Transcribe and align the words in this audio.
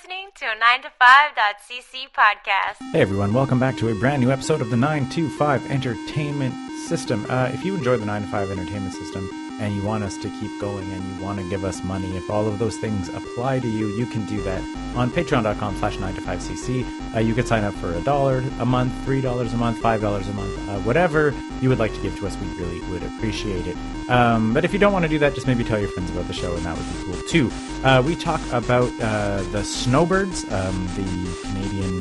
listening 0.00 0.28
to 0.34 0.46
a 0.46 0.54
9to5.cc 0.54 2.08
podcast. 2.16 2.76
Hey 2.92 3.00
everyone, 3.02 3.34
welcome 3.34 3.58
back 3.58 3.76
to 3.78 3.88
a 3.88 3.94
brand 3.94 4.22
new 4.22 4.30
episode 4.30 4.62
of 4.62 4.70
the 4.70 4.76
925 4.76 5.70
Entertainment 5.70 6.54
System. 6.86 7.26
Uh, 7.28 7.50
if 7.52 7.64
you 7.64 7.74
enjoy 7.74 7.98
the 7.98 8.06
9 8.06 8.22
to 8.22 8.28
5 8.28 8.50
Entertainment 8.50 8.94
System 8.94 9.28
and 9.60 9.76
you 9.76 9.82
want 9.82 10.02
us 10.02 10.16
to 10.16 10.30
keep 10.40 10.58
going 10.58 10.90
and 10.92 11.04
you 11.04 11.22
want 11.22 11.38
to 11.38 11.48
give 11.48 11.64
us 11.64 11.84
money, 11.84 12.16
if 12.16 12.28
all 12.30 12.48
of 12.48 12.58
those 12.58 12.76
things 12.78 13.08
apply 13.10 13.60
to 13.60 13.68
you, 13.68 13.88
you 13.96 14.06
can 14.06 14.24
do 14.26 14.40
that 14.42 14.62
on 14.96 15.10
patreon.com 15.10 15.76
slash 15.76 15.98
9 15.98 16.14
to 16.14 16.20
5cc. 16.22 17.14
Uh, 17.14 17.20
you 17.20 17.34
could 17.34 17.46
sign 17.46 17.62
up 17.62 17.74
for 17.74 17.92
a 17.94 18.00
dollar 18.00 18.42
a 18.58 18.66
month, 18.66 18.92
$3 19.06 19.52
a 19.52 19.56
month, 19.56 19.80
$5 19.80 20.28
a 20.28 20.32
month, 20.32 20.68
uh, 20.68 20.78
whatever 20.80 21.34
you 21.60 21.68
would 21.68 21.78
like 21.78 21.94
to 21.94 22.00
give 22.00 22.18
to 22.18 22.26
us, 22.26 22.36
we 22.38 22.48
really 22.54 22.80
would 22.90 23.02
appreciate 23.02 23.66
it. 23.66 23.76
Um, 24.08 24.54
but 24.54 24.64
if 24.64 24.72
you 24.72 24.78
don't 24.78 24.92
want 24.92 25.04
to 25.04 25.08
do 25.08 25.18
that, 25.20 25.34
just 25.34 25.46
maybe 25.46 25.62
tell 25.62 25.78
your 25.78 25.90
friends 25.90 26.10
about 26.10 26.26
the 26.26 26.32
show 26.32 26.54
and 26.56 26.64
that 26.64 26.76
would 26.76 26.86
be 26.86 27.04
cool 27.04 27.22
too. 27.28 27.50
Uh, 27.84 28.02
we 28.04 28.16
talk 28.16 28.40
about 28.52 28.90
uh, 29.00 29.42
the 29.52 29.62
Snowbirds, 29.62 30.50
um, 30.50 30.86
the 30.96 31.38
Canadian 31.42 32.00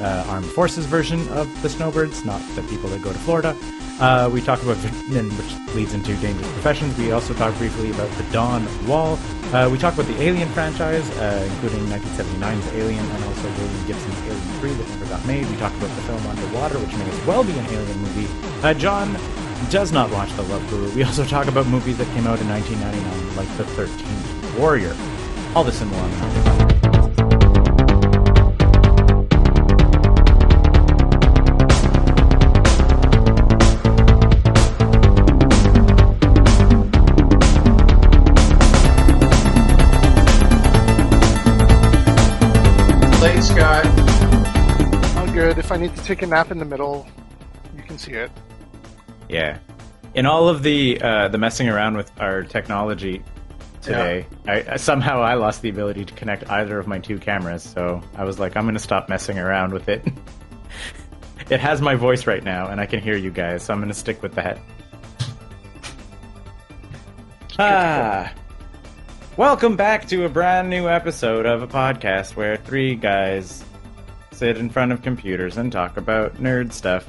uh, 0.00 0.24
Armed 0.28 0.46
Forces 0.46 0.86
version 0.86 1.28
of 1.30 1.62
the 1.62 1.68
Snowbirds, 1.68 2.24
not 2.24 2.40
the 2.54 2.62
people 2.62 2.88
that 2.90 3.02
go 3.02 3.12
to 3.12 3.18
Florida. 3.20 3.56
Uh, 4.00 4.30
we 4.32 4.40
talk 4.40 4.62
about, 4.62 4.78
which 4.78 5.74
leads 5.74 5.92
into 5.92 6.16
Dangerous 6.16 6.50
Professions. 6.52 6.96
We 6.96 7.12
also 7.12 7.34
talk 7.34 7.54
briefly 7.58 7.90
about 7.90 8.10
the 8.12 8.22
Dawn 8.32 8.66
Wall. 8.86 9.18
Uh, 9.52 9.68
we 9.70 9.76
talk 9.76 9.92
about 9.92 10.06
the 10.06 10.22
Alien 10.22 10.48
franchise, 10.50 11.08
uh, 11.18 11.46
including 11.52 11.86
1979's 11.88 12.66
Alien 12.72 13.04
and 13.04 13.24
also 13.24 13.50
William 13.50 13.86
Gibson's 13.86 14.18
Alien 14.20 14.60
3 14.60 14.72
that 14.72 14.88
never 14.88 15.04
got 15.06 15.26
made. 15.26 15.46
We 15.46 15.56
talk 15.56 15.74
about 15.74 15.94
the 15.94 16.02
film 16.02 16.26
Underwater, 16.26 16.78
which 16.78 16.96
may 16.96 17.10
as 17.10 17.26
well 17.26 17.44
be 17.44 17.52
an 17.52 17.66
Alien 17.66 17.98
movie. 17.98 18.28
Uh, 18.62 18.72
John 18.72 19.18
does 19.68 19.92
not 19.92 20.10
watch 20.10 20.32
The 20.32 20.42
Love 20.44 20.66
Guru. 20.70 20.90
We 20.92 21.02
also 21.04 21.24
talk 21.26 21.46
about 21.46 21.66
movies 21.66 21.98
that 21.98 22.06
came 22.14 22.26
out 22.26 22.40
in 22.40 22.48
1999, 22.48 23.36
like 23.36 23.48
The 23.58 23.64
13th 23.64 24.58
Warrior. 24.58 24.96
All 25.54 25.64
this 25.64 25.80
and 25.82 25.90
more 25.90 26.69
If 45.70 45.74
I 45.74 45.82
need 45.82 45.94
to 45.94 46.02
take 46.02 46.22
a 46.22 46.26
nap 46.26 46.50
in 46.50 46.58
the 46.58 46.64
middle, 46.64 47.06
you 47.76 47.84
can 47.84 47.96
see 47.96 48.10
it. 48.10 48.32
Yeah. 49.28 49.58
In 50.14 50.26
all 50.26 50.48
of 50.48 50.64
the 50.64 51.00
uh, 51.00 51.28
the 51.28 51.38
messing 51.38 51.68
around 51.68 51.96
with 51.96 52.10
our 52.20 52.42
technology 52.42 53.22
today, 53.80 54.26
I, 54.48 54.64
I, 54.68 54.76
somehow 54.78 55.22
I 55.22 55.34
lost 55.34 55.62
the 55.62 55.68
ability 55.68 56.06
to 56.06 56.14
connect 56.14 56.50
either 56.50 56.76
of 56.80 56.88
my 56.88 56.98
two 56.98 57.20
cameras. 57.20 57.62
So 57.62 58.02
I 58.16 58.24
was 58.24 58.40
like, 58.40 58.56
I'm 58.56 58.64
going 58.64 58.74
to 58.74 58.80
stop 58.80 59.08
messing 59.08 59.38
around 59.38 59.72
with 59.72 59.88
it. 59.88 60.04
it 61.50 61.60
has 61.60 61.80
my 61.80 61.94
voice 61.94 62.26
right 62.26 62.42
now, 62.42 62.66
and 62.66 62.80
I 62.80 62.86
can 62.86 62.98
hear 62.98 63.16
you 63.16 63.30
guys, 63.30 63.62
so 63.62 63.72
I'm 63.72 63.78
going 63.78 63.92
to 63.92 63.94
stick 63.94 64.24
with 64.24 64.34
that. 64.34 64.58
Ah. 67.60 68.34
Welcome 69.36 69.76
back 69.76 70.08
to 70.08 70.24
a 70.24 70.28
brand 70.28 70.68
new 70.68 70.88
episode 70.88 71.46
of 71.46 71.62
a 71.62 71.68
podcast 71.68 72.34
where 72.34 72.56
three 72.56 72.96
guys 72.96 73.64
sit 74.40 74.56
in 74.56 74.70
front 74.70 74.90
of 74.90 75.02
computers 75.02 75.58
and 75.58 75.70
talk 75.70 75.98
about 75.98 76.34
nerd 76.36 76.72
stuff. 76.72 77.06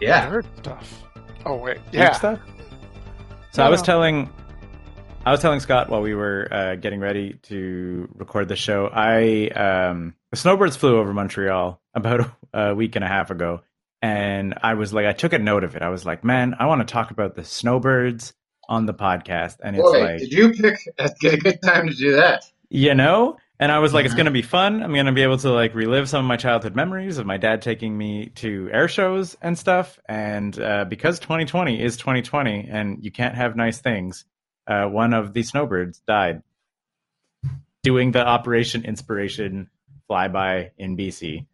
Yeah. 0.00 0.30
Nerd 0.30 0.46
stuff. 0.56 1.02
Oh 1.44 1.56
wait, 1.56 1.76
Nerd 1.88 1.92
yeah. 1.92 2.12
stuff. 2.12 2.40
So 3.52 3.62
No, 3.62 3.66
I 3.66 3.70
was 3.70 3.80
no. 3.82 3.84
telling, 3.84 4.30
I 5.26 5.30
was 5.30 5.40
telling 5.40 5.60
Scott 5.60 5.90
while 5.90 6.00
we 6.00 6.14
were 6.14 6.48
uh, 6.50 6.76
getting 6.76 7.00
ready 7.00 7.34
to 7.42 8.08
record 8.14 8.48
the 8.48 8.56
show. 8.56 8.88
I 8.90 9.48
um, 9.48 10.14
the 10.30 10.38
snowbirds 10.38 10.74
flew 10.74 10.98
over 10.98 11.12
Montreal 11.12 11.78
about 11.92 12.30
a 12.54 12.74
week 12.74 12.96
and 12.96 13.04
a 13.04 13.08
half 13.08 13.30
ago, 13.30 13.60
and 14.00 14.54
I 14.62 14.72
was 14.74 14.94
like, 14.94 15.04
I 15.04 15.12
took 15.12 15.34
a 15.34 15.38
note 15.38 15.64
of 15.64 15.76
it. 15.76 15.82
I 15.82 15.90
was 15.90 16.06
like, 16.06 16.24
man, 16.24 16.56
I 16.58 16.64
want 16.64 16.80
to 16.80 16.90
talk 16.90 17.10
about 17.10 17.34
the 17.34 17.44
snowbirds 17.44 18.32
on 18.70 18.86
the 18.86 18.94
podcast, 18.94 19.56
and 19.62 19.76
it's 19.76 19.82
Boy, 19.82 20.00
like, 20.00 20.18
did 20.20 20.32
you 20.32 20.54
pick 20.54 20.78
a 20.98 21.36
good 21.36 21.60
time 21.62 21.88
to 21.88 21.94
do 21.94 22.12
that? 22.12 22.44
you 22.70 22.94
know 22.94 23.36
and 23.60 23.70
i 23.70 23.78
was 23.78 23.94
like 23.94 24.06
it's 24.06 24.14
going 24.14 24.26
to 24.26 24.32
be 24.32 24.42
fun. 24.42 24.82
I'm 24.82 24.92
going 24.92 25.06
to 25.06 25.12
be 25.12 25.22
able 25.22 25.38
to 25.38 25.52
like 25.52 25.74
relive 25.74 26.08
some 26.08 26.24
of 26.24 26.28
my 26.28 26.36
childhood 26.36 26.74
memories 26.74 27.18
of 27.18 27.26
my 27.26 27.36
dad 27.36 27.62
taking 27.62 27.96
me 27.96 28.30
to 28.36 28.68
air 28.72 28.88
shows 28.88 29.36
and 29.40 29.56
stuff. 29.56 29.98
And 30.08 30.58
uh, 30.58 30.86
because 30.86 31.20
2020 31.20 31.80
is 31.80 31.96
2020 31.96 32.68
and 32.70 33.04
you 33.04 33.12
can't 33.12 33.36
have 33.36 33.54
nice 33.54 33.78
things 33.78 34.24
uh, 34.66 34.86
one 34.86 35.14
of 35.14 35.32
the 35.32 35.42
snowbirds 35.42 36.00
died. 36.06 36.42
Doing 37.82 38.12
the 38.12 38.26
operation 38.26 38.84
inspiration 38.84 39.70
flyby 40.10 40.70
in 40.76 40.96
bc 40.96 41.46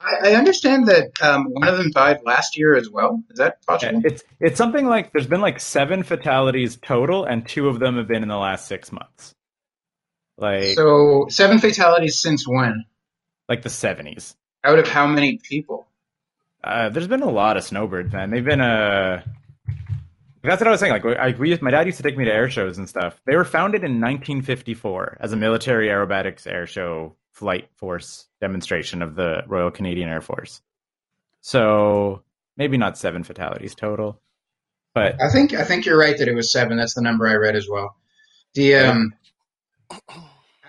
I, 0.00 0.30
I 0.30 0.34
understand 0.34 0.86
that 0.88 1.10
um, 1.20 1.46
one 1.50 1.68
of 1.68 1.76
them 1.76 1.90
died 1.90 2.20
last 2.24 2.56
year 2.56 2.74
as 2.76 2.88
well. 2.88 3.22
Is 3.30 3.38
that 3.38 3.66
possible? 3.66 4.00
it's 4.04 4.22
it's 4.38 4.56
something 4.56 4.86
like 4.86 5.12
there's 5.12 5.26
been 5.26 5.42
like 5.42 5.60
seven 5.60 6.02
fatalities 6.02 6.78
total 6.80 7.24
and 7.24 7.46
two 7.46 7.68
of 7.68 7.78
them 7.78 7.96
have 7.96 8.08
been 8.08 8.22
in 8.22 8.28
the 8.28 8.38
last 8.38 8.68
six 8.68 8.90
months 8.90 9.34
like 10.40 10.74
so 10.74 11.26
seven 11.28 11.58
fatalities 11.58 12.18
since 12.18 12.46
when? 12.46 12.84
like 13.48 13.62
the 13.62 13.68
70s 13.68 14.36
Out 14.64 14.78
of 14.78 14.88
how 14.88 15.06
many 15.06 15.38
people? 15.42 15.86
Uh, 16.62 16.88
there's 16.88 17.08
been 17.08 17.22
a 17.22 17.30
lot 17.30 17.56
of 17.56 17.64
snowbirds, 17.64 18.12
man. 18.12 18.30
They've 18.30 18.44
been 18.44 18.60
uh 18.60 19.22
That's 20.42 20.60
what 20.60 20.68
I 20.68 20.70
was 20.70 20.80
saying. 20.80 20.92
Like, 20.92 21.04
I, 21.18 21.34
we 21.38 21.58
my 21.60 21.70
dad 21.70 21.86
used 21.86 21.98
to 21.98 22.02
take 22.02 22.16
me 22.16 22.24
to 22.24 22.32
air 22.32 22.48
shows 22.48 22.78
and 22.78 22.88
stuff. 22.88 23.20
They 23.26 23.36
were 23.36 23.44
founded 23.44 23.82
in 23.82 24.00
1954 24.00 25.18
as 25.20 25.32
a 25.32 25.36
military 25.36 25.88
aerobatics 25.88 26.46
air 26.46 26.66
show 26.66 27.16
flight 27.32 27.68
force 27.76 28.26
demonstration 28.40 29.02
of 29.02 29.14
the 29.14 29.42
Royal 29.46 29.70
Canadian 29.70 30.08
Air 30.08 30.20
Force. 30.20 30.60
So 31.40 32.22
maybe 32.56 32.76
not 32.76 32.98
seven 32.98 33.24
fatalities 33.24 33.74
total, 33.74 34.20
but 34.94 35.20
I 35.20 35.30
think 35.30 35.54
I 35.54 35.64
think 35.64 35.86
you're 35.86 35.98
right 35.98 36.16
that 36.16 36.28
it 36.28 36.34
was 36.34 36.52
seven. 36.52 36.76
That's 36.76 36.94
the 36.94 37.02
number 37.02 37.26
I 37.26 37.34
read 37.34 37.56
as 37.56 37.68
well. 37.68 37.96
The 38.54 38.74
um, 38.76 39.14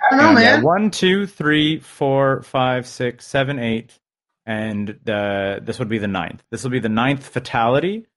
I 0.03 0.09
don't 0.15 0.19
know, 0.19 0.29
And, 0.31 0.39
yeah, 0.39 0.55
man. 0.55 0.63
one, 0.63 0.91
two, 0.91 1.27
three, 1.27 1.79
four, 1.79 2.41
five, 2.43 2.87
six, 2.87 3.25
seven, 3.27 3.59
eight, 3.59 3.99
and 4.45 4.99
the 5.03 5.59
this 5.61 5.79
would 5.79 5.89
be 5.89 5.97
the 5.99 6.07
ninth. 6.07 6.43
This 6.51 6.63
will 6.63 6.71
be 6.71 6.79
the 6.79 6.89
ninth 6.89 7.25
fatality 7.27 8.07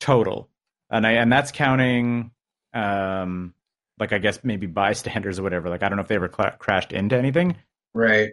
total, 0.00 0.48
and 0.90 1.06
I 1.06 1.12
and 1.12 1.32
that's 1.32 1.52
counting, 1.52 2.32
um, 2.74 3.54
like 3.98 4.12
I 4.12 4.18
guess 4.18 4.40
maybe 4.42 4.66
bystanders 4.66 5.38
or 5.38 5.42
whatever. 5.42 5.68
Like 5.70 5.82
I 5.82 5.88
don't 5.88 5.96
know 5.96 6.02
if 6.02 6.08
they 6.08 6.16
ever 6.16 6.28
cla 6.28 6.56
crashed 6.58 6.92
into 6.92 7.16
anything, 7.16 7.56
Right. 7.94 8.30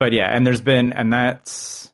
but 0.00 0.12
yeah, 0.12 0.26
and 0.34 0.46
there's 0.46 0.60
been 0.60 0.92
and 0.92 1.12
that's 1.12 1.92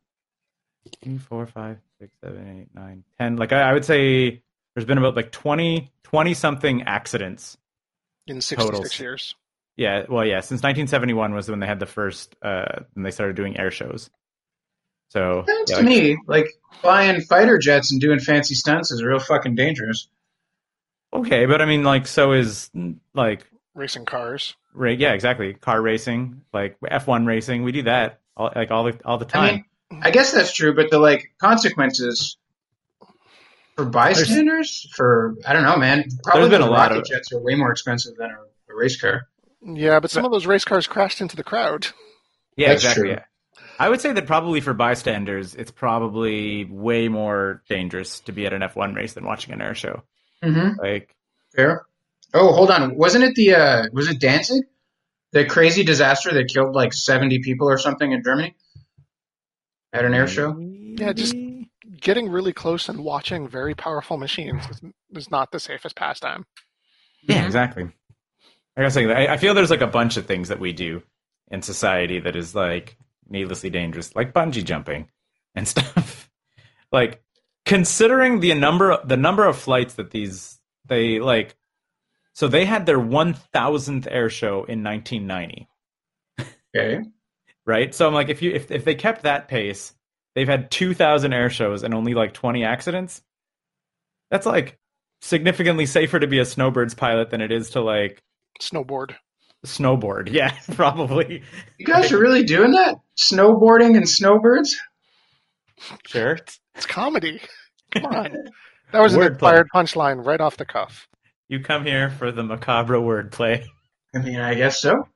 three, 1.03 1.19
four, 1.19 1.47
five, 1.47 1.79
six, 2.01 2.13
seven, 2.25 2.61
eight, 2.61 2.69
nine, 2.75 3.05
ten. 3.19 3.37
Like 3.37 3.53
I, 3.53 3.61
I 3.71 3.73
would 3.75 3.85
say 3.85 4.43
there's 4.75 4.87
been 4.87 4.99
about 4.99 5.17
like 5.17 5.33
20, 5.33 5.91
20 6.05 6.35
something 6.35 6.83
accidents 6.85 7.59
in 8.27 8.41
66 8.41 8.65
Totals. 8.79 9.01
years. 9.01 9.35
Yeah, 9.79 10.05
well, 10.09 10.25
yeah. 10.27 10.41
Since 10.41 10.59
1971 10.63 11.33
was 11.33 11.49
when 11.49 11.61
they 11.61 11.67
had 11.67 11.79
the 11.79 11.87
first, 11.87 12.35
uh, 12.43 12.81
when 12.95 13.05
they 13.05 13.13
started 13.13 13.37
doing 13.37 13.57
air 13.59 13.71
shows. 13.71 14.11
So 15.11 15.45
Sounds 15.49 15.71
yeah, 15.71 15.77
to 15.77 15.83
like- 15.83 15.89
me 15.89 16.19
like 16.27 16.47
flying 16.83 17.21
fighter 17.23 17.57
jets 17.59 17.93
and 17.93 18.01
doing 18.01 18.19
fancy 18.19 18.55
stunts 18.57 18.91
is 18.91 19.03
real 19.03 19.21
fucking 19.21 19.55
dangerous. 19.55 20.09
okay, 21.15 21.47
but 21.47 21.63
I 21.63 21.65
mean, 21.65 21.85
like, 21.85 22.07
so 22.07 22.33
is 22.33 22.71
like, 23.15 23.47
Racing 23.75 24.05
cars. 24.05 24.57
ra- 24.75 24.91
yeah, 24.91 25.13
exactly. 25.13 25.55
Car 25.55 25.81
racing, 25.81 26.43
like 26.53 26.77
F1 26.81 27.27
racing, 27.27 27.63
we 27.63 27.71
do 27.73 27.83
that 27.85 28.19
all, 28.37 28.51
like 28.55 28.71
all 28.73 28.83
the 28.85 28.99
all 29.05 29.17
the 29.19 29.27
I 29.27 29.29
time. 29.29 29.65
mean, 29.93 30.01
I 30.03 30.11
guess 30.11 30.33
that's 30.33 30.53
true, 30.53 30.75
but 30.75 30.91
the 30.91 30.99
like 30.99 31.31
consequences 31.41 32.37
for 33.77 33.85
bystanders, 33.85 34.89
for 34.97 35.37
I 35.47 35.53
don't 35.53 35.63
know, 35.63 35.77
man. 35.77 36.05
Probably 36.25 36.49
been 36.51 36.61
a 36.63 36.67
lot 36.69 36.91
rocket 36.91 36.99
of- 36.99 37.05
jets 37.07 37.33
are 37.33 37.39
way 37.39 37.55
more 37.55 37.71
expensive 37.71 38.17
than 38.17 38.31
a, 38.33 38.73
a 38.73 38.77
race 38.77 39.01
car. 39.01 39.29
Yeah, 39.63 40.01
but 40.01 40.11
some 40.11 40.25
of 40.25 40.31
those 40.31 40.47
race 40.47 40.65
cars 40.65 40.87
crashed 40.87 41.21
into 41.21 41.37
the 41.37 41.45
crowd. 41.45 41.87
yeah, 42.57 42.69
that's 42.69 42.83
exactly. 42.85 43.03
true. 43.03 43.11
Yeah. 43.13 43.25
I 43.81 43.89
would 43.89 44.01
say 44.01 44.13
that 44.13 44.27
probably 44.27 44.61
for 44.61 44.75
bystanders, 44.75 45.55
it's 45.55 45.71
probably 45.71 46.65
way 46.65 47.09
more 47.09 47.63
dangerous 47.69 48.21
to 48.21 48.33
be 48.33 48.47
at 48.47 48.53
an 48.53 48.63
F1 48.63 48.95
race 48.95 49.15
than 49.15 49.25
watching 49.25 49.53
an 49.55 49.63
air 49.63 49.75
show. 49.75 50.03
Mm-hmm. 50.45 50.81
Like, 50.81 51.15
Fair. 51.55 51.87
Oh, 52.35 52.53
hold 52.53 52.71
on. 52.71 52.97
Wasn't 52.97 53.25
it 53.25 53.35
the 53.35 53.55
uh 53.55 53.87
was 53.93 54.09
it 54.09 54.21
Danzig? 54.21 54.65
The 55.33 55.45
crazy 55.47 55.83
disaster 55.83 56.33
that 56.35 56.49
killed 56.53 56.75
like 56.75 56.93
seventy 56.93 57.39
people 57.41 57.69
or 57.69 57.79
something 57.79 58.13
in 58.13 58.23
Germany? 58.23 58.55
At 59.93 60.05
an 60.05 60.13
air 60.15 60.27
show? 60.29 60.57
Yeah, 60.59 61.13
just- 61.13 61.35
Getting 62.01 62.29
really 62.29 62.53
close 62.53 62.89
and 62.89 63.03
watching 63.03 63.49
very 63.49 63.75
powerful 63.75 64.19
machines 64.19 64.63
is, 64.71 64.81
is 65.17 65.31
not 65.31 65.51
the 65.51 65.59
safest 65.59 65.97
pastime. 65.97 66.45
Yeah, 67.23 67.45
exactly. 67.45 67.89
I 68.85 68.87
was 68.87 68.95
saying, 68.95 69.11
I, 69.11 69.35
I 69.35 69.37
feel 69.37 69.55
there's 69.55 69.71
like 69.71 69.81
a 69.81 69.87
bunch 69.87 70.17
of 70.17 70.27
things 70.27 70.49
that 70.49 70.61
we 70.61 70.73
do 70.73 71.03
in 71.51 71.63
society 71.63 72.21
that 72.21 72.37
is 72.37 72.55
like 72.55 72.97
needlessly 73.29 73.71
dangerous, 73.71 74.15
like 74.15 74.33
bungee 74.33 74.65
jumping 74.65 75.09
and 75.55 75.67
stuff. 75.69 76.31
like 76.93 77.23
considering 77.65 78.41
the 78.41 78.55
number 78.55 78.99
the 79.05 79.17
number 79.17 79.45
of 79.47 79.59
flights 79.59 79.95
that 79.95 80.11
these 80.11 80.59
they 80.87 81.21
like, 81.21 81.57
so 82.33 82.49
they 82.49 82.65
had 82.65 82.87
their 82.87 83.01
one 83.01 83.35
thousandth 83.35 84.07
air 84.11 84.31
show 84.31 84.65
in 84.65 84.83
1990. 84.85 85.69
Okay. 86.77 87.03
right? 87.67 87.95
So 87.95 88.07
I'm 88.07 88.15
like, 88.15 88.29
if 88.29 88.43
you 88.43 88.53
if 88.53 88.71
if 88.71 88.85
they 88.85 88.95
kept 88.95 89.23
that 89.23 89.49
pace, 89.49 89.95
they've 90.35 90.49
had 90.49 90.71
2,000 90.71 91.33
air 91.33 91.51
shows 91.51 91.83
and 91.83 91.95
only 91.95 92.15
like 92.15 92.33
20 92.33 92.65
accidents. 92.65 93.23
That's 94.31 94.47
like 94.47 94.79
significantly 95.21 95.87
safer 95.87 96.21
to 96.21 96.27
be 96.27 96.39
a 96.39 96.45
snowbirds 96.45 96.95
pilot 96.95 97.31
than 97.31 97.41
it 97.41 97.51
is 97.51 97.71
to 97.71 97.81
like 97.81 98.23
Snowboard. 98.61 99.15
snowboard. 99.67 100.29
Yeah, 100.33 100.53
probably. 100.75 101.43
You 101.79 101.87
guys 101.87 102.13
are 102.13 102.19
really 102.19 102.45
doing 102.45 102.73
that? 102.73 102.97
Snowboarding 103.17 103.97
and 103.97 104.09
snowbirds? 104.09 104.77
Sure. 106.07 106.39
It's 106.75 106.87
comedy. 106.87 107.41
Come 107.93 108.07
on. 108.07 108.37
That 108.91 109.01
was 109.01 109.13
an 109.15 109.21
Wordplay. 109.21 109.29
inspired 109.33 109.67
punchline 109.75 110.25
right 110.25 110.41
off 110.41 110.57
the 110.57 110.65
cuff. 110.65 111.07
You 111.49 111.61
come 111.61 111.85
here 111.85 112.09
for 112.09 112.33
the 112.33 112.43
macabre 112.43 112.97
wordplay. 112.97 113.67
I 114.15 114.19
mean, 114.21 114.41
I 114.41 114.55
guess 114.55 114.81
so. 114.81 115.07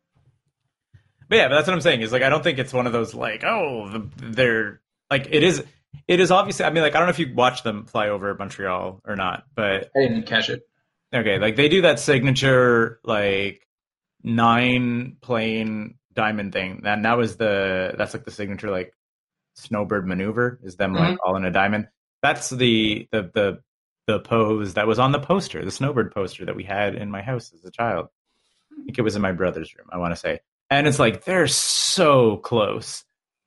But 1.31 1.37
yeah, 1.37 1.49
but 1.49 1.55
that's 1.55 1.69
what 1.69 1.73
I'm 1.73 1.81
saying. 1.81 2.02
Is 2.02 2.12
like 2.12 2.20
I 2.23 2.29
don't 2.29 2.44
think 2.44 2.58
it's 2.58 2.75
one 2.75 2.87
of 2.87 2.93
those 2.93 3.14
like 3.14 3.44
oh 3.44 4.08
they're 4.19 4.82
like 5.11 5.26
it 5.31 5.43
is. 5.43 5.64
It 6.06 6.20
is 6.20 6.31
obviously. 6.31 6.67
I 6.67 6.70
mean, 6.70 6.82
like 6.82 6.94
I 6.94 6.99
don't 6.99 7.06
know 7.06 7.12
if 7.12 7.19
you 7.19 7.32
watched 7.34 7.64
them 7.64 7.87
fly 7.87 8.08
over 8.11 8.34
Montreal 8.34 9.00
or 9.06 9.17
not, 9.17 9.44
but 9.55 9.90
I 9.96 10.00
didn't 10.00 10.25
catch 10.26 10.50
it. 10.50 10.61
Okay, 11.14 11.38
like 11.38 11.56
they 11.56 11.69
do 11.69 11.82
that 11.82 12.00
signature 12.00 13.00
like 13.05 13.67
nine 14.23 15.17
plane 15.20 15.97
diamond 16.12 16.53
thing, 16.53 16.82
and 16.85 17.05
that 17.05 17.17
was 17.17 17.37
the 17.37 17.94
that's 17.97 18.14
like 18.14 18.25
the 18.25 18.31
signature 18.31 18.70
like 18.70 18.93
snowbird 19.55 20.06
maneuver 20.06 20.59
is 20.62 20.76
them 20.76 20.94
like 20.94 21.14
mm-hmm. 21.14 21.17
all 21.25 21.37
in 21.37 21.44
a 21.44 21.50
diamond. 21.50 21.88
That's 22.23 22.50
the 22.50 23.09
the 23.12 23.31
the 23.35 23.62
the 24.06 24.20
pose 24.20 24.75
that 24.75 24.87
was 24.87 24.99
on 24.99 25.12
the 25.12 25.19
poster, 25.19 25.64
the 25.64 25.70
snowbird 25.70 26.12
poster 26.12 26.44
that 26.44 26.56
we 26.56 26.64
had 26.64 26.94
in 26.94 27.11
my 27.11 27.23
house 27.23 27.53
as 27.55 27.65
a 27.65 27.70
child. 27.70 28.08
I 28.73 28.85
think 28.85 28.99
it 28.99 29.03
was 29.03 29.17
in 29.17 29.23
my 29.23 29.32
brother's 29.32 29.75
room. 29.76 29.88
I 29.93 29.99
want 29.99 30.12
to 30.12 30.20
say, 30.20 30.41
and 30.70 30.87
it's 30.87 30.99
like 30.99 31.25
they're 31.25 31.47
so 31.47 32.38
close, 32.38 33.05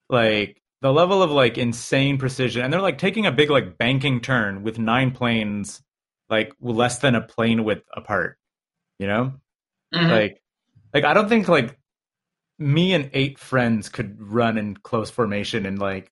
like 0.10 0.62
the 0.82 0.94
level 0.94 1.24
of 1.24 1.32
like 1.32 1.58
insane 1.58 2.18
precision, 2.18 2.64
and 2.64 2.72
they're 2.72 2.82
like 2.82 2.98
taking 2.98 3.26
a 3.26 3.32
big 3.32 3.50
like 3.50 3.78
banking 3.78 4.22
turn 4.22 4.64
with 4.64 4.80
nine 4.80 5.12
planes, 5.12 5.82
like 6.30 6.54
less 6.60 7.00
than 7.00 7.16
a 7.16 7.22
plane 7.22 7.64
width 7.64 7.88
apart. 7.96 8.38
You 9.00 9.08
know, 9.08 9.34
Mhm. 9.94 10.10
like 10.10 10.42
like 10.94 11.04
I 11.04 11.14
don't 11.14 11.30
think 11.30 11.48
like 11.48 11.78
me 12.58 12.94
and 12.94 13.10
eight 13.14 13.38
friends 13.38 13.90
could 13.90 14.16
run 14.22 14.58
in 14.58 14.78
close 14.78 15.10
formation 15.10 15.66
and 15.66 15.78
like 15.80 16.12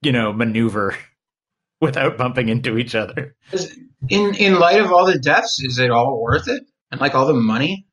you 0.00 0.12
know 0.12 0.32
maneuver 0.32 0.96
without 1.80 2.16
bumping 2.16 2.48
into 2.48 2.78
each 2.78 2.94
other. 2.94 3.36
Is- 3.52 3.78
in 4.08 4.34
in 4.34 4.58
light 4.58 4.80
of 4.80 4.90
all 4.90 5.06
the 5.06 5.18
deaths, 5.18 5.62
is 5.62 5.78
it 5.78 5.90
all 5.90 6.20
worth 6.20 6.48
it? 6.48 6.64
And 6.90 7.00
like 7.00 7.14
all 7.14 7.26
the 7.26 7.34
money, 7.34 7.86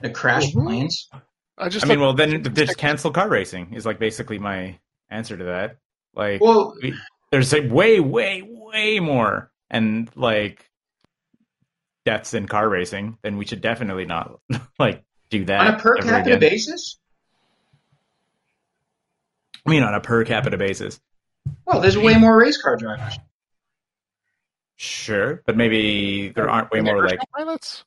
the 0.00 0.08
crashed 0.08 0.54
Mhm. 0.54 0.62
planes. 0.64 1.10
I 1.58 1.68
just 1.68 1.84
I 1.84 1.88
mean, 1.88 2.00
well 2.00 2.14
then 2.14 2.42
just 2.54 2.78
cancel 2.78 3.10
car 3.10 3.28
racing 3.28 3.74
is 3.74 3.84
like 3.84 3.98
basically 3.98 4.38
my 4.38 4.78
answer 5.10 5.36
to 5.36 5.44
that. 5.44 5.76
Like 6.14 6.40
Well, 6.40 6.74
there's 7.30 7.52
like 7.52 7.70
way 7.70 8.00
way 8.00 8.42
way 8.46 9.00
more 9.00 9.50
and 9.74 10.08
like 10.14 10.70
deaths 12.04 12.32
in 12.32 12.46
car 12.46 12.68
racing, 12.68 13.18
then 13.22 13.36
we 13.36 13.44
should 13.44 13.60
definitely 13.60 14.06
not 14.06 14.38
like 14.78 15.04
do 15.30 15.44
that 15.46 15.60
on 15.60 15.74
a 15.74 15.78
per 15.78 15.96
capita 15.96 16.36
again. 16.36 16.40
basis. 16.40 16.98
I 19.66 19.70
mean, 19.70 19.82
on 19.82 19.94
a 19.94 20.00
per 20.00 20.24
capita 20.24 20.56
basis. 20.56 21.00
Well, 21.66 21.80
there's 21.80 21.98
way 21.98 22.16
more 22.16 22.38
race 22.38 22.60
car 22.60 22.76
drivers. 22.76 23.18
Sure, 24.76 25.42
but 25.44 25.56
maybe 25.56 26.28
there 26.28 26.48
aren't 26.48 26.70
way 26.70 26.80
more 26.80 27.04
like 27.06 27.18
pilots. 27.36 27.84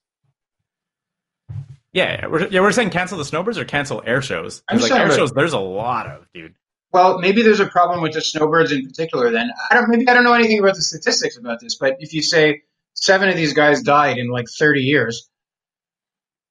yeah. 1.94 2.28
We're, 2.28 2.48
yeah, 2.48 2.62
we're 2.62 2.72
saying 2.72 2.90
cancel 2.90 3.18
the 3.18 3.26
snowbirds 3.26 3.58
or 3.58 3.66
cancel 3.66 4.04
air 4.06 4.22
shows. 4.22 4.62
I'm 4.68 4.80
like 4.80 4.90
sorry, 4.90 5.04
air 5.04 5.12
shows, 5.12 5.32
there's 5.32 5.54
a 5.54 5.60
lot 5.60 6.08
of 6.08 6.26
dude. 6.34 6.56
Well, 6.92 7.20
maybe 7.20 7.42
there's 7.42 7.60
a 7.60 7.68
problem 7.68 8.02
with 8.02 8.14
the 8.14 8.22
snowbirds 8.22 8.72
in 8.72 8.86
particular. 8.86 9.32
Then 9.32 9.50
I 9.70 9.76
don't. 9.76 9.90
Maybe 9.90 10.08
I 10.08 10.14
don't 10.14 10.24
know 10.24 10.34
anything 10.34 10.60
about 10.60 10.76
the 10.76 10.82
statistics 10.82 11.38
about 11.38 11.60
this. 11.60 11.76
But 11.76 11.98
if 12.00 12.14
you 12.14 12.22
say 12.22 12.64
seven 12.94 13.30
of 13.30 13.36
these 13.36 13.54
guys 13.54 13.82
died 13.82 14.18
in 14.18 14.30
like 14.30 14.48
30 14.48 14.82
years, 14.82 15.30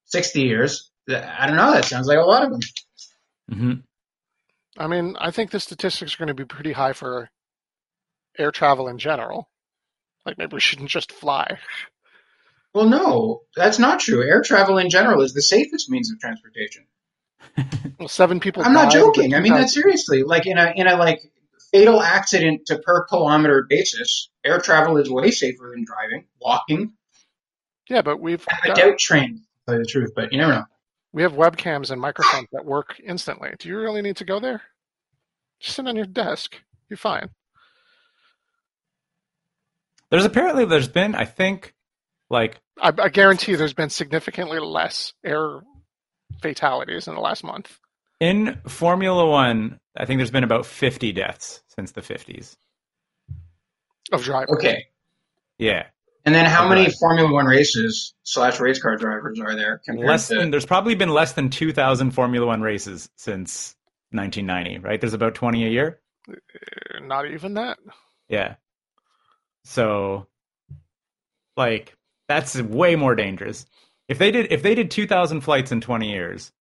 60 0.06 0.42
years, 0.42 0.90
I 1.08 1.46
don't 1.46 1.56
know. 1.56 1.72
That 1.72 1.84
sounds 1.84 2.06
like 2.06 2.18
a 2.18 2.22
lot 2.22 2.44
of 2.44 2.50
them. 2.50 2.60
Mm-hmm. 3.50 3.72
I 4.78 4.86
mean, 4.88 5.16
I 5.18 5.30
think 5.30 5.50
the 5.50 5.60
statistics 5.60 6.14
are 6.14 6.18
going 6.18 6.28
to 6.28 6.34
be 6.34 6.44
pretty 6.44 6.72
high 6.72 6.92
for 6.92 7.30
air 8.38 8.50
travel 8.50 8.88
in 8.88 8.98
general. 8.98 9.48
Like 10.24 10.38
maybe 10.38 10.54
we 10.54 10.60
shouldn't 10.60 10.90
just 10.90 11.12
fly. 11.12 11.58
Well, 12.74 12.86
no, 12.86 13.42
that's 13.56 13.78
not 13.78 14.00
true. 14.00 14.22
Air 14.22 14.42
travel 14.42 14.76
in 14.76 14.90
general 14.90 15.22
is 15.22 15.32
the 15.32 15.40
safest 15.40 15.88
means 15.88 16.10
of 16.12 16.20
transportation. 16.20 16.84
Well, 17.98 18.08
seven 18.08 18.40
people. 18.40 18.62
I'm 18.64 18.72
not 18.72 18.92
joking. 18.92 19.34
I 19.34 19.40
mean 19.40 19.54
that 19.54 19.70
seriously. 19.70 20.22
Like 20.22 20.46
in 20.46 20.58
a 20.58 20.72
in 20.76 20.86
a 20.86 20.96
like 20.96 21.20
fatal 21.72 22.00
accident 22.00 22.66
to 22.66 22.78
per 22.78 23.04
kilometer 23.04 23.66
basis, 23.68 24.30
air 24.44 24.58
travel 24.60 24.96
is 24.96 25.10
way 25.10 25.30
safer 25.30 25.72
than 25.74 25.84
driving, 25.84 26.26
walking. 26.40 26.92
Yeah, 27.88 28.02
but 28.02 28.20
we've 28.20 28.44
I 28.62 28.68
got, 28.68 28.76
doubt 28.76 28.98
trains. 28.98 29.40
To 29.40 29.46
tell 29.66 29.74
you 29.74 29.80
the 29.84 29.86
truth, 29.88 30.12
but 30.14 30.32
you 30.32 30.38
never 30.38 30.52
know. 30.52 30.64
we 31.12 31.22
have 31.22 31.32
webcams 31.32 31.90
and 31.90 32.00
microphones 32.00 32.48
that 32.52 32.64
work 32.64 33.00
instantly. 33.04 33.50
Do 33.58 33.68
you 33.68 33.78
really 33.78 34.02
need 34.02 34.16
to 34.16 34.24
go 34.24 34.40
there? 34.40 34.62
Just 35.60 35.76
sit 35.76 35.86
on 35.86 35.96
your 35.96 36.06
desk. 36.06 36.56
You're 36.88 36.96
fine. 36.96 37.28
There's 40.10 40.24
apparently 40.24 40.64
there's 40.64 40.88
been 40.88 41.14
I 41.14 41.24
think 41.24 41.74
like 42.30 42.60
I, 42.80 42.92
I 42.98 43.08
guarantee 43.08 43.54
there's 43.56 43.74
been 43.74 43.90
significantly 43.90 44.58
less 44.60 45.12
air 45.24 45.60
fatalities 46.40 47.08
in 47.08 47.14
the 47.14 47.20
last 47.20 47.44
month. 47.44 47.78
in 48.20 48.58
Formula 48.66 49.26
One, 49.28 49.78
I 49.96 50.04
think 50.06 50.18
there's 50.18 50.30
been 50.30 50.44
about 50.44 50.66
50 50.66 51.12
deaths 51.12 51.62
since 51.68 51.92
the 51.92 52.00
50s. 52.02 52.56
of 54.12 54.22
drivers. 54.22 54.50
Okay. 54.56 54.84
Yeah, 55.58 55.86
And 56.26 56.34
then 56.34 56.44
how 56.46 56.68
many 56.68 56.90
Formula 57.00 57.32
One 57.32 57.46
races 57.46 58.12
slash 58.24 58.60
race 58.60 58.80
car 58.80 58.96
drivers 58.96 59.40
are 59.40 59.54
there 59.56 59.80
compared 59.84 60.06
less 60.06 60.28
to? 60.28 60.34
than 60.36 60.50
there's 60.50 60.66
probably 60.66 60.94
been 60.94 61.08
less 61.10 61.32
than 61.32 61.48
2,000 61.50 62.10
Formula 62.10 62.46
One 62.46 62.60
races 62.60 63.08
since 63.16 63.74
1990. 64.10 64.86
Right? 64.86 65.00
There's 65.00 65.14
about 65.14 65.34
20 65.34 65.64
a 65.64 65.68
year. 65.70 66.00
Uh, 66.28 67.00
Not 67.00 67.30
even 67.30 67.54
that. 67.54 67.78
Yeah. 68.28 68.56
So, 69.64 70.26
like, 71.56 71.96
that's 72.28 72.60
way 72.60 72.96
more 72.96 73.14
dangerous. 73.14 73.64
If 74.08 74.18
they 74.18 74.30
did, 74.30 74.52
if 74.52 74.62
they 74.62 74.74
did 74.74 74.90
2,000 74.90 75.40
flights 75.40 75.72
in 75.72 75.80
20 75.80 76.10
years, 76.10 76.52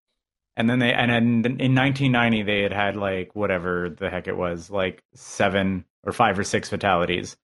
and 0.57 0.69
then 0.71 0.79
they, 0.79 0.93
and 0.93 1.11
in, 1.11 1.45
in 1.61 1.75
1990 1.75 2.43
they 2.45 2.63
had 2.63 2.73
had 2.73 2.97
like 2.97 3.35
whatever 3.35 3.91
the 3.91 4.09
heck 4.09 4.29
it 4.29 4.37
was, 4.37 4.71
like 4.71 5.03
seven 5.15 5.85
or 6.05 6.13
five 6.13 6.39
or 6.39 6.45
six 6.45 6.69
fatalities, 6.69 7.37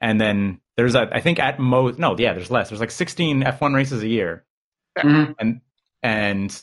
and 0.00 0.20
then 0.20 0.60
there's 0.76 0.94
a, 0.94 1.08
I 1.12 1.20
think 1.20 1.38
at 1.38 1.58
most, 1.58 1.98
no, 1.98 2.16
yeah, 2.18 2.32
there's 2.34 2.50
less. 2.50 2.68
There's 2.68 2.80
like 2.80 2.90
16 2.90 3.42
F1 3.42 3.74
races 3.74 4.02
a 4.02 4.08
year, 4.08 4.44
Mhm. 4.98 5.34
and 5.38 5.60
and 6.02 6.62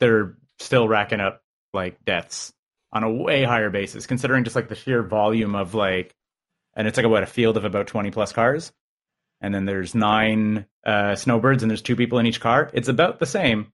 they're 0.00 0.36
still 0.58 0.88
racking 0.88 1.20
up 1.20 1.42
like 1.72 2.04
deaths 2.04 2.52
on 2.92 3.02
a 3.02 3.10
way 3.12 3.42
higher 3.44 3.68
basis 3.70 4.06
considering 4.06 4.44
just 4.44 4.56
like 4.56 4.68
the 4.68 4.74
sheer 4.74 5.02
volume 5.02 5.54
of 5.54 5.74
like 5.74 6.14
and 6.74 6.86
it's 6.88 6.96
like 6.96 7.06
what 7.06 7.22
a 7.22 7.26
field 7.26 7.56
of 7.56 7.64
about 7.64 7.86
20 7.88 8.10
plus 8.10 8.32
cars 8.32 8.72
and 9.40 9.54
then 9.54 9.64
there's 9.64 9.94
nine 9.94 10.66
uh, 10.84 11.14
snowbirds 11.14 11.62
and 11.62 11.70
there's 11.70 11.82
two 11.82 11.96
people 11.96 12.18
in 12.18 12.26
each 12.26 12.40
car. 12.40 12.70
It's 12.72 12.88
about 12.88 13.18
the 13.18 13.26
same. 13.26 13.72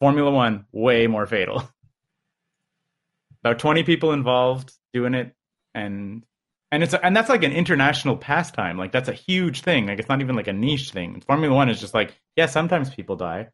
Formula 0.00 0.30
one 0.30 0.66
way 0.72 1.06
more 1.06 1.26
fatal. 1.26 1.68
About 3.44 3.58
20 3.58 3.82
people 3.84 4.12
involved 4.12 4.72
doing 4.92 5.14
it. 5.14 5.34
And 5.74 6.24
and 6.70 6.82
it's 6.82 6.94
and 6.94 7.16
that's 7.16 7.28
like 7.28 7.44
an 7.44 7.52
international 7.52 8.16
pastime. 8.16 8.76
Like 8.76 8.92
that's 8.92 9.08
a 9.08 9.14
huge 9.14 9.62
thing. 9.62 9.86
Like 9.86 9.98
it's 9.98 10.08
not 10.08 10.20
even 10.20 10.36
like 10.36 10.48
a 10.48 10.52
niche 10.52 10.90
thing. 10.90 11.22
Formula 11.26 11.54
one 11.54 11.68
is 11.68 11.80
just 11.80 11.94
like 11.94 12.14
yeah 12.36 12.46
sometimes 12.46 12.90
people 12.90 13.16
die. 13.16 13.48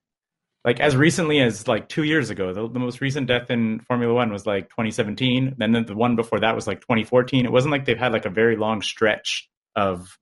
Like 0.64 0.80
as 0.80 0.96
recently 0.96 1.40
as 1.40 1.68
like 1.68 1.88
two 1.88 2.04
years 2.04 2.30
ago 2.30 2.52
the, 2.52 2.68
the 2.68 2.78
most 2.78 3.00
recent 3.00 3.26
death 3.26 3.50
in 3.50 3.80
formula 3.80 4.14
one 4.14 4.32
was 4.32 4.46
like 4.46 4.70
2017 4.70 5.56
then 5.58 5.72
the, 5.72 5.82
the 5.82 5.94
one 5.94 6.16
before 6.16 6.40
that 6.40 6.54
was 6.54 6.66
like 6.66 6.80
2014 6.80 7.44
it 7.44 7.52
wasn't 7.52 7.70
like 7.70 7.84
they've 7.84 7.98
had 7.98 8.12
like 8.12 8.24
a 8.24 8.30
very 8.30 8.56
long 8.56 8.80
stretch 8.80 9.46
of 9.76 10.18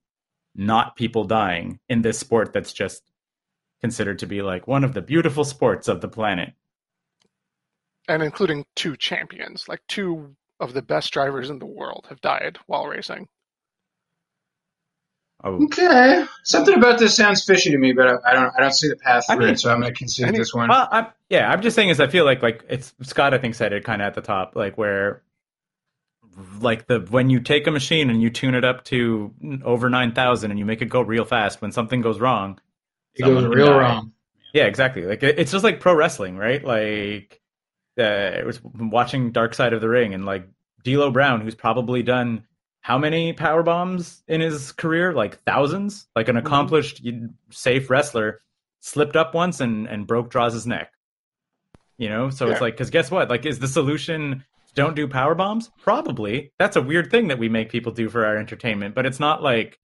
not 0.54 0.97
people 0.97 1.25
dying 1.25 1.78
in 1.88 2.02
this 2.02 2.18
sport 2.18 2.52
that's 2.52 2.73
just 2.73 3.02
considered 3.80 4.18
to 4.21 4.26
be 4.26 4.42
like 4.42 4.66
one 4.68 4.85
of 4.85 4.94
the 4.94 5.02
beautiful 5.02 5.44
sports 5.44 5.88
of 5.88 6.00
the 6.00 6.09
planet 6.09 6.52
And 8.09 8.23
including 8.23 8.64
two 8.76 8.97
champions, 8.97 9.66
like 9.68 9.80
two 9.88 10.37
of 10.61 10.73
the 10.75 10.82
best 10.82 11.12
drivers 11.12 11.50
in 11.50 11.59
the 11.59 11.66
world 11.66 12.06
have 12.09 12.21
died 12.21 12.59
while 12.66 12.87
racing. 12.87 13.26
oh 15.42 15.64
Okay, 15.64 16.25
something 16.44 16.75
about 16.75 16.99
this 17.00 17.16
sounds 17.16 17.44
fishy 17.44 17.71
to 17.71 17.78
me, 17.78 17.92
but 17.92 18.06
I, 18.06 18.30
I 18.30 18.35
don't. 18.35 18.52
I 18.56 18.61
don't 18.61 18.73
see 18.73 18.88
the 18.88 18.97
path 18.97 19.25
I 19.28 19.35
through 19.35 19.47
mean- 19.47 19.54
it, 19.54 19.61
so 19.61 19.73
I'm 19.73 19.80
going 19.80 19.92
to 19.92 19.99
concede 19.99 20.28
any- 20.28 20.38
this 20.38 20.54
one. 20.54 20.68
Well, 20.68 20.88
I'm, 20.90 21.06
yeah, 21.30 21.50
I'm 21.50 21.62
just 21.62 21.75
saying 21.75 21.88
is 21.88 21.99
I 22.00 22.06
feel 22.06 22.25
like 22.25 22.42
like 22.42 22.64
it's 22.68 22.94
Scott 23.02 23.35
I 23.35 23.38
think 23.38 23.54
said 23.56 23.73
it 23.73 23.85
kind 23.85 24.00
of 24.02 24.06
at 24.06 24.14
the 24.14 24.21
top 24.21 24.54
like 24.54 24.78
where 24.78 25.23
like 26.60 26.86
the 26.86 27.00
when 27.10 27.28
you 27.30 27.40
take 27.40 27.66
a 27.66 27.70
machine 27.70 28.08
and 28.10 28.22
you 28.22 28.30
tune 28.30 28.54
it 28.54 28.64
up 28.64 28.84
to 28.84 29.32
over 29.64 29.90
9000 29.90 30.50
and 30.50 30.58
you 30.58 30.64
make 30.64 30.80
it 30.82 30.86
go 30.86 31.00
real 31.02 31.24
fast 31.24 31.60
when 31.60 31.72
something 31.72 32.00
goes 32.00 32.18
wrong 32.20 32.58
it 33.14 33.22
goes 33.22 33.44
real 33.44 33.66
die. 33.66 33.78
wrong. 33.78 34.12
yeah 34.54 34.64
exactly 34.64 35.02
like 35.04 35.22
it, 35.22 35.38
it's 35.38 35.52
just 35.52 35.62
like 35.64 35.78
pro 35.80 35.94
wrestling 35.94 36.36
right 36.36 36.64
like 36.64 37.40
uh, 37.98 38.02
it 38.02 38.46
was 38.46 38.58
watching 38.64 39.32
Dark 39.32 39.52
Side 39.52 39.74
of 39.74 39.82
the 39.82 39.88
Ring 39.88 40.14
and 40.14 40.24
like 40.24 40.48
D'Lo 40.82 41.10
Brown, 41.10 41.42
who's 41.42 41.54
probably 41.54 42.02
done 42.02 42.44
how 42.80 42.96
many 42.96 43.34
power 43.34 43.62
bombs 43.62 44.22
in 44.26 44.40
his 44.40 44.72
career? 44.72 45.12
Like 45.12 45.42
thousands. 45.42 46.06
Like 46.16 46.28
an 46.28 46.38
accomplished, 46.38 47.06
safe 47.50 47.90
wrestler, 47.90 48.40
slipped 48.80 49.14
up 49.14 49.34
once 49.34 49.60
and 49.60 49.86
and 49.86 50.06
broke 50.06 50.30
Droz's 50.30 50.66
neck. 50.66 50.90
You 51.98 52.08
know, 52.08 52.30
so 52.30 52.46
Yeah. 52.46 52.52
it's 52.52 52.60
like, 52.62 52.72
because 52.74 52.88
guess 52.88 53.10
what? 53.10 53.28
Like, 53.28 53.44
is 53.44 53.58
the 53.58 53.68
solution 53.68 54.42
don't 54.74 54.96
do 54.96 55.08
power 55.08 55.34
bombs? 55.34 55.70
Probably. 55.82 56.52
That's 56.58 56.76
a 56.76 56.82
weird 56.82 57.10
thing 57.10 57.28
that 57.28 57.38
we 57.38 57.48
make 57.48 57.70
people 57.70 57.92
do 57.92 58.08
for 58.08 58.24
our 58.24 58.36
entertainment, 58.36 58.94
but 58.94 59.06
it's 59.06 59.20
not 59.20 59.42
like 59.42 59.78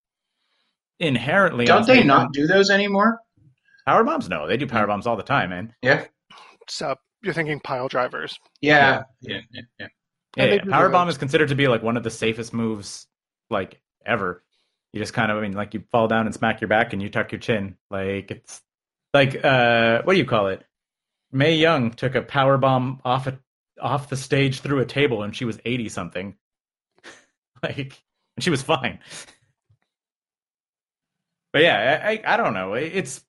inherently. 0.98 1.64
Don't 1.64 1.86
they 1.86 2.02
not 2.02 2.32
do 2.32 2.46
those 2.46 2.70
anymore? 2.70 3.20
power 3.86 4.04
bombs? 4.04 4.28
No, 4.28 4.46
they 4.46 4.58
do 4.58 4.66
power 4.66 4.86
bombs 4.86 5.06
all 5.06 5.16
the 5.16 5.22
time, 5.22 5.50
man. 5.50 5.74
Yeah. 5.82 6.04
So 6.68 6.94
you're 7.22 7.32
thinking 7.32 7.58
pile 7.60 7.88
drivers. 7.88 8.38
Yeah. 8.60 9.02
Yeah. 9.22 9.40
Yeah. 9.50 9.62
yeah. 9.78 9.86
Yeah, 10.36 10.46
they 10.46 10.56
yeah. 10.56 10.70
power 10.70 10.90
bomb 10.90 11.08
is 11.08 11.16
considered 11.16 11.48
to 11.48 11.54
be 11.54 11.68
like 11.68 11.82
one 11.82 11.96
of 11.96 12.04
the 12.04 12.10
safest 12.10 12.52
moves 12.52 13.06
like 13.50 13.80
ever. 14.04 14.44
You 14.92 15.00
just 15.00 15.14
kind 15.14 15.32
of, 15.32 15.38
I 15.38 15.40
mean, 15.40 15.52
like 15.52 15.74
you 15.74 15.82
fall 15.90 16.06
down 16.06 16.26
and 16.26 16.34
smack 16.34 16.60
your 16.60 16.68
back 16.68 16.92
and 16.92 17.02
you 17.02 17.08
tuck 17.08 17.32
your 17.32 17.40
chin. 17.40 17.76
Like 17.90 18.30
it's 18.30 18.60
like 19.14 19.42
uh, 19.42 20.02
what 20.02 20.12
do 20.12 20.18
you 20.18 20.26
call 20.26 20.48
it? 20.48 20.64
Mae 21.32 21.56
Young 21.56 21.90
took 21.90 22.14
a 22.14 22.22
power 22.22 22.58
bomb 22.58 23.00
off 23.04 23.26
a 23.26 23.38
off 23.80 24.08
the 24.08 24.16
stage 24.16 24.60
through 24.60 24.80
a 24.80 24.86
table 24.86 25.22
and 25.22 25.34
she 25.34 25.44
was 25.44 25.58
eighty 25.64 25.88
something. 25.88 26.36
like, 27.62 28.02
and 28.36 28.42
she 28.44 28.50
was 28.50 28.62
fine. 28.62 28.98
But 31.52 31.62
yeah, 31.62 32.00
I, 32.04 32.10
I 32.12 32.34
I 32.34 32.36
don't 32.36 32.54
know. 32.54 32.74
It's 32.74 33.24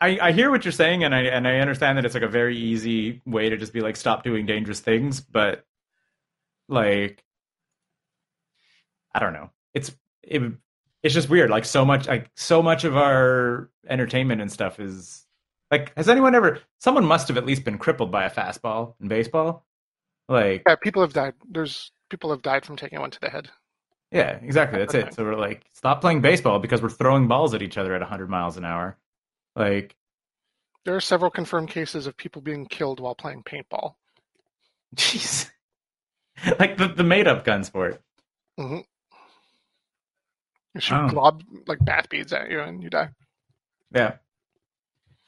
I, 0.00 0.18
I 0.20 0.32
hear 0.32 0.50
what 0.50 0.64
you're 0.64 0.72
saying, 0.72 1.04
and 1.04 1.14
I 1.14 1.22
and 1.22 1.46
I 1.46 1.58
understand 1.58 1.98
that 1.98 2.04
it's 2.04 2.14
like 2.14 2.22
a 2.22 2.28
very 2.28 2.56
easy 2.56 3.20
way 3.26 3.48
to 3.50 3.56
just 3.56 3.72
be 3.72 3.80
like 3.80 3.96
stop 3.96 4.24
doing 4.24 4.46
dangerous 4.46 4.80
things, 4.80 5.20
but 5.20 5.64
like 6.68 7.24
I 9.14 9.18
don't 9.20 9.32
know. 9.32 9.50
It's 9.74 9.92
it, 10.22 10.42
it's 11.02 11.14
just 11.14 11.28
weird. 11.28 11.50
Like 11.50 11.64
so 11.64 11.84
much 11.84 12.06
like 12.08 12.30
so 12.36 12.62
much 12.62 12.84
of 12.84 12.96
our 12.96 13.70
entertainment 13.88 14.40
and 14.40 14.50
stuff 14.50 14.80
is 14.80 15.26
like 15.70 15.92
has 15.96 16.08
anyone 16.08 16.34
ever 16.34 16.60
someone 16.78 17.04
must 17.04 17.28
have 17.28 17.36
at 17.36 17.46
least 17.46 17.64
been 17.64 17.78
crippled 17.78 18.10
by 18.10 18.24
a 18.24 18.30
fastball 18.30 18.94
in 19.00 19.08
baseball? 19.08 19.64
Like 20.30 20.62
Yeah, 20.66 20.76
people 20.76 21.02
have 21.02 21.12
died. 21.12 21.34
There's 21.50 21.92
people 22.08 22.30
have 22.30 22.40
died 22.42 22.64
from 22.64 22.76
taking 22.76 23.00
one 23.00 23.10
to 23.10 23.20
the 23.20 23.28
head. 23.30 23.50
yeah, 24.12 24.38
exactly. 24.42 24.78
That's 24.78 24.94
it. 24.94 25.12
So 25.14 25.24
we're 25.24 25.36
like 25.36 25.62
stop 25.74 26.00
playing 26.00 26.22
baseball 26.22 26.58
because 26.60 26.80
we're 26.80 26.88
throwing 26.88 27.28
balls 27.28 27.52
at 27.52 27.62
each 27.62 27.76
other 27.76 27.94
at 27.94 28.00
100 28.00 28.30
miles 28.30 28.56
an 28.56 28.64
hour. 28.64 28.96
Like 29.56 29.94
There 30.86 30.96
are 30.96 31.00
several 31.00 31.30
confirmed 31.30 31.68
cases 31.68 32.06
of 32.06 32.16
people 32.16 32.40
being 32.42 32.64
killed 32.66 33.00
while 33.00 33.14
playing 33.14 33.42
paintball. 33.42 33.94
jeez. 34.96 35.50
like 36.58 36.78
the 36.78 36.88
the 36.88 37.04
made 37.04 37.26
up 37.28 37.44
gun 37.44 37.64
sport. 37.64 38.00
Mm-hmm. 38.58 38.78
You 40.74 40.80
shoot 40.80 40.94
Oh. 40.94 41.08
glob 41.08 41.42
like 41.66 41.84
bat 41.84 42.08
beads 42.08 42.32
at 42.32 42.50
you 42.50 42.60
and 42.60 42.82
you 42.82 42.90
die. 42.90 43.10
Yeah. 43.92 44.14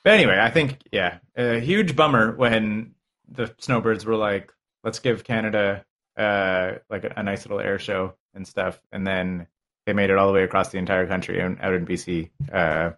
But 0.04 0.12
anyway, 0.14 0.38
I 0.40 0.50
think 0.50 0.78
yeah, 0.92 1.18
a 1.36 1.58
huge 1.60 1.96
bummer 1.96 2.34
when 2.36 2.94
the 3.28 3.52
snowbirds 3.58 4.04
were 4.04 4.16
like, 4.16 4.52
"Let's 4.84 4.98
give 4.98 5.24
Canada 5.24 5.84
uh 6.16 6.72
like 6.90 7.04
a, 7.04 7.12
a 7.16 7.22
nice 7.22 7.44
little 7.44 7.60
air 7.60 7.78
show 7.78 8.14
and 8.34 8.46
stuff," 8.46 8.80
and 8.92 9.06
then 9.06 9.46
they 9.86 9.92
made 9.92 10.10
it 10.10 10.18
all 10.18 10.26
the 10.28 10.32
way 10.32 10.44
across 10.44 10.68
the 10.68 10.78
entire 10.78 11.06
country 11.06 11.40
and 11.40 11.58
out 11.60 11.74
in 11.74 11.86
BC. 11.86 12.30
Uh, 12.52 12.92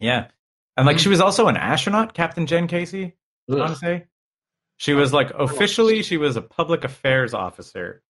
yeah, 0.00 0.28
and 0.76 0.86
like 0.86 0.98
she 0.98 1.08
was 1.08 1.20
also 1.20 1.48
an 1.48 1.56
astronaut, 1.56 2.14
Captain 2.14 2.46
Jen 2.46 2.66
Casey. 2.66 3.14
I 3.50 3.54
want 3.54 3.72
to 3.72 3.78
say 3.78 4.04
she 4.76 4.94
was 4.94 5.12
like 5.12 5.30
officially 5.30 6.02
she 6.02 6.16
was 6.16 6.36
a 6.36 6.42
public 6.42 6.84
affairs 6.84 7.34
officer 7.34 8.02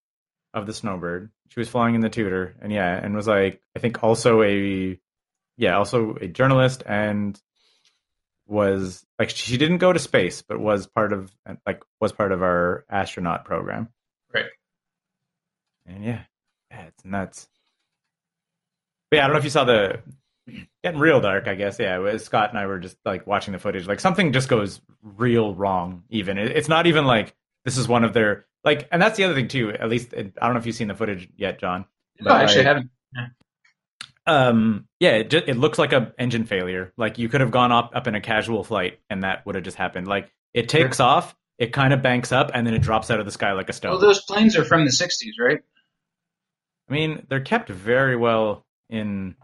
of 0.54 0.66
the 0.66 0.75
Snowbird. 0.75 1.30
She 1.48 1.60
was 1.60 1.68
flying 1.68 1.94
in 1.94 2.00
the 2.00 2.10
Tutor, 2.10 2.56
and 2.60 2.72
yeah, 2.72 2.94
and 2.94 3.14
was 3.14 3.26
like 3.26 3.62
I 3.75 3.78
think 3.78 4.02
also 4.02 4.42
a 4.42 4.98
yeah 5.56 5.76
also 5.76 6.16
a 6.20 6.28
journalist 6.28 6.82
and 6.87 7.40
was 8.49 9.05
like 9.19 9.31
she 9.31 9.57
didn't 9.59 9.78
go 9.78 9.93
to 9.93 9.99
space, 9.99 10.43
but 10.43 10.59
was 10.59 10.87
part 10.87 11.12
of 11.12 11.31
like 11.67 11.83
was 12.00 12.12
part 12.12 12.33
of 12.33 12.43
our 12.43 12.85
astronaut 12.90 13.45
program. 13.45 13.88
Right. 14.35 14.47
And 15.87 16.05
yeah, 16.05 16.23
yeah, 16.71 16.87
it's 16.88 17.05
nuts. 17.05 17.49
But 19.11 19.19
yeah, 19.19 19.25
I 19.25 19.26
don't 19.26 19.35
know 19.35 19.38
if 19.38 19.45
you 19.45 19.50
saw 19.50 19.64
the 19.64 20.00
getting 20.83 20.99
real 21.00 21.21
dark. 21.21 21.47
I 21.47 21.55
guess 21.55 21.78
yeah. 21.78 21.97
it 21.97 21.99
was- 21.99 22.25
Scott 22.25 22.50
and 22.50 22.59
I 22.59 22.67
were 22.67 22.78
just 22.78 22.97
like 23.05 23.26
watching 23.26 23.52
the 23.52 23.59
footage. 23.59 23.87
Like 23.87 24.00
something 24.00 24.33
just 24.33 24.49
goes 24.49 24.81
real 25.02 25.55
wrong. 25.55 26.05
Even 26.09 26.38
It- 26.38 26.57
it's 26.57 26.69
not 26.69 26.87
even 26.87 27.05
like 27.07 27.35
this 27.64 27.76
is 27.76 27.87
one 27.87 28.05
of 28.05 28.12
their 28.14 28.47
like, 28.64 28.88
and 28.90 29.00
that's 29.00 29.17
the 29.17 29.25
other 29.25 29.35
thing 29.35 29.49
too. 29.49 29.71
At 29.71 29.88
least 29.88 30.14
I 30.17 30.23
don't 30.23 30.55
know 30.55 30.59
if 30.59 30.67
you've 30.67 30.75
seen 30.75 30.88
the 30.88 30.95
footage 30.95 31.28
yet, 31.37 31.61
John. 31.61 31.85
No, 32.21 32.33
I 32.33 32.43
actually 32.43 32.64
like, 32.64 32.67
haven't. 32.67 32.90
Um 34.28 34.87
yeah 35.00 35.12
it, 35.12 35.30
just, 35.30 35.49
it 35.49 35.56
looks 35.56 35.78
like 35.78 35.92
a 35.92 36.12
engine 36.18 36.44
failure. 36.44 36.92
Like 36.97 37.18
you 37.18 37.28
could 37.28 37.40
have 37.40 37.50
gone 37.50 37.73
up 37.73 37.92
up 37.94 38.06
in 38.06 38.14
a 38.14 38.20
casual 38.20 38.62
flight 38.64 39.00
and 39.11 39.25
that 39.25 39.44
would 39.47 39.54
have 39.54 39.64
just 39.64 39.76
happened. 39.76 40.06
Like 40.06 40.30
it 40.54 40.68
takes 40.68 41.00
off 41.00 41.35
it 41.58 41.73
kind 41.73 41.92
of 41.92 42.02
banks 42.02 42.30
up 42.30 42.50
and 42.54 42.66
then 42.66 42.75
it 42.75 42.82
drops 42.82 43.11
out 43.11 43.18
of 43.18 43.26
the 43.26 43.32
sky 43.32 43.52
like 43.52 43.68
a 43.68 43.73
stone. 43.73 43.92
Well, 43.92 44.00
those 44.00 44.23
planes 44.23 44.56
are 44.56 44.64
from 44.64 44.85
the 44.85 44.90
'60s, 44.90 45.32
right? 45.40 45.61
i 46.88 46.92
mean 46.92 47.26
they're 47.28 47.40
kept 47.40 47.68
very 47.68 48.16
well 48.16 48.64
in 48.88 49.35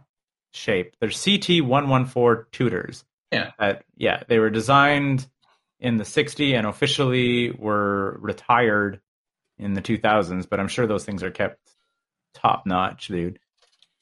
shape. 0.52 0.96
They're 1.00 1.10
ct114 1.10 2.44
tutors. 2.52 3.04
Yeah. 3.32 3.50
uh, 3.58 3.74
yeah 3.96 4.22
they 4.28 4.38
were 4.38 4.50
designed 4.50 5.26
in 5.80 5.96
the 5.96 6.04
'60s 6.04 6.54
and 6.54 6.66
officially 6.66 7.50
were 7.50 8.16
retired 8.20 9.00
in 9.58 9.74
the 9.74 9.82
2000s 9.82 10.48
but 10.48 10.58
i'm 10.58 10.66
sure 10.68 10.86
those 10.86 11.04
things 11.04 11.22
are 11.22 11.30
kept 11.30 11.58
top 12.34 12.66
notch 12.66 13.08
dude. 13.08 13.38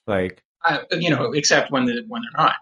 Like 0.06 0.42
Uh, 0.64 0.78
you 0.92 1.10
know, 1.10 1.32
except 1.32 1.70
when 1.70 1.84
the 1.84 2.04
when 2.08 2.22
they're 2.22 2.44
not. 2.44 2.54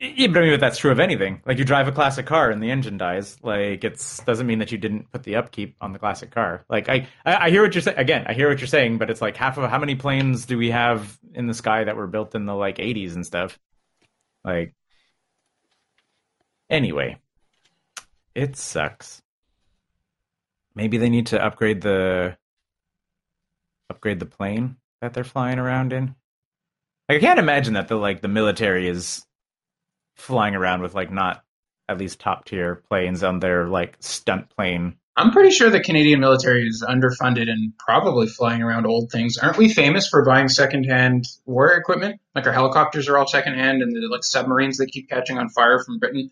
Yeah, 0.00 0.28
but 0.28 0.38
I 0.38 0.40
mean, 0.42 0.52
but 0.54 0.60
that's 0.60 0.78
true 0.78 0.90
of 0.90 0.98
anything. 0.98 1.42
Like 1.44 1.58
you 1.58 1.64
drive 1.64 1.86
a 1.86 1.92
classic 1.92 2.24
car 2.24 2.50
and 2.50 2.62
the 2.62 2.70
engine 2.70 2.96
dies. 2.96 3.36
Like 3.42 3.84
it's 3.84 4.22
doesn't 4.24 4.46
mean 4.46 4.60
that 4.60 4.72
you 4.72 4.78
didn't 4.78 5.12
put 5.12 5.24
the 5.24 5.36
upkeep 5.36 5.76
on 5.78 5.92
the 5.92 5.98
classic 5.98 6.30
car. 6.30 6.64
Like 6.70 6.88
I, 6.88 7.06
I, 7.26 7.36
I 7.36 7.50
hear 7.50 7.62
what 7.62 7.74
you're 7.74 7.82
saying. 7.82 7.98
Again, 7.98 8.24
I 8.26 8.32
hear 8.32 8.48
what 8.48 8.60
you're 8.60 8.66
saying, 8.66 8.96
but 8.96 9.10
it's 9.10 9.20
like 9.20 9.36
half 9.36 9.58
of 9.58 9.68
how 9.68 9.78
many 9.78 9.96
planes 9.96 10.46
do 10.46 10.56
we 10.56 10.70
have 10.70 11.18
in 11.34 11.46
the 11.46 11.54
sky 11.54 11.84
that 11.84 11.96
were 11.96 12.06
built 12.06 12.34
in 12.34 12.46
the 12.46 12.54
like 12.54 12.78
80s 12.78 13.14
and 13.14 13.26
stuff? 13.26 13.58
Like, 14.42 14.74
anyway, 16.70 17.18
it 18.34 18.56
sucks. 18.56 19.20
Maybe 20.74 20.96
they 20.96 21.10
need 21.10 21.26
to 21.26 21.44
upgrade 21.44 21.82
the 21.82 22.38
upgrade 23.90 24.18
the 24.18 24.26
plane 24.26 24.76
that 25.02 25.12
they're 25.12 25.24
flying 25.24 25.58
around 25.58 25.92
in. 25.92 26.14
Like, 27.10 27.24
I 27.24 27.26
can't 27.26 27.40
imagine 27.40 27.74
that 27.74 27.88
the 27.88 27.96
like 27.96 28.20
the 28.20 28.28
military 28.28 28.88
is 28.88 29.26
flying 30.14 30.54
around 30.54 30.80
with 30.82 30.94
like 30.94 31.10
not 31.10 31.42
at 31.88 31.98
least 31.98 32.20
top 32.20 32.44
tier 32.44 32.84
planes 32.88 33.24
on 33.24 33.40
their 33.40 33.66
like 33.66 33.96
stunt 33.98 34.48
plane. 34.50 34.94
I'm 35.16 35.32
pretty 35.32 35.50
sure 35.50 35.70
the 35.70 35.80
Canadian 35.80 36.20
military 36.20 36.62
is 36.68 36.84
underfunded 36.88 37.50
and 37.50 37.76
probably 37.76 38.28
flying 38.28 38.62
around 38.62 38.86
old 38.86 39.10
things. 39.10 39.38
Aren't 39.38 39.58
we 39.58 39.68
famous 39.68 40.08
for 40.08 40.24
buying 40.24 40.48
secondhand 40.48 41.24
war 41.46 41.72
equipment? 41.72 42.20
Like 42.36 42.46
our 42.46 42.52
helicopters 42.52 43.08
are 43.08 43.18
all 43.18 43.26
secondhand, 43.26 43.82
and 43.82 43.90
the 43.90 44.06
like 44.08 44.22
submarines 44.22 44.76
that 44.76 44.86
keep 44.92 45.10
catching 45.10 45.36
on 45.36 45.48
fire 45.48 45.82
from 45.84 45.98
Britain. 45.98 46.30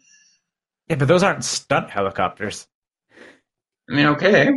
Yeah, 0.87 0.95
but 0.95 1.09
those 1.09 1.25
aren't 1.25 1.45
stunt 1.45 1.91
helicopters. 1.91 2.69
I 3.91 3.95
mean, 3.95 4.07
okay, 4.07 4.53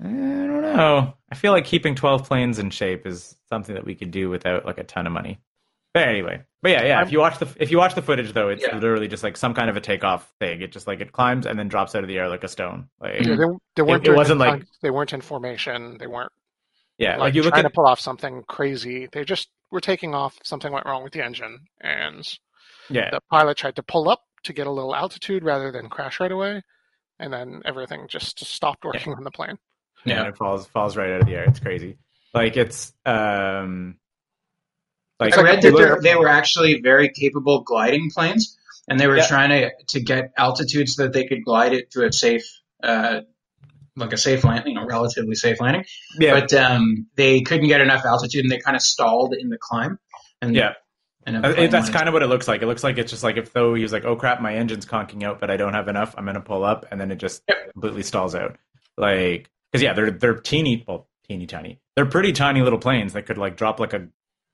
I 0.00 0.06
don't 0.06 0.62
know. 0.62 1.14
I 1.30 1.34
feel 1.34 1.52
like 1.52 1.64
keeping 1.64 1.94
12 1.94 2.24
planes 2.26 2.58
in 2.58 2.70
shape 2.70 3.06
is 3.06 3.36
something 3.48 3.74
that 3.74 3.84
we 3.84 3.94
could 3.94 4.10
do 4.10 4.28
without 4.30 4.64
like 4.64 4.78
a 4.78 4.84
ton 4.84 5.06
of 5.06 5.12
money. 5.12 5.38
But 5.92 6.08
anyway, 6.08 6.42
but 6.60 6.72
yeah, 6.72 6.82
yeah. 6.84 7.02
If 7.02 7.12
you 7.12 7.20
watch 7.20 7.38
the 7.38 7.46
if 7.60 7.70
you 7.70 7.78
watch 7.78 7.94
the 7.94 8.02
footage 8.02 8.32
though, 8.32 8.48
it's 8.48 8.64
Yeah. 8.66 8.74
literally 8.74 9.06
just 9.06 9.22
like 9.22 9.36
some 9.36 9.54
kind 9.54 9.70
of 9.70 9.76
a 9.76 9.80
takeoff 9.80 10.28
thing. 10.40 10.60
It 10.60 10.72
just 10.72 10.88
like 10.88 11.00
it 11.00 11.12
climbs 11.12 11.46
and 11.46 11.56
then 11.56 11.68
drops 11.68 11.94
out 11.94 12.02
of 12.02 12.08
the 12.08 12.18
air 12.18 12.28
like 12.28 12.42
a 12.42 12.48
stone. 12.48 12.88
Like 13.00 13.20
Yeah, 13.20 13.36
they, 13.36 13.44
they 13.76 13.82
weren't. 13.82 14.02
it 14.02 14.04
doing 14.04 14.16
wasn't 14.16 14.40
in 14.42 14.48
like- 14.48 14.64
they 14.82 14.90
weren't 14.90 15.12
in 15.12 15.20
formation. 15.20 15.96
They 15.98 16.08
weren't 16.08 16.32
yeah, 16.98 17.12
like, 17.12 17.18
like 17.20 17.34
you 17.34 17.42
look 17.42 17.52
trying 17.54 17.64
at 17.64 17.68
to 17.68 17.74
pull 17.74 17.86
off 17.86 18.00
something 18.00 18.42
crazy. 18.48 19.08
They 19.12 19.24
just 19.24 19.48
were 19.70 19.80
taking 19.80 20.14
off. 20.14 20.36
Something 20.42 20.72
went 20.72 20.86
wrong 20.86 21.02
with 21.04 21.12
the 21.12 21.24
engine, 21.24 21.60
and 21.80 22.26
yeah, 22.90 23.10
the 23.10 23.20
pilot 23.30 23.56
tried 23.56 23.76
to 23.76 23.82
pull 23.84 24.08
up 24.08 24.22
to 24.44 24.52
get 24.52 24.66
a 24.66 24.70
little 24.70 24.94
altitude 24.94 25.42
rather 25.44 25.70
than 25.72 25.88
crash 25.88 26.18
right 26.20 26.30
away, 26.32 26.62
and 27.18 27.32
then 27.32 27.62
everything 27.64 28.06
just 28.08 28.44
stopped 28.44 28.84
working 28.84 29.12
on 29.14 29.22
the 29.24 29.30
plane. 29.32 29.58
Yeah, 30.04 30.20
and 30.20 30.28
it 30.28 30.36
falls 30.36 30.66
falls 30.66 30.96
right 30.96 31.10
out 31.10 31.20
of 31.22 31.26
the 31.26 31.34
air. 31.34 31.44
It's 31.44 31.60
crazy. 31.60 31.96
Like 32.32 32.56
it's 32.56 32.92
um 33.06 33.96
like 35.20 35.36
I 35.38 35.42
read 35.42 35.62
that 35.62 35.74
they're- 35.76 35.90
look- 35.94 36.02
they 36.02 36.16
were 36.16 36.28
actually 36.28 36.80
very 36.80 37.08
capable 37.08 37.62
gliding 37.62 38.10
planes, 38.10 38.58
and 38.88 38.98
they 38.98 39.06
were 39.06 39.16
Yeah. 39.18 39.26
trying 39.26 39.50
to 39.50 39.70
to 39.88 40.00
get 40.00 40.32
altitude 40.36 40.88
so 40.88 41.04
that 41.04 41.12
they 41.12 41.26
could 41.26 41.44
glide 41.44 41.72
it 41.72 41.90
to 41.92 42.04
a 42.04 42.12
safe, 42.12 42.44
uh, 42.82 43.20
like 43.96 44.12
a 44.12 44.16
safe 44.16 44.42
land, 44.44 44.64
you 44.66 44.74
know, 44.74 44.84
relatively 44.84 45.36
safe 45.36 45.60
landing. 45.60 45.84
yeah, 46.18 46.40
But 46.40 46.52
um, 46.54 47.06
they 47.14 47.42
couldn't 47.42 47.68
get 47.68 47.80
enough 47.80 48.04
altitude, 48.04 48.42
and 48.44 48.50
they 48.50 48.58
kind 48.58 48.76
of 48.76 48.82
stalled 48.82 49.34
in 49.34 49.50
the 49.50 49.58
climb. 49.58 49.98
And 50.42 50.54
Yeah. 50.54 50.72
And 51.26 51.42
it- 51.46 51.70
that's 51.70 51.88
kind 51.88 52.06
of 52.06 52.12
what 52.12 52.22
it 52.22 52.26
looks 52.26 52.46
like. 52.46 52.60
It 52.60 52.66
looks 52.66 52.84
like 52.84 52.98
it's 52.98 53.10
just 53.10 53.22
like 53.22 53.38
if 53.38 53.52
though 53.54 53.72
he 53.74 53.82
was 53.82 53.92
like, 53.94 54.04
"Oh 54.04 54.14
crap, 54.16 54.42
my 54.42 54.54
engine's 54.56 54.84
conking 54.84 55.22
out, 55.22 55.40
but 55.40 55.50
I 55.50 55.56
don't 55.56 55.72
have 55.72 55.88
enough. 55.88 56.14
I'm 56.18 56.26
gonna 56.26 56.40
pull 56.42 56.64
up," 56.64 56.84
and 56.90 57.00
then 57.00 57.10
it 57.12 57.16
just 57.16 57.42
Yep. 57.48 57.72
completely 57.72 58.02
stalls 58.02 58.34
out. 58.34 58.58
Like, 58.98 59.48
because 59.74 59.82
yeah, 59.82 59.92
they're 59.92 60.12
they're 60.12 60.36
teeny, 60.36 60.84
well, 60.86 61.08
teeny 61.26 61.46
tiny. 61.46 61.80
They're 61.96 62.06
pretty 62.06 62.32
tiny 62.32 62.62
little 62.62 62.78
planes 62.78 63.14
that 63.14 63.26
could 63.26 63.38
like 63.38 63.56
drop 63.56 63.80
like 63.80 63.92
a 63.92 64.06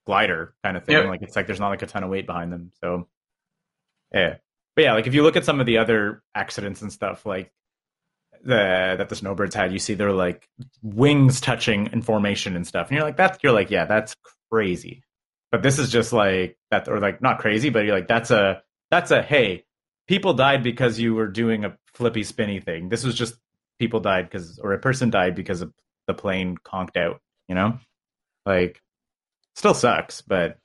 glider 0.06 0.54
kind 0.64 0.78
of 0.78 0.84
thing. 0.84 0.96
Yep. 0.96 1.08
Like 1.08 1.20
it's 1.20 1.36
like 1.36 1.46
there's 1.46 1.60
not 1.60 1.68
like 1.68 1.82
a 1.82 1.86
ton 1.86 2.02
of 2.02 2.08
weight 2.08 2.24
behind 2.24 2.50
them. 2.50 2.72
So 2.80 3.06
yeah, 4.14 4.36
but 4.74 4.82
yeah, 4.84 4.94
like 4.94 5.06
if 5.06 5.12
you 5.12 5.22
look 5.22 5.36
at 5.36 5.44
some 5.44 5.60
of 5.60 5.66
the 5.66 5.76
other 5.76 6.22
accidents 6.34 6.80
and 6.80 6.90
stuff, 6.90 7.26
like 7.26 7.52
the 8.42 8.94
that 8.96 9.10
the 9.10 9.14
snowbirds 9.14 9.54
had, 9.54 9.74
you 9.74 9.78
see 9.78 9.92
their 9.92 10.12
like 10.12 10.48
wings 10.82 11.42
touching 11.42 11.90
in 11.92 12.00
formation 12.00 12.56
and 12.56 12.66
stuff, 12.66 12.88
and 12.88 12.96
you're 12.96 13.04
like, 13.04 13.18
that's 13.18 13.38
you're 13.42 13.52
like, 13.52 13.70
yeah, 13.70 13.84
that's 13.84 14.16
crazy. 14.50 15.02
But 15.52 15.62
this 15.62 15.78
is 15.78 15.90
just 15.90 16.14
like 16.14 16.56
that, 16.70 16.88
or 16.88 16.98
like 16.98 17.20
not 17.20 17.40
crazy, 17.40 17.68
but 17.68 17.84
you're 17.84 17.94
like, 17.94 18.08
that's 18.08 18.30
a 18.30 18.62
that's 18.90 19.10
a 19.10 19.20
hey, 19.20 19.66
people 20.08 20.32
died 20.32 20.62
because 20.62 20.98
you 20.98 21.14
were 21.14 21.28
doing 21.28 21.66
a 21.66 21.76
flippy 21.92 22.22
spinny 22.22 22.58
thing. 22.58 22.88
This 22.88 23.04
was 23.04 23.14
just 23.14 23.34
people 23.80 23.98
died 23.98 24.26
because, 24.30 24.60
or 24.60 24.72
a 24.74 24.78
person 24.78 25.10
died 25.10 25.34
because 25.34 25.62
of 25.62 25.72
the 26.06 26.14
plane 26.14 26.56
conked 26.62 26.96
out. 26.96 27.20
You 27.48 27.56
know, 27.56 27.78
like 28.46 28.80
still 29.56 29.74
sucks, 29.74 30.20
but 30.20 30.58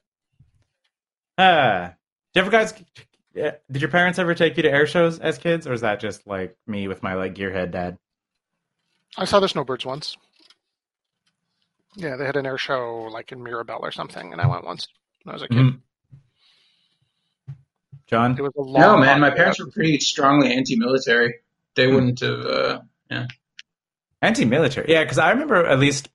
ah, 1.39 1.93
did 2.33 2.39
you 2.39 2.41
ever 2.43 2.51
guys? 2.51 2.73
Did 3.33 3.81
your 3.81 3.89
parents 3.89 4.19
ever 4.19 4.35
take 4.35 4.55
you 4.57 4.63
to 4.63 4.71
air 4.71 4.85
shows 4.85 5.19
as 5.19 5.39
kids, 5.39 5.65
or 5.65 5.73
is 5.73 5.81
that 5.81 5.99
just 5.99 6.27
like 6.27 6.55
me 6.67 6.87
with 6.87 7.01
my 7.01 7.15
like 7.15 7.33
gearhead 7.33 7.71
dad? 7.71 7.97
I 9.17 9.25
saw 9.25 9.39
the 9.39 9.49
snowbirds 9.49 9.85
once. 9.85 10.15
Yeah, 11.95 12.17
they 12.17 12.25
had 12.25 12.35
an 12.35 12.45
air 12.45 12.57
show 12.57 13.07
like 13.11 13.31
in 13.31 13.41
Mirabel 13.41 13.79
or 13.81 13.91
something, 13.91 14.31
and 14.31 14.39
I 14.41 14.47
went 14.47 14.63
once 14.65 14.87
when 15.23 15.31
I 15.31 15.35
was 15.35 15.41
a 15.41 15.47
kid. 15.47 15.57
Mhm. 15.57 15.79
John, 18.07 18.37
It 18.37 18.41
was 18.43 18.53
a 18.55 18.61
long. 18.61 18.81
No, 18.81 18.97
man, 18.97 19.19
my 19.19 19.31
parents 19.31 19.59
were 19.59 19.71
pretty 19.71 19.99
strongly 19.99 20.53
anti-military. 20.53 21.35
They 21.75 21.87
Hmm. 21.87 21.95
wouldn't 21.95 22.19
have. 22.19 22.39
Uh, 22.45 22.81
anti-military, 24.21 24.87
yeah, 24.89 25.03
because 25.03 25.17
I 25.17 25.31
remember 25.31 25.65
at 25.65 25.79
least. 25.79 26.09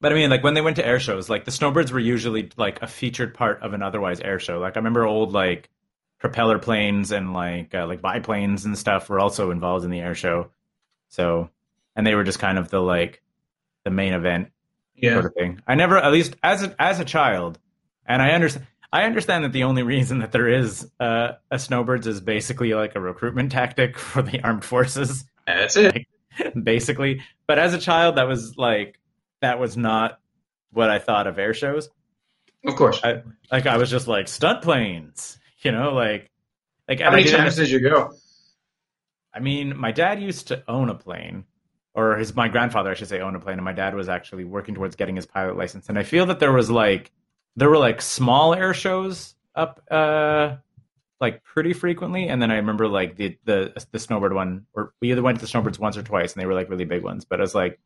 But 0.00 0.12
I 0.12 0.16
mean, 0.16 0.28
like 0.28 0.44
when 0.44 0.54
they 0.54 0.60
went 0.60 0.76
to 0.76 0.86
air 0.86 1.00
shows, 1.00 1.30
like 1.30 1.44
the 1.44 1.50
snowbirds 1.50 1.90
were 1.90 2.00
usually 2.00 2.50
like 2.56 2.82
a 2.82 2.86
featured 2.86 3.32
part 3.32 3.62
of 3.62 3.72
an 3.72 3.82
otherwise 3.82 4.20
air 4.20 4.38
show. 4.38 4.58
Like 4.58 4.76
I 4.76 4.80
remember 4.80 5.04
old 5.04 5.32
like 5.32 5.70
propeller 6.18 6.58
planes 6.58 7.10
and 7.10 7.32
like 7.32 7.74
uh, 7.74 7.86
like 7.86 8.02
biplanes 8.02 8.64
and 8.64 8.76
stuff 8.76 9.08
were 9.08 9.20
also 9.20 9.50
involved 9.50 9.84
in 9.84 9.90
the 9.90 10.00
air 10.00 10.14
show. 10.14 10.50
So, 11.08 11.50
and 11.96 12.06
they 12.06 12.14
were 12.14 12.24
just 12.24 12.38
kind 12.38 12.58
of 12.58 12.68
the 12.68 12.80
like 12.80 13.22
the 13.84 13.90
main 13.90 14.12
event 14.12 14.50
yeah, 14.96 15.12
sort 15.12 15.26
of 15.26 15.34
thing. 15.34 15.60
I 15.66 15.74
never, 15.74 15.98
at 15.98 16.12
least 16.12 16.36
as 16.42 16.62
a, 16.62 16.74
as 16.80 17.00
a 17.00 17.04
child, 17.04 17.58
and 18.06 18.20
I 18.22 18.30
understand. 18.30 18.66
I 18.92 19.02
understand 19.02 19.42
that 19.42 19.52
the 19.52 19.64
only 19.64 19.82
reason 19.82 20.20
that 20.20 20.30
there 20.30 20.48
is 20.48 20.88
uh, 21.00 21.32
a 21.50 21.58
snowbirds 21.58 22.06
is 22.06 22.20
basically 22.20 22.74
like 22.74 22.94
a 22.94 23.00
recruitment 23.00 23.50
tactic 23.50 23.98
for 23.98 24.22
the 24.22 24.40
armed 24.42 24.64
forces, 24.64 25.24
that's 25.72 25.76
it. 25.76 26.06
basically. 26.62 27.22
But 27.46 27.58
as 27.58 27.74
a 27.74 27.78
child, 27.78 28.16
that 28.16 28.28
was 28.28 28.56
like 28.56 28.98
that 29.40 29.58
was 29.58 29.76
not 29.76 30.18
what 30.72 30.90
I 30.90 30.98
thought 30.98 31.26
of 31.26 31.38
air 31.38 31.54
shows. 31.54 31.88
Of 32.66 32.76
course. 32.76 33.00
I, 33.04 33.22
like 33.52 33.66
I 33.66 33.76
was 33.76 33.90
just 33.90 34.08
like 34.08 34.28
stunt 34.28 34.62
planes, 34.62 35.38
you 35.60 35.72
know, 35.72 35.92
like 35.92 36.30
like 36.88 37.00
How 37.00 37.10
many 37.10 37.24
times 37.24 37.56
did 37.56 37.70
you 37.70 37.80
go? 37.80 38.12
I 39.32 39.40
mean, 39.40 39.76
my 39.76 39.90
dad 39.90 40.22
used 40.22 40.48
to 40.48 40.62
own 40.68 40.88
a 40.88 40.94
plane, 40.94 41.44
or 41.94 42.16
his 42.16 42.34
my 42.36 42.48
grandfather, 42.48 42.90
I 42.90 42.94
should 42.94 43.08
say, 43.08 43.20
owned 43.20 43.36
a 43.36 43.40
plane, 43.40 43.56
and 43.56 43.64
my 43.64 43.72
dad 43.72 43.94
was 43.94 44.08
actually 44.08 44.44
working 44.44 44.74
towards 44.74 44.96
getting 44.96 45.16
his 45.16 45.26
pilot 45.26 45.56
license. 45.56 45.88
And 45.88 45.98
I 45.98 46.02
feel 46.04 46.26
that 46.26 46.40
there 46.40 46.52
was 46.52 46.70
like 46.70 47.10
there 47.56 47.68
were 47.68 47.78
like 47.78 48.00
small 48.00 48.54
air 48.54 48.74
shows 48.74 49.34
up, 49.54 49.82
uh, 49.90 50.56
like 51.20 51.42
pretty 51.44 51.72
frequently. 51.72 52.28
And 52.28 52.40
then 52.42 52.50
I 52.50 52.56
remember 52.56 52.88
like 52.88 53.16
the 53.16 53.36
the 53.44 53.72
the 53.92 53.98
snowbird 53.98 54.32
one, 54.34 54.66
or 54.74 54.92
we 55.00 55.10
either 55.12 55.22
went 55.22 55.38
to 55.38 55.42
the 55.42 55.48
snowbirds 55.48 55.78
once 55.78 55.96
or 55.96 56.02
twice, 56.02 56.32
and 56.32 56.40
they 56.42 56.46
were 56.46 56.54
like 56.54 56.68
really 56.70 56.84
big 56.84 57.02
ones. 57.02 57.24
But 57.24 57.40
it 57.40 57.42
was 57.42 57.54
like 57.54 57.78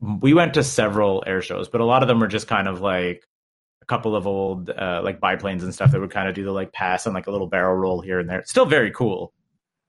we 0.00 0.34
went 0.34 0.54
to 0.54 0.62
several 0.64 1.22
air 1.26 1.40
shows, 1.40 1.68
but 1.68 1.80
a 1.80 1.84
lot 1.84 2.02
of 2.02 2.08
them 2.08 2.20
were 2.20 2.26
just 2.28 2.46
kind 2.48 2.68
of 2.68 2.80
like 2.80 3.26
a 3.82 3.86
couple 3.86 4.16
of 4.16 4.26
old 4.26 4.70
uh, 4.70 5.00
like 5.04 5.20
biplanes 5.20 5.62
and 5.62 5.72
stuff 5.74 5.92
that 5.92 6.00
would 6.00 6.10
kind 6.10 6.28
of 6.28 6.34
do 6.34 6.44
the 6.44 6.52
like 6.52 6.72
pass 6.72 7.06
and 7.06 7.14
like 7.14 7.26
a 7.26 7.30
little 7.30 7.46
barrel 7.46 7.74
roll 7.74 8.00
here 8.00 8.18
and 8.18 8.28
there. 8.28 8.42
Still 8.46 8.66
very 8.66 8.90
cool. 8.90 9.32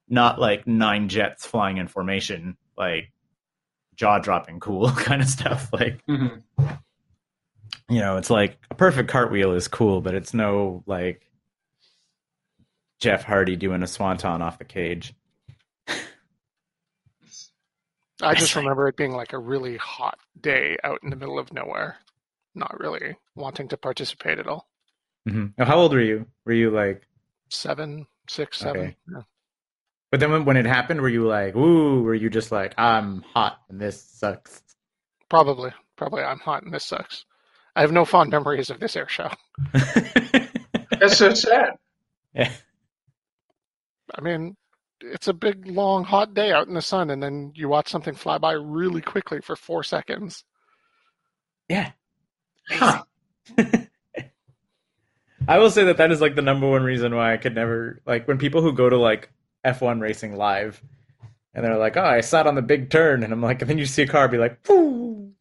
Not 0.07 0.39
like 0.39 0.67
nine 0.67 1.09
jets 1.09 1.45
flying 1.45 1.77
in 1.77 1.87
formation, 1.87 2.57
like 2.77 3.11
jaw 3.95 4.19
dropping 4.19 4.59
cool 4.59 4.89
kind 4.95 5.21
of 5.21 5.27
stuff. 5.27 5.69
Like 5.73 6.05
Mhm. 6.07 6.41
you 7.89 7.99
know, 7.99 8.17
it's 8.17 8.29
like 8.29 8.57
a 8.69 8.75
perfect 8.75 9.09
cartwheel 9.09 9.53
is 9.53 9.67
cool, 9.67 10.01
but 10.01 10.13
it's 10.13 10.33
no 10.33 10.83
like 10.85 11.24
Jeff 12.99 13.23
Hardy 13.23 13.55
doing 13.55 13.83
a 13.83 13.87
swanton 13.87 14.41
off 14.41 14.57
the 14.57 14.65
cage. 14.65 15.13
I 18.21 18.33
just 18.33 18.55
remember 18.55 18.87
it 18.87 18.95
being 18.95 19.11
like 19.11 19.33
a 19.33 19.37
really 19.37 19.75
hot 19.77 20.17
day 20.39 20.77
out 20.83 20.99
in 21.03 21.09
the 21.09 21.17
middle 21.17 21.37
of 21.37 21.51
nowhere, 21.51 21.97
not 22.55 22.79
really 22.79 23.17
wanting 23.35 23.67
to 23.69 23.77
participate 23.77 24.39
at 24.39 24.47
all. 24.47 24.69
hmm 25.27 25.47
how 25.57 25.75
old 25.75 25.91
were 25.93 25.99
you? 26.01 26.25
Were 26.45 26.53
you 26.53 26.69
like? 26.71 27.05
Seven, 27.49 28.07
six, 28.29 28.57
seven. 28.59 28.81
Okay. 28.81 28.95
Yeah. 29.13 29.21
But 30.11 30.19
then 30.21 30.31
when, 30.31 30.45
when 30.45 30.55
it 30.57 30.65
happened, 30.65 31.01
were 31.01 31.09
you 31.09 31.27
like, 31.27 31.55
"Ooh"? 31.57 32.03
Were 32.03 32.15
you 32.15 32.29
just 32.29 32.51
like, 32.51 32.73
"I'm 32.77 33.21
hot 33.33 33.59
and 33.69 33.81
this 33.81 34.01
sucks"? 34.01 34.61
Probably, 35.29 35.71
probably. 35.97 36.23
I'm 36.23 36.39
hot 36.39 36.63
and 36.63 36.73
this 36.73 36.85
sucks. 36.85 37.25
I 37.75 37.81
have 37.81 37.91
no 37.91 38.05
fond 38.05 38.31
memories 38.31 38.69
of 38.69 38.79
this 38.79 38.95
air 38.95 39.09
show. 39.09 39.29
That's 39.73 41.17
so 41.17 41.33
sad. 41.33 41.71
yeah. 42.33 42.51
I 44.13 44.21
mean, 44.21 44.55
it's 45.01 45.27
a 45.27 45.33
big, 45.33 45.67
long, 45.67 46.03
hot 46.03 46.33
day 46.33 46.51
out 46.51 46.67
in 46.67 46.73
the 46.73 46.81
sun, 46.81 47.09
and 47.09 47.21
then 47.21 47.51
you 47.55 47.67
watch 47.67 47.89
something 47.89 48.13
fly 48.15 48.37
by 48.37 48.53
really 48.53 49.01
quickly 49.01 49.41
for 49.41 49.55
four 49.55 49.83
seconds. 49.83 50.43
Yeah. 51.67 51.91
Huh. 52.69 53.03
I 55.47 55.59
will 55.59 55.69
say 55.69 55.83
that 55.85 55.97
that 55.97 56.11
is 56.11 56.21
like 56.21 56.35
the 56.35 56.41
number 56.41 56.67
one 56.69 56.83
reason 56.83 57.15
why 57.15 57.33
I 57.33 57.37
could 57.37 57.53
never 57.53 58.01
like 58.05 58.27
when 58.27 58.37
people 58.39 58.61
who 58.61 58.73
go 58.73 58.89
to 58.89 58.97
like 58.97 59.29
F1 59.63 60.01
racing 60.01 60.35
live 60.35 60.81
and 61.53 61.63
they're 61.63 61.77
like, 61.77 61.97
"Oh, 61.97 62.03
I 62.03 62.21
sat 62.21 62.47
on 62.47 62.55
the 62.55 62.61
big 62.61 62.89
turn," 62.89 63.23
and 63.23 63.31
I'm 63.31 63.41
like, 63.41 63.61
and 63.61 63.69
then 63.69 63.77
you 63.77 63.85
see 63.85 64.01
a 64.03 64.07
car 64.07 64.27
be 64.27 64.37
like, 64.37 64.63
"Pooh," 64.63 65.31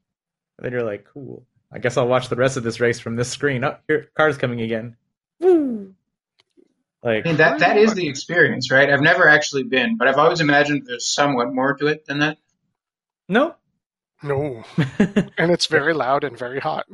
and 0.59 0.65
then 0.65 0.73
you're 0.73 0.85
like, 0.85 1.07
"Cool, 1.13 1.45
I 1.73 1.79
guess 1.79 1.97
I'll 1.97 2.09
watch 2.09 2.29
the 2.29 2.37
rest 2.37 2.57
of 2.57 2.63
this 2.63 2.81
race 2.81 3.01
from 3.01 3.17
this 3.17 3.31
screen." 3.31 3.65
Oh, 3.65 3.77
here, 3.89 4.09
car's 4.15 4.37
coming 4.37 4.61
again. 4.61 4.97
Woo! 5.41 5.95
Like, 7.05 7.27
I 7.27 7.29
mean, 7.29 7.37
that 7.37 7.59
that 7.59 7.77
is 7.77 7.93
the 7.95 8.09
experience, 8.09 8.71
right? 8.71 8.89
I've 8.91 9.03
never 9.03 9.29
actually 9.29 9.65
been, 9.65 9.97
but 9.99 10.09
I've 10.09 10.17
always 10.17 10.41
imagined 10.41 10.87
there's 10.87 11.07
somewhat 11.07 11.53
more 11.53 11.75
to 11.75 11.87
it 11.87 12.07
than 12.07 12.21
that. 12.21 12.39
no. 13.29 13.55
No, 14.23 14.65
and 15.37 15.51
it's 15.51 15.67
very 15.67 15.93
loud 15.93 16.25
and 16.25 16.39
very 16.39 16.59
hot. 16.59 16.87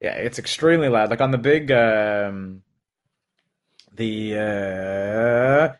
Yeah, 0.00 0.14
it's 0.16 0.40
extremely 0.40 0.88
loud. 0.88 1.10
Like 1.10 1.20
on 1.20 1.30
the 1.30 1.38
big, 1.38 1.70
um, 1.70 2.62
the 3.94 4.34
uh, 4.36 5.74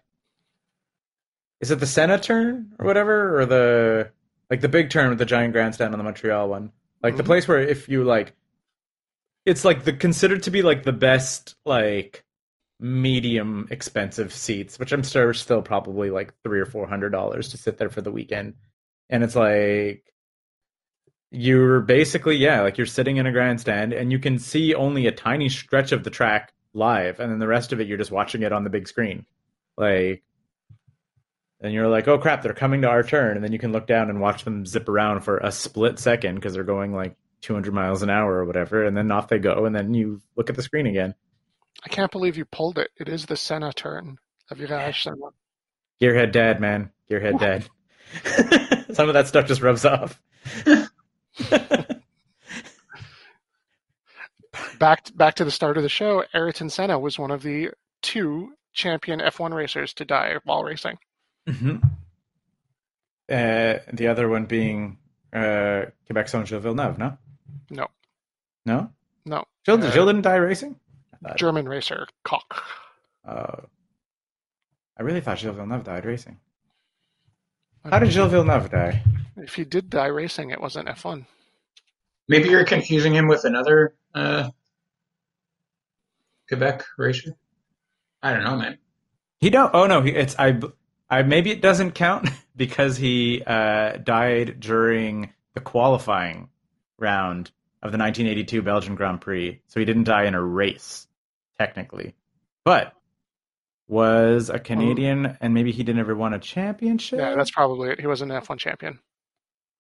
is 1.61 1.73
it 1.73 1.81
the 1.81 1.87
Senna 1.87 2.21
turn 2.21 2.73
or 2.79 2.87
whatever, 2.87 3.41
or 3.41 3.47
the 3.47 4.11
like 4.49 4.61
the 4.61 4.69
big 4.69 4.91
turn 4.91 5.09
with 5.09 5.19
the 5.19 5.25
giant 5.25 5.55
grandstand 5.55 5.93
on 5.93 5.99
the 5.99 6.05
Montreal 6.05 6.49
one, 6.49 6.71
like 7.03 7.17
the 7.17 7.25
Mhm. 7.25 7.27
place 7.27 7.49
where 7.49 7.59
if 7.61 7.89
you 7.89 8.05
like, 8.05 8.33
it's 9.45 9.65
like 9.65 9.83
the 9.83 9.93
considered 9.93 10.45
to 10.45 10.53
be 10.53 10.63
like 10.63 10.85
the 10.85 10.93
best 10.93 11.57
like 11.65 12.23
medium 12.83 13.69
expensive 13.71 14.35
seats, 14.35 14.79
which 14.79 14.93
I'm 14.93 15.05
sure 15.05 15.29
are 15.29 15.35
still 15.35 15.63
probably 15.63 16.11
like 16.11 16.35
three 16.43 16.61
or 16.61 16.67
four 16.67 16.87
hundred 16.87 17.11
dollars 17.11 17.51
to 17.51 17.57
sit 17.57 17.79
there 17.79 17.91
for 17.91 18.03
the 18.03 18.11
weekend, 18.11 18.55
and 19.09 19.23
it's 19.23 19.37
like 19.37 20.13
you're 21.31 21.81
basically 21.81 22.37
yeah 22.37 22.61
like 22.61 22.77
you're 22.77 22.87
sitting 22.87 23.17
in 23.17 23.27
a 23.27 23.33
grandstand 23.33 23.95
and 23.95 24.13
you 24.13 24.19
can 24.19 24.39
see 24.39 24.75
only 24.75 25.07
a 25.07 25.13
tiny 25.13 25.49
stretch 25.49 25.91
of 25.91 26.05
the 26.05 26.11
track 26.11 26.53
live 26.75 27.21
and 27.21 27.33
then 27.33 27.39
the 27.39 27.47
rest 27.47 27.73
of 27.73 27.81
it 27.81 27.87
you're 27.87 27.97
just 27.97 28.11
watching 28.11 28.43
it 28.43 28.53
on 28.53 28.65
the 28.65 28.71
big 28.71 28.87
screen. 28.87 29.25
Like 29.79 30.23
and 31.61 31.73
you're 31.73 31.89
like 31.89 32.09
oh 32.09 32.19
crap 32.19 32.43
they're 32.43 32.53
coming 32.53 32.83
to 32.83 32.89
our 32.89 33.03
turn. 33.03 33.37
And 33.37 33.45
then 33.45 33.53
you 33.53 33.59
can 33.59 33.73
look 33.73 33.87
down 33.87 34.11
and 34.11 34.21
watch 34.21 34.45
them 34.45 34.67
zip 34.67 34.89
around 34.89 35.21
for 35.23 35.39
a 35.39 35.53
split 35.53 35.99
second 35.99 36.35
because 36.35 36.53
they're 36.53 36.65
going 36.65 36.93
like 36.93 37.17
200 37.43 37.73
miles 37.73 38.03
an 38.03 38.11
hour 38.11 38.35
or 38.35 38.45
whatever 38.45 38.85
and 38.85 38.97
then 38.97 39.11
off 39.11 39.29
they 39.29 39.39
go 39.39 39.65
and 39.65 39.75
then 39.75 39.95
you 39.95 40.21
look 40.37 40.51
at 40.51 40.57
the 40.57 40.63
screen 40.63 40.87
again 40.87 41.15
I 41.85 41.89
can't 41.89 42.13
believe 42.13 42.37
you 42.37 42.45
pulled 42.45 42.79
it. 42.79 42.91
It 42.97 43.09
is 43.09 43.27
the 43.27 43.37
Senna 43.37 43.73
turn. 43.73 44.19
The 44.49 44.55
Virage 44.55 45.03
Senna. 45.03 45.17
gearhead 46.01 46.33
dad 46.33 46.61
man 46.61 46.91
gearhead 47.11 47.39
dad 47.39 47.69
some 48.95 49.09
of 49.09 49.15
that 49.15 49.29
stuff 49.29 49.47
just 49.47 49.63
rubs 49.63 49.85
off 49.85 50.21
Back 54.79 55.17
back 55.17 55.35
to 55.37 55.45
the 55.45 55.51
start 55.51 55.77
of 55.79 55.83
the 55.83 55.89
show. 55.89 56.25
Ayrton 56.35 56.69
Senna 56.69 56.99
was 56.99 57.19
one 57.19 57.31
of 57.31 57.43
the 57.43 57.71
two 58.03 58.53
champion 58.73 59.21
F1 59.21 59.55
racers 59.55 59.95
to 59.95 60.05
die 60.05 60.37
while 60.45 60.63
racing. 60.65 60.99
hmm 61.49 61.77
Uh, 63.31 63.79
the 63.93 64.09
other 64.09 64.29
one 64.29 64.45
being 64.45 64.99
uh, 65.33 65.87
Quebec 66.07 66.29
Saint 66.29 66.47
Gilles 66.49 66.61
Villeneuve, 66.63 66.99
no? 66.99 67.17
No, 67.71 67.87
No? 68.67 68.91
no. 69.25 69.45
Gilles, 69.65 69.85
Uh, 69.85 69.91
Gilles 69.91 70.07
didn't 70.07 70.23
die 70.23 70.37
racing? 70.37 70.77
That. 71.23 71.39
German 71.39 71.69
racer 71.69 72.07
Koch. 72.25 72.63
Uh, 73.27 73.63
I 74.99 75.03
really 75.03 75.21
thought 75.21 75.39
Gilles 75.39 75.55
Villeneuve 75.55 75.85
died 75.85 76.05
racing. 76.05 76.39
How 77.85 77.99
did 77.99 78.13
Gilles 78.13 78.29
Villeneuve 78.29 78.71
die? 78.71 79.03
If 79.37 79.55
he 79.55 79.65
did 79.65 79.91
die 79.91 80.07
racing, 80.07 80.51
it 80.51 80.61
wasn't 80.61 80.89
F1. 80.89 81.27
Maybe 82.29 82.49
you're 82.49 82.65
confusing 82.65 83.13
him 83.13 83.27
with 83.27 83.45
another 83.45 83.95
uh, 84.15 84.51
Quebec 86.49 86.85
racer. 86.97 87.35
I 88.23 88.33
don't 88.33 88.45
know, 88.45 88.57
man. 88.57 88.79
He 89.41 89.51
don't. 89.51 89.71
Oh 89.75 89.87
no, 89.87 90.05
it's 90.05 90.37
I. 90.39 90.61
I 91.11 91.23
maybe 91.23 91.51
it 91.51 91.61
doesn't 91.61 91.93
count 91.93 92.29
because 92.57 92.97
he 92.97 93.43
uh, 93.45 93.97
died 93.97 94.61
during 94.61 95.33
the 95.55 95.61
qualifying 95.61 96.49
round 96.99 97.51
of 97.83 97.91
the 97.91 97.99
1982 97.99 98.63
Belgian 98.63 98.95
Grand 98.95 99.21
Prix, 99.21 99.61
so 99.67 99.81
he 99.81 99.87
didn't 99.87 100.05
die 100.05 100.25
in 100.25 100.35
a 100.35 100.43
race 100.43 101.09
technically, 101.67 102.15
but 102.65 102.93
was 103.89 104.51
a 104.51 104.55
oh. 104.55 104.59
Canadian, 104.59 105.37
and 105.41 105.55
maybe 105.55 105.73
he 105.73 105.83
didn't 105.83 106.01
ever 106.01 106.15
won 106.15 106.33
a 106.35 106.39
championship. 106.39 107.19
Yeah, 107.19 107.35
that's 107.35 107.51
probably 107.51 107.91
it. 107.91 108.01
He 108.01 108.07
was 108.07 108.23
an 108.23 108.31
F1 108.31 108.59
champion. 108.59 108.99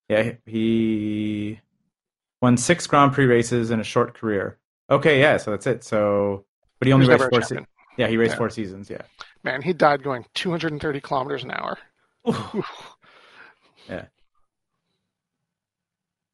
Yeah, 0.08 0.32
he 0.46 1.60
won 2.40 2.56
six 2.56 2.86
Grand 2.86 3.12
Prix 3.12 3.26
races 3.26 3.70
in 3.70 3.80
a 3.80 3.84
short 3.84 4.14
career. 4.14 4.58
Okay, 4.90 5.20
yeah, 5.20 5.38
so 5.38 5.50
that's 5.52 5.66
it. 5.66 5.84
So, 5.84 6.44
but 6.78 6.86
he 6.86 6.92
only 6.92 7.06
raced 7.08 7.30
four. 7.30 7.42
Se- 7.42 7.66
yeah, 7.96 8.08
he 8.08 8.16
raced 8.16 8.32
Yeah. 8.32 8.38
four 8.38 8.50
seasons. 8.50 8.90
Yeah. 8.90 9.02
Man, 9.42 9.62
he 9.62 9.72
died 9.72 10.02
going 10.02 10.24
230 10.34 11.00
kilometers 11.00 11.44
an 11.44 11.50
hour. 11.52 11.78
Yeah. 13.88 14.04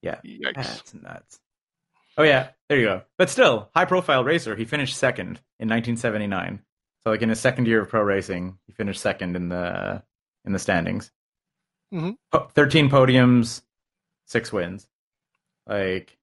Yeah. 0.03 0.21
Yikes. 0.25 0.55
That's 0.55 0.95
nuts. 0.95 1.41
Oh 2.19 2.25
yeah, 2.25 2.49
there 2.69 2.79
you 2.79 2.85
go. 2.87 3.03
But 3.17 3.31
still, 3.31 3.71
high 3.75 3.85
profile 3.87 4.25
racer. 4.25 4.55
He 4.57 4.65
finished 4.65 4.97
second 4.97 5.41
in 5.61 5.69
1979. 5.69 6.61
So 7.05 7.11
like 7.11 7.23
in 7.23 7.29
his 7.29 7.41
second 7.41 7.67
year 7.67 7.81
of 7.81 7.89
pro 7.89 8.03
racing, 8.03 8.59
he 8.67 8.73
finished 8.73 9.01
second 9.01 9.37
in 9.37 9.49
the 9.49 10.03
in 10.45 10.53
the 10.53 10.59
standings. 10.59 11.11
Mhm. 11.95 12.17
Po- 12.33 12.49
Thirteen 12.55 12.91
podiums, 12.91 13.63
six 14.27 14.53
wins. 14.53 14.89
Like 15.67 16.19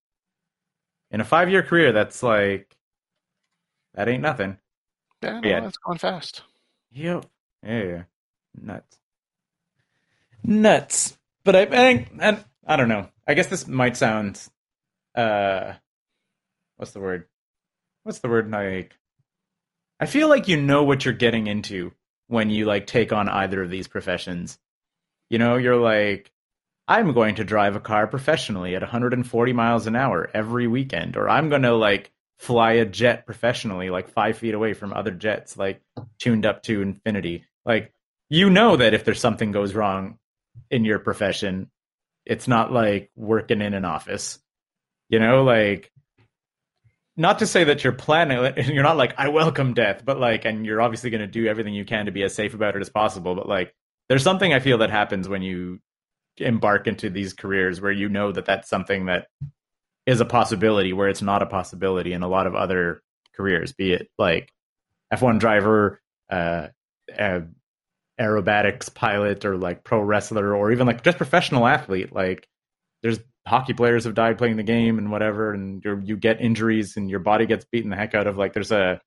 in 1.11 1.21
a 1.21 1.25
five 1.25 1.49
year 1.49 1.63
career, 1.63 1.91
that's 1.93 2.21
like 2.21 2.75
that 3.93 4.07
ain't 4.09 4.21
nothing. 4.21 4.57
Yeah, 5.23 5.39
no, 5.39 5.47
Yeah. 5.49 5.59
that's 5.61 5.77
going 5.77 5.97
fast. 5.97 6.43
Yep. 6.91 7.25
Yeah, 7.63 7.83
yeah. 7.83 8.03
Nuts. 8.61 8.99
Nuts. 10.43 11.17
But 11.43 11.55
I, 11.55 11.61
I 11.61 11.65
think, 11.67 12.11
and 12.19 12.43
I 12.65 12.75
don't 12.75 12.89
know. 12.89 13.09
I 13.27 13.33
guess 13.33 13.47
this 13.47 13.67
might 13.67 13.97
sound, 13.97 14.41
uh, 15.15 15.73
what's 16.77 16.91
the 16.91 16.99
word? 16.99 17.25
What's 18.03 18.19
the 18.19 18.29
word? 18.29 18.49
Like, 18.51 18.95
I 19.99 20.05
feel 20.05 20.29
like 20.29 20.47
you 20.47 20.61
know 20.61 20.83
what 20.83 21.05
you're 21.05 21.13
getting 21.13 21.47
into 21.47 21.93
when 22.27 22.49
you 22.49 22.65
like 22.65 22.87
take 22.87 23.13
on 23.13 23.29
either 23.29 23.63
of 23.63 23.69
these 23.69 23.87
professions. 23.87 24.57
You 25.29 25.39
know, 25.39 25.55
you're 25.55 25.77
like, 25.79 26.31
I'm 26.87 27.13
going 27.13 27.35
to 27.35 27.43
drive 27.43 27.75
a 27.75 27.79
car 27.79 28.05
professionally 28.07 28.75
at 28.75 28.81
140 28.81 29.53
miles 29.53 29.87
an 29.87 29.95
hour 29.95 30.29
every 30.33 30.67
weekend, 30.67 31.17
or 31.17 31.27
I'm 31.29 31.49
going 31.49 31.63
to 31.63 31.73
like 31.73 32.11
fly 32.37 32.73
a 32.73 32.85
jet 32.85 33.25
professionally, 33.25 33.89
like 33.89 34.09
five 34.09 34.37
feet 34.37 34.53
away 34.53 34.73
from 34.73 34.93
other 34.93 35.11
jets, 35.11 35.57
like 35.57 35.81
tuned 36.19 36.45
up 36.45 36.63
to 36.63 36.81
infinity. 36.81 37.45
Like, 37.65 37.91
you 38.29 38.49
know 38.49 38.77
that 38.77 38.93
if 38.93 39.03
there's 39.03 39.19
something 39.19 39.51
goes 39.51 39.73
wrong 39.73 40.19
in 40.69 40.85
your 40.85 40.99
profession, 40.99 41.71
it's 42.25 42.47
not 42.47 42.71
like 42.71 43.09
working 43.15 43.61
in 43.61 43.73
an 43.73 43.85
office. 43.85 44.39
You 45.09 45.19
know, 45.19 45.43
like, 45.43 45.91
not 47.17 47.39
to 47.39 47.47
say 47.47 47.63
that 47.65 47.83
you're 47.83 47.93
planning, 47.93 48.53
you're 48.73 48.83
not 48.83 48.97
like, 48.97 49.13
I 49.17 49.29
welcome 49.29 49.73
death, 49.73 50.03
but 50.03 50.19
like, 50.19 50.45
and 50.45 50.65
you're 50.65 50.81
obviously 50.81 51.09
going 51.09 51.21
to 51.21 51.27
do 51.27 51.47
everything 51.47 51.73
you 51.73 51.85
can 51.85 52.05
to 52.05 52.11
be 52.11 52.23
as 52.23 52.35
safe 52.35 52.53
about 52.53 52.75
it 52.75 52.81
as 52.81 52.89
possible. 52.89 53.35
But 53.35 53.47
like, 53.47 53.73
there's 54.09 54.23
something 54.23 54.53
I 54.53 54.59
feel 54.59 54.79
that 54.79 54.89
happens 54.89 55.27
when 55.27 55.41
you 55.41 55.79
embark 56.37 56.87
into 56.87 57.09
these 57.09 57.33
careers 57.33 57.79
where 57.79 57.91
you 57.91 58.09
know 58.09 58.31
that 58.31 58.45
that's 58.45 58.69
something 58.69 59.05
that 59.05 59.27
is 60.05 60.21
a 60.21 60.25
possibility 60.25 60.93
where 60.93 61.09
it's 61.09 61.21
not 61.21 61.41
a 61.41 61.47
possibility 61.47 62.13
in 62.13 62.21
a 62.21 62.27
lot 62.27 62.47
of 62.47 62.55
other 62.55 63.01
careers, 63.35 63.73
be 63.73 63.93
it 63.93 64.09
like 64.19 64.51
F1 65.13 65.39
driver, 65.39 66.01
uh, 66.29 66.67
uh, 67.17 67.41
aerobatics 68.19 68.93
pilot, 68.93 69.45
or 69.45 69.57
like 69.57 69.83
pro 69.83 69.99
wrestler, 69.99 70.55
or 70.55 70.71
even 70.71 70.87
like 70.87 71.03
just 71.03 71.17
professional 71.17 71.67
athlete. 71.67 72.13
Like 72.13 72.47
there's 73.01 73.19
hockey 73.47 73.73
players 73.73 74.05
have 74.05 74.15
died 74.15 74.37
playing 74.37 74.57
the 74.57 74.63
game 74.63 74.97
and 74.97 75.11
whatever, 75.11 75.53
and 75.53 75.83
you 75.83 76.01
you 76.03 76.17
get 76.17 76.41
injuries 76.41 76.97
and 76.97 77.09
your 77.09 77.19
body 77.19 77.45
gets 77.45 77.65
beaten 77.65 77.89
the 77.89 77.95
heck 77.95 78.15
out 78.15 78.27
of. 78.27 78.37
Like 78.37 78.53
there's 78.53 78.71
a 78.71 79.01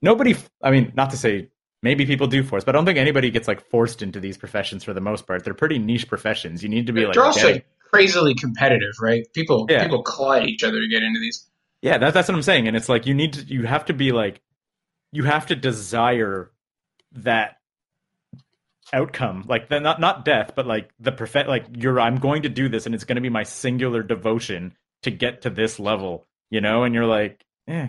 nobody. 0.00 0.34
I 0.62 0.70
mean, 0.70 0.92
not 0.94 1.10
to 1.10 1.16
say 1.16 1.48
maybe 1.82 2.06
people 2.06 2.26
do 2.26 2.42
force, 2.42 2.64
but 2.64 2.74
I 2.74 2.78
don't 2.78 2.84
think 2.84 2.98
anybody 2.98 3.30
gets 3.30 3.48
like 3.48 3.68
forced 3.70 4.02
into 4.02 4.20
these 4.20 4.36
professions 4.36 4.84
for 4.84 4.92
the 4.92 5.00
most 5.00 5.26
part. 5.26 5.44
They're 5.44 5.54
pretty 5.54 5.78
niche 5.78 6.08
professions. 6.08 6.62
You 6.62 6.68
need 6.68 6.86
to 6.86 6.92
be 6.92 7.04
like 7.04 7.14
They're 7.14 7.24
also 7.24 7.60
crazily 7.90 8.34
competitive, 8.34 8.92
right? 9.00 9.24
People 9.34 9.66
Yeah. 9.68 9.82
people 9.82 10.02
claw 10.02 10.34
at 10.34 10.48
each 10.48 10.62
other 10.62 10.80
to 10.80 10.88
get 10.88 11.02
into 11.02 11.20
these. 11.20 11.48
Yeah, 11.82 11.98
that, 11.98 12.14
that's 12.14 12.28
what 12.28 12.36
I'm 12.36 12.42
saying. 12.42 12.68
And 12.68 12.76
it's 12.76 12.88
like 12.88 13.06
you 13.06 13.14
need 13.14 13.32
to, 13.34 13.42
you 13.42 13.66
have 13.66 13.86
to 13.86 13.92
be 13.92 14.12
like, 14.12 14.40
you 15.10 15.24
have 15.24 15.46
to 15.46 15.56
desire 15.56 16.52
that 17.12 17.56
outcome, 18.92 19.44
like 19.48 19.68
the, 19.68 19.80
not 19.80 20.00
not 20.00 20.24
death, 20.24 20.52
but 20.54 20.66
like 20.66 20.90
the 21.00 21.12
perfect, 21.12 21.48
like 21.48 21.64
you're, 21.76 21.98
I'm 22.00 22.18
going 22.18 22.42
to 22.42 22.48
do 22.48 22.68
this, 22.68 22.86
and 22.86 22.94
it's 22.94 23.04
going 23.04 23.16
to 23.16 23.22
be 23.22 23.28
my 23.30 23.42
singular 23.44 24.02
devotion 24.02 24.74
to 25.02 25.10
get 25.10 25.42
to 25.42 25.50
this 25.50 25.78
level, 25.80 26.26
you 26.50 26.60
know. 26.60 26.84
And 26.84 26.94
you're 26.94 27.06
like, 27.06 27.44
eh, 27.68 27.88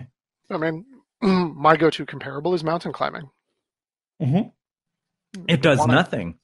I 0.50 0.56
mean, 0.56 0.84
my 1.22 1.76
go-to 1.76 2.06
comparable 2.06 2.54
is 2.54 2.64
mountain 2.64 2.92
climbing. 2.92 3.30
it 4.20 5.62
does 5.62 5.78
Wanna- 5.78 5.92
nothing. 5.94 6.38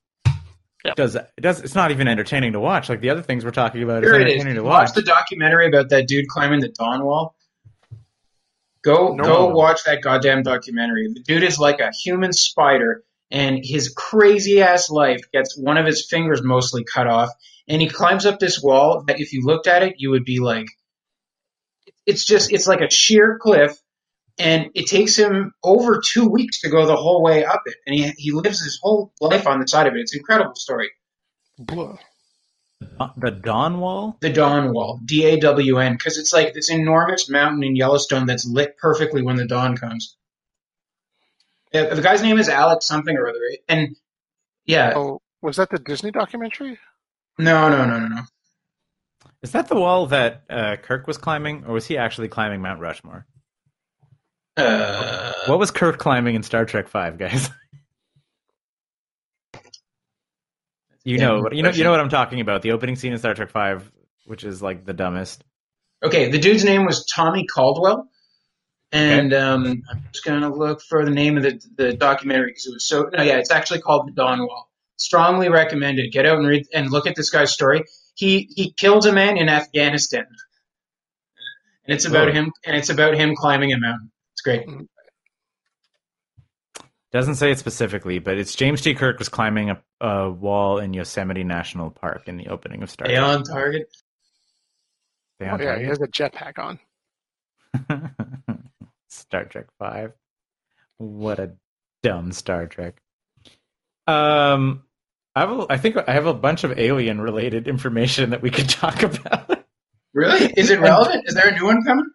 Yep. 0.85 0.93
It 0.93 0.97
does 0.97 1.15
it 1.15 1.29
does? 1.43 1.61
It's 1.61 1.75
not 1.75 1.91
even 1.91 2.09
entertaining 2.09 2.53
to 2.55 2.61
watch. 2.61 2.89
Like 2.89 3.03
the 3.03 3.11
other 3.11 3.21
things 3.21 3.45
we're 3.45 3.51
talking 3.51 3.83
about, 3.83 4.03
Here 4.03 4.15
is 4.15 4.21
it 4.23 4.27
is. 4.29 4.33
entertaining 4.37 4.55
to 4.55 4.63
Watch 4.63 4.89
watch. 4.89 4.95
the 4.95 5.03
documentary 5.03 5.69
about 5.69 5.91
that 5.91 6.09
dude 6.09 6.27
climbing 6.29 6.61
the 6.61 6.69
Dawn 6.71 7.05
Wall. 7.05 7.35
Go 8.83 9.15
No. 9.15 9.23
go 9.25 9.49
watch 9.49 9.85
that 9.85 10.01
goddamn 10.01 10.43
documentary. 10.43 11.07
The 11.13 11.21
dude 11.21 11.43
is 11.43 11.59
like 11.59 11.81
a 11.81 11.91
human 11.93 12.33
spider, 12.33 13.05
and 13.31 13.61
his 13.63 13.93
crazy 13.97 14.61
ass 14.61 14.91
life 14.91 15.21
gets 15.33 15.57
one 15.57 15.77
of 15.77 15.87
his 15.87 16.07
fingers 16.07 16.43
mostly 16.43 16.85
cut 16.85 17.07
off, 17.07 17.31
and 17.69 17.81
he 17.81 17.89
climbs 17.89 18.27
up 18.27 18.39
this 18.39 18.63
wall 18.63 19.05
that 19.07 19.21
if 19.21 19.33
you 19.33 19.43
looked 19.45 19.67
at 19.67 19.83
it, 19.83 19.95
you 19.99 20.11
would 20.11 20.25
be 20.25 20.41
like, 20.41 20.67
it's 22.07 22.25
just 22.25 22.53
it's 22.53 22.67
like 22.67 22.81
a 22.81 22.91
sheer 22.91 23.39
cliff, 23.41 23.79
and 24.39 24.71
it 24.75 24.87
takes 24.87 25.17
him 25.17 25.53
over 25.63 26.01
two 26.05 26.29
weeks 26.29 26.63
to 26.63 26.71
go 26.71 26.87
the 26.87 26.97
whole 26.97 27.23
way 27.23 27.45
up 27.45 27.63
it, 27.67 27.77
and 27.87 27.95
he 27.95 28.09
he 28.17 28.33
lives 28.33 28.63
his 28.63 28.79
whole 28.83 29.13
life 29.21 29.47
on 29.47 29.61
the 29.61 29.69
side 29.69 29.87
of 29.87 29.95
it. 29.95 30.01
It's 30.01 30.15
an 30.15 30.21
incredible 30.21 30.57
story. 30.57 30.91
Blah. 31.59 31.99
the 33.17 33.31
Dawn 33.31 33.79
Wall. 33.79 34.17
the 34.21 34.33
Dawn 34.33 34.73
Wall, 34.73 34.99
D 35.05 35.25
A 35.27 35.39
W 35.39 35.79
N, 35.79 35.93
because 35.93 36.19
it's 36.19 36.33
like 36.33 36.55
this 36.55 36.71
enormous 36.71 37.29
mountain 37.29 37.63
in 37.63 37.77
Yellowstone 37.77 38.27
that's 38.27 38.47
lit 38.47 38.77
perfectly 38.79 39.23
when 39.23 39.37
the 39.37 39.47
dawn 39.47 39.77
comes. 39.77 40.17
Yeah, 41.73 41.95
the 41.95 42.03
guy's 42.03 42.23
name 42.23 42.39
is 42.39 42.49
Alex 42.49 42.87
something 42.87 43.17
or 43.17 43.29
other, 43.29 43.39
and 43.69 43.97
yeah, 44.67 44.93
Oh, 44.97 45.21
was 45.43 45.57
that 45.57 45.71
the 45.71 45.79
Disney 45.79 46.11
documentary? 46.11 46.79
no, 47.39 47.69
no, 47.69 47.87
no, 47.87 47.99
no, 48.01 48.09
no. 48.09 48.23
Is 49.43 49.53
that 49.53 49.69
the 49.69 49.77
wall 49.77 50.07
that 50.09 50.43
uh, 50.51 50.77
Kirk 50.83 51.07
was 51.07 51.17
climbing, 51.17 51.65
or 51.67 51.73
was 51.75 51.87
he 51.87 51.97
actually 51.97 52.29
climbing 52.29 52.61
Mount 52.61 52.81
Rushmore? 52.81 53.27
Uh, 54.57 55.33
What 55.47 55.59
was 55.59 55.71
Kirk 55.71 55.99
climbing 55.99 56.35
in 56.35 56.43
Star 56.43 56.65
Trek 56.65 56.89
Five, 56.89 57.19
guys? 57.19 57.49
you 61.05 61.17
Yeah, 61.17 61.29
know, 61.29 61.49
you 61.53 61.63
know, 61.63 61.71
you 61.71 61.85
know 61.85 61.91
what 61.91 62.01
I'm 62.01 62.09
talking 62.11 62.41
about. 62.41 62.63
The 62.63 62.73
opening 62.73 62.97
scene 62.97 63.13
in 63.13 63.19
Star 63.19 63.35
Trek 63.35 63.51
Five, 63.51 63.91
which 64.27 64.45
is 64.45 64.61
like 64.63 64.85
the 64.85 64.93
dumbest. 64.93 65.45
okay, 66.03 66.31
the 66.31 66.39
dude's 66.39 66.65
name 66.65 66.85
was 66.85 67.07
Tommy 67.07 67.47
Caldwell, 67.47 68.09
and 68.93 69.33
um, 69.35 69.83
I'm 69.91 70.03
just 70.13 70.25
gonna 70.25 70.53
look 70.55 70.83
for 70.83 71.05
the 71.05 71.11
name 71.11 71.37
of 71.37 71.43
the 71.43 71.61
the 71.77 71.93
documentary 71.95 72.51
because 72.51 72.67
it 72.67 72.73
was 72.75 72.85
so. 72.89 73.03
No, 73.13 73.23
yeah, 73.23 73.39
it's 73.39 73.51
actually 73.51 73.81
called 73.81 74.09
the 74.09 74.13
Dawn 74.13 74.41
Wall. 74.41 74.69
Strongly 74.97 75.49
recommended. 75.49 76.13
Get 76.13 76.27
out 76.27 76.39
and 76.39 76.47
read 76.47 76.67
and 76.75 76.91
look 76.91 77.07
at 77.07 77.15
this 77.17 77.31
guy's 77.31 77.53
story. 77.53 77.85
He 78.15 78.49
he 78.55 78.73
killed 78.73 79.07
a 79.07 79.13
man 79.13 79.37
in 79.39 79.49
Afghanistan, 79.49 80.27
and 81.87 81.95
it's 81.95 82.05
about 82.05 82.29
Whoa. 82.29 82.35
him. 82.35 82.53
And 82.65 82.77
it's 82.77 82.91
about 82.91 83.15
him 83.15 83.35
climbing 83.37 83.73
a 83.73 83.79
mountain. 83.79 84.11
It's 84.35 84.43
great. 84.43 84.67
Doesn't 87.13 87.35
say 87.37 87.51
it 87.51 87.59
specifically, 87.59 88.21
but 88.21 88.39
it's 88.39 88.55
James 88.55 88.83
T. 88.83 88.95
Kirk 88.95 89.19
was 89.19 89.29
climbing 89.29 89.71
a, 89.71 89.83
a 90.01 90.31
wall 90.31 90.79
in 90.79 90.95
Yosemite 90.95 91.43
National 91.43 91.91
Park 91.91 92.29
in 92.29 92.37
the 92.37 92.47
opening 92.49 92.85
of 92.85 92.91
Star 92.91 93.07
Stay 93.09 93.17
Trek. 93.17 93.27
on 93.27 93.43
target. 93.43 93.89
Stay 95.41 95.49
Oh, 95.49 95.55
on 95.55 95.61
yeah, 95.61 95.79
he 95.79 95.87
has 95.87 96.01
a 96.01 96.07
jetpack 96.07 96.59
on. 96.59 96.79
Star 99.11 99.45
Trek 99.45 99.67
Five. 99.79 100.13
What 100.99 101.39
a 101.39 101.53
dumb 102.03 102.33
Star 102.33 102.67
Trek. 102.67 103.01
Um, 104.07 104.83
I 105.35 105.41
have 105.41 105.51
a, 105.51 105.67
I 105.71 105.77
think 105.79 105.97
I 105.97 106.13
have 106.13 106.27
a 106.27 106.35
bunch 106.35 106.65
of 106.65 106.79
alien 106.79 107.21
related 107.21 107.69
information 107.69 108.31
that 108.31 108.43
we 108.43 108.51
could 108.51 108.69
talk 108.69 109.03
about. 109.03 109.65
Really? 110.13 110.53
Is 110.57 110.71
it 110.71 110.81
relevant? 110.81 111.25
Is 111.27 111.35
there 111.35 111.49
a 111.49 111.57
new 111.57 111.65
one 111.65 111.83
coming? 111.85 112.07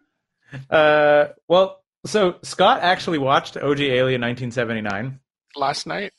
Uh, 0.70 1.26
well, 1.48 1.82
so 2.04 2.36
Scott 2.42 2.80
actually 2.82 3.18
watched 3.18 3.56
OG 3.56 3.80
Alien 3.80 4.20
1979. 4.20 5.18
Last 5.56 5.86
night, 5.86 6.12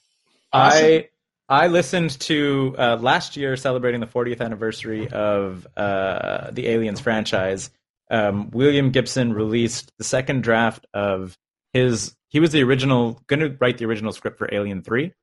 I 0.52 1.10
I 1.48 1.68
listened 1.68 2.20
to 2.22 2.76
uh, 2.78 2.98
last 3.00 3.38
year 3.38 3.56
celebrating 3.56 4.02
the 4.02 4.08
40th 4.08 4.42
anniversary 4.42 5.08
of 5.08 5.68
uh, 5.78 6.50
the 6.52 6.68
Aliens 6.68 7.00
franchise. 7.00 7.70
Um, 8.10 8.50
William 8.52 8.92
Gibson 8.92 9.34
released 9.34 9.92
the 9.98 10.04
second 10.04 10.44
draft 10.44 10.86
of 10.94 11.38
his. 11.74 12.16
He 12.30 12.40
was 12.40 12.52
the 12.52 12.64
original, 12.64 13.22
going 13.28 13.40
to 13.40 13.56
write 13.60 13.78
the 13.78 13.86
original 13.86 14.12
script 14.12 14.38
for 14.38 14.50
Alien 14.54 14.82
Three, 14.82 15.14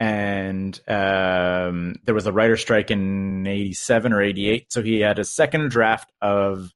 and 0.00 0.78
um, 0.88 1.96
there 2.04 2.14
was 2.14 2.26
a 2.26 2.32
writer 2.32 2.56
strike 2.56 2.90
in 2.90 3.46
'87 3.46 4.12
or 4.12 4.22
'88, 4.22 4.72
so 4.72 4.82
he 4.82 5.00
had 5.00 5.18
a 5.18 5.24
second 5.24 5.70
draft 5.70 6.10
of 6.20 6.70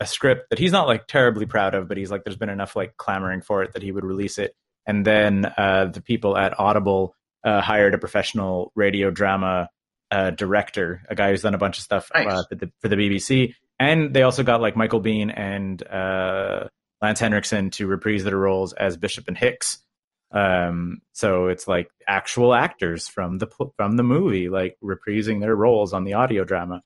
a 0.00 0.06
script 0.06 0.50
that 0.50 0.58
he's 0.58 0.72
not 0.72 0.86
like 0.88 1.06
terribly 1.06 1.46
proud 1.46 1.74
of, 1.74 1.88
but 1.88 1.96
he's 1.96 2.10
like, 2.10 2.24
there's 2.24 2.36
been 2.36 2.48
enough 2.48 2.74
like 2.74 2.96
clamoring 2.96 3.42
for 3.42 3.62
it 3.62 3.72
that 3.72 3.82
he 3.82 3.92
would 3.92 4.04
release 4.04 4.38
it. 4.38 4.54
And 4.86 5.06
then 5.06 5.46
uh, 5.56 5.86
the 5.86 6.02
people 6.02 6.36
at 6.36 6.58
Audible 6.58 7.14
uh, 7.44 7.60
hired 7.60 7.94
a 7.94 7.98
professional 7.98 8.72
radio 8.74 9.10
drama 9.10 9.68
uh, 10.10 10.30
director, 10.30 11.02
a 11.08 11.14
guy 11.14 11.30
who's 11.30 11.42
done 11.42 11.54
a 11.54 11.58
bunch 11.58 11.78
of 11.78 11.84
stuff 11.84 12.10
Nice. 12.12 12.26
uh, 12.26 12.42
for, 12.48 12.54
the, 12.56 12.72
for 12.80 12.88
the 12.88 12.96
BBC. 12.96 13.54
And 13.78 14.14
they 14.14 14.22
also 14.22 14.42
got 14.42 14.60
like 14.60 14.76
Michael 14.76 15.02
Biehn 15.02 15.32
and 15.36 15.82
uh, 15.86 16.68
Lance 17.02 17.20
Henriksen 17.20 17.70
to 17.70 17.86
reprise 17.86 18.24
their 18.24 18.36
roles 18.36 18.72
as 18.72 18.96
Bishop 18.96 19.28
and 19.28 19.36
Hicks. 19.36 19.78
Um, 20.30 21.00
so 21.12 21.46
it's 21.46 21.68
like 21.68 21.90
actual 22.08 22.54
actors 22.54 23.08
from 23.08 23.38
the 23.38 23.46
from 23.76 23.96
the 23.96 24.02
movie, 24.02 24.48
like 24.48 24.76
reprising 24.82 25.40
their 25.40 25.54
roles 25.54 25.92
on 25.92 26.04
the 26.04 26.14
audio 26.14 26.44
drama. 26.44 26.82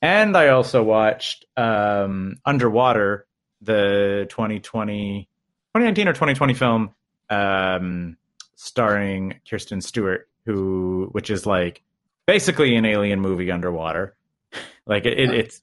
And 0.00 0.36
I 0.36 0.48
also 0.48 0.82
watched 0.82 1.44
um, 1.56 2.36
Underwater, 2.44 3.26
the 3.60 4.26
2020, 4.30 5.28
2019 5.74 6.08
or 6.08 6.12
2020 6.12 6.54
film 6.54 6.94
um, 7.30 8.16
starring 8.54 9.40
Kirsten 9.48 9.80
Stewart, 9.80 10.28
who 10.44 11.08
which 11.12 11.30
is 11.30 11.46
like 11.46 11.82
basically 12.26 12.76
an 12.76 12.84
alien 12.84 13.20
movie 13.20 13.50
underwater. 13.50 14.16
like 14.86 15.06
it, 15.06 15.18
it, 15.18 15.30
it's 15.30 15.62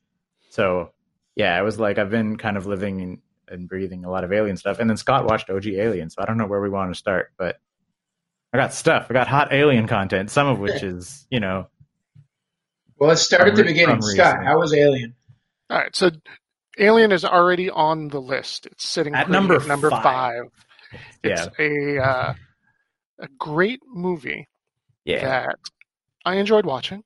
so 0.55 0.91
yeah. 1.35 1.57
I 1.57 1.63
was 1.63 1.79
like 1.79 1.99
I've 1.99 2.11
been 2.11 2.37
kind 2.37 2.57
of 2.57 2.67
living 2.67 3.01
in, 3.01 3.19
and 3.49 3.69
breathing 3.69 4.05
a 4.05 4.11
lot 4.11 4.23
of 4.25 4.33
alien 4.33 4.57
stuff, 4.57 4.79
and 4.79 4.89
then 4.89 4.97
Scott 4.97 5.25
watched 5.25 5.49
OG 5.51 5.67
Alien, 5.67 6.09
so 6.09 6.21
I 6.21 6.25
don't 6.25 6.37
know 6.37 6.47
where 6.47 6.61
we 6.61 6.69
want 6.69 6.93
to 6.93 6.99
start, 6.99 7.33
but 7.37 7.59
I 8.53 8.57
got 8.57 8.73
stuff. 8.73 9.07
I 9.09 9.13
got 9.13 9.27
hot 9.27 9.53
alien 9.53 9.87
content, 9.87 10.31
some 10.31 10.47
of 10.47 10.59
which 10.59 10.83
is 10.83 11.27
you 11.31 11.39
know 11.41 11.67
Well, 12.97 13.09
let's 13.09 13.21
start 13.23 13.47
at 13.47 13.55
the 13.55 13.63
re- 13.63 13.65
beginning. 13.65 14.01
Scott, 14.01 14.43
how 14.43 14.59
was 14.59 14.73
Alien? 14.73 15.15
all 15.69 15.79
right. 15.79 15.95
So, 15.95 16.11
Alien 16.79 17.11
is 17.11 17.25
already 17.25 17.69
on 17.69 18.09
the 18.09 18.21
list. 18.21 18.67
It's 18.67 18.85
sitting 18.87 19.15
At 19.15 19.29
number 19.29 19.55
at 19.55 19.65
number 19.65 19.91
five. 19.91 20.03
five. 20.03 20.45
It's 21.23 21.47
yeah 21.47 21.49
a 21.59 21.99
uh, 21.99 22.33
a 23.19 23.27
great 23.39 23.81
movie 23.87 24.47
yeah 25.05 25.21
that 25.21 25.57
I 26.25 26.35
enjoyed 26.35 26.65
watching. 26.65 27.03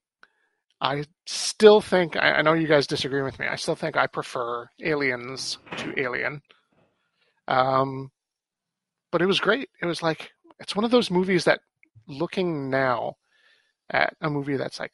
I 0.81 1.05
still 1.31 1.79
think 1.79 2.15
I, 2.17 2.33
I 2.35 2.41
know 2.41 2.53
you 2.53 2.67
guys 2.67 2.87
disagree 2.87 3.21
with 3.21 3.37
me. 3.39 3.47
I 3.47 3.55
still 3.55 3.75
think 3.75 3.95
I 3.95 4.07
prefer 4.07 4.67
Aliens 4.81 5.59
to 5.77 5.93
Alien. 5.99 6.41
Um, 7.47 8.11
but 9.11 9.21
it 9.21 9.25
was 9.27 9.39
great. 9.39 9.69
It 9.81 9.85
was 9.85 10.01
like 10.01 10.31
it's 10.59 10.75
one 10.75 10.85
of 10.85 10.91
those 10.91 11.11
movies 11.11 11.45
that, 11.45 11.61
looking 12.07 12.69
now 12.69 13.13
at 13.91 14.13
a 14.21 14.29
movie 14.29 14.57
that's 14.57 14.79
like 14.79 14.93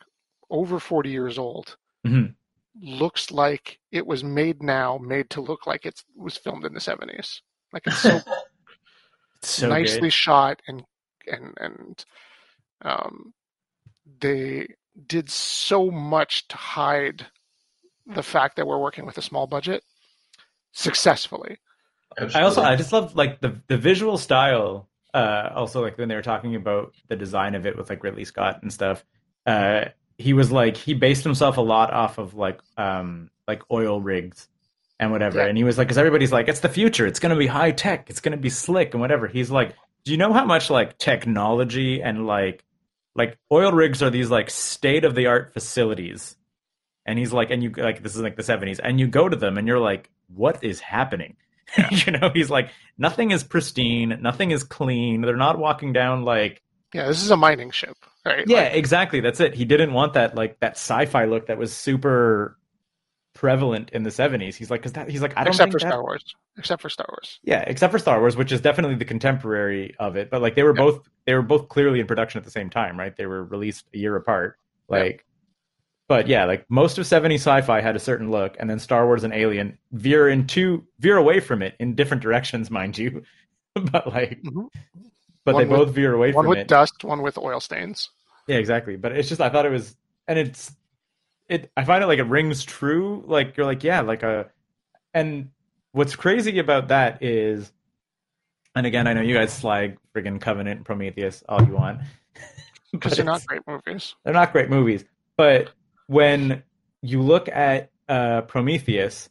over 0.49 0.79
forty 0.79 1.09
years 1.09 1.37
old, 1.37 1.77
Mhm. 2.05 2.35
looks 2.81 3.31
like 3.31 3.79
it 3.91 4.05
was 4.05 4.23
made 4.23 4.61
now, 4.61 4.97
made 4.97 5.29
to 5.31 5.41
look 5.41 5.65
like 5.65 5.85
it 5.85 6.01
was 6.17 6.37
filmed 6.37 6.65
in 6.65 6.73
the 6.73 6.81
seventies. 6.81 7.41
Like 7.71 7.87
it's 7.87 7.97
so 7.97 8.19
It's 9.37 9.49
so 9.49 9.69
nicely 9.69 10.09
good. 10.09 10.13
shot 10.13 10.61
and 10.67 10.83
and 11.27 11.53
and 11.59 12.05
um, 12.81 13.33
they 14.19 14.67
did 15.07 15.29
so 15.29 15.91
much 15.91 16.47
to 16.49 16.57
hide 16.57 17.27
the 18.07 18.23
fact 18.23 18.55
that 18.55 18.67
we're 18.67 18.79
working 18.79 19.05
with 19.05 19.17
a 19.17 19.21
small 19.21 19.47
budget 19.47 19.83
successfully. 20.71 21.57
I 22.17 22.43
also 22.43 22.61
I 22.61 22.75
just 22.75 22.93
love 22.93 23.15
like 23.15 23.41
the 23.41 23.61
the 23.67 23.77
visual 23.77 24.17
style. 24.17 24.87
Uh, 25.13 25.49
also 25.55 25.81
like 25.81 25.97
when 25.97 26.09
they 26.09 26.15
were 26.15 26.21
talking 26.21 26.55
about 26.55 26.93
the 27.07 27.15
design 27.15 27.55
of 27.55 27.65
it 27.65 27.77
with 27.77 27.89
like 27.89 28.03
Ridley 28.03 28.25
Scott 28.25 28.61
and 28.61 28.71
stuff. 28.71 29.03
Uh, 29.45 29.85
he 30.17 30.33
was 30.33 30.51
like 30.51 30.77
he 30.77 30.93
based 30.93 31.23
himself 31.23 31.57
a 31.57 31.61
lot 31.61 31.93
off 31.93 32.17
of 32.17 32.33
like 32.35 32.59
um 32.77 33.29
like 33.47 33.63
oil 33.71 34.01
rigs 34.01 34.47
and 34.99 35.11
whatever. 35.11 35.39
Yeah. 35.39 35.47
And 35.47 35.57
he 35.57 35.63
was 35.63 35.77
like, 35.77 35.87
because 35.87 35.97
everybody's 35.97 36.31
like, 36.31 36.47
it's 36.47 36.61
the 36.61 36.69
future. 36.69 37.05
It's 37.05 37.19
gonna 37.19 37.35
be 37.35 37.47
high 37.47 37.71
tech. 37.71 38.09
It's 38.09 38.21
gonna 38.21 38.37
be 38.37 38.49
slick 38.49 38.93
and 38.93 39.01
whatever. 39.01 39.27
He's 39.27 39.51
like, 39.51 39.75
do 40.03 40.11
you 40.11 40.17
know 40.17 40.33
how 40.33 40.45
much 40.45 40.69
like 40.69 40.97
technology 40.97 42.01
and 42.01 42.27
like 42.27 42.63
like 43.15 43.37
oil 43.51 43.71
rigs 43.71 44.03
are 44.03 44.09
these 44.09 44.29
like 44.31 44.49
state 44.49 45.05
of 45.05 45.15
the 45.15 45.27
art 45.27 45.53
facilities? 45.53 46.35
And 47.05 47.19
he's 47.19 47.33
like, 47.33 47.51
and 47.51 47.63
you 47.63 47.71
like 47.77 48.03
this 48.03 48.15
is 48.15 48.21
like 48.21 48.35
the 48.37 48.43
seventies, 48.43 48.79
and 48.79 48.99
you 48.99 49.07
go 49.07 49.29
to 49.29 49.35
them 49.35 49.57
and 49.57 49.67
you're 49.67 49.79
like, 49.79 50.09
what 50.27 50.63
is 50.63 50.79
happening? 50.79 51.37
you 51.91 52.11
know, 52.13 52.31
he's 52.33 52.49
like, 52.49 52.69
nothing 52.97 53.31
is 53.31 53.43
pristine, 53.43 54.17
nothing 54.21 54.51
is 54.51 54.63
clean. 54.63 55.21
They're 55.21 55.35
not 55.37 55.59
walking 55.59 55.93
down 55.93 56.23
like 56.23 56.63
Yeah, 56.93 57.07
this 57.07 57.21
is 57.21 57.29
a 57.31 57.37
mining 57.37 57.71
ship, 57.71 57.97
right? 58.25 58.47
yeah, 58.47 58.69
Like, 58.69 58.73
exactly. 58.73 59.19
That's 59.21 59.39
it. 59.39 59.53
He 59.55 59.65
didn't 59.65 59.93
want 59.93 60.13
that 60.13 60.35
like 60.35 60.59
that 60.59 60.73
sci-fi 60.73 61.25
look 61.25 61.47
that 61.47 61.57
was 61.57 61.73
super 61.73 62.57
prevalent 63.35 63.91
in 63.91 64.01
the 64.01 64.09
70s. 64.09 64.55
He's 64.55 64.71
like 64.71 64.81
cuz 64.81 64.93
that 64.93 65.07
he's 65.09 65.21
like 65.21 65.33
I 65.37 65.43
don't 65.43 65.53
except 65.53 65.71
for 65.73 65.79
that- 65.79 65.87
Star 65.89 66.01
Wars. 66.01 66.35
Except 66.57 66.81
for 66.81 66.89
Star 66.89 67.05
Wars. 67.09 67.39
Yeah, 67.43 67.63
except 67.67 67.91
for 67.91 67.99
Star 67.99 68.19
Wars, 68.19 68.35
which 68.35 68.51
is 68.51 68.61
definitely 68.61 68.95
the 68.95 69.05
contemporary 69.05 69.93
of 69.99 70.15
it, 70.15 70.29
but 70.31 70.41
like 70.41 70.55
they 70.55 70.63
were 70.63 70.75
Yeah. 70.75 70.83
both 70.85 71.07
they 71.27 71.33
were 71.35 71.43
both 71.43 71.69
clearly 71.69 71.99
in 71.99 72.07
production 72.07 72.39
at 72.39 72.45
the 72.45 72.51
same 72.51 72.69
time, 72.71 72.97
right? 72.97 73.15
They 73.15 73.27
were 73.27 73.43
released 73.43 73.85
a 73.93 73.97
year 73.99 74.15
apart. 74.15 74.57
Like 74.87 75.25
but 76.07 76.27
yeah, 76.27 76.45
like 76.45 76.65
most 76.69 76.97
of 76.97 77.05
70s 77.05 77.41
sci-fi 77.41 77.81
had 77.81 77.95
a 77.95 77.99
certain 77.99 78.31
look 78.31 78.55
and 78.59 78.69
then 78.69 78.79
Star 78.79 79.05
Wars 79.05 79.23
and 79.23 79.33
Alien 79.33 79.77
veer 79.91 80.29
into 80.29 80.85
veer 80.99 81.17
away 81.17 81.39
from 81.39 81.61
it 81.61 81.75
in 81.79 81.93
different 81.95 82.23
directions, 82.23 82.71
mind 82.71 82.97
you. 82.97 83.23
but 83.91 84.07
like 84.07 84.41
Mhm. 84.43 84.69
but 85.43 85.55
One 85.55 85.63
they 85.63 85.69
with- 85.69 85.79
both 85.87 85.95
veer 85.95 86.13
away 86.13 86.31
from 86.31 86.45
it. 86.45 86.47
One 86.47 86.57
with 86.59 86.67
dust, 86.67 87.03
one 87.03 87.21
with 87.21 87.37
oil 87.37 87.59
stains. 87.59 88.09
Yeah, 88.47 88.57
exactly. 88.57 88.95
But 88.95 89.11
it's 89.11 89.27
just 89.27 89.41
I 89.41 89.49
thought 89.49 89.65
it 89.65 89.71
was, 89.71 89.95
and 90.27 90.39
it's 90.39 90.73
it. 91.49 91.71
I 91.75 91.83
find 91.83 92.03
it 92.03 92.07
like 92.07 92.19
it 92.19 92.23
rings 92.23 92.63
true. 92.63 93.23
Like 93.27 93.57
you're 93.57 93.65
like 93.65 93.83
yeah, 93.83 94.01
like 94.01 94.23
a, 94.23 94.49
and 95.13 95.49
what's 95.91 96.15
crazy 96.15 96.59
about 96.59 96.89
that 96.89 97.23
is, 97.23 97.71
and 98.75 98.85
again, 98.85 99.07
I 99.07 99.13
know 99.13 99.21
you 99.21 99.35
guys 99.35 99.53
slag 99.53 99.97
friggin' 100.15 100.41
Covenant 100.41 100.77
and 100.77 100.85
Prometheus 100.85 101.43
all 101.47 101.63
you 101.63 101.73
want, 101.73 102.01
Because 102.91 103.15
they're 103.15 103.25
not 103.25 103.45
great 103.45 103.61
movies. 103.67 104.15
they're 104.23 104.33
not 104.33 104.51
great 104.51 104.69
movies. 104.69 105.03
But 105.37 105.71
when 106.07 106.63
you 107.01 107.21
look 107.21 107.49
at 107.49 107.91
uh, 108.07 108.41
Prometheus, 108.41 109.29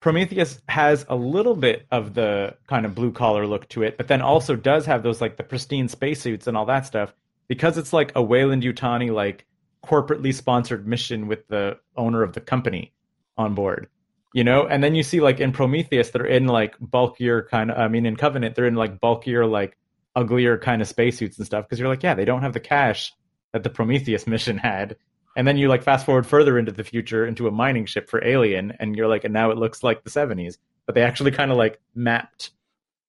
Prometheus 0.00 0.60
has 0.68 1.04
a 1.08 1.16
little 1.16 1.54
bit 1.56 1.86
of 1.90 2.14
the 2.14 2.56
kind 2.66 2.86
of 2.86 2.94
blue 2.94 3.12
collar 3.12 3.46
look 3.46 3.68
to 3.70 3.82
it, 3.82 3.96
but 3.96 4.08
then 4.08 4.22
also 4.22 4.56
does 4.56 4.86
have 4.86 5.02
those 5.02 5.20
like 5.20 5.36
the 5.36 5.42
pristine 5.42 5.88
spacesuits 5.88 6.46
and 6.46 6.56
all 6.56 6.66
that 6.66 6.86
stuff 6.86 7.14
because 7.48 7.78
it's 7.78 7.92
like 7.92 8.12
a 8.14 8.22
Weyland-Yutani 8.22 9.12
like 9.12 9.46
corporately 9.84 10.34
sponsored 10.34 10.86
mission 10.86 11.26
with 11.26 11.46
the 11.48 11.78
owner 11.96 12.22
of 12.22 12.32
the 12.32 12.40
company 12.40 12.92
on 13.36 13.54
board. 13.54 13.88
You 14.32 14.44
know, 14.44 14.66
and 14.66 14.84
then 14.84 14.94
you 14.94 15.02
see 15.02 15.20
like 15.20 15.40
in 15.40 15.52
Prometheus, 15.52 16.10
they're 16.10 16.26
in 16.26 16.46
like 16.46 16.74
bulkier 16.78 17.42
kind 17.42 17.70
of. 17.70 17.78
I 17.78 17.88
mean, 17.88 18.04
in 18.04 18.16
Covenant, 18.16 18.54
they're 18.54 18.66
in 18.66 18.74
like 18.74 19.00
bulkier, 19.00 19.46
like 19.46 19.78
uglier 20.14 20.58
kind 20.58 20.82
of 20.82 20.88
spacesuits 20.88 21.38
and 21.38 21.46
stuff. 21.46 21.64
Because 21.64 21.78
you're 21.78 21.88
like, 21.88 22.02
yeah, 22.02 22.14
they 22.14 22.26
don't 22.26 22.42
have 22.42 22.52
the 22.52 22.60
cash 22.60 23.14
that 23.52 23.62
the 23.62 23.70
Prometheus 23.70 24.26
mission 24.26 24.58
had. 24.58 24.96
And 25.36 25.46
then 25.46 25.56
you 25.58 25.68
like 25.68 25.82
fast 25.82 26.04
forward 26.04 26.26
further 26.26 26.58
into 26.58 26.72
the 26.72 26.84
future 26.84 27.26
into 27.26 27.46
a 27.46 27.50
mining 27.50 27.86
ship 27.86 28.08
for 28.08 28.24
Alien, 28.24 28.72
and 28.78 28.96
you're 28.96 29.08
like, 29.08 29.24
and 29.24 29.34
now 29.34 29.50
it 29.50 29.58
looks 29.58 29.82
like 29.82 30.02
the 30.02 30.10
70s. 30.10 30.56
But 30.86 30.94
they 30.94 31.02
actually 31.02 31.30
kind 31.30 31.50
of 31.50 31.56
like 31.56 31.80
mapped 31.94 32.50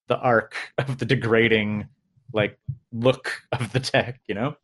the 0.08 0.18
arc 0.18 0.56
of 0.78 0.98
the 0.98 1.06
degrading 1.06 1.88
like 2.34 2.58
look 2.92 3.44
of 3.52 3.72
the 3.72 3.80
tech, 3.80 4.22
you 4.28 4.36
know? 4.36 4.56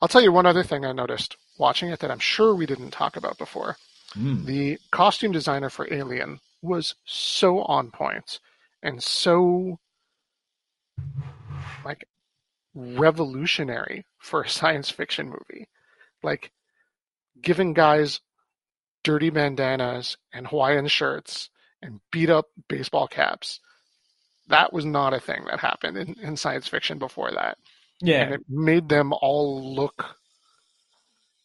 I'll 0.00 0.08
tell 0.08 0.22
you 0.22 0.32
one 0.32 0.46
other 0.46 0.62
thing 0.62 0.84
I 0.84 0.92
noticed 0.92 1.36
watching 1.58 1.90
it 1.90 2.00
that 2.00 2.10
I'm 2.10 2.18
sure 2.18 2.54
we 2.54 2.66
didn't 2.66 2.90
talk 2.90 3.16
about 3.16 3.38
before. 3.38 3.76
Mm. 4.16 4.44
The 4.46 4.78
costume 4.90 5.32
designer 5.32 5.70
for 5.70 5.92
Alien 5.92 6.40
was 6.62 6.94
so 7.04 7.62
on 7.62 7.90
point 7.90 8.40
and 8.82 9.02
so 9.02 9.78
like 11.84 12.06
revolutionary 12.74 14.04
for 14.18 14.42
a 14.42 14.48
science 14.58 14.90
fiction 14.90 15.28
movie. 15.28 15.68
Like 16.22 16.52
giving 17.40 17.72
guys 17.72 18.20
dirty 19.02 19.30
bandanas 19.30 20.16
and 20.32 20.46
Hawaiian 20.46 20.88
shirts 20.88 21.48
and 21.82 22.00
beat 22.10 22.30
up 22.30 22.46
baseball 22.68 23.08
caps. 23.08 23.60
That 24.48 24.72
was 24.72 24.84
not 24.84 25.14
a 25.14 25.20
thing 25.20 25.44
that 25.46 25.60
happened 25.60 25.96
in, 25.96 26.14
in 26.20 26.36
science 26.36 26.68
fiction 26.68 26.98
before 26.98 27.30
that. 27.30 27.56
And 28.00 28.08
Yeah. 28.08 28.34
it 28.34 28.40
made 28.48 28.88
them 28.88 29.12
all 29.12 29.74
look 29.74 30.16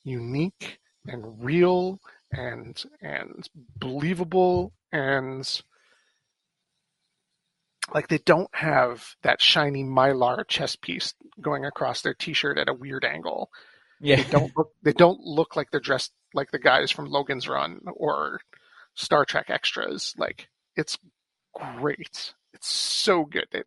unique 0.04 0.80
and 1.08 1.44
real 1.44 2.00
and 2.32 2.84
and 3.02 3.48
believable 3.78 4.74
and 4.92 5.62
like 7.94 8.08
they 8.08 8.18
don't 8.20 8.54
have 8.56 9.16
that 9.22 9.42
shiny 9.42 9.84
mylar 9.84 10.48
chest 10.48 10.82
piece 10.82 11.14
going 11.40 11.66
across 11.66 12.02
their 12.02 12.14
t-shirt 12.16 12.58
at 12.58 12.70
a 12.70 12.74
weird 12.74 13.06
angle. 13.06 13.52
Yeah. 14.00 14.18
They 14.18 14.24
don't 14.24 14.52
look 14.58 14.72
they 14.84 14.94
don't 14.94 15.20
look 15.20 15.56
like 15.56 15.72
they're 15.72 15.80
dressed 15.80 16.12
like 16.34 16.52
the 16.52 16.60
guys 16.60 16.92
from 16.92 17.06
Logan's 17.06 17.48
Run 17.48 17.82
or 17.94 18.40
Star 18.96 19.26
Trek 19.26 19.50
extras. 19.50 20.14
Like 20.18 20.50
it's 20.76 20.98
great. 21.54 22.34
It's 22.66 22.74
so 22.74 23.26
good. 23.26 23.46
They 23.52 23.62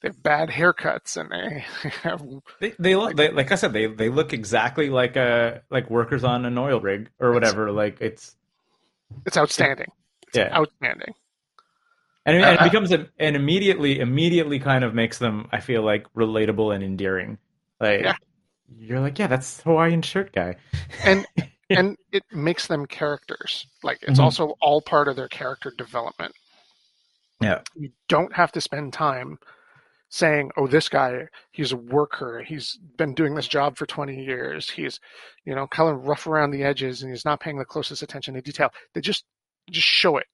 they 0.00 0.08
have 0.08 0.22
bad 0.22 0.48
haircuts 0.48 1.16
and 1.16 1.28
they 1.30 1.64
have 2.02 2.22
They, 2.60 2.72
they 2.78 2.94
look 2.94 3.16
they, 3.16 3.30
like 3.32 3.50
I 3.50 3.56
said 3.56 3.72
they 3.72 3.86
they 3.86 4.08
look 4.10 4.32
exactly 4.32 4.90
like 4.90 5.16
uh 5.16 5.58
like 5.70 5.90
workers 5.90 6.22
on 6.22 6.44
an 6.44 6.56
oil 6.56 6.80
rig 6.80 7.10
or 7.18 7.32
whatever. 7.32 7.72
Like 7.72 8.00
it's 8.00 8.36
it's 9.26 9.36
outstanding. 9.36 9.88
It's 10.28 10.36
Yeah. 10.36 10.56
outstanding. 10.56 11.14
and, 12.24 12.36
it- 12.36 12.44
and 12.44 12.58
Uh, 12.58 12.62
it 12.64 12.70
becomes 12.70 12.92
a, 12.92 13.08
and 13.18 13.34
immediately 13.34 13.98
immediately 13.98 14.60
kind 14.60 14.84
of 14.84 14.94
makes 14.94 15.18
them 15.18 15.48
I 15.50 15.58
feel 15.60 15.82
like 15.82 16.06
relatable 16.14 16.72
and 16.72 16.84
endearing. 16.84 17.38
Like 17.80 18.02
Yeah. 18.02 18.14
you're 18.78 19.00
like 19.00 19.18
yeah 19.18 19.26
that's 19.26 19.62
Hawaiian 19.62 20.02
shirt 20.02 20.32
guy. 20.32 20.56
And 21.04 21.26
and 21.70 21.96
it 22.12 22.22
makes 22.30 22.68
them 22.68 22.86
characters. 22.86 23.66
Like 23.82 23.98
it's 24.02 24.20
Mhm. 24.20 24.24
also 24.24 24.54
all 24.60 24.80
part 24.80 25.08
of 25.08 25.16
their 25.16 25.28
character 25.28 25.72
development. 25.76 26.34
Yeah. 27.42 27.60
You 27.74 27.90
don't 28.08 28.32
have 28.34 28.52
to 28.52 28.60
spend 28.60 28.92
time 28.92 29.38
saying, 30.08 30.50
"Oh, 30.56 30.66
this 30.66 30.88
guy, 30.88 31.28
he's 31.50 31.72
a 31.72 31.76
worker. 31.76 32.42
He's 32.46 32.78
been 32.96 33.14
doing 33.14 33.34
this 33.34 33.48
job 33.48 33.76
for 33.76 33.86
20 33.86 34.22
years. 34.22 34.70
He's, 34.70 35.00
you 35.44 35.54
know, 35.54 35.66
kind 35.66 35.90
of 35.90 36.06
rough 36.06 36.26
around 36.26 36.50
the 36.50 36.62
edges 36.62 37.02
and 37.02 37.10
he's 37.10 37.24
not 37.24 37.40
paying 37.40 37.58
the 37.58 37.64
closest 37.64 38.02
attention 38.02 38.34
to 38.34 38.42
detail." 38.42 38.70
They 38.94 39.00
just 39.00 39.24
just 39.70 39.86
show 39.86 40.18
it. 40.18 40.26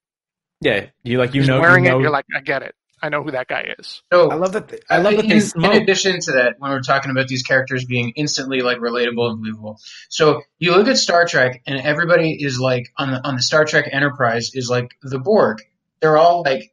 Yeah, 0.60 0.86
you 1.04 1.18
like 1.18 1.34
you 1.34 1.42
he's 1.42 1.48
know 1.48 1.60
wearing 1.60 1.84
you 1.84 1.90
know, 1.90 1.98
it, 1.98 2.02
you're 2.02 2.10
like, 2.10 2.26
"I 2.36 2.40
get 2.40 2.62
it. 2.62 2.74
I 3.00 3.08
know 3.08 3.22
who 3.22 3.30
that 3.30 3.46
guy 3.46 3.74
is." 3.78 4.02
So 4.12 4.30
I 4.30 4.34
love 4.34 4.52
that 4.52 4.68
they, 4.68 4.80
I 4.90 4.96
uh, 4.96 5.02
love 5.02 5.16
that 5.16 5.24
in, 5.24 5.60
they 5.62 5.76
in 5.76 5.82
addition 5.82 6.18
to 6.20 6.32
that, 6.32 6.56
when 6.58 6.70
we're 6.72 6.80
talking 6.80 7.12
about 7.12 7.28
these 7.28 7.44
characters 7.44 7.84
being 7.84 8.12
instantly 8.16 8.60
like 8.60 8.78
relatable 8.78 9.30
and 9.30 9.40
believable, 9.40 9.78
so 10.08 10.42
you 10.58 10.74
look 10.74 10.88
at 10.88 10.98
Star 10.98 11.24
Trek 11.26 11.62
and 11.66 11.80
everybody 11.80 12.32
is 12.32 12.58
like 12.58 12.92
on 12.96 13.12
the 13.12 13.24
on 13.24 13.36
the 13.36 13.42
Star 13.42 13.64
Trek 13.64 13.88
Enterprise 13.92 14.54
is 14.54 14.68
like 14.68 14.96
the 15.02 15.20
Borg. 15.20 15.62
They're 16.00 16.16
all 16.16 16.42
like 16.42 16.72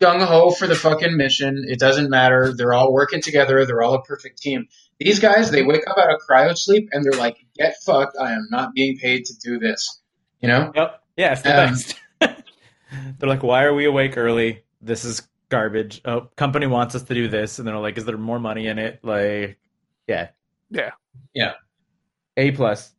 gung 0.00 0.24
ho 0.24 0.50
for 0.50 0.66
the 0.66 0.74
fucking 0.74 1.16
mission. 1.16 1.64
It 1.68 1.78
doesn't 1.78 2.10
matter. 2.10 2.52
They're 2.56 2.72
all 2.74 2.92
working 2.92 3.20
together. 3.22 3.64
They're 3.66 3.82
all 3.82 3.94
a 3.94 4.02
perfect 4.02 4.40
team. 4.40 4.68
These 5.00 5.18
guys, 5.18 5.50
they 5.50 5.62
wake 5.62 5.82
up 5.88 5.98
out 5.98 6.12
of 6.12 6.20
cryo 6.28 6.56
sleep 6.56 6.88
and 6.92 7.04
they're 7.04 7.18
like, 7.18 7.36
"Get 7.56 7.74
fucked! 7.84 8.16
I 8.20 8.32
am 8.32 8.46
not 8.50 8.74
being 8.74 8.96
paid 8.96 9.24
to 9.26 9.34
do 9.42 9.58
this." 9.58 10.00
You 10.40 10.48
know? 10.48 10.72
Yep. 10.74 11.00
Yeah, 11.16 11.32
it's 11.32 11.42
the 11.42 11.62
Um, 11.62 11.70
best. 11.70 12.00
they're 13.18 13.28
like, 13.28 13.42
why 13.42 13.64
are 13.64 13.72
we 13.74 13.86
awake 13.86 14.16
early? 14.18 14.62
This 14.82 15.04
is 15.04 15.26
garbage. 15.48 16.00
Oh, 16.04 16.28
company 16.36 16.66
wants 16.66 16.94
us 16.94 17.02
to 17.04 17.14
do 17.14 17.28
this, 17.28 17.58
and 17.58 17.66
they're 17.66 17.78
like, 17.78 17.96
is 17.96 18.04
there 18.04 18.18
more 18.18 18.38
money 18.38 18.66
in 18.66 18.78
it? 18.78 19.00
Like, 19.02 19.58
yeah, 20.06 20.28
Yeah. 20.70 20.90
Yeah. 21.32 21.52
A 22.36 22.50
plus, 22.50 22.92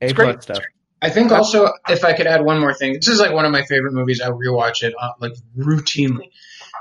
A 0.00 0.06
It's 0.06 0.12
plus 0.14 0.26
great. 0.26 0.42
stuff. 0.42 0.58
I 1.02 1.08
think 1.10 1.32
also, 1.32 1.72
if 1.88 2.04
I 2.04 2.12
could 2.12 2.26
add 2.26 2.44
one 2.44 2.60
more 2.60 2.74
thing, 2.74 2.94
this 2.94 3.08
is 3.08 3.20
like 3.20 3.32
one 3.32 3.44
of 3.46 3.52
my 3.52 3.62
favorite 3.64 3.92
movies. 3.94 4.20
I 4.20 4.28
rewatch 4.28 4.82
it 4.82 4.94
uh, 5.00 5.12
like 5.18 5.32
routinely. 5.56 6.30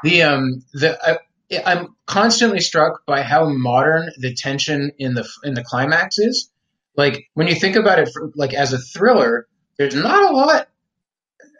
The 0.03 0.23
um 0.23 0.63
the 0.73 0.97
I, 1.01 1.17
I'm 1.65 1.95
constantly 2.05 2.59
struck 2.59 3.05
by 3.05 3.21
how 3.21 3.47
modern 3.49 4.11
the 4.17 4.33
tension 4.33 4.91
in 4.97 5.13
the 5.13 5.27
in 5.43 5.53
the 5.53 5.63
climax 5.63 6.19
is. 6.19 6.49
Like 6.95 7.29
when 7.33 7.47
you 7.47 7.55
think 7.55 7.75
about 7.77 7.99
it, 7.99 8.09
for, 8.13 8.31
like 8.35 8.53
as 8.53 8.73
a 8.73 8.77
thriller, 8.77 9.47
there's 9.77 9.95
not 9.95 10.29
a 10.31 10.35
lot 10.35 10.67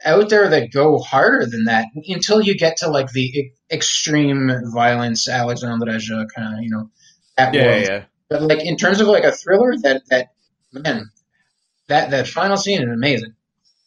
out 0.06 0.30
there 0.30 0.50
that 0.50 0.72
go 0.72 0.98
harder 1.00 1.46
than 1.46 1.66
that 1.66 1.88
until 2.08 2.42
you 2.42 2.58
get 2.58 2.78
to 2.78 2.90
like 2.90 3.12
the 3.12 3.22
e- 3.22 3.52
extreme 3.72 4.52
violence, 4.74 5.28
Alexandre 5.28 5.92
Aja 5.92 6.26
kind 6.36 6.58
of 6.58 6.64
you 6.64 6.70
know 6.72 6.90
that 7.38 7.54
Yeah, 7.54 7.66
world. 7.66 7.82
yeah. 7.84 8.04
But 8.30 8.42
like 8.44 8.66
in 8.66 8.78
terms 8.78 9.02
of 9.02 9.08
like 9.08 9.24
a 9.24 9.32
thriller, 9.32 9.74
that 9.84 10.04
that 10.10 10.28
man, 10.72 11.10
that 11.90 12.10
that 12.12 12.28
final 12.28 12.58
scene 12.58 12.82
is 12.82 12.90
amazing. 12.90 13.36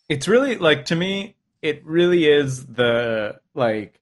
It's 0.09 0.29
really 0.29 0.57
like 0.57 0.87
to 0.87 0.97
me, 0.97 1.37
it 1.63 1.85
really 1.85 2.27
is 2.27 2.67
the 2.67 3.41
like, 3.55 3.99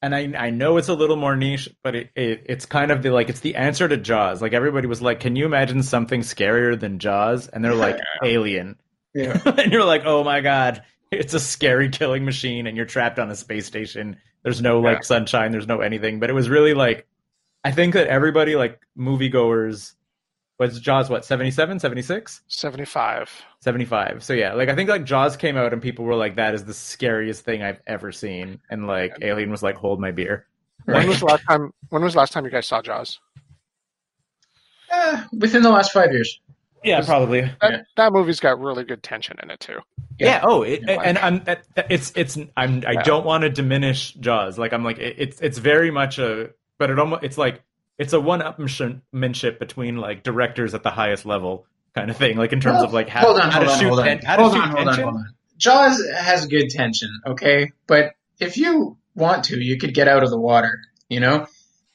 and 0.00 0.14
I 0.14 0.32
I 0.36 0.50
know 0.50 0.78
it's 0.78 0.88
a 0.88 0.94
little 0.94 1.16
more 1.16 1.36
niche, 1.36 1.68
but 1.82 1.94
it, 1.94 2.10
it 2.16 2.46
it's 2.46 2.66
kind 2.66 2.90
of 2.90 3.02
the 3.02 3.10
like 3.10 3.28
it's 3.28 3.40
the 3.40 3.54
answer 3.56 3.86
to 3.86 3.96
Jaws. 3.96 4.40
Like 4.40 4.52
everybody 4.52 4.86
was 4.86 5.02
like, 5.02 5.20
can 5.20 5.36
you 5.36 5.44
imagine 5.44 5.82
something 5.82 6.22
scarier 6.22 6.78
than 6.78 6.98
Jaws? 6.98 7.48
And 7.48 7.64
they're 7.64 7.74
like, 7.74 7.98
Alien. 8.24 8.76
Yeah. 9.14 9.38
and 9.44 9.70
you're 9.72 9.84
like, 9.84 10.02
oh 10.06 10.24
my 10.24 10.40
god, 10.40 10.82
it's 11.10 11.34
a 11.34 11.40
scary 11.40 11.90
killing 11.90 12.24
machine, 12.24 12.66
and 12.66 12.76
you're 12.76 12.86
trapped 12.86 13.18
on 13.18 13.30
a 13.30 13.36
space 13.36 13.66
station. 13.66 14.16
There's 14.42 14.62
no 14.62 14.80
like 14.80 14.98
Yeah. 14.98 15.02
sunshine, 15.02 15.52
there's 15.52 15.68
no 15.68 15.80
anything. 15.80 16.18
But 16.18 16.30
it 16.30 16.32
was 16.32 16.48
really 16.48 16.74
like, 16.74 17.06
I 17.62 17.70
think 17.72 17.94
that 17.94 18.06
everybody 18.08 18.56
like 18.56 18.80
moviegoers 18.98 19.92
was 20.58 20.78
Jaws 20.80 21.10
what 21.10 21.24
77, 21.24 21.78
76, 21.80 22.40
75. 22.46 23.42
75. 23.60 24.22
So 24.22 24.32
yeah, 24.32 24.52
like 24.54 24.68
I 24.68 24.74
think 24.74 24.88
like 24.90 25.04
Jaws 25.04 25.36
came 25.36 25.56
out 25.56 25.72
and 25.72 25.80
people 25.82 26.04
were 26.04 26.14
like, 26.14 26.36
that 26.36 26.54
is 26.54 26.64
the 26.64 26.74
scariest 26.74 27.44
thing 27.44 27.62
I've 27.62 27.80
ever 27.86 28.12
seen, 28.12 28.60
and 28.70 28.86
like 28.86 29.14
Alien 29.22 29.50
was 29.50 29.62
like, 29.62 29.76
hold 29.76 30.00
my 30.00 30.10
beer. 30.12 30.46
When 30.84 31.06
was 31.08 31.20
the 31.20 31.26
last 31.26 31.44
time 31.48 31.72
when 31.90 32.02
was 32.02 32.14
the 32.14 32.18
last 32.18 32.32
time 32.32 32.44
you 32.44 32.50
guys 32.50 32.66
saw 32.66 32.82
Jaws? 32.82 33.20
Uh, 34.90 35.24
within 35.38 35.62
the 35.62 35.70
last 35.70 35.92
five 35.92 36.12
years. 36.12 36.40
Yeah, 36.84 37.00
probably. 37.02 37.42
That, 37.60 37.70
Yeah. 37.70 37.82
that 37.96 38.12
movie's 38.12 38.40
got 38.40 38.58
really 38.60 38.84
good 38.84 39.02
tension 39.02 39.36
in 39.42 39.50
it 39.50 39.60
too. 39.60 39.78
Yeah. 40.18 40.40
Oh, 40.42 40.62
it, 40.62 40.82
Yeah. 40.86 41.00
and 41.02 41.16
I'm 41.18 41.42
that, 41.44 41.62
that- 41.76 41.86
it's 41.90 42.12
it's 42.16 42.36
I'm 42.56 42.82
I 42.86 42.92
Yeah. 42.92 43.02
don't 43.02 43.24
want 43.24 43.42
to 43.42 43.48
diminish 43.50 44.12
Jaws. 44.14 44.58
Like 44.58 44.72
I'm 44.72 44.84
like 44.84 44.98
it, 44.98 45.14
it's 45.18 45.40
it's 45.40 45.58
very 45.58 45.90
much 45.90 46.18
a 46.18 46.50
but 46.78 46.90
it 46.90 46.98
almost 46.98 47.22
it's 47.22 47.38
like 47.38 47.62
it's 47.98 48.12
a 48.12 48.20
one-upmanship 48.20 49.58
between 49.58 49.96
like 49.96 50.22
directors 50.22 50.74
at 50.74 50.82
the 50.82 50.90
highest 50.90 51.24
level 51.26 51.66
kind 51.94 52.10
of 52.10 52.16
thing. 52.16 52.36
Like 52.36 52.52
in 52.52 52.60
terms 52.60 52.82
of 52.82 52.92
like 52.92 53.08
how, 53.08 53.20
hold 53.26 53.40
on, 53.40 53.50
how 53.50 53.58
hold 53.58 53.66
to 53.66 53.72
on, 53.72 53.78
shoot 53.80 53.88
hold 53.88 54.00
on, 54.00 54.06
ten- 54.06 54.18
how 54.24 54.36
to 54.36 54.42
hold 54.42 54.54
shoot 54.54 54.62
on, 54.62 54.70
hold 54.70 54.88
on, 54.88 54.94
hold 55.00 55.14
on. 55.16 55.34
Jaws 55.58 56.02
has 56.16 56.46
good 56.46 56.70
tension, 56.70 57.10
okay, 57.26 57.72
but 57.86 58.14
if 58.40 58.56
you 58.56 58.96
want 59.14 59.44
to, 59.44 59.60
you 59.60 59.78
could 59.78 59.94
get 59.94 60.08
out 60.08 60.22
of 60.24 60.30
the 60.30 60.38
water. 60.40 60.80
You 61.08 61.20
know, 61.20 61.46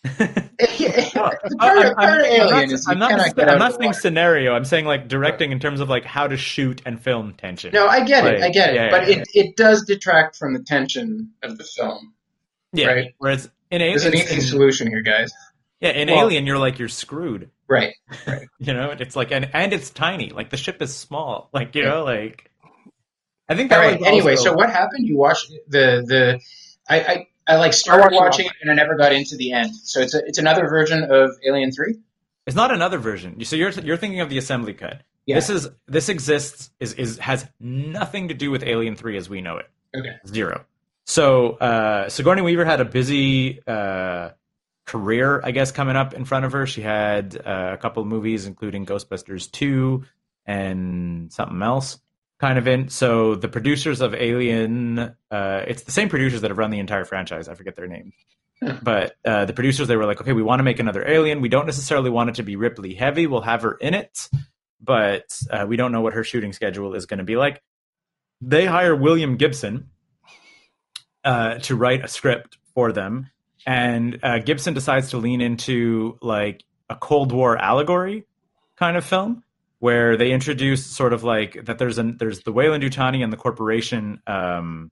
I'm, 0.20 1.34
I'm- 1.60 1.78
of 1.88 1.94
I'm 1.98 2.22
Alien 2.26 2.50
not, 2.50 2.72
is 2.72 2.86
you 2.86 2.92
I'm 2.94 3.00
not, 3.00 3.10
cannot 3.10 3.28
I'm 3.28 3.34
get 3.34 3.50
out 3.50 3.60
not 3.60 3.72
of 3.72 3.78
the 3.78 3.84
saying 3.84 3.94
scenario. 3.94 4.54
I'm 4.54 4.66
saying 4.66 4.86
like 4.86 5.08
directing 5.08 5.52
in 5.52 5.60
terms 5.60 5.80
of 5.80 5.90
like 5.90 6.06
how 6.06 6.28
to 6.28 6.38
shoot 6.38 6.82
and 6.86 7.02
film 7.02 7.34
tension. 7.34 7.72
No, 7.74 7.88
I 7.88 8.04
get 8.04 8.26
it, 8.26 8.38
I 8.38 8.46
Like, 8.46 8.54
get 8.54 8.70
it, 8.70 8.76
yeah, 8.76 8.90
but 8.92 9.08
yeah, 9.10 9.18
it 9.18 9.28
it 9.34 9.56
does 9.58 9.84
detract 9.86 10.36
from 10.38 10.54
the 10.54 10.60
tension 10.60 11.32
of 11.44 11.58
the 11.58 11.64
film. 11.64 12.14
yeah. 12.74 12.88
right. 12.88 13.16
Whereas 13.18 13.50
in 13.72 13.80
There's 13.80 14.06
an 14.06 14.16
easy 14.16 14.40
solution 14.42 14.88
here, 14.88 15.02
guys. 15.02 15.32
Yeah, 15.80 15.90
in 15.92 16.08
Well- 16.10 16.20
Alien, 16.26 16.46
you're 16.46 16.58
like 16.58 16.80
you're 16.80 16.88
screwed. 16.90 17.50
Right. 17.68 17.94
Right. 18.26 18.48
You 18.60 18.74
know, 18.74 18.92
it's 18.92 19.16
like 19.16 19.32
and 19.32 19.50
and 19.54 19.74
it's 19.74 19.90
tiny. 19.90 20.30
Like 20.30 20.50
the 20.50 20.58
ship 20.58 20.82
is 20.82 20.96
small. 20.96 21.50
Like 21.54 21.76
you 21.76 21.84
Yeah. 21.84 21.90
know, 21.90 22.04
like 22.06 22.50
I 23.50 23.56
think 23.56 23.70
that 23.70 23.78
right. 23.78 24.00
was 24.00 24.08
Anyway, 24.08 24.32
also- 24.32 24.46
so 24.52 24.54
what 24.54 24.70
happened? 24.70 25.08
You 25.08 25.18
watched 25.18 25.52
the 25.68 26.04
the 26.06 26.40
I 26.90 27.00
I, 27.00 27.28
I 27.48 27.56
like 27.58 27.74
started 27.74 28.04
watched 28.16 28.16
watching 28.16 28.46
it 28.48 28.54
and 28.62 28.72
I 28.72 28.74
never 28.74 28.96
got 28.96 29.12
into 29.14 29.36
the 29.38 29.52
end. 29.54 29.76
So 29.76 30.00
it's 30.02 30.14
a, 30.14 30.20
it's 30.26 30.38
another 30.38 30.68
version 30.68 31.04
of 31.04 31.32
Alien 31.48 31.72
Three. 31.72 31.96
It's 32.46 32.56
not 32.56 32.72
another 32.74 32.98
version. 32.98 33.44
So 33.46 33.56
you're 33.56 33.72
you're 33.72 33.98
thinking 33.98 34.22
of 34.22 34.30
the 34.30 34.38
assembly 34.38 34.74
cut. 34.74 35.02
Yeah. 35.26 35.36
This 35.36 35.50
is 35.50 35.68
this 35.88 36.08
exists 36.10 36.72
is 36.80 36.94
is 36.94 37.18
has 37.20 37.46
nothing 37.60 38.30
to 38.30 38.34
do 38.34 38.50
with 38.52 38.64
Alien 38.64 38.96
Three 38.96 39.18
as 39.18 39.30
we 39.30 39.42
know 39.42 39.58
it. 39.58 39.70
Okay. 39.96 40.16
Zero. 40.26 40.64
So 41.06 41.52
uh, 41.52 42.10
Sigourney 42.10 42.42
Weaver 42.42 42.66
had 42.66 42.80
a 42.82 42.86
busy 42.86 43.62
uh, 43.68 44.30
career, 44.88 45.42
I 45.44 45.52
guess, 45.52 45.72
coming 45.72 45.96
up 45.96 46.14
in 46.14 46.26
front 46.26 46.46
of 46.46 46.54
her. 46.54 46.66
She 46.66 46.82
had 46.82 47.40
uh, 47.46 47.72
a 47.74 47.78
couple 47.78 48.02
of 48.02 48.08
movies, 48.08 48.48
including 48.48 48.86
Ghostbusters 48.86 49.52
Two 49.52 50.06
and 50.46 51.32
something 51.32 51.62
else, 51.62 52.00
kind 52.40 52.58
of 52.58 52.68
in. 52.68 52.90
So 52.90 53.36
the 53.36 53.50
producers 53.50 54.02
of 54.02 54.16
Alien, 54.16 55.16
uh, 55.30 55.64
it's 55.68 55.84
the 55.84 55.92
same 55.92 56.10
producers 56.10 56.42
that 56.42 56.50
have 56.50 56.58
run 56.58 56.72
the 56.72 56.80
entire 56.80 57.06
franchise. 57.06 57.48
I 57.48 57.54
forget 57.54 57.76
their 57.76 57.88
name. 57.88 58.14
But 58.82 59.16
uh, 59.24 59.46
the 59.46 59.54
producers, 59.54 59.88
they 59.88 59.96
were 59.96 60.08
like, 60.08 60.20
okay, 60.20 60.34
we 60.34 60.42
want 60.42 60.62
to 60.62 60.64
make 60.64 60.80
another 60.80 61.08
Alien. 61.08 61.42
We 61.42 61.50
don't 61.50 61.68
necessarily 61.68 62.10
want 62.10 62.32
it 62.32 62.36
to 62.38 62.44
be 62.44 62.56
Ripley 62.56 62.96
heavy. 62.96 63.28
We'll 63.28 63.42
have 63.42 63.62
her 63.62 63.74
in 63.74 63.94
it, 63.94 64.30
but 64.82 65.40
uh, 65.52 65.68
we 65.68 65.78
don't 65.78 65.92
know 65.92 66.02
what 66.02 66.14
her 66.14 66.24
shooting 66.24 66.54
schedule 66.54 66.96
is 66.96 67.06
going 67.06 67.20
to 67.20 67.24
be 67.24 67.36
like. 67.36 67.62
They 68.42 68.66
hire 68.66 68.96
William 68.96 69.38
Gibson 69.38 69.92
uh, 71.24 71.60
to 71.60 71.76
write 71.76 72.04
a 72.04 72.08
script 72.08 72.58
for 72.74 72.92
them, 72.92 73.30
and 73.66 74.20
uh, 74.24 74.40
Gibson 74.40 74.74
decides 74.74 75.12
to 75.12 75.18
lean 75.18 75.42
into 75.42 76.18
like 76.22 76.64
a 76.90 76.96
Cold 76.96 77.32
War 77.32 77.58
allegory 77.58 78.26
kind 78.76 78.96
of 78.96 79.06
film 79.06 79.44
where 79.80 80.18
they 80.18 80.32
introduce 80.32 80.86
sort 80.86 81.14
of 81.14 81.24
like 81.24 81.66
that 81.66 81.78
there's 81.78 81.98
an 81.98 82.18
there's 82.18 82.42
the 82.42 82.52
Weyland-Yutani 82.52 83.24
and 83.24 83.32
the 83.32 83.38
corporation 83.38 84.22
um, 84.28 84.92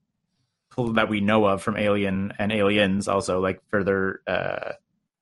that 0.93 1.09
we 1.09 1.21
know 1.21 1.45
of 1.45 1.61
from 1.61 1.77
Alien 1.77 2.33
and 2.37 2.51
Aliens 2.51 3.07
also 3.07 3.39
like 3.39 3.61
further 3.69 4.21
uh, 4.27 4.73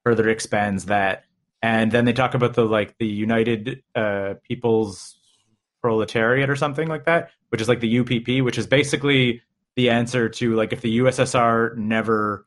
further 0.03 0.27
expands 0.29 0.85
that, 0.85 1.23
and 1.61 1.91
then 1.91 2.05
they 2.05 2.13
talk 2.13 2.33
about 2.33 2.55
the 2.55 2.65
like 2.65 2.97
the 2.97 3.07
United 3.07 3.83
uh, 3.95 4.35
People's 4.43 5.17
Proletariat 5.81 6.49
or 6.49 6.55
something 6.55 6.87
like 6.87 7.05
that, 7.05 7.31
which 7.49 7.61
is 7.61 7.69
like 7.69 7.79
the 7.79 7.99
UPP, 7.99 8.43
which 8.43 8.57
is 8.57 8.67
basically 8.67 9.41
the 9.75 9.89
answer 9.89 10.29
to 10.29 10.55
like 10.55 10.73
if 10.73 10.81
the 10.81 10.99
USSR 10.99 11.75
never 11.77 12.45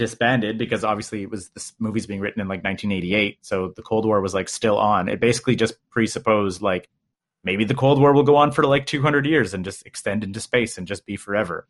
disbanded 0.00 0.58
because 0.58 0.82
obviously 0.82 1.22
it 1.22 1.30
was 1.30 1.50
this 1.50 1.72
movie's 1.78 2.06
being 2.06 2.20
written 2.20 2.40
in 2.40 2.48
like 2.48 2.64
1988, 2.64 3.38
so 3.42 3.72
the 3.76 3.82
Cold 3.82 4.04
War 4.06 4.20
was 4.20 4.34
like 4.34 4.48
still 4.48 4.78
on. 4.78 5.08
It 5.08 5.20
basically 5.20 5.54
just 5.54 5.74
presupposed 5.90 6.62
like 6.62 6.88
maybe 7.44 7.64
the 7.64 7.74
Cold 7.74 8.00
War 8.00 8.12
will 8.12 8.22
go 8.24 8.36
on 8.36 8.50
for 8.52 8.64
like 8.64 8.86
200 8.86 9.26
years 9.26 9.54
and 9.54 9.64
just 9.64 9.86
extend 9.86 10.24
into 10.24 10.40
space 10.40 10.76
and 10.78 10.86
just 10.88 11.04
be 11.06 11.16
forever. 11.16 11.66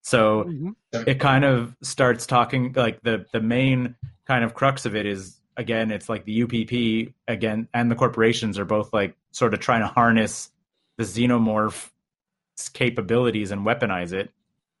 so 0.00 0.44
Mhm. 0.44 0.74
it 1.06 1.18
kind 1.20 1.44
of 1.44 1.76
starts 1.82 2.24
talking 2.26 2.72
like 2.74 3.02
the 3.02 3.26
the 3.32 3.40
main 3.40 3.96
kind 4.26 4.44
of 4.44 4.54
crux 4.54 4.86
of 4.86 4.94
it 4.96 5.04
is 5.06 5.40
again 5.56 5.90
it's 5.90 6.08
like 6.08 6.24
the 6.24 6.42
UPP 6.44 7.12
again 7.26 7.68
and 7.74 7.90
the 7.90 7.94
corporations 7.96 8.58
are 8.58 8.64
both 8.64 8.92
like 8.94 9.16
sort 9.32 9.52
of 9.54 9.60
trying 9.60 9.80
to 9.80 9.86
harness 9.88 10.50
the 10.96 11.04
xenomorph 11.04 11.90
capabilities 12.72 13.50
and 13.50 13.66
weaponize 13.66 14.12
it 14.12 14.30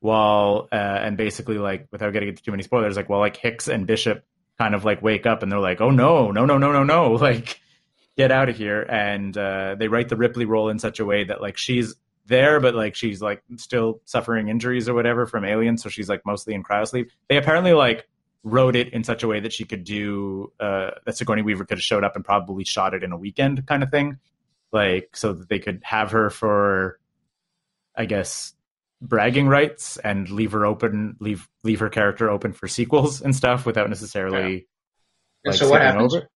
while 0.00 0.68
uh, 0.70 0.74
and 0.74 1.16
basically 1.16 1.58
like 1.58 1.88
without 1.90 2.12
getting 2.12 2.28
into 2.28 2.42
too 2.42 2.50
many 2.50 2.62
spoilers 2.62 2.96
like 2.96 3.08
well 3.08 3.20
like 3.20 3.36
Hicks 3.36 3.68
and 3.68 3.86
Bishop 3.86 4.24
kind 4.58 4.74
of 4.74 4.84
like 4.84 5.02
wake 5.02 5.26
up 5.26 5.42
and 5.42 5.50
they're 5.50 5.58
like 5.58 5.80
oh 5.80 5.90
no 5.90 6.30
no 6.30 6.44
no 6.44 6.58
no 6.58 6.72
no 6.72 6.84
no 6.84 7.12
like 7.12 7.60
get 8.18 8.32
out 8.32 8.50
of 8.50 8.56
here. 8.56 8.82
And 8.82 9.34
uh, 9.38 9.76
they 9.78 9.88
write 9.88 10.10
the 10.10 10.16
Ripley 10.16 10.44
role 10.44 10.68
in 10.68 10.78
such 10.78 11.00
a 11.00 11.06
way 11.06 11.24
that 11.24 11.40
like 11.40 11.56
she's 11.56 11.94
there 12.26 12.60
but 12.60 12.74
like 12.74 12.94
she's 12.94 13.22
like 13.22 13.42
still 13.56 14.02
suffering 14.04 14.48
injuries 14.48 14.86
or 14.86 14.92
whatever 14.92 15.24
from 15.24 15.46
aliens 15.46 15.82
so 15.82 15.88
she's 15.88 16.10
like 16.10 16.20
mostly 16.26 16.52
in 16.52 16.62
cryosleep 16.62 17.08
they 17.30 17.38
apparently 17.38 17.72
like 17.72 18.06
wrote 18.44 18.76
it 18.76 18.92
in 18.92 19.02
such 19.02 19.22
a 19.22 19.26
way 19.26 19.40
that 19.40 19.50
she 19.50 19.64
could 19.64 19.82
do 19.82 20.52
uh 20.60 20.90
that 21.06 21.16
Sigourney 21.16 21.40
Weaver 21.40 21.64
could 21.64 21.78
have 21.78 21.82
showed 21.82 22.04
up 22.04 22.16
and 22.16 22.24
probably 22.24 22.64
shot 22.64 22.92
it 22.92 23.02
in 23.02 23.12
a 23.12 23.16
weekend 23.16 23.66
kind 23.66 23.82
of 23.82 23.90
thing 23.90 24.18
like 24.72 25.16
so 25.16 25.32
that 25.32 25.48
they 25.48 25.58
could 25.58 25.80
have 25.82 26.10
her 26.10 26.28
for 26.28 27.00
I 27.96 28.04
guess 28.04 28.52
bragging 29.00 29.46
rights 29.46 29.96
and 29.98 30.28
leave 30.30 30.52
her 30.52 30.66
open 30.66 31.16
leave 31.20 31.48
leave 31.62 31.80
her 31.80 31.88
character 31.88 32.28
open 32.28 32.52
for 32.52 32.66
sequels 32.66 33.20
and 33.22 33.34
stuff 33.34 33.64
without 33.64 33.88
necessarily 33.88 34.66
And 35.44 35.52
like, 35.52 35.56
so 35.56 35.70
what 35.70 35.82
happens? 35.82 36.14
over. 36.14 36.28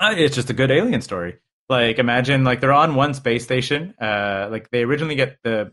Uh, 0.00 0.14
it's 0.16 0.34
just 0.34 0.50
a 0.50 0.54
good 0.54 0.70
alien 0.70 1.02
story. 1.02 1.38
Like 1.68 1.98
imagine 1.98 2.44
like 2.44 2.60
they're 2.60 2.72
on 2.72 2.94
one 2.94 3.14
space 3.14 3.44
station. 3.44 3.94
Uh, 4.00 4.48
like 4.50 4.70
they 4.70 4.82
originally 4.82 5.14
get 5.14 5.38
the 5.42 5.72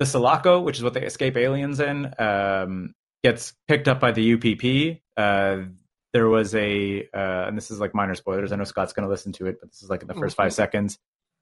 the 0.00 0.06
Sulaco, 0.06 0.60
which 0.60 0.78
is 0.78 0.82
what 0.82 0.94
they 0.94 1.04
escape 1.04 1.36
aliens 1.36 1.78
in, 1.78 2.12
um, 2.18 2.94
gets 3.22 3.52
picked 3.68 3.86
up 3.86 4.00
by 4.00 4.12
the 4.12 4.32
UPP. 4.32 5.00
Uh, 5.16 5.66
there 6.14 6.26
was 6.26 6.54
a, 6.54 7.06
uh, 7.14 7.46
and 7.46 7.56
this 7.56 7.70
is 7.70 7.78
like 7.78 7.94
minor 7.94 8.14
spoilers. 8.14 8.50
I 8.50 8.56
know 8.56 8.64
Scott's 8.64 8.94
going 8.94 9.06
to 9.06 9.10
listen 9.10 9.32
to 9.32 9.46
it, 9.46 9.58
but 9.60 9.70
this 9.70 9.82
is 9.82 9.90
like 9.90 10.00
in 10.00 10.08
the 10.08 10.14
1st 10.14 10.34
five 10.34 10.52
seconds. 10.54 10.98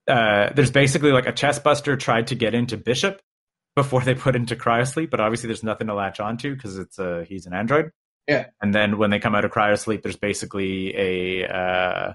Uh, 0.09 0.51
there's 0.55 0.73
basically 0.73 1.13
like 1.13 1.27
a 1.27 1.33
chest 1.33 1.63
buster 1.63 1.97
tried 1.97 2.27
to 2.27 2.35
get 2.35 2.53
into 2.53 2.77
Bishop 2.77 3.23
before 3.79 4.01
they 4.01 4.15
put 4.15 4.35
into 4.35 4.57
cryosleep, 4.57 5.09
but 5.09 5.21
obviously 5.21 5.47
there's 5.47 5.63
nothing 5.63 5.87
to 5.87 5.95
latch 5.95 6.19
onto 6.19 6.53
because 6.55 6.79
it's 6.79 6.99
a 6.99 7.25
he's 7.25 7.47
an 7.47 7.55
android. 7.55 7.93
Yeah. 8.27 8.47
And 8.61 8.75
then 8.75 8.99
when 8.99 9.11
they 9.11 9.21
come 9.21 9.37
out 9.37 9.45
of 9.45 9.53
cryosleep, 9.53 10.03
there's 10.03 10.17
basically 10.17 10.95
a 10.97 11.47
uh, 11.49 12.13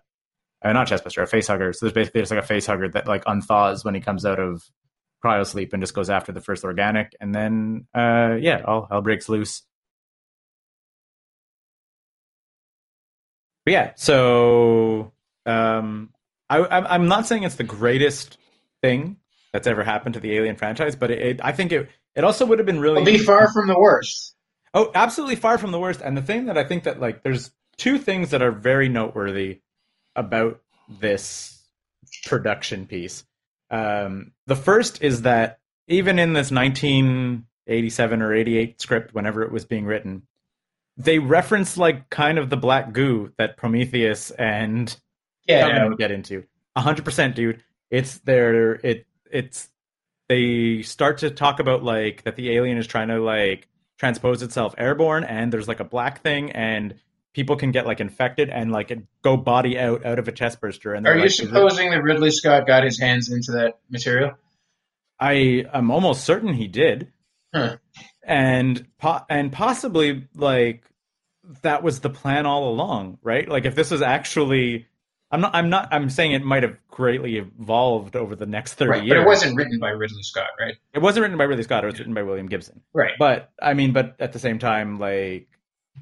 uh, 0.62 0.74
not 0.74 0.88
chest 0.88 1.06
buster, 1.06 1.24
a 1.24 1.28
face 1.28 1.48
hugger. 1.48 1.72
So 1.72 1.86
there's 1.86 1.94
basically 1.94 2.22
just 2.22 2.32
like 2.32 2.44
a 2.44 2.46
face 2.46 2.66
hugger 2.66 2.90
that 2.90 3.08
like 3.08 3.24
unthaws 3.26 3.86
when 3.86 3.96
he 3.96 4.02
comes 4.02 4.26
out 4.26 4.40
of 4.40 4.62
cryosleep 5.24 5.72
and 5.72 5.82
just 5.82 5.94
goes 5.94 6.10
after 6.10 6.34
the 6.34 6.42
first 6.42 6.66
organic, 6.66 7.16
and 7.22 7.34
then 7.34 7.88
uh, 7.96 8.36
yeah, 8.40 8.62
all 8.66 8.88
hell 8.90 9.02
breaks 9.02 9.30
loose. 9.30 9.64
But 13.66 13.72
yeah, 13.72 13.92
so 13.96 15.14
um, 15.46 16.10
I, 16.50 16.60
I'm 16.60 17.08
not 17.08 17.26
saying 17.26 17.44
it's 17.44 17.56
the 17.56 17.64
greatest 17.64 18.38
thing 18.82 19.16
that's 19.54 19.68
ever 19.68 19.84
happened 19.84 20.16
to 20.16 20.20
the 20.20 20.36
Alien 20.36 20.56
franchise, 20.58 20.96
but 20.96 21.12
it, 21.12 21.20
it 21.20 21.40
I 21.44 21.52
think 21.54 21.72
it 21.72 21.90
it 22.16 22.24
also 22.24 22.46
would 22.46 22.60
have 22.60 22.66
been 22.66 22.80
really 22.82 23.02
It'll 23.02 23.14
be 23.14 23.18
far 23.20 23.52
from 23.54 23.68
the 23.68 23.80
worst. 23.80 24.36
Oh, 24.74 24.92
absolutely 24.96 25.36
far 25.36 25.58
from 25.58 25.72
the 25.72 25.80
worst. 25.80 26.02
And 26.02 26.18
the 26.18 26.22
thing 26.22 26.46
that 26.48 26.58
I 26.58 26.64
think 26.64 26.84
that 26.84 27.00
like 27.00 27.24
there's 27.24 27.52
two 27.78 27.98
things 28.00 28.32
that 28.32 28.42
are 28.42 28.52
very 28.52 28.90
noteworthy 28.90 29.62
about 30.16 30.60
this 31.00 31.68
production 32.26 32.86
piece. 32.86 33.24
Um, 33.72 34.32
the 34.48 34.56
first 34.56 35.02
is 35.04 35.24
that 35.24 35.60
even 35.88 36.20
in 36.20 36.34
this 36.34 36.52
1987 36.52 38.22
or 38.22 38.34
88 38.34 38.82
script, 38.82 39.14
whenever 39.14 39.44
it 39.44 39.52
was 39.52 39.66
being 39.66 39.86
written, 39.86 40.24
they 40.98 41.20
reference 41.20 41.78
like 41.78 42.10
kind 42.10 42.38
of 42.38 42.50
the 42.50 42.58
black 42.58 42.94
goo 42.94 43.32
that 43.38 43.58
Prometheus 43.58 44.32
and 44.32 44.96
Yeah, 45.48 45.68
Covenant 45.68 45.98
get 45.98 46.12
into. 46.12 46.44
hundred 46.78 47.06
percent, 47.06 47.36
dude. 47.36 47.64
It's 47.90 48.20
there. 48.20 48.74
It 48.76 49.06
it's 49.34 49.70
they 50.30 50.82
start 50.84 51.18
to 51.20 51.30
talk 51.30 51.60
about 51.60 51.84
like 51.84 52.24
that 52.24 52.36
the 52.38 52.52
alien 52.52 52.78
is 52.78 52.88
trying 52.88 53.10
to 53.10 53.20
like 53.20 53.68
transpose 54.00 54.42
itself 54.42 54.74
airborne, 54.78 55.24
and 55.24 55.52
there's 55.52 55.68
like 55.68 55.80
a 55.80 55.86
black 55.86 56.22
thing, 56.22 56.52
and 56.52 56.96
people 57.34 57.56
can 57.56 57.72
get 57.72 57.86
like 57.86 58.00
infected 58.00 58.50
and 58.50 58.72
like 58.72 58.98
go 59.24 59.36
body 59.36 59.78
out 59.80 60.06
out 60.06 60.20
of 60.20 60.28
a 60.28 60.32
chest 60.32 60.62
burster. 60.62 60.94
And 60.94 61.06
Are 61.08 61.14
they're 61.16 61.24
you 61.24 61.30
supposing 61.30 61.92
that 61.92 62.04
Ridley 62.04 62.32
Scott 62.32 62.66
got 62.68 62.84
his 62.84 63.00
hands 63.00 63.32
into 63.32 63.52
that 63.54 63.80
material? 63.90 64.34
I 65.20 65.66
am 65.74 65.92
almost 65.92 66.24
certain 66.24 66.54
he 66.54 66.68
did, 66.68 67.12
Huh. 67.54 67.78
and 68.24 68.86
po- 69.00 69.26
and 69.30 69.52
possibly 69.52 70.28
like 70.36 70.84
that 71.62 71.84
was 71.84 72.00
the 72.00 72.10
plan 72.10 72.46
all 72.46 72.70
along, 72.70 73.20
right? 73.22 73.48
Like 73.48 73.66
if 73.66 73.76
this 73.76 73.92
was 73.92 74.02
actually, 74.02 74.88
I'm 75.34 75.42
not, 75.42 75.54
I'm 75.56 75.70
not, 75.70 75.90
I'm 75.92 76.10
saying 76.10 76.32
it 76.32 76.44
might 76.46 76.64
have 76.64 76.78
greatly 76.90 77.38
evolved 77.38 78.16
over 78.16 78.36
the 78.36 78.46
next 78.46 78.76
thirty 78.76 78.92
Right, 78.92 79.04
years. 79.04 79.18
but 79.18 79.22
it 79.24 79.26
wasn't 79.26 79.58
written 79.58 79.80
by 79.80 79.90
Ridley 79.90 80.24
Scott, 80.24 80.48
right? 80.60 80.76
It 80.94 81.00
wasn't 81.00 81.24
written 81.24 81.38
by 81.38 81.44
Ridley 81.46 81.64
Scott. 81.64 81.84
It 81.84 81.88
was 81.88 82.00
written 82.00 82.14
by 82.14 82.24
William 82.24 82.48
Gibson. 82.48 82.80
Right. 82.94 83.14
But 83.20 83.52
I 83.62 83.74
mean, 83.74 83.92
but 83.92 84.16
at 84.20 84.32
the 84.32 84.40
same 84.40 84.60
time, 84.60 85.00
like, 85.00 85.48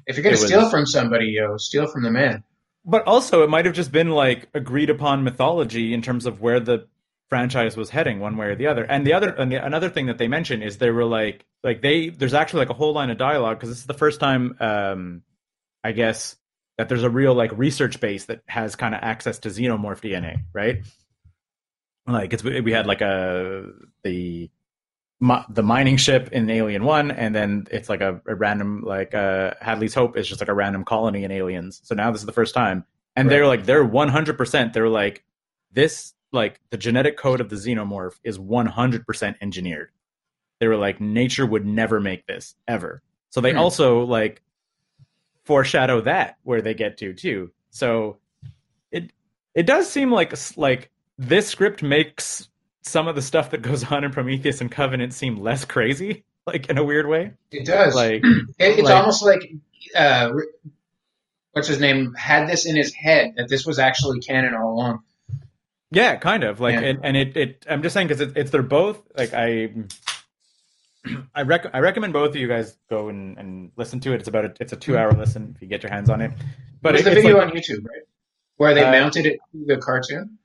If 0.06 0.16
you're 0.16 0.22
gonna 0.22 0.36
It 0.36 0.40
was- 0.40 0.46
steal 0.46 0.70
from 0.70 0.86
somebody, 0.86 1.26
yo, 1.26 1.56
steal 1.56 1.86
from 1.86 2.02
the 2.04 2.10
man. 2.10 2.44
but 2.84 3.04
also 3.06 3.42
it 3.42 3.50
might 3.50 3.64
have 3.64 3.74
just 3.74 3.90
been 3.90 4.10
like 4.10 4.48
agreed 4.54 4.90
upon 4.90 5.24
mythology 5.24 5.94
in 5.94 6.02
terms 6.02 6.26
of 6.26 6.40
where 6.40 6.60
the 6.60 6.86
franchise 7.28 7.76
was 7.76 7.88
heading, 7.90 8.20
one 8.20 8.36
way 8.36 8.46
or 8.48 8.54
the 8.54 8.66
other. 8.66 8.84
And 8.84 9.06
the 9.06 9.14
other, 9.14 9.30
and 9.30 9.50
the, 9.50 9.64
another 9.64 9.88
thing 9.88 10.06
that 10.06 10.18
they 10.18 10.28
mentioned 10.28 10.62
is 10.62 10.76
they 10.76 10.90
were 10.90 11.04
like, 11.06 11.46
like 11.64 11.80
they, 11.80 12.10
there's 12.10 12.34
actually 12.34 12.58
like 12.58 12.68
a 12.70 12.74
whole 12.74 12.92
line 12.92 13.08
of 13.08 13.16
dialogue 13.16 13.56
because 13.56 13.70
this 13.70 13.78
is 13.78 13.86
the 13.86 13.94
first 13.94 14.20
time, 14.20 14.54
um, 14.60 15.22
I 15.82 15.92
guess 15.92 16.36
that 16.78 16.88
there's 16.88 17.02
a 17.02 17.10
real 17.10 17.34
like 17.34 17.50
research 17.56 18.00
base 18.00 18.24
that 18.26 18.40
has 18.46 18.76
kind 18.76 18.94
of 18.94 19.00
access 19.02 19.38
to 19.40 19.48
xenomorph 19.48 20.00
DNA, 20.00 20.42
right? 20.52 20.82
Like 22.06 22.32
it's 22.32 22.42
we 22.42 22.72
had 22.72 22.86
like 22.86 23.00
a 23.00 23.66
the 24.02 24.50
the 25.50 25.62
mining 25.62 25.96
ship 25.96 26.30
in 26.32 26.50
Alien 26.50 26.82
One, 26.84 27.12
and 27.12 27.32
then 27.34 27.68
it's 27.70 27.88
like 27.88 28.00
a, 28.00 28.20
a 28.26 28.34
random 28.34 28.82
like 28.84 29.14
uh, 29.14 29.52
Hadley's 29.60 29.94
Hope 29.94 30.16
is 30.16 30.26
just 30.26 30.40
like 30.40 30.48
a 30.48 30.54
random 30.54 30.84
colony 30.84 31.22
in 31.22 31.30
Aliens. 31.30 31.80
So 31.84 31.94
now 31.94 32.10
this 32.10 32.20
is 32.22 32.26
the 32.26 32.32
first 32.32 32.54
time, 32.54 32.84
and 33.14 33.30
they're 33.30 33.46
like 33.46 33.64
they're 33.64 33.84
one 33.84 34.08
hundred 34.08 34.36
percent. 34.36 34.72
They're 34.72 34.88
like 34.88 35.24
this 35.70 36.12
like 36.32 36.58
the 36.70 36.76
genetic 36.76 37.16
code 37.16 37.40
of 37.40 37.50
the 37.50 37.56
xenomorph 37.56 38.18
is 38.24 38.36
one 38.38 38.66
hundred 38.66 39.06
percent 39.06 39.36
engineered. 39.40 39.90
They 40.58 40.66
were 40.66 40.76
like 40.76 41.00
nature 41.00 41.46
would 41.46 41.66
never 41.66 42.00
make 42.00 42.26
this 42.26 42.56
ever. 42.66 43.02
So 43.30 43.40
they 43.40 43.52
Hmm. 43.52 43.58
also 43.58 44.00
like 44.04 44.42
foreshadow 45.44 46.00
that 46.02 46.36
where 46.42 46.62
they 46.62 46.74
get 46.74 46.98
to 46.98 47.12
too. 47.14 47.50
So 47.70 48.18
it 48.90 49.10
it 49.54 49.66
does 49.66 49.88
seem 49.90 50.10
like 50.12 50.32
like 50.56 50.90
this 51.18 51.46
script 51.48 51.82
makes 51.82 52.48
some 52.82 53.06
of 53.08 53.14
the 53.14 53.22
stuff 53.22 53.50
that 53.50 53.62
goes 53.62 53.84
on 53.90 54.04
in 54.04 54.10
Prometheus 54.10 54.60
and 54.60 54.70
Covenant 54.70 55.12
seem 55.14 55.36
less 55.36 55.64
crazy, 55.64 56.24
like 56.46 56.68
in 56.68 56.78
a 56.78 56.84
weird 56.84 57.06
way. 57.06 57.32
It 57.50 57.64
does. 57.66 57.94
Like 57.94 58.22
It, 58.24 58.46
it's 58.58 58.82
like- 58.82 58.94
almost 58.94 59.22
like 59.22 59.52
uh, 59.96 60.32
what's 61.52 61.68
his 61.68 61.80
name 61.80 62.14
had 62.14 62.48
this 62.48 62.66
in 62.66 62.76
his 62.76 62.94
head 62.94 63.34
that 63.36 63.48
this 63.48 63.64
was 63.66 63.78
actually 63.78 64.20
canon 64.20 64.54
all 64.54 64.72
along. 64.72 65.02
yeah, 65.90 66.16
kind 66.16 66.44
of 66.44 66.60
like 66.60 66.74
Yeah. 66.74 66.80
and, 66.80 67.00
and 67.04 67.16
it, 67.16 67.36
it 67.36 67.66
I'm 67.68 67.82
just 67.82 67.92
saying 67.94 68.08
because 68.08 68.20
it, 68.20 68.36
it's 68.36 68.50
they're 68.50 68.62
both 68.62 69.00
like 69.16 69.34
I 69.34 69.70
I 71.34 71.42
rec- 71.42 71.74
I 71.74 71.80
recommend 71.80 72.12
both 72.12 72.30
of 72.30 72.36
you 72.36 72.48
guys 72.48 72.76
go 72.88 73.08
and, 73.08 73.38
and 73.38 73.72
listen 73.76 74.00
to 74.00 74.12
it. 74.12 74.20
It's 74.20 74.28
about 74.28 74.44
a, 74.44 74.54
it's 74.60 74.72
a 74.72 74.76
two 74.76 74.96
hour 74.96 75.12
listen 75.12 75.52
if 75.56 75.62
you 75.62 75.68
get 75.68 75.82
your 75.82 75.90
hands 75.92 76.08
on 76.10 76.20
it. 76.20 76.30
But 76.80 76.94
it's 76.94 77.06
it, 77.06 77.10
the 77.10 77.14
video 77.16 77.38
like- 77.38 77.48
on 77.48 77.52
YouTube, 77.56 77.84
right, 77.86 78.02
where 78.56 78.74
they 78.74 78.84
Uh, 78.84 78.90
mounted 78.92 79.26
it 79.26 79.40
to 79.52 79.64
the 79.66 79.76
cartoon 79.78 80.38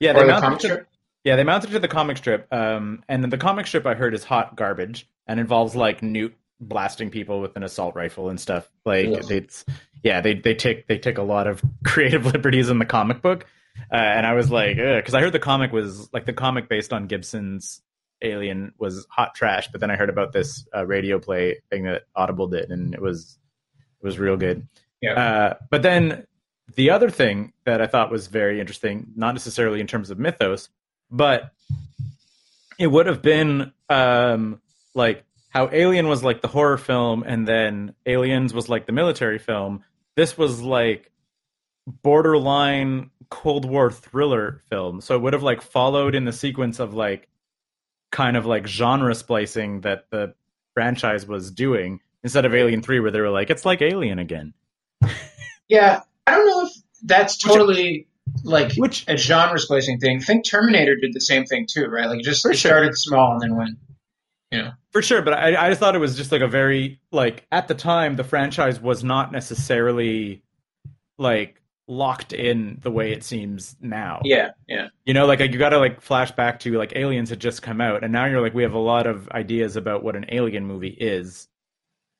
yeah, 0.00 0.12
they 0.12 0.20
the 0.20 0.26
mounted 0.26 0.42
comic 0.42 0.64
it 0.64 0.68
to- 0.68 0.86
Yeah, 1.24 1.36
they 1.36 1.44
mounted 1.44 1.70
it 1.70 1.72
to 1.74 1.78
the 1.80 1.88
comic 1.88 2.16
strip, 2.16 2.46
um, 2.52 3.04
and 3.08 3.24
the 3.24 3.36
comic 3.38 3.66
strip 3.66 3.86
I 3.86 3.94
heard 3.94 4.14
is 4.14 4.24
hot 4.24 4.56
garbage 4.56 5.06
and 5.26 5.38
involves 5.38 5.76
like 5.76 6.02
Newt 6.02 6.34
blasting 6.60 7.10
people 7.10 7.40
with 7.40 7.56
an 7.56 7.62
assault 7.62 7.94
rifle 7.94 8.28
and 8.30 8.40
stuff. 8.40 8.70
Like 8.84 9.08
Yes. 9.08 9.30
it's 9.30 9.64
yeah, 10.02 10.20
they 10.20 10.34
they 10.34 10.54
take 10.54 10.86
they 10.88 10.98
take 10.98 11.18
a 11.18 11.22
lot 11.22 11.46
of 11.46 11.62
creative 11.84 12.26
liberties 12.26 12.68
in 12.70 12.78
the 12.78 12.86
comic 12.86 13.20
book, 13.22 13.44
uh, 13.92 13.96
and 13.96 14.26
I 14.26 14.32
was 14.34 14.50
like, 14.50 14.76
because 14.76 15.14
I 15.14 15.20
heard 15.20 15.32
the 15.32 15.38
comic 15.38 15.72
was 15.72 16.10
like 16.12 16.24
the 16.26 16.32
comic 16.32 16.68
based 16.68 16.92
on 16.92 17.06
Gibson's 17.06 17.82
Alien 18.22 18.72
was 18.78 19.06
hot 19.08 19.34
trash, 19.34 19.68
but 19.70 19.80
then 19.80 19.90
I 19.90 19.96
heard 19.96 20.10
about 20.10 20.32
this 20.32 20.66
uh, 20.74 20.86
radio 20.86 21.18
play 21.18 21.60
thing 21.70 21.84
that 21.84 22.02
Audible 22.14 22.48
did, 22.48 22.70
and 22.70 22.94
it 22.94 23.00
was 23.00 23.38
it 24.00 24.06
was 24.06 24.18
real 24.18 24.36
good. 24.36 24.66
Yeah. 25.00 25.14
Uh, 25.14 25.54
but 25.70 25.82
then 25.82 26.26
the 26.74 26.90
other 26.90 27.10
thing 27.10 27.52
that 27.64 27.80
I 27.80 27.86
thought 27.86 28.10
was 28.10 28.26
very 28.26 28.60
interesting, 28.60 29.12
not 29.16 29.34
necessarily 29.34 29.80
in 29.80 29.86
terms 29.86 30.10
of 30.10 30.18
mythos, 30.18 30.68
but 31.10 31.52
it 32.78 32.86
would 32.86 33.06
have 33.06 33.22
been 33.22 33.72
um, 33.88 34.60
like 34.94 35.24
how 35.48 35.68
Alien 35.72 36.08
was 36.08 36.22
like 36.22 36.42
the 36.42 36.48
horror 36.48 36.78
film, 36.78 37.24
and 37.26 37.46
then 37.46 37.94
Aliens 38.06 38.54
was 38.54 38.68
like 38.68 38.86
the 38.86 38.92
military 38.92 39.38
film. 39.38 39.84
This 40.16 40.38
was 40.38 40.62
like 40.62 41.10
borderline 41.86 43.10
Cold 43.30 43.64
War 43.64 43.90
thriller 43.90 44.62
film. 44.68 45.00
So 45.00 45.14
it 45.16 45.22
would 45.22 45.32
have 45.32 45.42
like 45.42 45.62
followed 45.62 46.14
in 46.14 46.24
the 46.24 46.32
sequence 46.32 46.78
of 46.78 46.94
like 46.94 47.28
kind 48.10 48.36
of 48.36 48.46
like 48.46 48.66
genre 48.66 49.14
splicing 49.14 49.82
that 49.82 50.10
the 50.10 50.34
franchise 50.74 51.26
was 51.26 51.50
doing 51.50 52.00
instead 52.22 52.44
of 52.44 52.54
Alien 52.54 52.82
3 52.82 53.00
where 53.00 53.10
they 53.10 53.20
were 53.20 53.30
like 53.30 53.50
it's 53.50 53.64
like 53.64 53.82
Alien 53.82 54.18
again. 54.18 54.54
Yeah, 55.68 56.00
I 56.26 56.32
don't 56.32 56.46
know 56.46 56.66
if 56.66 56.72
that's 57.04 57.38
totally 57.38 58.08
like 58.42 58.74
Which 58.74 59.04
a 59.08 59.16
genre 59.16 59.58
splicing 59.58 59.98
thing. 59.98 60.20
Think 60.20 60.44
Terminator 60.44 60.96
did 60.96 61.12
the 61.14 61.20
same 61.20 61.44
thing 61.44 61.66
too, 61.70 61.86
right? 61.86 62.08
Like 62.08 62.22
just 62.22 62.44
it 62.44 62.56
sure. 62.56 62.70
started 62.70 62.96
small 62.96 63.32
and 63.32 63.42
then 63.42 63.56
went, 63.56 63.78
you 64.50 64.58
know. 64.58 64.72
For 64.90 65.02
sure, 65.02 65.22
but 65.22 65.34
I, 65.34 65.66
I 65.66 65.68
just 65.68 65.80
thought 65.80 65.94
it 65.94 66.00
was 66.00 66.16
just 66.16 66.32
like 66.32 66.40
a 66.40 66.48
very 66.48 67.00
like 67.12 67.46
at 67.52 67.68
the 67.68 67.74
time 67.74 68.16
the 68.16 68.24
franchise 68.24 68.80
was 68.80 69.04
not 69.04 69.30
necessarily 69.30 70.42
like 71.18 71.59
locked 71.90 72.32
in 72.32 72.78
the 72.82 72.90
way 72.90 73.12
it 73.12 73.24
seems 73.24 73.76
now. 73.80 74.20
Yeah, 74.24 74.50
yeah. 74.68 74.88
You 75.04 75.12
know, 75.12 75.26
like 75.26 75.40
you 75.40 75.58
got 75.58 75.70
to 75.70 75.78
like 75.78 76.00
flash 76.00 76.30
back 76.30 76.60
to 76.60 76.78
like 76.78 76.94
Aliens 76.94 77.30
had 77.30 77.40
just 77.40 77.62
come 77.62 77.80
out, 77.80 78.04
and 78.04 78.12
now 78.12 78.26
you're 78.26 78.40
like 78.40 78.54
we 78.54 78.62
have 78.62 78.74
a 78.74 78.78
lot 78.78 79.06
of 79.06 79.28
ideas 79.30 79.76
about 79.76 80.02
what 80.02 80.16
an 80.16 80.26
Alien 80.30 80.64
movie 80.64 80.96
is 80.98 81.48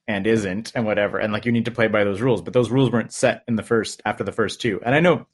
and 0.08 0.26
isn't, 0.26 0.72
and 0.74 0.84
whatever, 0.84 1.18
and 1.18 1.32
like 1.32 1.46
you 1.46 1.52
need 1.52 1.66
to 1.66 1.70
play 1.70 1.86
by 1.86 2.04
those 2.04 2.20
rules. 2.20 2.42
But 2.42 2.52
those 2.52 2.70
rules 2.70 2.90
weren't 2.90 3.12
set 3.12 3.44
in 3.46 3.56
the 3.56 3.62
first 3.62 4.02
after 4.04 4.24
the 4.24 4.32
first 4.32 4.60
two. 4.60 4.80
And 4.84 4.94
I 4.94 5.00
know 5.00 5.26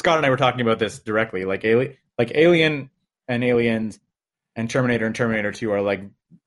Scott 0.00 0.16
and 0.16 0.26
I 0.26 0.30
were 0.30 0.36
talking 0.36 0.62
about 0.62 0.78
this 0.78 0.98
directly, 0.98 1.44
like 1.44 1.64
Alien, 1.64 1.96
like 2.18 2.32
Alien 2.34 2.90
and 3.28 3.44
Aliens 3.44 4.00
and 4.56 4.68
Terminator 4.68 5.06
and 5.06 5.14
Terminator 5.14 5.52
Two 5.52 5.72
are 5.72 5.82
like 5.82 6.02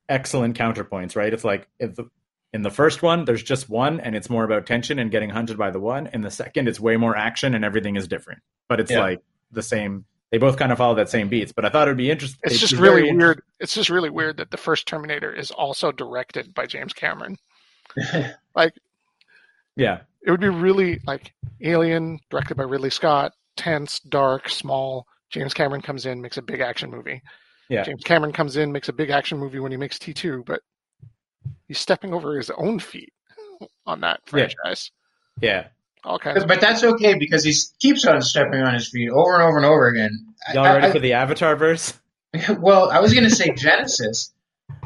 excellent 0.10 0.58
counterpoints, 0.58 1.16
right? 1.16 1.32
It's 1.32 1.44
like 1.44 1.68
if 1.80 1.96
the 1.96 2.10
in 2.56 2.62
the 2.62 2.70
first 2.72 3.04
one, 3.04 3.26
there's 3.26 3.44
just 3.44 3.70
one, 3.70 4.00
and 4.00 4.16
it's 4.16 4.30
more 4.30 4.46
about 4.46 4.66
tension 4.66 4.98
and 4.98 5.12
getting 5.12 5.30
hunted 5.30 5.58
by 5.58 5.72
the 5.72 5.80
one. 5.80 6.08
In 6.14 6.22
the 6.22 6.32
second, 6.32 6.70
it's 6.70 6.80
way 6.80 6.96
more 6.96 7.16
action 7.16 7.54
and 7.54 7.66
everything 7.66 7.98
is 7.98 8.08
different. 8.08 8.42
But 8.70 8.80
it's 8.80 8.92
Yeah. 8.92 9.02
like 9.02 9.22
the 9.52 9.62
same. 9.62 10.06
They 10.32 10.38
both 10.38 10.58
kind 10.58 10.72
of 10.72 10.78
follow 10.78 10.96
that 10.96 11.10
same 11.10 11.28
beats. 11.28 11.52
But 11.52 11.66
I 11.66 11.70
thought 11.70 11.88
it'd 11.90 11.98
be 11.98 12.10
interesting. 12.10 12.40
It's 12.44 12.60
just 12.60 12.74
really 12.74 13.12
weird. 13.14 13.42
It's 13.60 13.74
just 13.74 13.90
really 13.90 14.10
weird 14.10 14.38
that 14.38 14.52
the 14.52 14.58
first 14.58 14.88
Terminator 14.88 15.34
is 15.34 15.52
also 15.52 15.92
directed 15.92 16.54
by 16.54 16.66
James 16.66 16.94
Cameron. 16.94 17.38
Like, 18.56 18.74
yeah, 19.76 20.00
It 20.22 20.32
would 20.32 20.40
be 20.40 20.48
really 20.50 21.02
like 21.06 21.34
Alien, 21.62 22.20
directed 22.30 22.56
by 22.56 22.64
Ridley 22.64 22.90
Scott, 22.90 23.34
tense, 23.58 24.00
dark, 24.00 24.48
small. 24.50 25.08
James 25.30 25.54
Cameron 25.54 25.82
comes 25.82 26.06
in, 26.06 26.22
makes 26.22 26.38
a 26.38 26.42
big 26.42 26.62
action 26.62 26.90
movie. 26.90 27.22
yeah, 27.68 27.84
James 27.84 28.04
Cameron 28.06 28.32
comes 28.32 28.56
in, 28.56 28.72
makes 28.72 28.88
a 28.88 28.94
big 28.94 29.10
action 29.10 29.38
movie 29.38 29.60
when 29.60 29.72
he 29.72 29.78
makes 29.78 30.00
T2, 30.00 30.46
but 30.46 30.62
he's 31.68 31.80
stepping 31.80 32.14
over 32.14 32.36
his 32.38 32.50
own 32.50 32.80
feet 32.80 33.14
on 33.86 34.02
that 34.02 34.22
franchise. 34.26 34.92
yeah. 35.42 35.68
All 36.04 36.20
kinds 36.20 36.40
of 36.44 36.48
but 36.48 36.62
that's 36.62 36.84
okay 36.84 37.16
because 37.16 37.44
he 37.44 37.52
keeps 37.80 38.06
on 38.06 38.22
stepping 38.22 38.62
on 38.62 38.76
his 38.76 38.90
feet 38.90 39.10
over 39.10 39.34
and 39.34 39.42
over 39.42 39.58
and 39.58 39.66
over 39.66 39.88
again. 39.88 40.36
Y'all 40.54 40.64
I- 40.66 40.74
ready 40.76 40.88
I- 40.88 40.92
for 40.92 41.00
the 41.00 41.14
Avatar 41.14 41.56
verse? 41.56 41.94
well, 42.60 42.92
I 42.92 43.00
was 43.00 43.14
going 43.14 43.24
to 43.28 43.36
say 43.36 43.50
Genisys. 43.50 44.32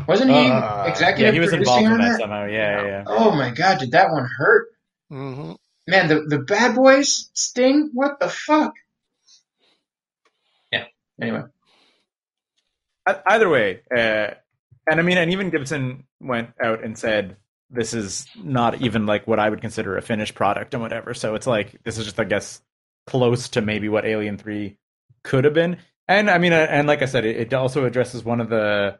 Wasn't 0.07 0.29
he 0.31 0.47
Uh, 0.49 0.85
executive 0.85 1.25
yeah, 1.25 1.31
he 1.33 1.39
was 1.41 1.49
producing 1.49 1.73
involved 1.85 1.85
in 1.85 1.97
that 1.97 2.11
that? 2.13 2.19
somehow. 2.19 2.45
Yeah, 2.45 2.81
yeah. 2.81 2.87
yeah. 2.87 3.03
Oh 3.07 3.31
my 3.31 3.49
god, 3.49 3.79
did 3.79 3.91
that 3.91 4.11
one 4.11 4.29
hurt? 4.37 4.67
hmm 5.09 5.51
Man, 5.87 6.07
the 6.07 6.21
the 6.21 6.39
bad 6.39 6.75
boys 6.75 7.29
sting. 7.33 7.89
What 7.93 8.19
the 8.21 8.29
fuck? 8.29 8.73
Yeah. 10.71 10.85
Anyway, 11.21 11.43
Either 13.05 13.49
way, 13.49 13.81
uh, 13.95 14.35
and 14.89 14.99
I 14.99 15.03
mean, 15.03 15.17
and 15.17 15.31
even 15.31 15.49
Gibson 15.49 16.05
went 16.19 16.49
out 16.61 16.83
and 16.83 16.97
said 16.97 17.37
this 17.69 17.93
is 17.93 18.27
not 18.35 18.81
even 18.81 19.05
like 19.05 19.27
what 19.27 19.39
I 19.39 19.49
would 19.49 19.61
consider 19.61 19.97
a 19.97 20.01
finished 20.01 20.35
product 20.35 20.73
and 20.73 20.81
whatever. 20.81 21.13
So 21.13 21.35
it's 21.35 21.47
like 21.47 21.83
this 21.83 21.97
is 21.97 22.05
just, 22.05 22.19
I 22.19 22.23
guess, 22.23 22.61
close 23.05 23.49
to 23.49 23.61
maybe 23.61 23.89
what 23.89 24.05
Alien 24.05 24.37
Three 24.37 24.77
could 25.23 25.43
have 25.45 25.53
been. 25.53 25.77
And 26.07 26.29
I 26.29 26.37
mean, 26.39 26.53
and 26.53 26.87
like 26.87 27.01
I 27.01 27.05
said, 27.05 27.25
it, 27.25 27.37
it 27.37 27.53
also 27.53 27.85
addresses 27.85 28.23
one 28.23 28.41
of 28.41 28.49
the 28.49 28.97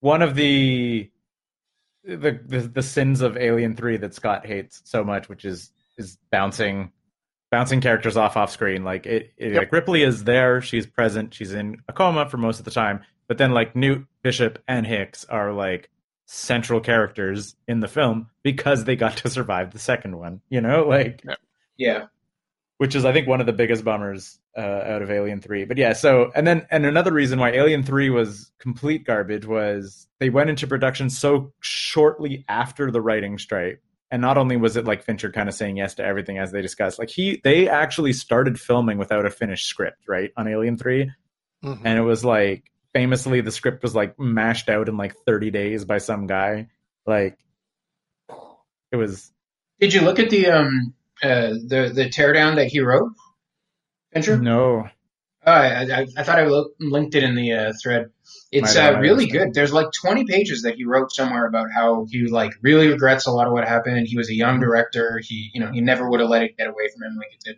one 0.00 0.22
of 0.22 0.34
the 0.34 1.10
the, 2.04 2.40
the 2.44 2.60
the 2.60 2.82
sins 2.82 3.20
of 3.20 3.36
Alien 3.36 3.76
Three 3.76 3.96
that 3.98 4.14
Scott 4.14 4.46
hates 4.46 4.82
so 4.84 5.04
much, 5.04 5.28
which 5.28 5.44
is 5.44 5.70
is 5.96 6.18
bouncing 6.32 6.90
bouncing 7.50 7.80
characters 7.80 8.16
off 8.16 8.36
off 8.36 8.50
screen. 8.50 8.82
Like 8.84 9.06
it, 9.06 9.32
it 9.36 9.52
Yep. 9.52 9.58
like 9.58 9.72
Ripley 9.72 10.02
is 10.02 10.24
there, 10.24 10.60
she's 10.60 10.86
present, 10.86 11.32
she's 11.34 11.52
in 11.52 11.76
a 11.88 11.92
coma 11.92 12.28
for 12.28 12.36
most 12.36 12.58
of 12.58 12.64
the 12.64 12.70
time, 12.70 13.00
but 13.28 13.38
then 13.38 13.52
like 13.52 13.74
Newt, 13.76 14.06
Bishop, 14.22 14.58
and 14.68 14.86
Hicks 14.86 15.24
are 15.26 15.52
like 15.52 15.90
central 16.26 16.80
characters 16.80 17.56
in 17.66 17.80
the 17.80 17.88
film 17.88 18.28
because 18.42 18.84
they 18.84 18.96
got 18.96 19.16
to 19.18 19.30
survive 19.30 19.72
the 19.72 19.78
second 19.78 20.16
one. 20.18 20.40
You 20.48 20.60
know, 20.60 20.84
like 20.86 21.22
yeah. 21.76 22.06
which 22.78 22.94
is 22.94 23.04
I 23.04 23.12
think 23.12 23.26
one 23.28 23.40
of 23.40 23.46
the 23.46 23.52
biggest 23.52 23.84
bummers 23.84 24.38
uh, 24.56 24.60
out 24.60 25.02
of 25.02 25.10
Alien 25.10 25.40
Three. 25.40 25.64
But 25.64 25.78
yeah, 25.78 25.92
so 25.92 26.30
and 26.34 26.46
then 26.46 26.66
and 26.70 26.84
another 26.84 27.12
reason 27.12 27.38
why 27.38 27.50
Alien 27.52 27.82
Three 27.82 28.10
was 28.10 28.50
complete 28.58 29.04
garbage 29.04 29.46
was 29.46 30.06
they 30.18 30.30
went 30.30 30.50
into 30.50 30.66
production 30.66 31.10
so 31.10 31.52
shortly 31.60 32.44
after 32.48 32.90
the 32.90 33.00
writing 33.00 33.38
strike. 33.38 33.80
And 34.10 34.22
not 34.22 34.38
only 34.38 34.56
was 34.56 34.76
it 34.78 34.86
like 34.86 35.02
Fincher 35.04 35.30
kind 35.30 35.50
of 35.50 35.54
saying 35.54 35.76
yes 35.76 35.94
to 35.96 36.04
everything 36.04 36.38
as 36.38 36.50
they 36.50 36.62
discussed, 36.62 36.98
like 36.98 37.10
he 37.10 37.40
they 37.44 37.68
actually 37.68 38.14
started 38.14 38.58
filming 38.58 38.96
without 38.96 39.26
a 39.26 39.30
finished 39.30 39.66
script, 39.66 40.08
right, 40.08 40.30
on 40.36 40.48
Alien 40.48 40.78
Three, 40.78 41.10
Mhm. 41.62 41.82
and 41.84 41.98
it 41.98 42.02
was 42.02 42.24
like 42.24 42.64
famously 42.98 43.40
the 43.42 43.52
script 43.52 43.84
was 43.84 43.94
like 43.94 44.18
mashed 44.18 44.68
out 44.68 44.88
in 44.88 44.96
like 44.96 45.14
30 45.24 45.52
days 45.52 45.84
by 45.84 45.98
some 45.98 46.26
guy, 46.26 46.66
like 47.06 47.38
it 48.90 48.96
was 48.96 49.32
Did 49.78 49.94
you 49.94 50.00
look 50.00 50.18
at 50.18 50.30
the 50.30 50.48
um 50.48 50.94
uh 51.22 51.50
the 51.50 51.92
the 51.94 52.08
teardown 52.08 52.56
that 52.56 52.66
he 52.66 52.80
wrote? 52.80 53.12
Fincher? 54.12 54.36
no, 54.36 54.88
Oh, 55.46 55.52
I, 55.52 55.82
I, 55.82 56.06
I 56.16 56.22
thought 56.24 56.40
I 56.40 56.46
linked 56.80 57.14
it 57.14 57.22
in 57.22 57.36
the 57.36 57.52
uh, 57.52 57.72
thread. 57.80 58.10
It's 58.50 58.76
uh, 58.76 58.98
really 59.00 59.26
good. 59.26 59.54
There's 59.54 59.72
like 59.72 59.86
20 59.92 60.24
pages 60.24 60.62
that 60.62 60.74
he 60.74 60.84
wrote 60.84 61.12
somewhere 61.12 61.46
about 61.46 61.68
how 61.72 62.06
he 62.10 62.26
like 62.26 62.52
really 62.60 62.88
regrets 62.88 63.26
a 63.26 63.30
lot 63.30 63.46
of 63.46 63.52
what 63.52 63.66
happened. 63.66 64.08
He 64.08 64.16
was 64.16 64.28
a 64.28 64.34
young 64.34 64.58
director. 64.58 65.20
He, 65.22 65.50
you 65.54 65.60
know, 65.60 65.70
he 65.70 65.80
never 65.80 66.10
would 66.10 66.20
have 66.20 66.28
let 66.28 66.42
it 66.42 66.56
get 66.58 66.66
away 66.66 66.88
from 66.92 67.04
him 67.04 67.16
like 67.16 67.28
it 67.32 67.44
did. 67.44 67.56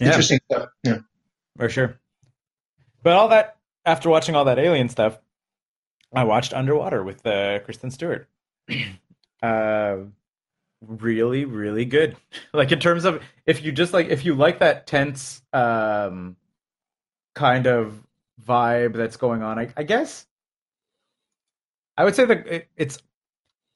Yeah. 0.00 0.06
Interesting 0.06 0.40
stuff. 0.50 0.68
Yeah. 0.82 0.98
For 1.58 1.68
sure. 1.68 2.00
But 3.04 3.12
all 3.12 3.28
that 3.28 3.56
after 3.84 4.08
watching 4.08 4.34
all 4.34 4.44
that 4.46 4.58
alien 4.58 4.88
stuff, 4.88 5.18
I 6.14 6.24
watched 6.24 6.52
Underwater 6.52 7.02
with 7.02 7.26
uh, 7.26 7.58
Kristen 7.60 7.90
Stewart. 7.90 8.28
uh, 9.42 9.96
really, 10.80 11.44
really 11.44 11.84
good. 11.84 12.16
Like 12.52 12.70
in 12.70 12.78
terms 12.78 13.04
of 13.04 13.20
if 13.46 13.64
you 13.64 13.72
just 13.72 13.92
like 13.92 14.08
if 14.10 14.24
you 14.24 14.34
like 14.36 14.60
that 14.60 14.86
tense 14.86 15.42
um, 15.52 16.36
kind 17.34 17.66
of 17.66 18.00
vibe 18.46 18.94
that's 18.94 19.16
going 19.16 19.42
on, 19.42 19.58
I, 19.58 19.72
I 19.76 19.82
guess 19.82 20.26
I 21.96 22.04
would 22.04 22.14
say 22.14 22.24
that 22.26 22.46
it, 22.46 22.68
it's 22.76 23.02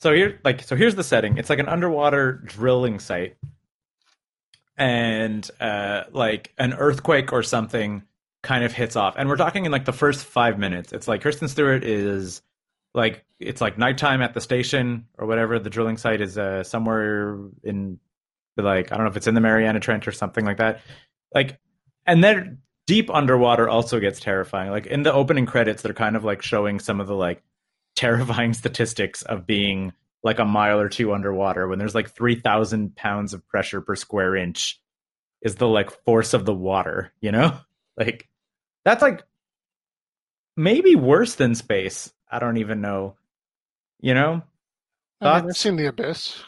so 0.01 0.13
here 0.13 0.39
like 0.45 0.63
so 0.63 0.77
here's 0.77 0.95
the 0.95 1.03
setting. 1.03 1.39
It's 1.39 1.51
like 1.51 1.59
an 1.59 1.69
underwater 1.69 2.35
drilling 2.35 3.01
site 3.01 3.37
and 4.77 5.51
uh, 5.61 6.05
like 6.13 6.53
an 6.59 6.73
earthquake 6.75 7.33
or 7.33 7.43
something 7.43 8.05
kind 8.43 8.65
of 8.65 8.73
hits 8.73 8.97
off. 8.97 9.15
And 9.17 9.29
we're 9.29 9.37
talking 9.37 9.65
in 9.65 9.73
like 9.73 9.85
the 9.85 9.93
first 9.93 10.25
five 10.25 10.59
minutes. 10.59 10.93
It's 10.93 11.09
like 11.09 11.23
Kristen 11.23 11.49
Stewart 11.49 11.85
is 11.85 12.43
like 12.95 13.25
it's 13.39 13.61
like 13.61 13.79
nighttime 13.79 14.23
at 14.23 14.35
the 14.35 14.41
station 14.41 15.07
or 15.19 15.27
whatever. 15.27 15.59
The 15.59 15.71
drilling 15.71 15.97
site 15.97 16.21
is 16.21 16.39
uh, 16.39 16.63
somewhere 16.65 17.39
in 17.63 17.99
like 18.57 18.93
I 18.93 18.97
don't 18.97 19.05
know 19.05 19.11
if 19.11 19.17
it's 19.17 19.27
in 19.27 19.35
the 19.35 19.41
Mariana 19.41 19.81
Trench 19.81 20.09
or 20.09 20.13
something 20.13 20.45
like 20.45 20.59
that. 20.59 20.81
Like, 21.35 21.59
and 22.07 22.23
then 22.25 22.59
deep 22.87 23.11
underwater 23.11 23.69
also 23.69 24.01
gets 24.01 24.21
terrifying. 24.21 24.71
Like 24.71 24.87
in 24.87 25.03
the 25.03 25.13
opening 25.13 25.47
credits, 25.47 25.83
they're 25.83 25.93
kind 25.93 26.17
of 26.17 26.25
like 26.25 26.43
showing 26.43 26.81
some 26.81 27.01
of 27.01 27.07
the 27.07 27.15
like 27.15 27.43
terrifying 27.97 28.55
statistics 28.55 29.23
of 29.23 29.47
being 29.47 29.93
like 30.23 30.39
a 30.39 30.45
mile 30.45 30.81
or 30.81 30.89
two 30.89 31.13
underwater 31.13 31.69
when 31.69 31.79
there's 31.79 31.95
like 31.95 32.11
3000 32.11 32.95
pounds 32.97 33.35
of 33.35 33.47
pressure 33.49 33.81
per 33.81 33.97
square 33.97 34.37
inch 34.37 34.81
is 35.43 35.57
the 35.57 35.67
like 35.67 35.91
force 36.05 36.35
of 36.35 36.45
the 36.45 36.55
water 36.55 37.13
you 37.21 37.31
know 37.31 37.57
like 37.99 38.29
that's 38.85 39.03
like 39.03 39.23
maybe 40.57 40.95
worse 40.95 41.35
than 41.35 41.55
space 41.55 42.13
i 42.31 42.39
don't 42.39 42.57
even 42.57 42.81
know 42.81 43.15
you 44.01 44.15
know 44.15 44.43
I 45.21 45.25
mean, 45.25 45.35
I've 45.35 45.43
thoughts? 45.45 45.59
seen 45.59 45.77
the 45.77 45.87
abyss. 45.87 46.43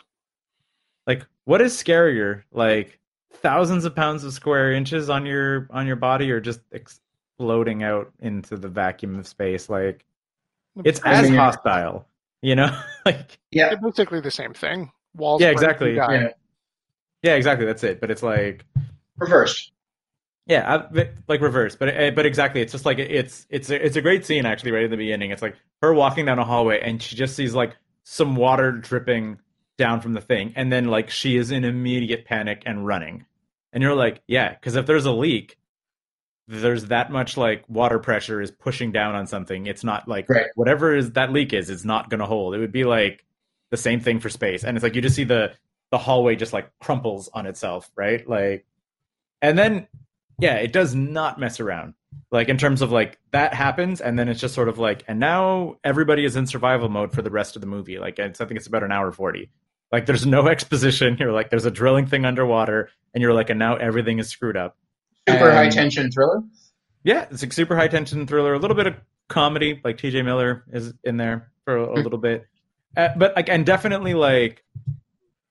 like 1.07 1.26
what 1.44 1.61
is 1.61 1.74
scarier 1.76 2.42
like 2.53 2.98
thousands 3.34 3.84
of 3.84 3.94
pounds 3.96 4.24
of 4.24 4.32
square 4.32 4.72
inches 4.72 5.11
on 5.11 5.26
your 5.26 5.66
on 5.70 5.86
your 5.86 5.96
body 5.96 6.30
or 6.30 6.40
just 6.40 6.61
exploding 6.72 7.82
out 7.82 8.12
into 8.20 8.57
the 8.57 8.68
vacuum 8.68 9.18
of 9.18 9.26
space 9.26 9.68
like 9.68 10.05
it's 10.84 11.01
I 11.05 11.12
as 11.14 11.28
mean- 11.30 11.38
hostile 11.38 12.07
you 12.42 12.55
know 12.55 12.70
like 13.07 13.38
Yeah. 13.51 13.68
They're 13.70 13.78
basically 13.78 14.20
the 14.20 14.30
same 14.30 14.55
thing. 14.55 14.90
Walls. 15.16 15.40
Yeah, 15.42 15.48
exactly. 15.51 15.96
Yeah. 15.96 16.28
yeah 17.22 17.34
exactly 17.34 17.66
that's 17.66 17.82
it 17.84 18.01
but 18.01 18.11
it's 18.11 18.22
like 18.22 18.64
Reversed. 19.18 19.72
Yeah, 20.51 20.84
I- 20.92 21.09
like 21.28 21.40
reverse, 21.40 21.76
but 21.76 21.90
eh, 21.90 22.11
but 22.11 22.26
exactly, 22.26 22.61
it's 22.61 22.72
just 22.72 22.84
like 22.84 22.98
it's 22.98 23.46
it's 23.51 23.70
a, 23.70 23.86
it's 23.86 23.94
a 23.94 24.03
great 24.03 24.26
scene 24.26 24.44
actually 24.44 24.72
right 24.72 24.82
in 24.84 24.90
the 24.90 24.96
beginning. 24.96 25.30
It's 25.30 25.42
like 25.42 25.55
her 25.80 25.94
walking 25.94 26.26
down 26.26 26.40
a 26.40 26.44
hallway 26.44 26.80
and 26.80 27.01
she 27.01 27.14
just 27.14 27.36
sees 27.36 27.55
like 27.55 27.76
some 28.03 28.34
water 28.34 28.72
dripping 28.72 29.38
down 29.78 30.01
from 30.01 30.12
the 30.12 30.20
thing, 30.20 30.53
and 30.57 30.72
then 30.72 30.86
like 30.86 31.09
she 31.09 31.36
is 31.36 31.53
in 31.53 31.64
immediate 31.64 32.24
panic 32.24 32.64
and 32.66 32.84
running, 32.84 33.26
and 33.72 33.80
you're 33.80 33.94
like, 33.94 34.22
yeah, 34.26 34.51
because 34.53 34.74
if 34.74 34.86
there's 34.86 35.07
a 35.07 35.12
leak, 35.12 35.57
there's 36.48 36.86
that 36.86 37.12
much 37.12 37.36
like 37.36 37.62
water 37.68 38.01
pressure 38.01 38.40
is 38.42 38.51
pushing 38.51 38.90
down 38.90 39.14
on 39.14 39.28
something. 39.28 39.66
It's 39.66 39.84
not 39.84 40.09
like 40.09 40.28
Right. 40.28 40.46
whatever 40.57 40.96
is 40.96 41.12
that 41.12 41.32
leak 41.32 41.53
is, 41.53 41.70
it's 41.70 41.84
not 41.84 42.11
gonna 42.11 42.26
hold. 42.26 42.57
It 42.57 42.59
would 42.59 42.72
be 42.72 42.82
like 42.84 43.24
the 43.70 43.76
same 43.76 44.01
thing 44.01 44.18
for 44.18 44.28
space, 44.28 44.64
and 44.64 44.76
it's 44.76 44.82
like 44.82 44.96
you 44.96 45.01
just 45.03 45.14
see 45.14 45.22
the 45.24 45.53
the 45.92 45.98
hallway 45.98 46.34
just 46.34 46.53
like 46.53 46.72
crumples 46.80 47.28
on 47.32 47.46
itself, 47.46 47.88
right? 47.96 48.28
Like, 48.28 48.66
and 49.40 49.57
then 49.57 49.86
yeah, 50.41 50.57
it 50.57 50.72
does 50.72 50.95
not 50.95 51.38
mess 51.38 51.61
around. 51.61 51.95
Like 52.32 52.49
in 52.49 52.59
terms 52.59 52.82
of 52.82 52.91
like 52.91 53.18
that 53.32 53.55
happens, 53.55 54.01
and 54.01 54.18
then 54.18 54.28
it's 54.28 54.41
just 54.41 54.55
sort 54.55 54.68
of 54.68 54.78
like, 54.78 55.05
and 55.09 55.20
now 55.20 55.76
everybody 55.84 56.24
is 56.24 56.36
in 56.36 56.47
survival 56.47 56.88
mode 56.88 57.12
for 57.12 57.22
the 57.22 57.30
rest 57.30 57.57
of 57.57 57.61
the 57.61 57.66
movie. 57.68 57.99
Like 57.99 58.18
it's, 58.18 58.41
I 58.41 58.45
think 58.47 58.59
it's 58.59 58.66
about 58.66 58.82
an 58.82 58.93
hour 58.93 59.12
forty. 59.12 59.51
Like 59.93 60.07
there's 60.07 60.26
no 60.26 60.49
exposition. 60.55 61.16
You're 61.18 61.32
like, 61.32 61.51
there's 61.51 61.64
a 61.66 61.70
drilling 61.70 62.07
thing 62.07 62.24
underwater, 62.24 62.91
and 63.14 63.22
you're 63.22 63.34
like, 63.34 63.51
and 63.51 63.59
now 63.59 63.76
everything 63.76 64.18
is 64.18 64.28
screwed 64.28 64.57
up. 64.57 64.76
Super 65.28 65.49
And- 65.49 65.57
high 65.57 65.68
tension 65.68 66.11
thriller. 66.11 66.43
Yeah, 67.03 67.26
it's 67.30 67.43
a 67.43 67.51
super 67.51 67.76
high 67.76 67.88
tension 67.88 68.26
thriller, 68.26 68.53
a 68.55 68.59
little 68.59 68.76
bit 68.76 68.86
of 68.86 68.95
comedy, 69.28 69.80
like 69.82 69.97
T.J. 69.97 70.20
Miller 70.22 70.64
is 70.70 70.93
in 71.03 71.16
there 71.16 71.51
for 71.64 71.76
a, 71.78 71.93
a 71.95 72.03
little 72.03 72.18
bit, 72.18 72.47
uh, 72.97 73.09
but 73.16 73.34
like, 73.34 73.49
and 73.49 73.64
definitely 73.64 74.12
like, 74.12 74.62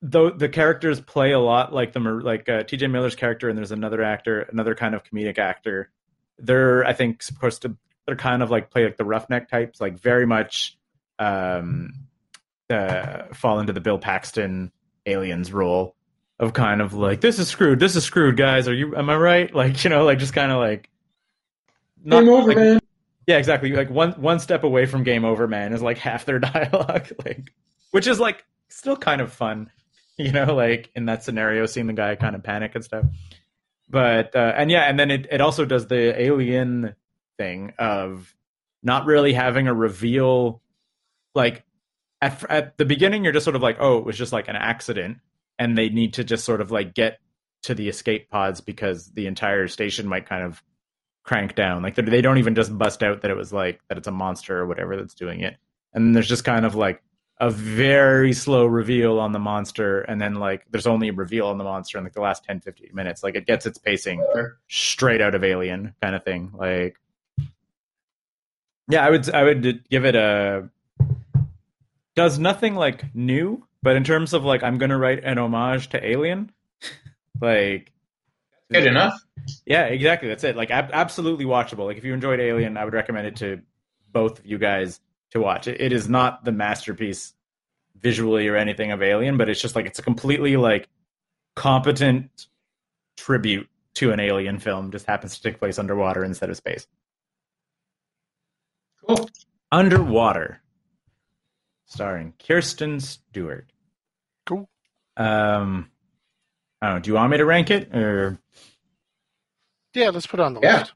though 0.01 0.29
the 0.29 0.49
characters 0.49 1.01
play 1.01 1.31
a 1.31 1.39
lot 1.39 1.73
like 1.73 1.93
the 1.93 1.99
like 1.99 2.47
uh, 2.49 2.63
T.J. 2.63 2.87
Miller's 2.87 3.15
character, 3.15 3.49
and 3.49 3.57
there's 3.57 3.71
another 3.71 4.01
actor, 4.03 4.41
another 4.41 4.75
kind 4.75 4.95
of 4.95 5.03
comedic 5.03 5.37
actor. 5.37 5.89
They're 6.37 6.85
I 6.85 6.93
think 6.93 7.21
supposed 7.21 7.63
to 7.63 7.75
they're 8.05 8.15
kind 8.15 8.41
of 8.41 8.49
like 8.49 8.71
play 8.71 8.85
like 8.85 8.97
the 8.97 9.05
roughneck 9.05 9.49
types, 9.49 9.79
like 9.81 9.99
very 9.99 10.25
much 10.25 10.77
um, 11.19 11.93
uh, 12.69 13.23
fall 13.33 13.59
into 13.59 13.73
the 13.73 13.81
Bill 13.81 13.99
Paxton 13.99 14.71
aliens 15.05 15.51
role 15.51 15.95
of 16.39 16.53
kind 16.53 16.81
of 16.81 16.93
like 16.93 17.19
this 17.21 17.37
is 17.39 17.49
screwed, 17.49 17.79
this 17.79 17.95
is 17.95 18.03
screwed, 18.05 18.37
guys. 18.37 18.67
Are 18.67 18.73
you? 18.73 18.95
Am 18.95 19.09
I 19.09 19.15
right? 19.17 19.53
Like 19.59 19.83
you 19.83 19.89
know, 19.89 20.05
like 20.05 20.19
just 20.19 20.33
kind 20.33 20.51
of 20.51 20.59
like 20.59 20.89
not- 22.03 22.21
Game 22.21 22.29
over, 22.29 22.47
like- 22.47 22.57
man. 22.57 22.79
yeah, 23.27 23.37
exactly. 23.37 23.73
Like 23.73 23.89
one 23.89 24.13
one 24.13 24.39
step 24.39 24.63
away 24.63 24.85
from 24.85 25.03
game 25.03 25.25
over, 25.25 25.47
man, 25.47 25.73
is 25.73 25.81
like 25.81 25.97
half 25.97 26.23
their 26.25 26.39
dialogue, 26.39 27.09
like 27.25 27.51
which 27.91 28.07
is 28.07 28.19
like 28.19 28.45
still 28.69 28.95
kind 28.95 29.19
of 29.19 29.33
fun, 29.33 29.69
you 30.23 30.33
know, 30.33 30.53
like 30.53 30.91
in 30.95 31.05
that 31.05 31.23
scenario, 31.23 31.65
seeing 31.65 31.87
the 31.87 31.93
guy 31.93 32.13
kind 32.15 32.35
of 32.35 32.43
panic 32.43 32.75
and 32.75 32.83
stuff. 32.83 33.05
But 33.89 34.35
uh, 34.35 34.53
and 34.55 34.69
yeah, 34.69 34.81
and 34.81 34.99
then 34.99 35.09
it 35.09 35.27
it 35.31 35.39
also 35.39 35.63
does 35.63 35.87
the 35.87 36.21
alien 36.21 36.93
thing 37.37 37.73
of 37.79 38.35
not 38.83 39.05
really 39.05 39.31
having 39.31 39.67
a 39.67 39.73
reveal. 39.73 40.61
Like 41.33 41.63
at 42.21 42.43
at 42.49 42.77
the 42.77 42.83
beginning, 42.83 43.23
you're 43.23 43.31
just 43.31 43.45
sort 43.45 43.55
of 43.55 43.61
like, 43.61 43.77
oh, 43.79 43.97
it 43.97 44.05
was 44.05 44.17
just 44.17 44.33
like 44.33 44.49
an 44.49 44.57
accident, 44.57 45.19
and 45.57 45.77
they 45.77 45.87
need 45.87 46.15
to 46.15 46.25
just 46.25 46.43
sort 46.43 46.59
of 46.59 46.69
like 46.69 46.93
get 46.93 47.19
to 47.63 47.73
the 47.73 47.87
escape 47.87 48.29
pods 48.29 48.59
because 48.59 49.11
the 49.13 49.25
entire 49.25 49.69
station 49.69 50.05
might 50.05 50.27
kind 50.27 50.43
of 50.43 50.61
crank 51.23 51.55
down. 51.55 51.81
Like 51.81 51.95
they 51.95 52.21
don't 52.21 52.39
even 52.39 52.55
just 52.55 52.77
bust 52.77 53.03
out 53.03 53.21
that 53.21 53.31
it 53.31 53.37
was 53.37 53.53
like 53.53 53.79
that 53.87 53.97
it's 53.97 54.07
a 54.07 54.11
monster 54.11 54.59
or 54.59 54.67
whatever 54.67 54.97
that's 54.97 55.13
doing 55.13 55.39
it. 55.39 55.55
And 55.93 56.13
there's 56.13 56.27
just 56.27 56.43
kind 56.43 56.65
of 56.65 56.75
like 56.75 57.01
a 57.41 57.49
very 57.49 58.33
slow 58.33 58.65
reveal 58.65 59.17
on 59.19 59.31
the 59.31 59.39
monster 59.39 60.01
and 60.01 60.19
then 60.19 60.35
like 60.35 60.65
there's 60.71 60.87
only 60.87 61.07
a 61.07 61.13
reveal 61.13 61.47
on 61.47 61.57
the 61.57 61.63
monster 61.63 61.97
in 61.97 62.03
like 62.03 62.13
the 62.13 62.19
last 62.21 62.43
10 62.43 62.59
15 62.59 62.89
minutes. 62.93 63.23
Like 63.23 63.35
it 63.35 63.45
gets 63.45 63.65
its 63.65 63.77
pacing 63.77 64.25
straight 64.67 65.21
out 65.21 65.35
of 65.35 65.43
Alien 65.43 65.93
kind 66.01 66.15
of 66.15 66.23
thing. 66.23 66.51
Like 66.53 66.97
Yeah, 68.89 69.05
I 69.05 69.09
would 69.09 69.29
I 69.33 69.43
would 69.43 69.87
give 69.89 70.05
it 70.05 70.15
a 70.15 70.69
does 72.15 72.37
nothing 72.39 72.75
like 72.75 73.15
new, 73.15 73.65
but 73.81 73.95
in 73.95 74.03
terms 74.03 74.33
of 74.33 74.43
like 74.43 74.61
I'm 74.63 74.77
going 74.77 74.89
to 74.89 74.97
write 74.97 75.23
an 75.23 75.37
homage 75.37 75.89
to 75.89 76.05
Alien, 76.05 76.51
like 77.39 77.93
Good 78.71 78.85
enough. 78.85 79.13
yeah, 79.65 79.85
exactly. 79.85 80.27
That's 80.27 80.43
it. 80.43 80.55
Like 80.57 80.71
ab- 80.71 80.91
absolutely 80.91 81.45
watchable. 81.45 81.85
Like 81.85 81.97
if 81.97 82.03
you 82.03 82.13
enjoyed 82.13 82.39
Alien, 82.41 82.75
I 82.77 82.83
would 82.83 82.93
recommend 82.93 83.27
it 83.27 83.37
to 83.37 83.61
both 84.11 84.39
of 84.39 84.45
you 84.45 84.57
guys 84.57 84.99
to 85.31 85.39
watch. 85.39 85.67
It, 85.67 85.79
it 85.81 85.91
is 85.93 86.09
not 86.09 86.43
the 86.45 86.51
masterpiece 86.51 87.33
visually 87.99 88.47
or 88.47 88.55
anything 88.55 88.91
of 88.91 89.01
Alien, 89.01 89.37
but 89.37 89.49
it's 89.49 89.61
just 89.61 89.75
like 89.75 89.85
it's 89.85 89.99
a 89.99 90.03
completely 90.03 90.57
like 90.57 90.87
competent 91.55 92.47
tribute 93.17 93.69
to 93.95 94.11
an 94.11 94.19
alien 94.19 94.59
film. 94.59 94.91
Just 94.91 95.05
happens 95.05 95.35
to 95.35 95.41
take 95.41 95.59
place 95.59 95.77
underwater 95.77 96.23
instead 96.23 96.49
of 96.49 96.55
space. 96.57 96.87
Cool. 99.05 99.29
Underwater, 99.71 100.61
starring 101.85 102.33
Kristen 102.43 102.99
Stewart. 102.99 103.71
Cool. 104.45 104.69
Um, 105.17 105.89
I 106.81 106.87
don't 106.87 106.95
know. 106.95 107.01
Do 107.01 107.09
you 107.09 107.15
want 107.15 107.31
me 107.31 107.37
to 107.37 107.45
rank 107.45 107.69
it 107.71 107.93
or? 107.93 108.39
Yeah, 109.93 110.09
let's 110.09 110.27
put 110.27 110.39
it 110.39 110.43
on 110.43 110.53
the 110.53 110.61
Yeah. 110.61 110.79
list. 110.79 110.93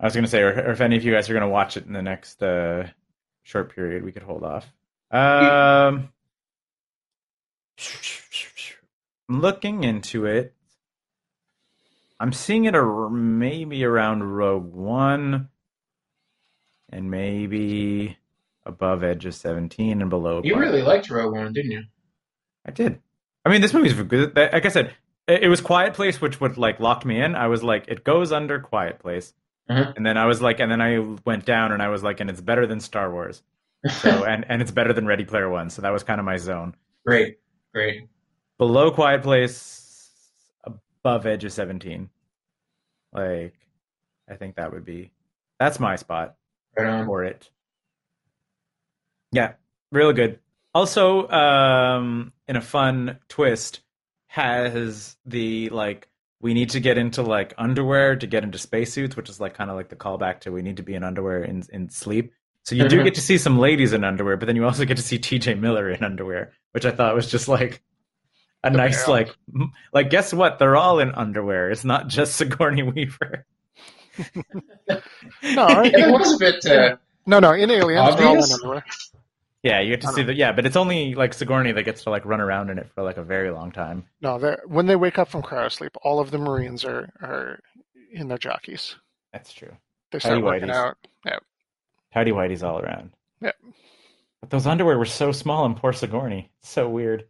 I 0.00 0.04
was 0.06 0.14
going 0.14 0.24
to 0.24 0.30
say, 0.30 0.40
or, 0.40 0.48
or 0.52 0.70
if 0.72 0.80
any 0.80 0.96
of 0.96 1.04
you 1.04 1.12
guys 1.12 1.28
are 1.28 1.34
going 1.34 1.42
to 1.42 1.48
watch 1.48 1.76
it 1.76 1.86
in 1.86 1.92
the 1.92 2.02
next 2.02 2.42
uh, 2.42 2.86
short 3.50 3.74
period, 3.74 4.04
we 4.04 4.12
could 4.12 4.22
hold 4.22 4.44
off. 4.44 4.64
Um, 5.10 6.08
I'm 9.28 9.40
looking 9.40 9.82
into 9.84 10.26
it. 10.26 10.54
I'm 12.20 12.32
seeing 12.32 12.66
it 12.66 12.74
ar- 12.74 13.10
maybe 13.10 13.84
around 13.84 14.22
Rogue 14.22 14.72
One, 14.72 15.48
and 16.90 17.10
maybe 17.10 18.18
above 18.64 19.02
Edge 19.02 19.26
of 19.26 19.34
Seventeen 19.34 20.00
and 20.00 20.10
below. 20.10 20.42
You 20.44 20.56
really 20.56 20.82
liked 20.82 21.10
Rogue 21.10 21.34
One, 21.34 21.52
didn't 21.52 21.72
you? 21.72 21.84
I 22.64 22.70
did. 22.70 23.00
I 23.44 23.48
mean, 23.48 23.62
this 23.62 23.72
movie's 23.72 23.94
good. 23.94 24.36
Like 24.36 24.66
I 24.66 24.68
said, 24.68 24.94
it 25.26 25.44
it 25.44 25.48
was 25.48 25.60
Quiet 25.60 25.94
Place, 25.94 26.20
which 26.20 26.40
would 26.40 26.56
like 26.56 26.78
locked 26.78 27.04
me 27.04 27.20
in. 27.20 27.34
I 27.34 27.48
was 27.48 27.64
like, 27.64 27.86
it 27.88 28.04
goes 28.04 28.30
under 28.30 28.60
Quiet 28.60 29.00
Place, 29.00 29.32
Mhm. 29.70 29.96
and 29.96 30.04
then 30.04 30.16
I 30.18 30.26
was 30.26 30.42
like, 30.42 30.58
and 30.60 30.70
then 30.70 30.80
I 30.80 30.98
went 31.24 31.44
down, 31.44 31.70
and 31.72 31.80
I 31.82 31.88
was 31.88 32.02
like, 32.02 32.18
and 32.20 32.28
it's 32.28 32.40
better 32.40 32.66
than 32.66 32.80
Star 32.80 33.10
Wars. 33.12 33.42
So 33.88 34.24
and 34.24 34.44
and 34.48 34.60
it's 34.60 34.70
better 34.72 34.92
than 34.92 35.06
Ready 35.06 35.24
Player 35.24 35.48
One. 35.48 35.70
So 35.70 35.80
that 35.82 35.90
was 35.90 36.02
kind 36.02 36.18
of 36.20 36.26
my 36.26 36.36
zone. 36.36 36.74
Great, 37.06 37.38
great. 37.72 38.08
Below 38.58 38.90
Quiet 38.90 39.22
Place, 39.22 40.10
above 40.64 41.24
Edge 41.26 41.44
of 41.44 41.52
Seventeen. 41.52 42.10
Like, 43.12 43.54
I 44.28 44.34
think 44.36 44.56
that 44.56 44.72
would 44.72 44.84
be 44.84 45.10
that's 45.58 45.78
my 45.80 45.96
spot 45.96 46.36
Right 46.76 46.86
on. 46.86 47.06
for 47.06 47.24
it. 47.24 47.48
Yeah, 49.32 49.52
really 49.92 50.14
good. 50.14 50.40
Also, 50.74 51.28
um, 51.28 52.32
in 52.48 52.56
a 52.56 52.60
fun 52.60 53.18
twist, 53.28 53.80
has 54.26 55.16
the 55.26 55.68
like 55.70 56.08
we 56.40 56.54
need 56.54 56.70
to 56.70 56.80
get 56.80 56.96
into 56.98 57.22
like 57.22 57.52
underwear 57.58 58.16
to 58.16 58.26
get 58.26 58.44
into 58.44 58.58
spacesuits, 58.58 59.16
which 59.16 59.28
is 59.28 59.40
like 59.40 59.54
kind 59.54 59.70
of 59.70 59.76
like 59.76 59.88
the 59.88 59.96
callback 59.96 60.40
to 60.40 60.50
we 60.52 60.62
need 60.62 60.78
to 60.78 60.82
be 60.82 60.94
in 60.94 61.04
underwear 61.04 61.42
in 61.44 61.62
in 61.72 61.88
sleep. 61.90 62.32
So 62.64 62.74
you 62.74 62.88
do 62.88 63.00
Mhm. 63.00 63.04
get 63.04 63.14
to 63.14 63.20
see 63.22 63.38
some 63.38 63.58
ladies 63.58 63.92
in 63.92 64.04
underwear, 64.04 64.36
but 64.36 64.46
then 64.46 64.56
you 64.56 64.64
also 64.64 64.84
get 64.84 64.96
to 64.98 65.02
see 65.02 65.18
T.J. 65.18 65.54
Miller 65.54 65.88
in 65.90 66.04
underwear, 66.04 66.52
which 66.72 66.84
I 66.84 66.90
thought 66.90 67.14
was 67.14 67.30
just 67.30 67.48
like 67.48 67.82
a 68.62 68.70
The 68.70 68.76
nice 68.76 68.96
payoff. 69.04 69.08
like 69.08 69.34
like 69.92 70.10
guess 70.10 70.32
what? 70.34 70.58
They're 70.58 70.76
all 70.76 70.98
in 71.00 71.10
underwear. 71.12 71.70
It's 71.70 71.84
not 71.84 72.08
just 72.08 72.36
Sigourney 72.40 72.82
Weaver. 72.82 73.46
No, 75.42 75.82
It 75.84 76.10
was 76.12 76.34
a 76.34 76.38
bit. 76.38 76.66
Uh, 76.66 76.96
no, 77.26 77.38
no. 77.40 77.52
In 77.52 77.70
Aliens, 77.70 78.16
they're 78.16 78.26
all 78.26 78.34
in 78.36 78.42
underwear. 78.52 78.84
Yeah, 79.62 79.80
you 79.80 79.90
get 79.90 80.00
to 80.02 80.08
see 80.08 80.22
um, 80.22 80.28
the 80.28 80.34
yeah, 80.34 80.52
but 80.52 80.64
it's 80.64 80.76
only 80.76 81.14
like 81.14 81.34
Sigourney 81.34 81.72
that 81.72 81.82
gets 81.82 82.04
to 82.04 82.10
like 82.10 82.24
run 82.24 82.40
around 82.40 82.70
in 82.70 82.78
it 82.78 82.90
for 82.94 83.02
like 83.02 83.18
a 83.18 83.22
very 83.22 83.50
long 83.50 83.72
time. 83.72 84.04
No, 84.22 84.38
when 84.66 84.86
they 84.86 84.96
wake 84.96 85.18
up 85.18 85.28
from 85.28 85.42
cryosleep, 85.42 85.90
all 86.02 86.18
of 86.18 86.30
the 86.30 86.38
Marines 86.38 86.84
are 86.84 87.10
are 87.20 87.60
in 88.10 88.28
their 88.28 88.38
jockeys. 88.38 88.96
That's 89.32 89.52
true. 89.52 89.72
They 90.12 90.18
start 90.18 90.36
Tidy 90.36 90.42
working 90.42 90.68
whities. 90.68 90.74
out. 90.74 90.96
Tidy 92.12 92.32
whities 92.32 92.62
all 92.62 92.80
around. 92.80 93.10
Yeah. 93.40 93.52
But 94.40 94.50
those 94.50 94.66
underwear 94.66 94.98
were 94.98 95.04
so 95.04 95.32
small 95.32 95.64
and 95.64 95.76
poor 95.76 95.92
Sigourney. 95.92 96.50
It's 96.60 96.70
so 96.70 96.88
weird. 96.88 97.26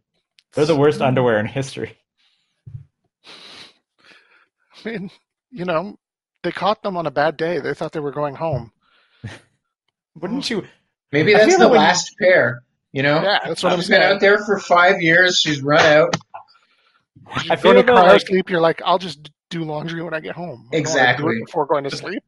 They're 0.53 0.65
the 0.65 0.75
worst 0.75 1.01
underwear 1.01 1.39
in 1.39 1.45
history. 1.45 1.97
I 4.83 4.89
mean, 4.89 5.11
you 5.51 5.65
know, 5.65 5.97
they 6.43 6.51
caught 6.51 6.81
them 6.81 6.97
on 6.97 7.05
a 7.05 7.11
bad 7.11 7.37
day. 7.37 7.59
They 7.59 7.73
thought 7.73 7.91
they 7.91 7.99
were 7.99 8.11
going 8.11 8.35
home. 8.35 8.71
Wouldn't 10.19 10.49
you? 10.49 10.65
Maybe 11.11 11.33
that's 11.33 11.53
the 11.53 11.59
that 11.59 11.69
when- 11.69 11.79
last 11.79 12.15
pair. 12.19 12.63
You 12.93 13.03
know, 13.03 13.21
Yeah, 13.23 13.39
that's 13.47 13.63
what 13.63 13.71
I'm 13.71 13.79
she's 13.79 13.87
been 13.89 14.01
out 14.01 14.19
there 14.19 14.39
for 14.39 14.59
five 14.59 15.01
years. 15.01 15.39
She's 15.39 15.61
run 15.61 15.79
out. 15.85 16.13
I 17.27 17.55
Going 17.55 17.57
feel 17.57 17.73
to 17.75 17.83
though, 17.83 17.93
like, 17.93 18.21
cryosleep, 18.23 18.49
you're 18.49 18.59
like, 18.59 18.81
I'll 18.83 18.97
just 18.97 19.31
do 19.49 19.63
laundry 19.63 20.03
when 20.03 20.13
I 20.13 20.19
get 20.19 20.35
home. 20.35 20.45
I 20.47 20.51
don't 20.51 20.57
wanna 20.57 20.67
do 20.71 20.75
it 20.75 20.79
Exactly. 20.79 21.39
before 21.45 21.65
going 21.67 21.83
to 21.85 21.91
sleep. 21.95 22.23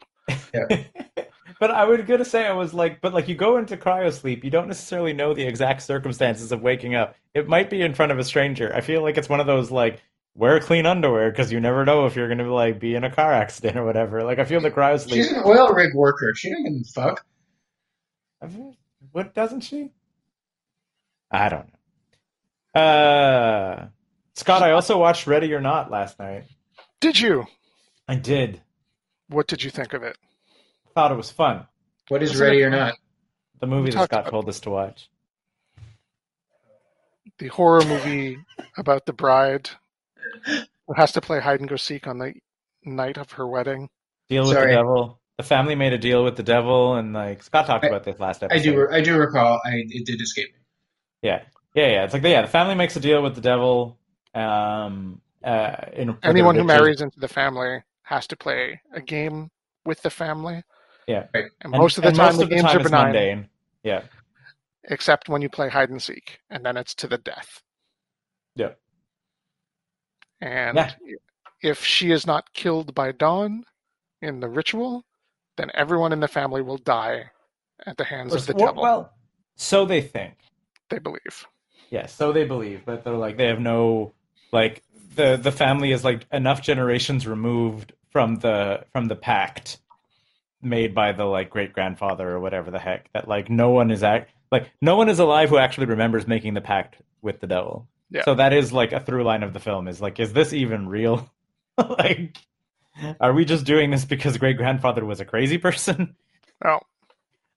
Yeah. 0.53 0.83
but 1.59 1.69
I 1.71 1.83
was 1.83 2.01
gonna 2.03 2.23
say 2.23 2.45
I 2.47 2.53
was 2.53 2.73
like, 2.73 3.01
but 3.01 3.13
like 3.13 3.27
you 3.27 3.35
go 3.35 3.57
into 3.57 3.75
cryo 3.75 4.13
sleep, 4.13 4.45
you 4.45 4.49
don't 4.49 4.67
necessarily 4.69 5.11
know 5.11 5.33
the 5.33 5.43
exact 5.45 5.81
circumstances 5.81 6.53
of 6.53 6.61
waking 6.61 6.95
up. 6.95 7.15
It 7.33 7.47
might 7.49 7.69
be 7.69 7.81
in 7.81 7.93
front 7.93 8.13
of 8.13 8.19
a 8.19 8.23
stranger. 8.23 8.73
I 8.73 8.79
feel 8.79 9.01
like 9.01 9.17
it's 9.17 9.27
one 9.27 9.41
of 9.41 9.47
those 9.47 9.69
like 9.69 10.01
wear 10.35 10.59
clean 10.61 10.85
underwear 10.85 11.29
because 11.29 11.51
you 11.51 11.59
never 11.59 11.83
know 11.83 12.05
if 12.05 12.15
you're 12.15 12.29
gonna 12.29 12.45
be 12.45 12.49
like 12.49 12.79
be 12.79 12.95
in 12.95 13.03
a 13.03 13.11
car 13.13 13.33
accident 13.33 13.75
or 13.77 13.83
whatever. 13.85 14.23
Like 14.23 14.39
I 14.39 14.45
feel 14.45 14.61
the 14.61 14.71
cryo 14.71 14.97
sleep. 14.97 15.23
She's 15.25 15.31
an 15.33 15.41
oil 15.45 15.73
rig 15.73 15.93
worker. 15.93 16.33
She 16.35 16.51
doesn't 16.51 16.85
fuck. 16.85 17.25
What 19.11 19.33
doesn't 19.33 19.61
she? 19.61 19.91
I 21.31 21.49
don't 21.49 21.67
know. 22.75 22.81
Uh, 22.81 23.87
Scott, 24.35 24.63
I 24.63 24.71
also 24.71 24.97
watched 24.99 25.27
Ready 25.27 25.53
or 25.53 25.61
Not 25.61 25.91
last 25.91 26.19
night. 26.19 26.45
Did 26.99 27.19
you? 27.19 27.45
I 28.07 28.15
did. 28.15 28.61
What 29.29 29.47
did 29.47 29.63
you 29.63 29.69
think 29.69 29.93
of 29.93 30.03
it? 30.03 30.17
Thought 30.95 31.11
it 31.11 31.15
was 31.17 31.31
fun. 31.31 31.65
What 32.09 32.21
is 32.23 32.31
Wasn't 32.31 32.47
ready 32.49 32.61
it- 32.61 32.65
or 32.65 32.69
not? 32.69 32.95
The 33.59 33.67
movie 33.67 33.91
that 33.91 34.05
Scott 34.05 34.27
told 34.29 34.49
us 34.49 34.59
to 34.61 34.69
watch. 34.71 35.09
The 37.39 37.47
horror 37.47 37.83
movie 37.85 38.37
about 38.77 39.05
the 39.05 39.13
bride 39.13 39.69
who 40.45 40.93
has 40.95 41.13
to 41.13 41.21
play 41.21 41.39
hide 41.39 41.61
and 41.61 41.69
go 41.69 41.77
seek 41.77 42.05
on 42.07 42.17
the 42.17 42.33
night 42.83 43.17
of 43.17 43.31
her 43.33 43.47
wedding. 43.47 43.89
Deal 44.29 44.43
with 44.43 44.53
Sorry. 44.53 44.71
the 44.71 44.77
devil. 44.77 45.19
The 45.43 45.49
family 45.49 45.75
made 45.75 45.91
a 45.93 45.97
deal 45.97 46.23
with 46.23 46.37
the 46.37 46.43
devil, 46.43 46.95
and 46.95 47.11
like 47.13 47.43
Scott 47.43 47.65
talked 47.67 47.83
I- 47.83 47.89
about 47.89 48.03
this 48.05 48.17
last 48.19 48.43
episode. 48.43 48.55
I 48.55 48.59
episode. 48.59 48.87
do. 48.89 48.95
I 48.95 49.01
do 49.01 49.17
recall. 49.17 49.59
I 49.65 49.83
it 49.89 50.05
did 50.05 50.21
escape 50.21 50.53
me. 50.53 50.59
Yeah, 51.21 51.43
yeah, 51.75 51.87
yeah. 51.87 52.03
It's 52.05 52.13
like 52.13 52.23
yeah, 52.23 52.41
the 52.41 52.47
family 52.47 52.75
makes 52.75 52.95
a 52.95 52.99
deal 52.99 53.21
with 53.21 53.35
the 53.35 53.41
devil. 53.41 53.97
Um, 54.33 55.21
uh, 55.43 55.75
in, 55.93 56.17
Anyone 56.23 56.55
who 56.55 56.63
marries 56.63 57.01
into 57.01 57.19
the 57.19 57.27
family 57.27 57.83
has 58.03 58.25
to 58.27 58.35
play 58.37 58.81
a 58.93 59.01
game 59.01 59.51
with 59.85 60.01
the 60.01 60.09
family. 60.09 60.63
Yeah. 61.07 61.27
Right. 61.33 61.45
And 61.61 61.73
And- 61.73 61.81
most 61.81 61.97
of 61.97 62.03
the 62.05 62.11
time 62.11 62.27
most 62.27 62.37
the 62.37 62.43
of 62.43 62.49
the 62.49 62.55
games 62.55 62.67
time 62.67 62.77
are 62.77 62.79
it's 62.79 62.89
benign, 62.89 63.03
mundane. 63.13 63.49
Yeah, 63.83 64.03
except 64.85 65.27
when 65.27 65.41
you 65.41 65.49
play 65.49 65.67
hide 65.69 65.89
and 65.89 66.01
seek, 66.01 66.39
and 66.49 66.65
then 66.65 66.77
it's 66.77 66.95
to 66.95 67.07
the 67.07 67.17
death. 67.17 67.61
yeah. 68.55 68.69
And 70.41 70.77
Yeah. 70.77 70.91
if 71.61 71.83
she 71.85 72.11
is 72.11 72.25
not 72.25 72.53
killed 72.53 72.93
by 72.95 73.11
dawn 73.11 73.65
in 74.21 74.39
the 74.39 74.47
ritual, 74.49 75.03
then 75.57 75.71
everyone 75.73 76.13
in 76.13 76.19
the 76.19 76.27
family 76.27 76.61
will 76.61 76.77
die 76.77 77.31
at 77.85 77.97
the 77.97 78.03
hands 78.03 78.33
of 78.33 78.45
the 78.45 78.53
well, 78.55 78.67
devil. 78.67 78.83
well, 78.83 79.13
so 79.55 79.85
they 79.85 80.01
think. 80.01 80.35
they 80.89 80.99
believe. 80.99 81.45
Yes, 81.89 82.13
so 82.13 82.31
they 82.31 82.45
believe, 82.45 82.83
but 82.85 83.03
they're 83.03 83.13
like 83.13 83.37
they 83.37 83.47
have 83.47 83.59
no 83.59 84.13
like 84.51 84.83
the 85.15 85.37
the 85.37 85.51
family 85.51 85.91
is 85.91 86.03
like 86.03 86.25
enough 86.31 86.61
generations 86.61 87.27
removed 87.27 87.93
from 88.11 88.37
the 88.37 88.85
from 88.91 89.07
the 89.07 89.15
pact 89.15 89.77
made 90.61 90.95
by 90.95 91.11
the 91.11 91.25
like 91.25 91.49
great 91.49 91.73
grandfather 91.73 92.29
or 92.29 92.39
whatever 92.39 92.71
the 92.71 92.79
heck 92.79 93.11
that 93.13 93.27
like 93.27 93.49
no 93.49 93.71
one 93.71 93.91
is 93.91 94.01
act 94.01 94.31
like 94.51 94.71
no 94.81 94.95
one 94.95 95.09
is 95.09 95.19
alive 95.19 95.49
who 95.49 95.57
actually 95.57 95.87
remembers 95.87 96.27
making 96.27 96.53
the 96.53 96.61
pact 96.61 96.95
with 97.23 97.39
the 97.39 97.47
devil. 97.47 97.87
Yeah. 98.11 98.23
So 98.23 98.35
that 98.35 98.53
is 98.53 98.71
like 98.71 98.93
a 98.93 98.99
through 98.99 99.23
line 99.23 99.41
of 99.41 99.51
the 99.51 99.59
film 99.59 99.87
is 99.87 99.99
like 99.99 100.19
is 100.19 100.31
this 100.31 100.53
even 100.53 100.87
real? 100.87 101.29
like 101.77 102.37
are 103.19 103.33
we 103.33 103.45
just 103.45 103.65
doing 103.65 103.91
this 103.91 104.05
because 104.05 104.37
great 104.37 104.57
grandfather 104.57 105.05
was 105.05 105.19
a 105.19 105.25
crazy 105.25 105.57
person? 105.57 106.15
Oh, 106.65 106.79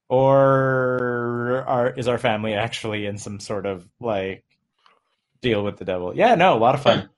or 0.09 1.65
are, 1.67 1.91
is 1.91 2.09
our 2.09 2.19
family 2.19 2.55
actually 2.55 3.07
in 3.07 3.19
some 3.19 3.41
sort 3.41 3.67
of 3.67 3.89
like 4.01 4.45
deal 5.43 5.65
with 5.65 5.79
the 5.79 5.85
devil? 5.87 6.17
Yeah, 6.17 6.37
no, 6.37 6.57
a 6.57 6.61
lot 6.61 6.75
of 6.77 6.83
fun. 6.83 7.11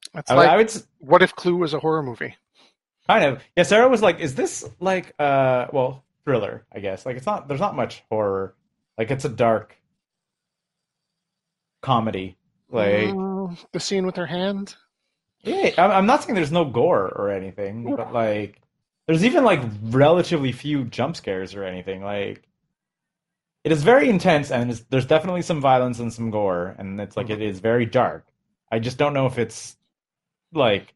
it's 0.14 0.30
I, 0.30 0.34
like 0.34 0.50
I 0.50 0.56
would 0.56 0.72
what 0.98 1.22
if 1.22 1.34
Clue 1.36 1.56
was 1.56 1.74
a 1.74 1.80
horror 1.80 2.02
movie? 2.02 2.36
kind 3.08 3.24
of. 3.24 3.42
Yeah, 3.56 3.64
Sarah 3.64 3.88
was 3.88 4.02
like, 4.02 4.20
"Is 4.20 4.34
this 4.34 4.64
like 4.80 5.14
uh, 5.18 5.66
well, 5.72 6.04
thriller? 6.24 6.66
I 6.74 6.80
guess. 6.80 7.06
Like, 7.06 7.16
it's 7.16 7.26
not. 7.26 7.48
There's 7.48 7.60
not 7.60 7.76
much 7.76 8.02
horror. 8.10 8.54
Like, 8.98 9.10
it's 9.10 9.24
a 9.24 9.30
dark 9.30 9.76
comedy. 11.82 12.38
Like, 12.70 13.18
Mm, 13.18 13.58
the 13.72 13.80
scene 13.80 14.06
with 14.06 14.16
her 14.16 14.26
hand. 14.26 14.76
Yeah, 15.46 15.70
I'm, 15.78 15.90
I'm 15.90 16.06
not 16.06 16.22
saying 16.22 16.34
there's 16.34 16.52
no 16.52 16.64
gore 16.64 17.08
or 17.08 17.30
anything, 17.30 17.94
but 17.96 18.12
like, 18.12 18.60
there's 19.06 19.24
even 19.24 19.44
like 19.44 19.60
relatively 19.82 20.52
few 20.52 20.84
jump 20.84 21.16
scares 21.16 21.54
or 21.54 21.64
anything. 21.64 22.02
Like, 22.02 22.42
it 23.64 23.72
is 23.72 23.82
very 23.82 24.08
intense, 24.08 24.50
and 24.50 24.70
it's, 24.70 24.80
there's 24.90 25.06
definitely 25.06 25.42
some 25.42 25.60
violence 25.60 25.98
and 25.98 26.12
some 26.12 26.30
gore, 26.30 26.74
and 26.78 27.00
it's 27.00 27.16
like 27.16 27.30
it 27.30 27.34
mm-hmm. 27.34 27.50
is 27.50 27.60
very 27.60 27.86
dark. 27.86 28.26
I 28.70 28.80
just 28.80 28.98
don't 28.98 29.14
know 29.14 29.26
if 29.26 29.38
it's 29.38 29.76
like 30.52 30.94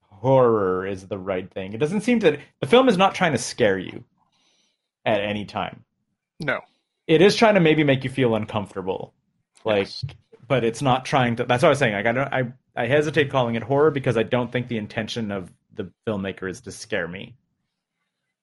horror 0.00 0.86
is 0.86 1.06
the 1.06 1.18
right 1.18 1.50
thing. 1.50 1.72
It 1.72 1.78
doesn't 1.78 2.00
seem 2.00 2.18
that 2.20 2.40
the 2.60 2.66
film 2.66 2.88
is 2.88 2.96
not 2.96 3.14
trying 3.14 3.32
to 3.32 3.38
scare 3.38 3.78
you 3.78 4.04
at 5.04 5.20
any 5.20 5.44
time. 5.44 5.84
No. 6.40 6.60
It 7.06 7.20
is 7.20 7.36
trying 7.36 7.54
to 7.54 7.60
maybe 7.60 7.84
make 7.84 8.02
you 8.02 8.10
feel 8.10 8.34
uncomfortable, 8.34 9.12
like, 9.64 9.88
Yes. 9.88 10.04
But 10.46 10.64
it's 10.64 10.82
not 10.82 11.04
trying 11.04 11.36
to. 11.36 11.44
That's 11.44 11.62
what 11.62 11.68
I 11.68 11.70
was 11.70 11.78
saying. 11.78 11.94
Like, 11.94 12.06
I 12.06 12.12
don't. 12.12 12.32
I 12.32 12.52
I 12.76 12.86
hesitate 12.86 13.30
calling 13.30 13.54
it 13.54 13.62
horror 13.62 13.90
because 13.90 14.16
I 14.16 14.22
don't 14.24 14.50
think 14.50 14.68
the 14.68 14.78
intention 14.78 15.30
of 15.30 15.52
the 15.74 15.90
filmmaker 16.06 16.48
is 16.48 16.60
to 16.62 16.72
scare 16.72 17.06
me 17.08 17.36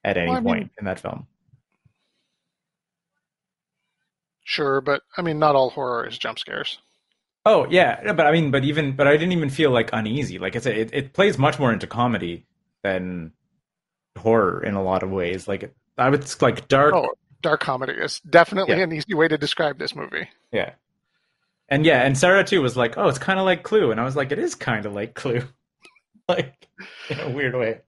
at 0.03 0.17
any 0.17 0.27
Well, 0.29 0.37
I 0.37 0.39
mean- 0.41 0.53
point 0.53 0.71
in 0.79 0.85
that 0.85 0.99
film. 0.99 1.27
Sure, 4.43 4.81
but 4.81 5.01
I 5.17 5.21
mean, 5.21 5.39
not 5.39 5.55
all 5.55 5.69
horror 5.69 6.07
is 6.07 6.17
jump 6.17 6.39
scares. 6.39 6.79
Oh 7.45 7.67
yeah, 7.69 8.11
but 8.13 8.25
I 8.27 8.31
mean, 8.31 8.51
but 8.51 8.63
even, 8.65 8.95
but 8.95 9.07
I 9.07 9.13
didn't 9.13 9.31
even 9.31 9.49
feel 9.49 9.71
like 9.71 9.89
uneasy. 9.93 10.39
Like 10.39 10.55
I 10.55 10.59
said, 10.59 10.77
it, 10.77 10.93
it 10.93 11.13
plays 11.13 11.37
much 11.37 11.57
more 11.57 11.71
into 11.71 11.87
comedy 11.87 12.45
than 12.83 13.31
horror 14.17 14.63
in 14.63 14.75
a 14.75 14.83
lot 14.83 15.03
of 15.03 15.09
ways. 15.11 15.47
Like 15.47 15.63
it, 15.63 15.75
I 15.97 16.09
would 16.09 16.41
like 16.41 16.67
dark, 16.67 16.93
Oh, 16.93 17.09
dark 17.41 17.61
comedy 17.61 17.93
is 17.93 18.19
definitely 18.21 18.75
Yeah. 18.77 18.83
an 18.83 18.91
easy 18.91 19.13
way 19.13 19.27
to 19.27 19.37
describe 19.37 19.79
this 19.79 19.95
movie. 19.95 20.27
yeah, 20.51 20.71
and 21.71 21.83
yeah, 21.85 22.03
and 22.03 22.15
Sarah 22.15 22.43
too 22.43 22.61
was 22.61 22.77
like, 22.77 22.97
oh, 22.97 23.07
it's 23.07 23.17
kind 23.17 23.39
of 23.39 23.45
like 23.45 23.63
Clue, 23.63 23.89
and 23.89 23.99
I 23.99 24.03
was 24.03 24.15
like, 24.15 24.31
it 24.31 24.37
is 24.37 24.53
kind 24.53 24.85
of 24.85 24.93
like 24.93 25.15
Clue, 25.15 25.41
like 26.29 26.67
in 27.09 27.19
a 27.19 27.29
weird 27.31 27.55
way. 27.55 27.79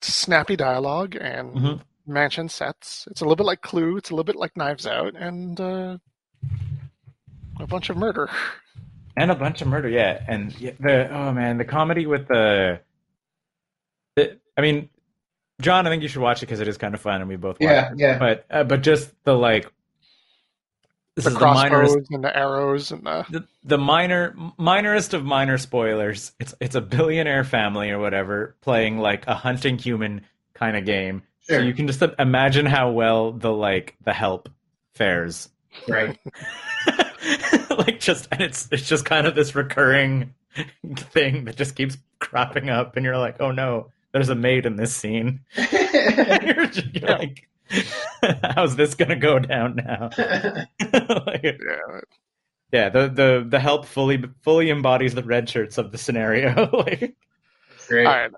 Snappy 0.00 0.56
dialogue 0.56 1.16
and 1.20 1.52
Mhm. 1.54 1.80
mansion 2.06 2.48
sets. 2.48 3.06
It's 3.10 3.20
a 3.20 3.24
little 3.24 3.36
bit 3.36 3.46
like 3.46 3.60
Clue. 3.60 3.96
It's 3.98 4.08
a 4.10 4.14
little 4.14 4.24
bit 4.24 4.36
like 4.36 4.56
Knives 4.56 4.86
Out, 4.86 5.14
and 5.16 5.60
uh, 5.60 5.98
a 7.60 7.66
bunch 7.66 7.90
of 7.90 7.96
murder. 7.96 8.28
and 9.18 9.30
a 9.30 9.34
bunch 9.34 9.62
of 9.62 9.68
murder 9.68 9.88
yeah 9.88 10.22
and 10.28 10.50
the 10.78 11.08
oh 11.10 11.32
man 11.32 11.56
the 11.56 11.64
comedy 11.64 12.04
with 12.06 12.28
the, 12.28 12.78
the 14.14 14.36
i 14.58 14.60
mean 14.60 14.90
john 15.62 15.86
i 15.86 15.90
think 15.90 16.02
you 16.02 16.08
should 16.08 16.20
watch 16.20 16.42
it 16.42 16.46
because 16.46 16.60
it 16.60 16.68
is 16.68 16.76
kind 16.76 16.92
of 16.94 17.00
fun 17.00 17.22
and 17.22 17.28
we 17.30 17.36
both 17.36 17.58
watched 17.58 17.62
Yeah, 17.62 17.92
it. 17.92 17.98
yeah. 17.98 18.18
but 18.18 18.44
uh, 18.50 18.64
but 18.64 18.82
just 18.82 19.10
the 19.24 19.32
like 19.34 19.72
this 21.16 21.24
The 21.24 21.30
is 21.30 21.34
the 21.34 21.40
crossbows 21.40 22.06
and 22.10 22.22
the 22.22 22.36
arrows 22.36 22.92
and 22.92 23.02
the 23.04 23.26
the, 23.30 23.46
the 23.64 23.78
minor 23.78 24.34
minorest 24.58 25.12
of 25.14 25.24
minor 25.24 25.58
spoilers. 25.58 26.32
It's 26.38 26.54
it's 26.60 26.74
a 26.76 26.80
billionaire 26.80 27.42
family 27.44 27.90
or 27.90 27.98
whatever 27.98 28.54
playing 28.60 28.98
like 28.98 29.26
a 29.26 29.34
hunting 29.34 29.78
human 29.78 30.20
kind 30.54 30.76
of 30.76 30.84
game 30.84 31.22
Sure. 31.48 31.60
so 31.60 31.64
you 31.64 31.74
can 31.74 31.86
just 31.86 32.02
uh, 32.02 32.10
imagine 32.18 32.66
how 32.66 32.90
well 32.90 33.32
the 33.32 33.52
like 33.52 33.94
the 34.04 34.12
help 34.12 34.48
fares. 34.94 35.48
Right. 35.88 36.18
like 37.70 38.00
just 38.00 38.28
and 38.32 38.40
it's 38.40 38.68
it's 38.70 38.88
just 38.88 39.04
kind 39.04 39.26
of 39.26 39.34
this 39.34 39.54
recurring 39.54 40.34
thing 40.96 41.44
that 41.44 41.56
just 41.56 41.76
keeps 41.76 41.96
cropping 42.18 42.70
up 42.70 42.96
and 42.96 43.04
you're 43.04 43.18
like 43.18 43.36
oh 43.40 43.50
no 43.50 43.90
there's 44.12 44.28
a 44.30 44.34
maid 44.34 44.64
in 44.66 44.76
this 44.76 44.94
scene. 44.96 45.40
You're, 45.56 46.66
just, 46.66 46.94
you're 46.94 47.10
like 47.10 47.46
how's 48.54 48.76
this 48.76 48.94
gonna 48.94 49.16
go 49.16 49.38
down 49.38 49.76
now 49.76 50.08
like, 51.26 51.42
yeah, 51.44 52.00
yeah 52.72 52.88
the, 52.88 53.08
the 53.08 53.46
the 53.48 53.58
help 53.60 53.84
fully 53.86 54.22
fully 54.42 54.70
embodies 54.70 55.14
the 55.14 55.22
red 55.22 55.48
shirts 55.48 55.78
of 55.78 55.90
the 55.92 55.98
scenario 55.98 56.68
like 56.72 57.14
Great. 57.88 58.06
All 58.06 58.12
right, 58.12 58.30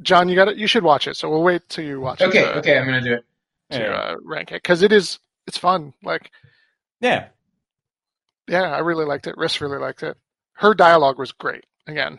John, 0.00 0.26
you 0.28 0.34
got 0.36 0.48
it. 0.48 0.56
You 0.56 0.66
should 0.66 0.82
watch 0.82 1.06
it. 1.06 1.18
So 1.18 1.28
we'll 1.28 1.42
wait 1.42 1.68
till 1.68 1.84
you 1.84 2.00
watch 2.00 2.22
Okay, 2.22 2.38
it. 2.40 2.44
to- 2.44 2.58
okay, 2.60 2.78
I'm 2.78 2.86
gonna 2.86 3.02
do 3.02 3.12
it. 3.12 3.24
To 3.72 3.78
yeah. 3.78 3.92
uh, 3.94 4.16
rank 4.22 4.52
it 4.52 4.62
because 4.62 4.82
it 4.82 4.90
is 4.92 5.18
it's 5.46 5.58
fun. 5.58 5.92
Like 6.02 6.30
yeah 7.00 7.28
yeah, 8.48 8.62
I 8.74 8.78
really 8.78 9.04
liked 9.04 9.26
it. 9.26 9.36
Riss 9.36 9.60
really 9.60 9.78
liked 9.78 10.02
it. 10.02 10.16
Her 10.52 10.72
dialogue 10.72 11.18
was 11.18 11.32
great. 11.32 11.64
Again, 11.86 12.18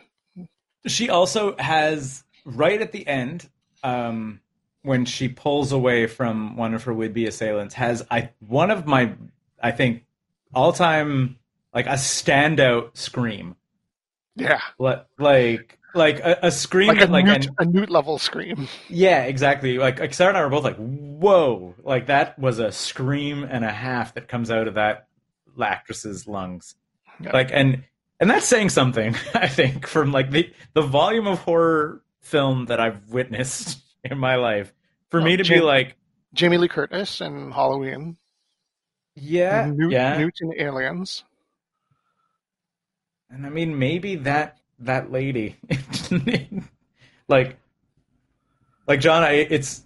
She 0.86 1.10
also 1.10 1.56
has 1.58 2.22
right 2.44 2.80
at 2.80 2.92
the 2.92 3.06
end, 3.06 3.48
um, 3.82 4.40
when 4.82 5.04
she 5.04 5.28
pulls 5.28 5.72
away 5.72 6.06
from 6.06 6.56
one 6.56 6.74
of 6.74 6.84
her 6.84 6.92
would-be 6.94 7.26
assailants, 7.26 7.74
has 7.74 8.04
I 8.10 8.30
one 8.40 8.70
of 8.70 8.86
my 8.86 9.12
I 9.62 9.70
think 9.72 10.04
all-time 10.54 11.36
like 11.74 11.86
a 11.86 11.90
standout 11.90 12.96
scream, 12.96 13.56
yeah, 14.36 14.60
like 14.78 15.04
like 15.18 15.78
like 15.94 16.20
a, 16.20 16.38
a 16.44 16.50
scream 16.50 16.88
like 16.88 17.00
a 17.00 17.06
like 17.06 17.24
newt, 17.24 17.46
an- 17.46 17.54
a 17.58 17.64
newt 17.64 17.90
level 17.90 18.18
scream. 18.18 18.68
yeah 18.88 19.24
exactly. 19.24 19.78
Like, 19.78 19.98
like 19.98 20.14
Sarah 20.14 20.30
and 20.30 20.38
I 20.38 20.42
were 20.42 20.50
both 20.50 20.64
like 20.64 20.76
whoa. 20.76 21.74
Like 21.82 22.06
that 22.06 22.38
was 22.38 22.58
a 22.58 22.70
scream 22.72 23.42
and 23.44 23.64
a 23.64 23.70
half 23.72 24.14
that 24.14 24.28
comes 24.28 24.50
out 24.50 24.68
of 24.68 24.74
that 24.74 25.08
actress's 25.60 26.28
lungs. 26.28 26.74
Yeah. 27.20 27.32
like 27.32 27.50
and 27.52 27.82
and 28.20 28.30
that's 28.30 28.46
saying 28.46 28.68
something 28.68 29.12
i 29.34 29.48
think 29.48 29.88
from 29.88 30.12
like 30.12 30.30
the 30.30 30.52
the 30.74 30.82
volume 30.82 31.26
of 31.26 31.40
horror 31.40 32.00
film 32.20 32.66
that 32.66 32.78
i've 32.78 33.08
witnessed 33.08 33.80
in 34.12 34.18
my 34.18 34.36
life 34.36 34.72
for 35.10 35.20
me 35.20 35.36
to 35.36 35.44
be 35.44 35.60
like 35.60 35.96
Jamie 36.34 36.58
Lee 36.58 36.68
Curtis 36.68 37.20
and 37.20 37.52
Halloween. 37.52 38.16
yeah 39.14 39.70
Newt, 39.72 39.92
yeah 39.92 40.18
Newt 40.18 40.36
and 40.40 40.54
Aliens. 40.58 41.24
and 43.30 43.46
i 43.46 43.50
mean 43.50 43.78
maybe 43.78 44.16
that 44.16 44.58
that 44.80 45.10
lady 45.10 45.56
like 47.28 47.58
like 48.86 49.00
john 49.00 49.22
I, 49.22 49.32
it's 49.32 49.82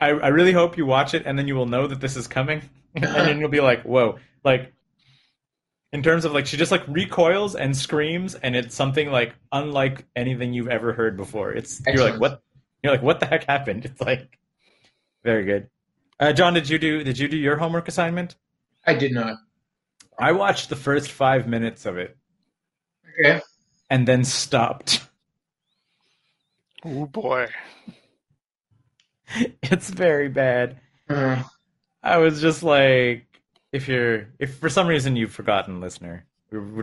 I, 0.00 0.08
I 0.10 0.28
really 0.28 0.52
hope 0.52 0.76
you 0.76 0.86
watch 0.86 1.14
it 1.14 1.22
and 1.26 1.38
then 1.38 1.48
you 1.48 1.54
will 1.54 1.66
know 1.66 1.86
that 1.86 2.00
this 2.00 2.16
is 2.16 2.26
coming. 2.26 2.62
and 2.94 3.04
then 3.04 3.38
you'll 3.38 3.50
be 3.50 3.60
like, 3.60 3.82
whoa. 3.82 4.18
Like 4.44 4.72
in 5.92 6.02
terms 6.02 6.24
of 6.24 6.32
like 6.32 6.46
she 6.46 6.56
just 6.56 6.72
like 6.72 6.82
recoils 6.88 7.54
and 7.54 7.76
screams 7.76 8.34
and 8.34 8.56
it's 8.56 8.74
something 8.74 9.10
like 9.10 9.34
unlike 9.52 10.04
anything 10.14 10.52
you've 10.52 10.68
ever 10.68 10.92
heard 10.92 11.16
before. 11.16 11.52
It's 11.52 11.82
you're 11.86 12.10
like 12.10 12.20
what 12.20 12.42
you're 12.82 12.92
like 12.92 13.02
what 13.02 13.20
the 13.20 13.26
heck 13.26 13.44
happened? 13.44 13.84
It's 13.84 14.00
like 14.00 14.38
very 15.24 15.44
good. 15.44 15.68
Uh, 16.18 16.32
John, 16.32 16.54
did 16.54 16.68
you 16.68 16.78
do 16.78 17.02
did 17.04 17.18
you 17.18 17.28
do 17.28 17.36
your 17.36 17.56
homework 17.56 17.88
assignment? 17.88 18.36
I 18.86 18.94
did 18.94 19.12
not. 19.12 19.38
I 20.18 20.32
watched 20.32 20.68
the 20.70 20.76
first 20.76 21.10
five 21.10 21.46
minutes 21.46 21.84
of 21.86 21.98
it 21.98 22.16
Okay. 23.20 23.40
and 23.90 24.06
then 24.08 24.24
stopped. 24.24 25.06
Oh 26.84 27.06
boy. 27.06 27.48
It's 29.62 29.90
very 29.90 30.28
bad. 30.28 30.78
Uh, 31.10 31.42
I 32.02 32.18
was 32.18 32.40
just 32.40 32.62
like, 32.62 33.26
if 33.72 33.88
you're, 33.88 34.28
if 34.38 34.56
for 34.58 34.68
some 34.70 34.86
reason 34.86 35.16
you've 35.16 35.32
forgotten, 35.32 35.80
listener, 35.80 36.24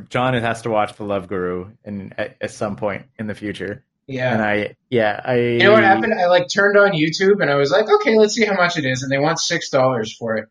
John 0.10 0.34
has 0.34 0.62
to 0.64 0.70
watch 0.70 0.96
The 0.98 1.06
Love 1.06 1.30
Guru 1.30 1.72
in 1.86 2.14
at, 2.18 2.36
at 2.42 2.52
some 2.52 2.76
point 2.76 3.06
in 3.18 3.28
the 3.28 3.34
future, 3.34 3.86
yeah. 4.08 4.34
and 4.34 4.42
I, 4.42 4.76
yeah, 4.90 5.22
I. 5.24 5.36
You 5.36 5.64
know 5.64 5.72
what 5.72 5.84
happened? 5.84 6.14
I 6.14 6.28
like 6.28 6.48
turned 6.50 6.78
on 6.78 6.92
YouTube 6.92 7.42
and 7.42 7.50
I 7.50 7.56
was 7.56 7.72
like, 7.72 7.86
okay, 7.90 8.18
let's 8.18 8.34
see 8.34 8.46
how 8.46 8.56
much 8.56 8.78
it 8.78 8.86
is, 8.86 9.04
and 9.04 9.12
they 9.12 9.18
want 9.18 9.40
six 9.40 9.70
dollars 9.70 10.16
for 10.16 10.38
it. 10.38 10.48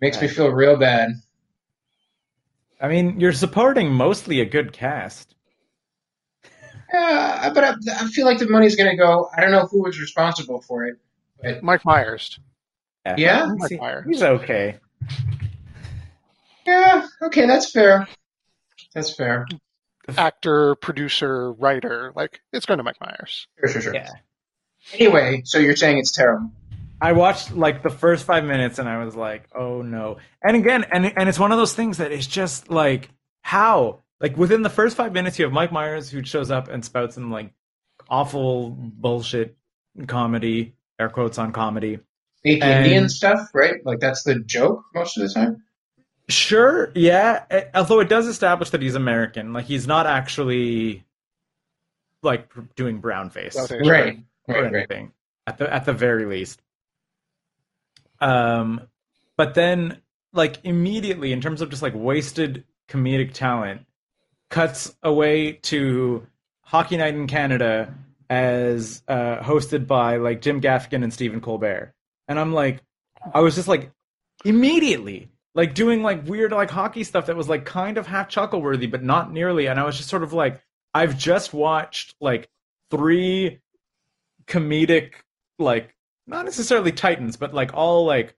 Makes 0.00 0.20
me 0.20 0.28
feel 0.28 0.48
real 0.48 0.76
bad. 0.76 1.10
I 2.80 2.88
mean, 2.88 3.20
you're 3.20 3.32
supporting 3.32 3.92
mostly 3.92 4.40
a 4.40 4.44
good 4.44 4.72
cast. 4.72 5.34
Yeah, 6.92 7.52
but 7.54 7.64
I, 7.64 7.74
I 8.00 8.06
feel 8.08 8.26
like 8.26 8.38
the 8.38 8.48
money's 8.48 8.76
gonna 8.76 8.96
go. 8.96 9.30
I 9.34 9.40
don't 9.40 9.52
know 9.52 9.66
who 9.66 9.82
was 9.82 10.00
responsible 10.00 10.60
for 10.60 10.84
it. 10.84 10.96
But... 11.40 11.62
Mike 11.62 11.84
Myers. 11.84 12.38
Yeah? 13.16 13.46
Mike 13.56 13.70
He's- 13.70 13.80
Myers. 13.80 14.06
he's 14.08 14.22
okay. 14.22 14.78
Yeah, 16.66 17.06
okay, 17.22 17.46
that's 17.46 17.70
fair. 17.70 18.06
That's 18.94 19.14
fair. 19.14 19.46
Actor, 20.16 20.74
producer, 20.76 21.52
writer. 21.52 22.12
Like, 22.14 22.40
it's 22.52 22.66
going 22.66 22.78
to 22.78 22.84
Mike 22.84 23.00
Myers. 23.00 23.46
Sure, 23.60 23.68
sure, 23.68 23.82
sure. 23.82 23.94
Yeah. 23.94 24.10
Anyway, 24.94 25.42
so 25.44 25.58
you're 25.58 25.76
saying 25.76 25.98
it's 25.98 26.12
terrible? 26.12 26.50
I 27.00 27.12
watched 27.12 27.52
like 27.52 27.82
the 27.82 27.90
first 27.90 28.24
five 28.24 28.44
minutes 28.44 28.78
and 28.78 28.88
I 28.88 29.04
was 29.04 29.14
like, 29.16 29.48
oh 29.54 29.82
no. 29.82 30.18
And 30.42 30.56
again, 30.56 30.84
and 30.92 31.12
and 31.18 31.28
it's 31.28 31.38
one 31.38 31.50
of 31.52 31.58
those 31.58 31.74
things 31.74 31.98
that 31.98 32.12
is 32.12 32.26
just 32.26 32.70
like 32.70 33.08
how 33.42 34.02
like 34.20 34.36
within 34.36 34.62
the 34.62 34.70
first 34.70 34.96
five 34.96 35.12
minutes 35.12 35.36
you 35.38 35.44
have 35.44 35.52
Mike 35.52 35.72
Myers 35.72 36.10
who 36.10 36.24
shows 36.24 36.50
up 36.52 36.68
and 36.68 36.84
spouts 36.84 37.16
some 37.16 37.30
like 37.30 37.52
awful 38.08 38.70
bullshit 38.70 39.56
comedy, 40.06 40.74
air 41.00 41.08
quotes 41.08 41.38
on 41.38 41.52
comedy. 41.52 41.98
Fake 42.44 42.62
And- 42.62 42.84
Indian 42.86 43.08
stuff, 43.08 43.48
right? 43.54 43.74
Like 43.84 43.98
that's 44.00 44.22
the 44.22 44.38
joke 44.40 44.84
most 44.94 45.16
of 45.18 45.26
the 45.26 45.32
time. 45.34 45.62
Sure, 46.28 46.92
yeah. 46.94 47.66
Although 47.74 48.00
it 48.00 48.08
does 48.08 48.26
establish 48.26 48.70
that 48.70 48.82
he's 48.82 48.94
American, 48.94 49.52
like 49.52 49.66
he's 49.66 49.86
not 49.86 50.06
actually 50.06 51.04
like 52.22 52.48
doing 52.76 52.98
brown 52.98 53.30
face. 53.30 53.56
Okay. 53.56 53.88
Right, 53.88 54.18
or 54.46 54.54
right, 54.54 54.62
right. 54.64 54.74
anything 54.74 55.12
at 55.46 55.58
the 55.58 55.72
at 55.72 55.84
the 55.84 55.92
very 55.92 56.24
least. 56.24 56.62
Um, 58.20 58.82
but 59.36 59.54
then 59.54 60.00
like 60.32 60.58
immediately 60.64 61.32
in 61.32 61.40
terms 61.40 61.60
of 61.60 61.70
just 61.70 61.82
like 61.82 61.94
wasted 61.94 62.64
comedic 62.88 63.32
talent, 63.32 63.84
cuts 64.48 64.94
away 65.02 65.52
to 65.52 66.26
Hockey 66.62 66.96
Night 66.96 67.14
in 67.14 67.26
Canada 67.26 67.92
as 68.30 69.02
uh, 69.08 69.38
hosted 69.40 69.86
by 69.86 70.16
like 70.16 70.40
Jim 70.40 70.60
Gaffigan 70.60 71.02
and 71.02 71.12
Stephen 71.12 71.40
Colbert, 71.40 71.92
and 72.28 72.38
I'm 72.38 72.52
like, 72.52 72.80
I 73.34 73.40
was 73.40 73.56
just 73.56 73.68
like 73.68 73.90
immediately 74.44 75.28
like 75.54 75.74
doing 75.74 76.02
like 76.02 76.26
weird 76.26 76.52
like 76.52 76.70
hockey 76.70 77.04
stuff 77.04 77.26
that 77.26 77.36
was 77.36 77.48
like 77.48 77.64
kind 77.64 77.98
of 77.98 78.06
half 78.06 78.28
chuckle 78.28 78.62
worthy 78.62 78.86
but 78.86 79.02
not 79.02 79.32
nearly 79.32 79.66
and 79.66 79.78
i 79.78 79.84
was 79.84 79.96
just 79.96 80.08
sort 80.08 80.22
of 80.22 80.32
like 80.32 80.62
i've 80.94 81.16
just 81.18 81.52
watched 81.52 82.14
like 82.20 82.48
three 82.90 83.60
comedic 84.46 85.12
like 85.58 85.94
not 86.26 86.44
necessarily 86.44 86.92
titans 86.92 87.36
but 87.36 87.52
like 87.54 87.72
all 87.74 88.04
like 88.04 88.34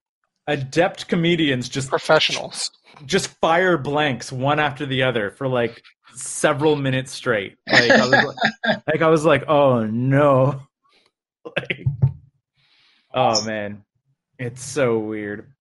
adept 0.46 1.08
comedians 1.08 1.68
just 1.68 1.88
Professionals. 1.88 2.70
just 3.06 3.28
fire 3.40 3.78
blanks 3.78 4.30
one 4.30 4.60
after 4.60 4.84
the 4.86 5.02
other 5.02 5.30
for 5.30 5.48
like 5.48 5.82
several 6.14 6.76
minutes 6.76 7.12
straight. 7.12 7.56
Like 7.70 7.90
i 7.90 8.06
was 8.06 8.10
like, 8.10 8.78
like 8.86 9.02
i 9.02 9.08
was 9.08 9.24
like 9.24 9.44
oh 9.48 9.84
no. 9.84 10.60
Like 11.56 11.84
oh 13.12 13.44
man. 13.44 13.84
It's 14.38 14.62
so 14.62 14.98
weird 14.98 15.53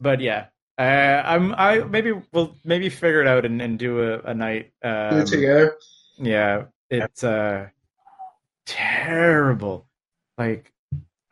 but 0.00 0.20
yeah 0.20 0.46
uh, 0.78 1.22
i'm 1.24 1.54
i 1.54 1.78
maybe 1.78 2.12
we'll 2.32 2.54
maybe 2.64 2.88
figure 2.88 3.20
it 3.20 3.26
out 3.26 3.44
and, 3.44 3.60
and 3.62 3.78
do 3.78 4.00
a, 4.02 4.20
a 4.20 4.34
night 4.34 4.72
Do 4.82 4.88
um, 4.88 5.18
it 5.20 5.26
together. 5.26 5.76
yeah 6.18 6.64
it's 6.90 7.24
uh 7.24 7.68
terrible 8.66 9.86
like 10.38 10.72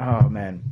oh 0.01 0.29
man 0.29 0.63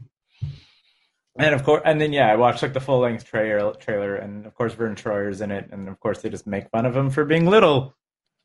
and 1.36 1.55
of 1.55 1.64
course 1.64 1.82
and 1.84 2.01
then 2.01 2.12
yeah 2.12 2.30
i 2.32 2.36
watched 2.36 2.62
like 2.62 2.72
the 2.72 2.80
full 2.80 3.01
length 3.01 3.24
trailer 3.24 3.74
trailer 3.74 4.16
and 4.16 4.47
of 4.47 4.55
course 4.55 4.72
vern 4.74 4.95
troyer's 4.95 5.40
in 5.40 5.51
it 5.51 5.68
and 5.72 5.88
of 5.88 5.99
course 6.01 6.22
they 6.22 6.28
just 6.30 6.47
make 6.47 6.68
fun 6.70 6.86
of 6.86 6.97
him 6.97 7.11
for 7.11 7.24
being 7.24 7.47
little 7.47 7.95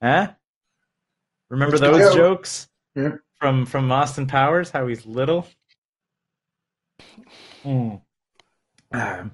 huh 0.02 0.28
remember 1.50 1.78
Let's 1.78 1.98
those 2.06 2.16
jokes 2.16 2.68
Yeah. 2.96 3.16
from 3.40 3.66
from 3.66 3.92
austin 3.92 4.26
powers 4.28 4.72
how 4.72 4.88
he's 4.88 5.06
little 5.06 5.46
Hmm. 7.64 7.96
Um, 8.92 9.32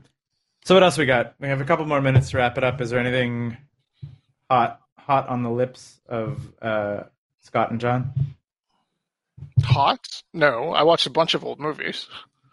so 0.66 0.76
what 0.76 0.84
else 0.84 0.98
we 0.98 1.06
got 1.06 1.36
we 1.40 1.48
have 1.48 1.62
a 1.62 1.66
couple 1.66 1.86
more 1.86 2.02
minutes 2.02 2.32
to 2.32 2.38
wrap 2.38 2.58
it 2.58 2.64
up 2.64 2.82
is 2.82 2.90
there 2.90 3.00
anything 3.00 3.58
hot 4.50 4.80
hot 4.98 5.28
on 5.28 5.44
the 5.44 5.52
lips 5.52 6.00
of 6.08 6.40
uh 6.62 7.04
scott 7.42 7.70
and 7.70 7.80
john 7.80 8.14
Hot? 9.64 10.24
No, 10.34 10.72
I 10.72 10.84
watched 10.84 11.06
a 11.06 11.12
bunch 11.12 11.34
of 11.34 11.44
old 11.44 11.60
movies. 11.60 12.08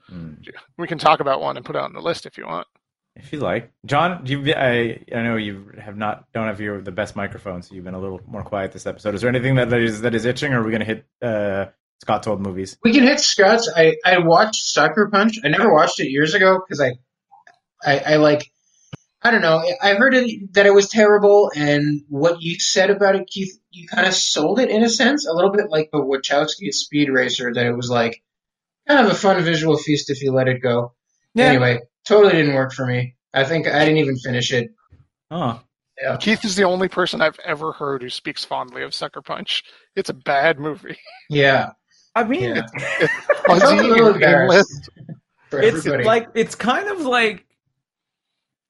Hmm. 0.06 0.34
We 0.76 0.86
can 0.86 0.98
talk 0.98 1.20
about 1.20 1.40
one 1.40 1.56
and 1.56 1.64
put 1.64 1.76
it 1.76 1.82
on 1.82 1.92
the 1.92 2.00
list 2.00 2.26
if 2.26 2.36
you 2.38 2.46
want. 2.46 2.66
If 3.16 3.32
you 3.32 3.40
like, 3.40 3.72
John, 3.84 4.24
do 4.24 4.40
you, 4.40 4.54
I 4.54 5.00
I 5.14 5.22
know 5.22 5.36
you 5.36 5.72
have 5.78 5.96
not 5.96 6.30
don't 6.32 6.46
have 6.46 6.60
your 6.60 6.80
the 6.80 6.92
best 6.92 7.16
microphone, 7.16 7.62
so 7.62 7.74
you've 7.74 7.84
been 7.84 7.94
a 7.94 8.00
little 8.00 8.20
more 8.26 8.42
quiet 8.42 8.72
this 8.72 8.86
episode. 8.86 9.14
Is 9.14 9.20
there 9.20 9.28
anything 9.28 9.56
that, 9.56 9.70
that 9.70 9.80
is 9.80 10.02
that 10.02 10.14
is 10.14 10.24
itching, 10.24 10.52
or 10.52 10.60
are 10.60 10.64
we 10.64 10.70
going 10.70 10.80
to 10.80 10.86
hit 10.86 11.06
uh, 11.20 11.66
Scott's 12.02 12.26
old 12.26 12.40
movies? 12.40 12.76
We 12.82 12.92
can 12.92 13.02
hit 13.02 13.20
Scott's. 13.20 13.70
I, 13.74 13.96
I 14.04 14.18
watched 14.18 14.64
Sucker 14.64 15.08
Punch. 15.12 15.38
I 15.44 15.48
never 15.48 15.72
watched 15.72 16.00
it 16.00 16.10
years 16.10 16.34
ago 16.34 16.58
because 16.66 16.80
I, 16.80 16.92
I 17.84 18.14
I 18.14 18.16
like 18.16 18.50
I 19.22 19.30
don't 19.30 19.42
know. 19.42 19.62
I 19.82 19.94
heard 19.94 20.14
it, 20.14 20.54
that 20.54 20.64
it 20.64 20.72
was 20.72 20.88
terrible, 20.88 21.50
and 21.54 22.02
what 22.08 22.40
you 22.40 22.58
said 22.58 22.88
about 22.88 23.16
it, 23.16 23.26
Keith, 23.28 23.58
you 23.70 23.86
kind 23.86 24.06
of 24.06 24.14
sold 24.14 24.60
it 24.60 24.70
in 24.70 24.82
a 24.82 24.88
sense, 24.88 25.26
a 25.26 25.32
little 25.32 25.50
bit 25.52 25.66
like 25.68 25.90
the 25.92 25.98
Wachowski 25.98 26.72
Speed 26.72 27.10
Racer. 27.10 27.52
That 27.52 27.66
it 27.66 27.76
was 27.76 27.90
like 27.90 28.22
kind 28.88 29.04
of 29.06 29.12
a 29.12 29.14
fun 29.14 29.42
visual 29.42 29.76
feast 29.76 30.08
if 30.10 30.22
you 30.22 30.32
let 30.32 30.48
it 30.48 30.62
go. 30.62 30.94
Yeah. 31.34 31.46
Anyway, 31.46 31.80
totally 32.06 32.32
didn't 32.32 32.54
work 32.54 32.72
for 32.72 32.86
me. 32.86 33.16
I 33.34 33.44
think 33.44 33.66
I 33.68 33.80
didn't 33.80 33.98
even 33.98 34.16
finish 34.16 34.52
it. 34.52 34.70
Oh, 35.30 35.60
Yeah. 36.00 36.16
Keith 36.16 36.44
is 36.44 36.56
the 36.56 36.64
only 36.64 36.88
person 36.88 37.20
I've 37.20 37.38
ever 37.44 37.72
heard 37.72 38.02
who 38.02 38.08
speaks 38.08 38.44
fondly 38.44 38.82
of 38.82 38.94
Sucker 38.94 39.22
Punch. 39.22 39.62
It's 39.94 40.08
a 40.08 40.14
bad 40.14 40.58
movie. 40.58 40.96
Yeah, 41.28 41.70
I 42.14 42.24
mean, 42.24 42.42
Yeah. 42.56 42.66
it's, 42.74 43.12
I'm 43.48 43.60
Fuzzy 43.60 43.78
a 43.78 43.82
little 43.82 44.06
and 44.08 44.14
embarrassed 44.16 44.90
aimless. 44.98 45.18
for 45.48 45.60
it's 45.60 45.86
like 45.86 46.28
it's 46.34 46.54
kind 46.54 46.88
of 46.88 47.00
like 47.02 47.46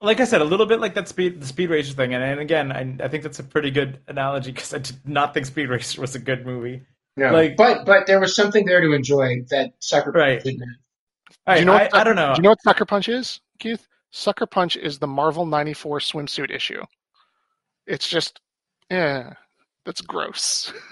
like 0.02 0.20
I 0.20 0.24
said, 0.24 0.40
a 0.40 0.44
little 0.44 0.66
bit 0.66 0.80
like 0.80 0.94
that 0.94 1.08
speed 1.08 1.40
the 1.40 1.46
Speed 1.46 1.70
Racer 1.70 1.92
thing, 1.94 2.14
and, 2.14 2.22
and 2.24 2.40
again, 2.40 2.72
I, 2.72 3.04
I 3.04 3.08
think 3.08 3.22
that's 3.22 3.38
a 3.38 3.42
pretty 3.44 3.70
good 3.70 3.98
analogy 4.08 4.50
because 4.52 4.72
I 4.72 4.78
did 4.78 4.96
not 5.06 5.34
think 5.34 5.46
Speed 5.46 5.68
Racer 5.68 6.00
was 6.00 6.14
a 6.14 6.18
good 6.18 6.44
movie. 6.46 6.82
no. 7.16 7.32
like- 7.32 7.56
but 7.56 7.84
but 7.86 8.06
there 8.06 8.20
was 8.20 8.34
something 8.34 8.64
there 8.66 8.80
to 8.80 8.92
enjoy 8.92 9.42
that 9.50 9.72
Sucker 9.80 10.12
Punch 10.12 10.16
Right. 10.16 10.42
didn't. 10.42 10.60
have. 10.60 10.68
I, 11.46 11.54
Do 11.54 11.60
you 11.60 11.66
know 11.66 11.72
I, 11.74 11.82
what 11.84 11.94
I 11.96 12.04
don't 12.04 12.16
know. 12.16 12.34
Do 12.34 12.38
you 12.38 12.42
know 12.42 12.48
what 12.50 12.62
Sucker 12.62 12.84
Punch 12.84 13.08
is, 13.08 13.40
Keith? 13.58 13.86
Sucker 14.10 14.46
Punch 14.46 14.76
is 14.76 14.98
the 14.98 15.06
Marvel 15.06 15.46
94 15.46 16.00
swimsuit 16.00 16.50
issue. 16.50 16.82
It's 17.86 18.08
just, 18.08 18.40
yeah, 18.90 19.34
that's 19.84 20.00
gross. 20.00 20.72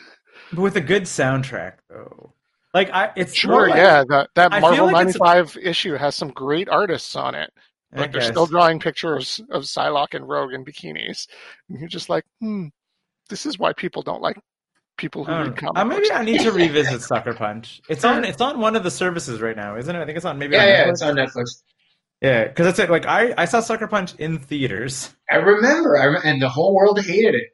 But 0.52 0.62
with 0.62 0.76
a 0.76 0.80
good 0.80 1.02
soundtrack, 1.02 1.74
though. 1.90 2.32
Like 2.74 2.90
I, 2.90 3.10
it's 3.16 3.34
Sure, 3.34 3.68
like- 3.68 3.76
yeah, 3.78 4.04
that, 4.08 4.30
that 4.34 4.52
I 4.52 4.60
Marvel 4.60 4.86
like 4.92 5.06
it's 5.08 5.16
a- 5.16 5.18
95 5.18 5.56
issue 5.62 5.94
has 5.94 6.14
some 6.14 6.30
great 6.30 6.68
artists 6.68 7.16
on 7.16 7.34
it. 7.34 7.50
I 7.94 8.00
Like 8.00 8.12
they're 8.12 8.20
guess. 8.20 8.30
still 8.30 8.46
drawing 8.46 8.78
pictures 8.80 9.40
of 9.50 9.62
Psylocke 9.62 10.12
and 10.14 10.28
Rogue 10.28 10.52
in 10.52 10.64
bikinis. 10.64 11.26
And 11.70 11.78
you're 11.80 11.88
just 11.88 12.10
like, 12.10 12.24
hmm, 12.40 12.66
this 13.30 13.46
is 13.46 13.58
why 13.58 13.72
people 13.72 14.02
don't 14.02 14.20
like 14.20 14.38
people 14.98 15.24
who 15.24 15.32
I 15.32 15.38
read 15.38 15.54
don't 15.56 15.62
know. 15.62 15.72
comic 15.72 15.80
Uh, 15.80 15.84
maybe. 16.00 16.12
I 16.12 16.24
need 16.24 16.40
to 16.42 16.52
revisit 16.52 17.00
Sucker 17.02 17.32
Punch. 17.32 17.80
It's 17.88 18.04
on. 18.04 18.24
It's 18.24 18.40
on 18.42 18.60
one 18.60 18.76
of 18.76 18.82
the 18.82 18.90
services 18.90 19.40
right 19.40 19.56
now, 19.56 19.76
isn't 19.76 19.94
it? 19.96 20.00
I 20.00 20.04
think 20.04 20.16
it's 20.16 20.26
on 20.26 20.38
maybe. 20.38 20.54
Yeah, 20.56 20.62
on 20.62 20.68
yeah, 20.68 20.84
Netflix. 20.84 20.90
it's 20.90 21.02
on 21.02 21.14
Netflix. 21.16 21.62
Yeah, 22.20 22.44
because 22.48 22.66
it's 22.78 22.90
like 22.90 23.06
I 23.06 23.32
I 23.38 23.44
saw 23.46 23.60
Sucker 23.60 23.86
Punch 23.86 24.14
in 24.16 24.38
theaters, 24.40 25.14
I 25.30 25.36
remember, 25.36 25.96
I 25.96 26.06
rem- 26.06 26.22
and 26.24 26.42
the 26.42 26.48
whole 26.48 26.74
world 26.74 27.00
hated 27.00 27.36
it. 27.36 27.44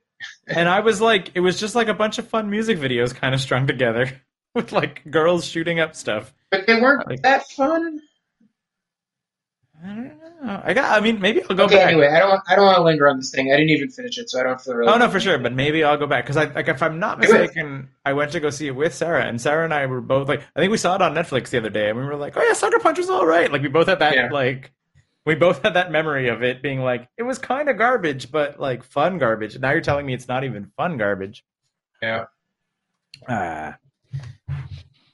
and 0.49 0.69
I 0.69 0.81
was 0.81 1.01
like, 1.03 1.31
it 1.35 1.41
was 1.41 1.61
just 1.61 1.75
like 1.77 1.87
a 1.89 1.95
bunch 1.95 2.19
of 2.19 2.27
fun 2.27 2.49
music 2.51 2.79
videos 2.79 3.15
kind 3.15 3.35
of 3.35 3.41
strung 3.43 3.67
together 3.69 4.11
with 4.55 4.73
like 4.73 5.03
girls 5.11 5.45
shooting 5.45 5.81
up 5.81 5.95
stuff. 5.95 6.33
But 6.51 6.67
they 6.67 6.81
weren't 6.81 7.07
Like- 7.09 7.23
that 7.23 7.47
fun. 7.51 8.01
I 9.83 9.89
don't 9.89 10.07
know. 10.43 10.63
I 10.65 10.73
got. 10.73 10.97
I 10.97 11.05
mean, 11.05 11.21
maybe 11.21 11.43
I'll 11.43 11.57
go 11.57 11.65
okay, 11.65 11.77
back. 11.77 11.89
anyway, 11.89 12.09
I 12.09 12.19
don't. 12.19 12.41
I 12.49 12.55
don't 12.57 12.65
want 12.65 12.77
to 12.79 12.83
linger 12.85 13.07
on 13.07 13.19
this 13.19 13.31
thing. 13.31 13.53
I 13.53 13.57
didn't 13.57 13.69
even 13.71 13.91
finish 13.91 14.17
it, 14.17 14.31
so 14.31 14.41
I 14.41 14.45
don't 14.45 14.59
feel 14.59 14.75
really. 14.75 14.91
Oh 14.91 14.97
no, 14.97 15.11
for 15.11 15.21
sure. 15.21 15.37
But 15.37 15.53
maybe 15.53 15.85
I'll 15.85 15.99
go 15.99 16.07
back 16.07 16.25
because 16.25 16.39
I 16.39 16.45
like 16.47 16.69
if 16.69 16.83
I'm 16.83 16.99
not 16.99 17.19
mistaken, 17.19 17.89
I 18.05 18.15
went 18.15 18.33
to 18.33 18.41
go 18.41 18.49
see 18.49 18.67
it 18.67 18.75
with 18.75 18.95
Sarah, 18.95 19.25
and 19.27 19.39
Sarah 19.39 19.65
and 19.65 19.75
I 19.75 19.85
were 19.87 20.01
both 20.01 20.27
like, 20.29 20.41
I 20.57 20.61
think 20.61 20.71
we 20.71 20.79
saw 20.79 20.95
it 20.95 21.03
on 21.03 21.13
Netflix 21.15 21.51
the 21.51 21.59
other 21.59 21.69
day, 21.69 21.91
and 21.91 21.99
we 21.99 22.05
were 22.05 22.17
like, 22.17 22.35
oh 22.37 22.43
yeah, 22.43 22.55
Sucker 22.55 22.79
Punch 22.79 22.97
was 22.97 23.11
all 23.11 23.27
right. 23.27 23.53
Like 23.53 23.61
we 23.61 23.69
both 23.69 23.89
had 23.89 23.99
that 23.99 24.15
Yeah. 24.15 24.29
like, 24.33 24.73
we 25.27 25.35
both 25.35 25.63
had 25.63 25.75
that 25.75 25.91
memory 25.93 26.29
of 26.29 26.43
it 26.43 26.63
being 26.63 26.81
like 26.81 27.09
it 27.19 27.25
was 27.25 27.39
kind 27.39 27.69
of 27.69 27.77
garbage, 27.77 28.31
but 28.31 28.59
like 28.59 28.85
fun 28.85 29.19
garbage. 29.19 29.59
Now 29.59 29.73
you're 29.73 29.83
telling 29.83 30.07
me 30.07 30.15
it's 30.15 30.29
not 30.29 30.45
even 30.45 30.71
fun 30.79 30.97
garbage. 30.97 31.45
Yeah. 32.01 32.25
Ah. 33.29 33.77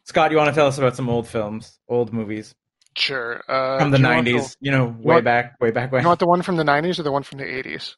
Scott, 0.05 0.31
you 0.31 0.37
want 0.37 0.49
to 0.49 0.55
tell 0.55 0.67
us 0.67 0.79
about 0.79 0.97
some 0.97 1.09
old 1.09 1.29
films, 1.29 1.79
old 1.89 2.13
movies 2.13 2.55
Sure. 2.97 3.41
Uh, 3.49 3.79
from 3.79 3.93
the 3.93 3.99
do 3.99 4.03
you 4.03 4.09
want 4.09 4.27
'90s? 4.27 4.57
You 4.61 4.73
know, 4.73 4.85
way 4.87 5.15
want- 5.15 5.25
back, 5.25 5.61
way 5.61 5.71
back 5.71 5.91
The, 5.91 5.95
when. 5.95 6.03
you 6.03 6.09
want 6.09 6.19
the 6.21 6.27
one 6.27 6.43
from 6.43 6.57
the 6.57 6.65
90s 6.65 6.99
or 6.99 7.05
the 7.05 7.13
one 7.13 7.23
from 7.23 7.39
the 7.39 7.45
80s? 7.45 7.95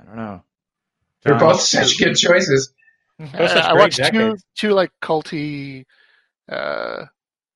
I 0.00 0.04
don't 0.04 0.16
know. 0.16 0.42
They're 1.22 1.34
John, 1.38 1.52
both 1.52 1.60
such 1.60 1.98
good 1.98 2.14
choices. 2.16 2.72
those 3.18 3.34
are 3.34 3.48
such 3.48 3.64
Uh, 3.64 3.68
I 3.68 3.72
watched 3.74 3.96
two, 3.98 4.02
decades. 4.04 4.44
two 4.58 4.70
like 4.70 4.90
culty 5.02 5.84
uh, 6.50 7.04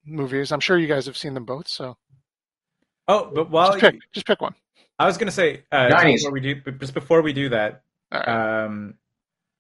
movies. 0.04 0.52
I'm 0.52 0.60
sure 0.60 0.76
you 0.78 0.86
guys 0.86 1.06
have 1.06 1.16
seen 1.16 1.32
them 1.32 1.46
both. 1.46 1.68
So 1.68 1.96
Oh, 3.08 3.30
but 3.34 3.50
while 3.50 3.68
just 3.72 3.80
pick, 3.80 4.00
just 4.12 4.26
pick 4.26 4.42
one. 4.42 4.54
I 4.98 5.06
was 5.06 5.16
gonna 5.16 5.30
say 5.30 5.64
uh, 5.72 5.88
90s. 5.88 6.12
just 6.12 6.16
before 6.24 6.32
we 6.32 6.40
do, 6.40 6.60
but 6.62 6.78
just 6.80 6.94
before 6.94 7.22
we 7.22 7.32
do 7.32 7.48
that, 7.48 7.82
All 8.12 8.20
right. 8.20 8.64
um, 8.66 8.94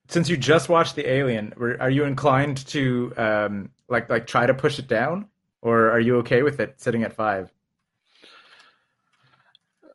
since 0.08 0.28
you 0.28 0.36
just 0.36 0.68
watched 0.68 0.96
the 0.96 1.08
Alien, 1.08 1.52
were- 1.56 1.80
are 1.80 1.90
you 1.90 2.04
inclined 2.04 2.66
to 2.68 3.12
um, 3.16 3.70
like 3.88 4.08
like 4.10 4.26
try 4.26 4.46
to 4.46 4.54
push 4.54 4.78
it 4.78 4.86
down, 4.88 5.28
or 5.62 5.90
are 5.90 6.00
you 6.00 6.16
okay 6.18 6.42
with 6.42 6.60
it 6.60 6.80
sitting 6.80 7.02
at 7.02 7.12
five? 7.14 7.50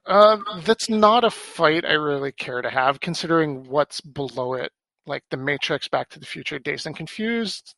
Uh, 0.06 0.38
that's 0.64 0.90
not 0.90 1.24
a 1.24 1.30
fight 1.30 1.86
I 1.86 1.94
really 1.94 2.32
care 2.32 2.62
to 2.62 2.70
have, 2.70 3.00
considering 3.00 3.68
what's 3.70 4.02
below 4.02 4.54
it, 4.56 4.72
like 5.06 5.24
The 5.30 5.38
Matrix, 5.38 5.88
Back 5.88 6.10
to 6.10 6.20
the 6.20 6.26
Future, 6.26 6.58
Dazed 6.58 6.88
and 6.88 6.96
Confused. 6.96 7.76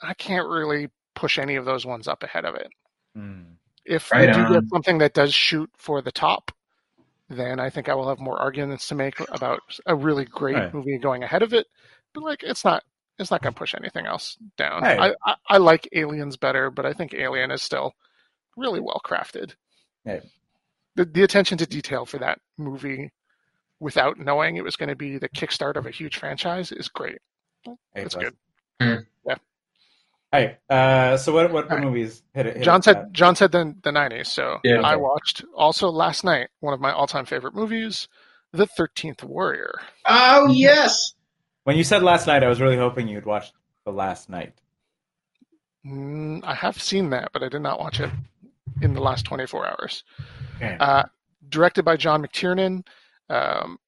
I 0.00 0.14
can't 0.14 0.48
really 0.48 0.88
push 1.14 1.38
any 1.38 1.56
of 1.56 1.66
those 1.66 1.84
ones 1.84 2.08
up 2.08 2.22
ahead 2.22 2.46
of 2.46 2.54
it. 2.54 2.68
Hmm. 3.14 3.42
If 3.84 4.10
Right 4.10 4.28
we 4.28 4.32
do 4.34 4.40
on. 4.40 4.52
get 4.52 4.70
something 4.70 4.98
that 4.98 5.12
does 5.12 5.34
shoot 5.34 5.68
for 5.76 6.00
the 6.00 6.12
top, 6.12 6.52
then 7.36 7.60
I 7.60 7.70
think 7.70 7.88
I 7.88 7.94
will 7.94 8.08
have 8.08 8.18
more 8.18 8.38
arguments 8.38 8.88
to 8.88 8.94
make 8.94 9.18
about 9.30 9.60
a 9.86 9.94
really 9.94 10.24
great 10.24 10.56
Right. 10.56 10.74
movie 10.74 10.98
going 10.98 11.22
ahead 11.22 11.42
of 11.42 11.52
it. 11.54 11.66
But 12.14 12.22
like, 12.24 12.42
it's 12.42 12.64
not. 12.64 12.82
It's 13.18 13.30
not 13.30 13.42
going 13.42 13.52
to 13.54 13.58
push 13.58 13.74
anything 13.74 14.06
else 14.06 14.36
down. 14.56 14.82
Hey. 14.82 14.96
I, 14.98 15.14
I 15.24 15.34
I 15.48 15.58
like 15.58 15.86
Aliens 15.92 16.36
better, 16.36 16.70
but 16.70 16.86
I 16.86 16.92
think 16.92 17.12
Alien 17.14 17.50
is 17.50 17.62
still 17.62 17.92
really 18.56 18.80
well 18.80 19.00
crafted. 19.04 19.54
Hey. 20.04 20.20
The 20.96 21.04
the 21.04 21.22
attention 21.22 21.58
to 21.58 21.66
detail 21.66 22.04
for 22.06 22.18
that 22.18 22.38
movie, 22.58 23.12
without 23.80 24.18
knowing 24.18 24.56
it 24.56 24.64
was 24.64 24.76
going 24.76 24.88
to 24.88 24.96
be 24.96 25.18
the 25.18 25.28
kickstart 25.28 25.76
of 25.76 25.86
a 25.86 25.90
huge 25.90 26.16
franchise, 26.16 26.72
is 26.72 26.88
great. 26.88 27.18
Hey, 27.64 27.72
It's 27.96 28.14
plus. 28.14 28.24
good. 28.24 28.36
Hmm. 28.80 29.30
Hey, 30.32 30.56
uh, 30.70 31.18
so 31.18 31.32
what 31.34 31.52
what 31.52 31.70
All 31.70 31.76
right. 31.76 31.84
movies 31.84 32.22
hit 32.34 32.46
it? 32.46 32.56
Hit 32.56 32.64
John 32.64 32.80
it, 32.80 32.84
said 32.84 32.96
Scott? 32.96 33.12
John 33.12 33.36
said 33.36 33.52
the 33.52 33.74
the 33.82 33.90
'90s, 33.90 34.26
so 34.28 34.58
Yeah. 34.64 34.80
I 34.80 34.96
watched 34.96 35.44
also 35.54 35.90
last 35.90 36.24
night 36.24 36.48
one 36.60 36.72
of 36.72 36.80
my 36.80 36.90
all 36.90 37.06
time 37.06 37.26
favorite 37.26 37.54
movies, 37.54 38.08
The 38.52 38.66
Thirteenth 38.66 39.22
Warrior. 39.22 39.74
Oh 40.06 40.48
yes. 40.50 41.12
when 41.64 41.76
you 41.76 41.84
said 41.84 42.02
last 42.02 42.26
night, 42.26 42.42
I 42.42 42.48
was 42.48 42.60
really 42.62 42.78
hoping 42.78 43.08
you'd 43.08 43.26
watch 43.26 43.52
the 43.84 43.92
last 43.92 44.30
night. 44.30 44.54
Mm, 45.86 46.42
I 46.44 46.54
have 46.54 46.80
seen 46.80 47.10
that, 47.10 47.30
but 47.32 47.42
I 47.42 47.48
did 47.48 47.60
not 47.62 47.78
watch 47.80 48.00
it 48.00 48.10
in 48.80 48.94
the 48.94 49.00
last 49.00 49.24
24 49.26 49.66
hours. 49.66 50.04
Okay. 50.56 50.76
Uh, 50.78 51.02
directed 51.48 51.84
by 51.84 51.96
John 51.96 52.24
McTiernan, 52.24 52.86
um, 53.28 53.78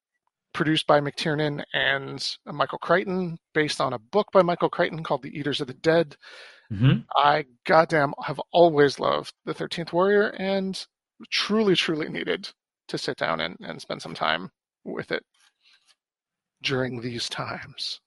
produced 0.55 0.86
by 0.86 1.00
McTiernan 1.00 1.62
and 1.74 2.36
Michael 2.46 2.78
Crichton, 2.78 3.36
based 3.52 3.80
on 3.80 3.92
a 3.92 3.98
book 3.98 4.28
by 4.32 4.40
Michael 4.42 4.70
Crichton 4.70 5.02
called 5.02 5.22
The 5.22 5.36
Eaters 5.38 5.61
of 5.61 5.66
the 5.66 5.74
Dead. 5.74 6.16
hmm 6.70 6.98
I 7.16 7.44
goddamn 7.66 8.14
have 8.24 8.40
always 8.52 8.98
loved 8.98 9.34
The 9.44 9.52
13th 9.55 9.92
Warrior 9.92 10.28
and 10.38 10.82
truly, 11.30 11.74
truly 11.74 12.09
needed 12.09 12.48
to 12.88 12.96
sit 12.98 13.16
down 13.18 13.40
and, 13.40 13.57
and 13.61 13.80
spend 13.80 14.00
some 14.00 14.14
time 14.14 14.50
with 14.84 15.11
it 15.12 15.22
during 16.62 17.00
these 17.00 17.28
times. 17.28 18.00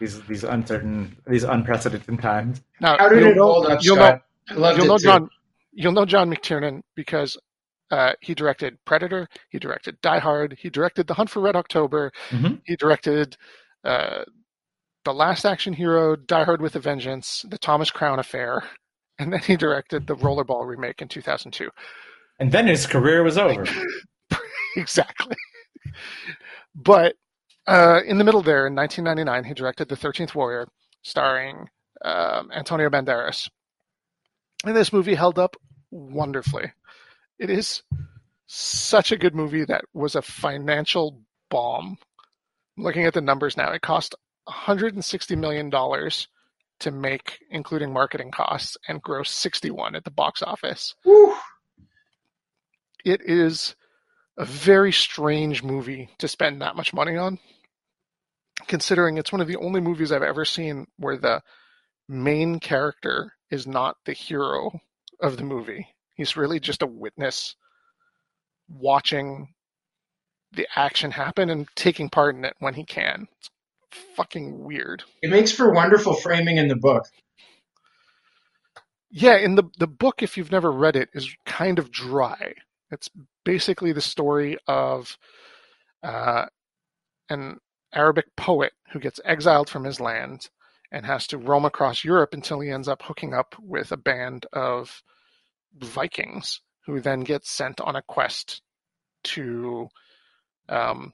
These 0.00 0.22
these 0.22 0.42
uncertain, 0.44 1.16
these 1.26 1.44
unprecedented 1.44 2.20
times. 2.20 2.62
Now, 2.80 2.96
How 2.98 3.08
did 3.08 3.20
you'll 3.20 3.30
it 3.30 3.36
know- 3.36 3.44
hold 3.52 3.66
up, 3.66 3.78
you'll 3.82 3.96
Scott? 3.96 4.22
know- 4.50 4.54
I 4.56 4.58
loved 4.58 4.76
you'll 4.78 4.86
it 4.86 4.88
know 4.88 4.98
too. 4.98 5.04
John. 5.04 5.28
You'll 5.72 5.92
know 5.92 6.04
John 6.04 6.30
McTiernan 6.30 6.82
because 6.96 7.36
uh, 7.94 8.12
he 8.20 8.34
directed 8.34 8.72
Predator, 8.84 9.28
he 9.50 9.58
directed 9.58 10.00
Die 10.00 10.18
Hard, 10.18 10.56
he 10.60 10.68
directed 10.68 11.06
The 11.06 11.14
Hunt 11.14 11.30
for 11.30 11.40
Red 11.40 11.56
October, 11.56 12.10
Mhm. 12.30 12.60
he 12.64 12.74
directed 12.76 13.36
uh, 13.84 14.24
The 15.04 15.14
Last 15.14 15.44
Action 15.44 15.74
Hero, 15.74 16.16
Die 16.16 16.44
Hard 16.44 16.60
with 16.60 16.74
a 16.74 16.80
Vengeance, 16.80 17.44
The 17.48 17.58
Thomas 17.58 17.90
Crown 17.90 18.18
Affair, 18.18 18.64
and 19.18 19.32
then 19.32 19.40
he 19.40 19.56
directed 19.56 20.06
the 20.06 20.16
Rollerball 20.16 20.66
remake 20.66 21.00
in 21.02 21.08
2002. 21.08 21.70
And 22.40 22.50
then 22.50 22.66
his 22.66 22.86
career 22.86 23.22
was 23.22 23.38
over. 23.38 23.64
exactly. 24.76 25.36
But 26.74 27.14
uh, 27.68 28.00
in 28.04 28.18
the 28.18 28.24
middle 28.24 28.42
there, 28.42 28.66
in 28.66 28.74
1999, 28.74 29.44
he 29.44 29.54
directed 29.54 29.88
The 29.88 29.96
13th 29.96 30.34
Warrior, 30.34 30.66
starring 31.02 31.68
um, 32.04 32.50
Antonio 32.52 32.90
Banderas. 32.90 33.48
And 34.64 34.74
this 34.74 34.92
movie 34.92 35.14
held 35.14 35.38
up 35.38 35.56
wonderfully. 35.92 36.72
It 37.38 37.50
is 37.50 37.82
such 38.46 39.12
a 39.12 39.16
good 39.16 39.34
movie 39.34 39.64
that 39.64 39.84
was 39.92 40.14
a 40.14 40.22
financial 40.22 41.20
bomb. 41.50 41.98
Looking 42.76 43.04
at 43.06 43.14
the 43.14 43.20
numbers 43.20 43.56
now, 43.56 43.72
it 43.72 43.82
cost 43.82 44.14
160 44.44 45.36
million 45.36 45.70
dollars 45.70 46.28
to 46.80 46.90
make, 46.90 47.38
including 47.50 47.92
marketing 47.92 48.30
costs, 48.30 48.76
and 48.88 49.00
gross 49.00 49.30
61 49.30 49.94
at 49.94 50.04
the 50.04 50.10
box 50.10 50.42
office 50.42 50.94
Whew. 51.04 51.34
it 53.04 53.20
is 53.24 53.76
a 54.36 54.44
very 54.44 54.92
strange 54.92 55.62
movie 55.62 56.10
to 56.18 56.26
spend 56.26 56.60
that 56.60 56.74
much 56.74 56.92
money 56.92 57.16
on, 57.16 57.38
considering 58.66 59.16
it's 59.16 59.30
one 59.30 59.40
of 59.40 59.46
the 59.46 59.56
only 59.56 59.80
movies 59.80 60.10
I've 60.10 60.22
ever 60.22 60.44
seen 60.44 60.88
where 60.98 61.16
the 61.16 61.42
main 62.08 62.58
character 62.58 63.32
is 63.50 63.66
not 63.66 63.96
the 64.04 64.12
hero 64.12 64.80
of 65.20 65.36
the 65.36 65.44
movie. 65.44 65.86
He's 66.14 66.36
really 66.36 66.60
just 66.60 66.82
a 66.82 66.86
witness 66.86 67.56
watching 68.68 69.48
the 70.52 70.66
action 70.76 71.10
happen 71.10 71.50
and 71.50 71.68
taking 71.74 72.08
part 72.08 72.36
in 72.36 72.44
it 72.44 72.54
when 72.60 72.74
he 72.74 72.84
can. 72.84 73.26
It's 73.38 73.50
fucking 74.16 74.64
weird. 74.64 75.04
It 75.22 75.30
makes 75.30 75.52
for 75.52 75.72
wonderful 75.72 76.14
framing 76.14 76.56
in 76.56 76.68
the 76.68 76.76
book. 76.76 77.06
Yeah, 79.10 79.36
in 79.36 79.54
the 79.54 79.64
the 79.78 79.86
book, 79.86 80.22
if 80.22 80.36
you've 80.36 80.50
never 80.50 80.72
read 80.72 80.96
it, 80.96 81.08
is 81.14 81.36
kind 81.46 81.78
of 81.78 81.92
dry. 81.92 82.54
It's 82.90 83.08
basically 83.44 83.92
the 83.92 84.00
story 84.00 84.58
of 84.66 85.16
uh, 86.02 86.46
an 87.30 87.58
Arabic 87.92 88.26
poet 88.36 88.72
who 88.92 88.98
gets 88.98 89.20
exiled 89.24 89.68
from 89.68 89.84
his 89.84 90.00
land 90.00 90.48
and 90.90 91.06
has 91.06 91.26
to 91.28 91.38
roam 91.38 91.64
across 91.64 92.04
Europe 92.04 92.34
until 92.34 92.60
he 92.60 92.70
ends 92.70 92.88
up 92.88 93.02
hooking 93.02 93.34
up 93.34 93.54
with 93.60 93.92
a 93.92 93.96
band 93.96 94.46
of 94.52 95.02
Vikings 95.74 96.60
who 96.86 97.00
then 97.00 97.20
get 97.20 97.44
sent 97.44 97.80
on 97.80 97.96
a 97.96 98.02
quest 98.02 98.62
to 99.24 99.88
um, 100.68 101.12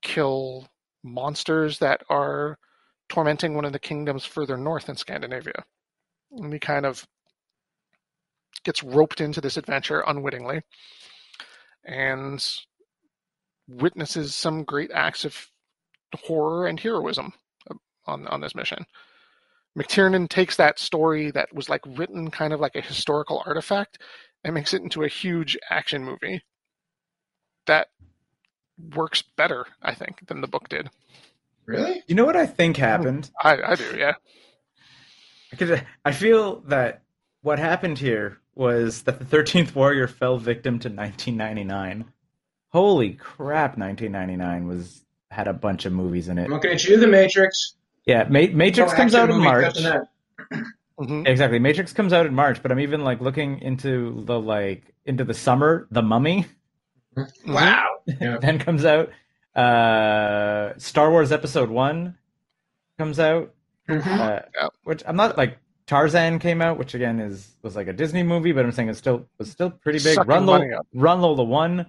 kill 0.00 0.68
monsters 1.02 1.78
that 1.78 2.02
are 2.08 2.58
tormenting 3.08 3.54
one 3.54 3.64
of 3.64 3.72
the 3.72 3.78
kingdoms 3.78 4.24
further 4.24 4.56
north 4.56 4.88
in 4.88 4.96
Scandinavia. 4.96 5.64
And 6.30 6.52
he 6.52 6.58
kind 6.58 6.86
of 6.86 7.06
gets 8.64 8.82
roped 8.82 9.20
into 9.20 9.40
this 9.40 9.56
adventure 9.56 10.04
unwittingly 10.06 10.62
and 11.84 12.44
witnesses 13.68 14.34
some 14.34 14.62
great 14.62 14.90
acts 14.92 15.24
of 15.24 15.48
horror 16.14 16.66
and 16.66 16.78
heroism 16.78 17.32
on, 18.06 18.26
on 18.26 18.40
this 18.40 18.54
mission. 18.54 18.84
McTiernan 19.78 20.28
takes 20.28 20.56
that 20.56 20.78
story 20.78 21.30
that 21.30 21.54
was 21.54 21.68
like 21.68 21.80
written 21.86 22.30
kind 22.30 22.52
of 22.52 22.60
like 22.60 22.76
a 22.76 22.80
historical 22.80 23.42
artifact 23.46 23.98
and 24.44 24.54
makes 24.54 24.74
it 24.74 24.82
into 24.82 25.02
a 25.02 25.08
huge 25.08 25.56
action 25.70 26.04
movie 26.04 26.42
that 27.66 27.88
works 28.94 29.22
better, 29.36 29.66
I 29.80 29.94
think, 29.94 30.26
than 30.26 30.40
the 30.40 30.48
book 30.48 30.68
did. 30.68 30.90
Really? 31.64 32.02
You 32.06 32.14
know 32.14 32.24
what 32.24 32.36
I 32.36 32.46
think 32.46 32.78
oh, 32.78 32.82
happened? 32.82 33.30
I, 33.42 33.62
I 33.62 33.74
do, 33.76 33.96
yeah. 33.96 34.14
I 35.60 35.82
I 36.04 36.12
feel 36.12 36.60
that 36.62 37.02
what 37.42 37.58
happened 37.58 37.98
here 37.98 38.38
was 38.54 39.02
that 39.02 39.18
the 39.18 39.24
Thirteenth 39.24 39.74
Warrior 39.74 40.08
fell 40.08 40.38
victim 40.38 40.78
to 40.80 40.88
1999. 40.88 42.06
Holy 42.70 43.12
crap! 43.12 43.76
1999 43.76 44.66
was 44.66 45.04
had 45.30 45.48
a 45.48 45.52
bunch 45.52 45.84
of 45.84 45.92
movies 45.92 46.28
in 46.28 46.38
it. 46.38 46.44
I'm 46.44 46.50
looking 46.50 46.72
at 46.72 46.84
you, 46.84 46.98
The 46.98 47.06
Matrix. 47.06 47.74
Yeah, 48.06 48.24
Ma- 48.24 48.46
Matrix 48.52 48.92
No 48.92 48.96
comes 48.96 49.14
out 49.14 49.30
in 49.30 49.38
March. 49.38 49.64
touching 49.64 49.84
that. 49.84 50.08
Mhm. 51.00 51.26
exactly. 51.26 51.58
Matrix 51.58 51.92
comes 51.92 52.12
out 52.12 52.26
in 52.26 52.34
March, 52.34 52.62
but 52.62 52.70
I'm 52.72 52.80
even 52.80 53.02
like 53.02 53.20
looking 53.20 53.60
into 53.60 54.22
the 54.24 54.38
like 54.38 54.94
into 55.04 55.24
the 55.24 55.34
summer. 55.34 55.86
The 55.90 56.02
Mummy 56.02 56.46
Mhm. 57.16 57.30
Wow. 57.46 57.88
Yeah. 58.20 58.38
then 58.38 58.58
comes 58.58 58.84
out. 58.84 59.10
Uh, 59.54 60.72
Star 60.78 61.10
Wars 61.10 61.30
Episode 61.32 61.70
One 61.70 62.16
comes 62.98 63.18
out. 63.20 63.54
Mhm. 63.88 64.06
Uh, 64.06 64.40
Yeah. 64.54 64.68
Which 64.84 65.02
I'm 65.06 65.16
not 65.16 65.36
like 65.38 65.58
Tarzan 65.86 66.38
came 66.38 66.62
out, 66.62 66.78
which 66.78 66.94
again 66.94 67.20
is 67.20 67.54
was 67.62 67.76
like 67.76 67.86
a 67.88 67.92
Disney 67.92 68.22
movie, 68.22 68.52
but 68.52 68.64
I'm 68.64 68.72
saying 68.72 68.88
it's 68.88 68.98
still 68.98 69.26
was 69.38 69.50
still 69.50 69.70
pretty 69.70 69.98
big. 69.98 70.14
Sucking 70.14 70.28
Run 70.28 70.44
money 70.46 70.70
Lola. 70.70 70.82
Run 70.94 71.20
Lola 71.20 71.44
One 71.44 71.86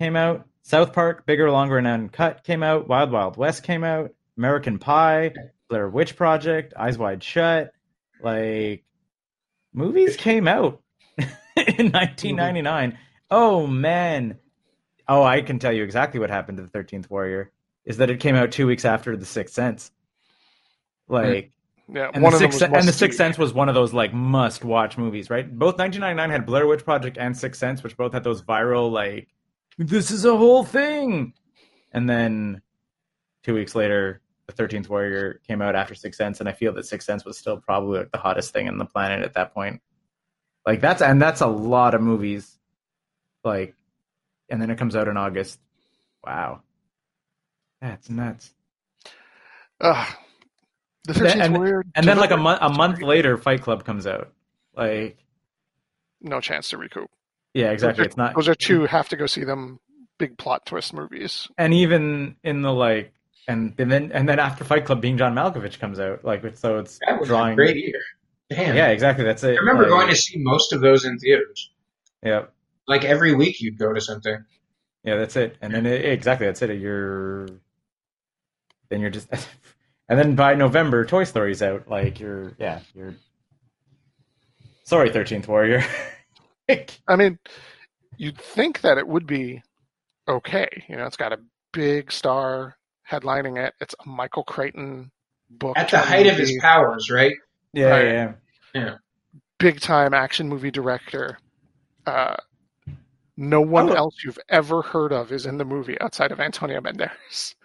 came 0.00 0.16
out. 0.16 0.46
South 0.62 0.92
Park, 0.92 1.26
Bigger, 1.26 1.50
Longer, 1.50 1.78
and 1.78 1.86
Uncut 1.86 2.42
came 2.42 2.62
out. 2.62 2.88
Wild 2.88 3.12
Wild 3.12 3.36
West 3.36 3.62
came 3.62 3.84
out. 3.84 4.10
American 4.36 4.78
Pie, 4.78 5.32
Blair 5.68 5.88
Witch 5.88 6.16
Project, 6.16 6.74
Eyes 6.76 6.98
Wide 6.98 7.22
Shut. 7.22 7.72
Like 8.22 8.84
movies 9.72 10.16
came 10.16 10.48
out 10.48 10.80
in 11.18 11.90
1999. 11.92 12.98
Oh 13.30 13.66
man. 13.66 14.38
Oh, 15.08 15.22
I 15.22 15.40
can 15.42 15.58
tell 15.58 15.72
you 15.72 15.84
exactly 15.84 16.18
what 16.18 16.30
happened 16.30 16.58
to 16.58 16.62
the 16.62 16.68
Thirteenth 16.68 17.10
Warrior. 17.10 17.52
Is 17.84 17.98
that 17.98 18.10
it 18.10 18.18
came 18.18 18.34
out 18.34 18.50
two 18.50 18.66
weeks 18.66 18.84
after 18.84 19.16
the 19.16 19.26
Sixth 19.26 19.54
Sense. 19.54 19.92
Like, 21.08 21.52
Yeah, 21.88 22.10
and 22.12 22.22
one 22.22 22.32
the 22.32 22.38
Sixth 22.40 22.60
and 22.62 22.88
the. 22.88 22.92
Sixth 22.92 23.16
Sense 23.16 23.38
was 23.38 23.52
one 23.54 23.68
of 23.68 23.76
those 23.76 23.92
like 23.94 24.12
must-watch 24.12 24.98
movies, 24.98 25.30
right? 25.30 25.46
Both 25.46 25.78
1999 25.78 26.30
had 26.30 26.46
Blair 26.46 26.66
Witch 26.66 26.84
Project 26.84 27.16
and 27.18 27.36
Sixth 27.36 27.60
Sense, 27.60 27.84
which 27.84 27.96
both 27.96 28.12
had 28.12 28.24
those 28.24 28.42
viral 28.42 28.90
like, 28.90 29.28
this 29.78 30.10
is 30.10 30.24
a 30.24 30.36
whole 30.36 30.64
thing. 30.64 31.32
And 31.92 32.10
then 32.10 32.60
two 33.44 33.54
weeks 33.54 33.76
later, 33.76 34.20
the 34.46 34.52
Thirteenth 34.52 34.88
Warrior 34.88 35.40
came 35.46 35.60
out 35.62 35.74
after 35.74 35.94
Six 35.94 36.16
Sense, 36.16 36.40
and 36.40 36.48
I 36.48 36.52
feel 36.52 36.72
that 36.74 36.86
Six 36.86 37.04
Sense 37.04 37.24
was 37.24 37.36
still 37.38 37.56
probably 37.58 37.98
like 38.00 38.12
the 38.12 38.18
hottest 38.18 38.52
thing 38.52 38.68
on 38.68 38.78
the 38.78 38.84
planet 38.84 39.22
at 39.24 39.34
that 39.34 39.52
point. 39.54 39.80
Like 40.64 40.80
that's 40.80 41.02
and 41.02 41.20
that's 41.20 41.40
a 41.40 41.46
lot 41.46 41.94
of 41.94 42.00
movies. 42.00 42.58
Like, 43.44 43.74
and 44.48 44.60
then 44.60 44.70
it 44.70 44.78
comes 44.78 44.96
out 44.96 45.08
in 45.08 45.16
August. 45.16 45.58
Wow, 46.24 46.62
that's 47.80 48.08
nuts. 48.10 48.52
Ugh. 49.80 50.08
the 51.04 51.12
13th 51.12 51.40
and- 51.44 51.54
Warrior 51.56 51.84
And 51.94 52.06
then 52.06 52.18
like 52.18 52.30
a 52.30 52.36
month 52.36 52.58
a 52.62 52.70
month 52.70 53.02
later, 53.02 53.36
Fight 53.36 53.62
Club 53.62 53.84
comes 53.84 54.06
out. 54.06 54.32
Like, 54.76 55.18
no 56.20 56.40
chance 56.40 56.70
to 56.70 56.78
recoup. 56.78 57.10
yeah, 57.54 57.70
exactly. 57.70 58.02
Those 58.02 58.04
are, 58.04 58.08
It's 58.08 58.16
not. 58.16 58.34
those 58.34 58.48
are 58.48 58.54
two 58.54 58.82
have 58.86 59.08
to 59.10 59.16
go 59.16 59.26
see 59.26 59.44
them 59.44 59.78
big 60.18 60.38
plot 60.38 60.64
twist 60.66 60.92
movies. 60.94 61.48
and 61.58 61.74
even 61.74 62.36
in 62.42 62.62
the 62.62 62.72
like 62.72 63.12
and, 63.48 63.74
and 63.78 63.90
then 63.90 64.10
and 64.12 64.28
then 64.28 64.38
after 64.38 64.64
Fight 64.64 64.84
Club 64.84 65.00
being 65.00 65.16
John 65.18 65.34
Malkovich 65.34 65.78
comes 65.78 65.98
out 66.00 66.24
like 66.24 66.40
it's- 66.44 66.60
so 66.60 66.78
it's 66.78 66.98
That 67.06 67.18
was 67.20 67.28
drawing 67.28 67.52
a 67.52 67.56
great 67.56 67.76
year. 67.76 68.00
Damn. 68.50 68.76
yeah 68.76 68.88
exactly 68.88 69.24
that's 69.24 69.42
it 69.44 69.56
I 69.56 69.58
remember 69.60 69.82
Like, 69.82 69.90
going 69.90 70.08
to 70.08 70.16
see 70.16 70.38
most 70.38 70.72
of 70.72 70.80
those 70.80 71.04
in 71.04 71.18
theaters. 71.18 71.70
yeah 72.22 72.44
Like 72.86 73.04
every 73.04 73.34
week 73.34 73.60
you'd 73.60 73.78
go 73.78 73.92
to 73.92 74.00
something. 74.00 74.44
yeah 75.04 75.16
that's 75.16 75.36
it 75.36 75.56
and 75.60 75.72
then 75.74 75.86
it, 75.86 76.04
exactly 76.04 76.46
that's 76.46 76.62
it 76.62 76.78
you're 76.78 77.46
then 78.88 79.00
you're 79.00 79.10
just 79.10 79.28
and 80.08 80.18
then 80.18 80.34
by 80.36 80.54
November 80.54 81.04
Toy 81.04 81.24
Story's 81.24 81.62
out 81.62 81.88
like 81.88 82.20
you're 82.20 82.52
yeah 82.58 82.80
you're 82.94 83.14
sorry 84.84 85.10
Thirteenth 85.10 85.48
Warrior 85.48 85.84
I 87.08 87.14
mean, 87.16 87.38
you'd 88.16 88.38
think 88.38 88.80
that 88.80 88.98
it 88.98 89.06
would 89.06 89.24
be 89.24 89.62
okay. 90.26 90.66
You 90.88 90.96
know, 90.96 91.06
it's 91.06 91.16
got 91.16 91.32
a 91.32 91.38
big 91.72 92.10
star 92.10 92.76
headlining 93.10 93.58
it. 93.64 93.74
It's 93.80 93.94
a 94.04 94.08
Michael 94.08 94.44
Crichton 94.44 95.10
book. 95.50 95.76
At 95.78 95.90
the 95.90 95.98
height 95.98 96.26
of 96.26 96.36
his 96.36 96.56
powers, 96.60 97.10
right? 97.10 97.34
yeah 97.72 97.88
Right. 98.24 98.34
yeah 98.74 98.94
big 99.58 99.80
time 99.80 100.14
action 100.14 100.48
movie 100.48 100.70
director. 100.70 101.38
Uh, 102.06 102.36
no 103.36 103.60
one 103.60 103.90
Oh. 103.90 103.94
else 103.94 104.16
you've 104.24 104.38
ever 104.48 104.80
heard 104.82 105.12
of 105.12 105.30
is 105.32 105.44
in 105.46 105.58
the 105.58 105.64
movie 105.64 106.00
outside 106.00 106.32
of 106.32 106.40
Antonio 106.40 106.80
Banderas. 106.80 107.54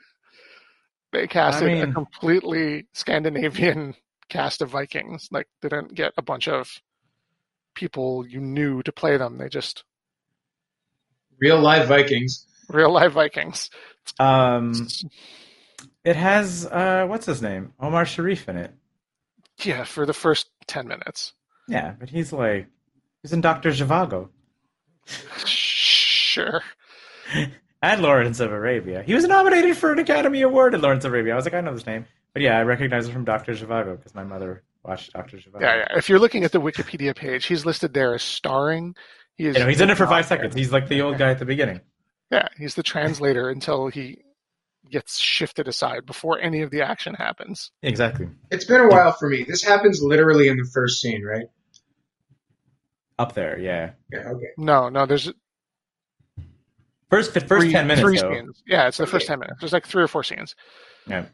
They 1.14 1.28
casted 1.28 1.68
I 1.70 1.74
mean- 1.74 1.90
a 1.90 1.94
completely 1.94 2.88
Scandinavian 2.94 3.96
cast 4.30 4.62
of 4.62 4.70
Vikings. 4.70 5.28
Like 5.30 5.48
they 5.62 5.68
didn't 5.68 5.94
get 5.94 6.14
a 6.18 6.22
bunch 6.22 6.48
of 6.48 6.70
people 7.76 8.26
you 8.26 8.40
knew 8.40 8.82
to 8.84 8.92
play 8.94 9.18
them. 9.18 9.38
They 9.38 9.50
just 9.50 9.84
Real 11.40 11.60
live 11.60 11.88
Vikings. 11.88 12.46
real 12.70 12.92
live 12.94 13.14
Vikings. 13.14 13.70
Um 14.20 14.88
it 16.04 16.16
has 16.16 16.66
uh 16.66 17.06
what's 17.08 17.26
his 17.26 17.42
name 17.42 17.74
Omar 17.80 18.06
Sharif 18.06 18.48
in 18.50 18.58
it 18.58 18.74
Yeah, 19.64 19.84
for 19.84 20.06
the 20.06 20.14
first 20.14 20.50
ten 20.68 20.88
minutes. 20.88 21.34
yeah 21.68 21.94
but 22.00 22.10
he's 22.10 22.32
like 22.34 22.68
he's 23.22 23.34
in 23.34 23.42
Doctor 23.42 23.70
Zhivago 23.72 24.30
Sure. 25.46 26.62
and 27.82 28.02
Lawrence 28.02 28.40
of 28.40 28.52
Arabia. 28.52 29.04
He 29.04 29.14
was 29.14 29.26
nominated 29.26 29.76
for 29.76 29.92
an 29.92 30.00
Academy 30.00 30.42
Award 30.42 30.74
in 30.74 30.82
Lawrence 30.82 31.04
of 31.06 31.12
Arabia. 31.12 31.34
I 31.34 31.36
was 31.36 31.46
like, 31.46 31.54
I 31.54 31.62
know 31.62 31.74
this 31.74 31.86
name, 31.86 32.06
but 32.34 32.42
yeah, 32.42 32.58
I 32.58 32.64
recognize 32.64 33.08
it 33.08 33.12
from 33.12 33.26
Doctor 33.26 33.54
Zhivago 33.54 33.98
because 33.98 34.16
my 34.16 34.24
mother 34.24 34.64
watched 34.84 35.12
Doctor 35.14 35.38
Zhivago. 35.38 35.62
Yeah, 35.62 35.76
yeah. 35.78 35.98
If 35.98 36.08
you're 36.08 36.20
looking 36.20 36.44
at 36.46 36.52
the 36.52 36.62
Wikipedia 36.62 37.16
page, 37.16 37.46
he's 37.46 37.66
listed 37.66 37.94
there 37.94 38.14
as 38.14 38.22
starring. 38.24 38.96
He 39.36 39.48
is 39.48 39.56
You 39.58 39.64
know, 39.64 39.70
he's 39.70 39.82
in 39.82 39.90
it 39.90 39.98
for 39.98 40.06
five 40.08 40.28
there. 40.30 40.38
seconds. 40.38 40.56
He's 40.56 40.72
like 40.72 40.88
the 40.88 41.02
old 41.02 41.18
guy 41.18 41.32
at 41.32 41.40
the 41.40 41.46
beginning. 41.46 41.82
Yeah, 42.32 42.48
he's 42.58 42.76
the 42.76 42.84
translator 42.84 43.50
until 43.50 43.88
he 43.88 44.20
gets 44.90 45.18
shifted 45.20 45.68
aside 45.68 46.06
before 46.06 46.40
any 46.40 46.62
of 46.62 46.72
the 46.72 46.82
action 46.82 47.14
happens. 47.14 47.72
Exactly. 47.82 48.28
It's 48.50 48.66
been 48.66 48.82
a 48.82 48.88
while 48.88 49.12
for 49.12 49.30
me. 49.30 49.44
This 49.44 49.64
happens 49.64 50.02
literally 50.02 50.48
in 50.48 50.58
the 50.58 50.66
first 50.74 51.02
scene, 51.02 51.24
right? 51.24 51.46
Up 53.20 53.34
there, 53.34 53.60
yeah. 53.60 53.92
Yeah, 54.12 54.30
okay. 54.32 54.48
No, 54.58 54.90
no, 54.90 55.06
there's 55.06 55.32
First, 57.10 57.34
first 57.34 57.48
three, 57.48 57.72
ten 57.72 57.88
minutes 57.88 58.02
three 58.02 58.18
though. 58.20 58.34
scenes. 58.34 58.64
Yeah, 58.66 58.88
it's 58.88 58.98
the 58.98 59.06
first 59.06 59.26
Okay. 59.26 59.34
ten 59.34 59.40
minutes. 59.40 59.60
There's 59.60 59.74
like 59.74 59.86
three 59.86 60.02
or 60.04 60.08
four 60.08 60.24
scenes. 60.24 60.56
Yeah. 61.08 61.26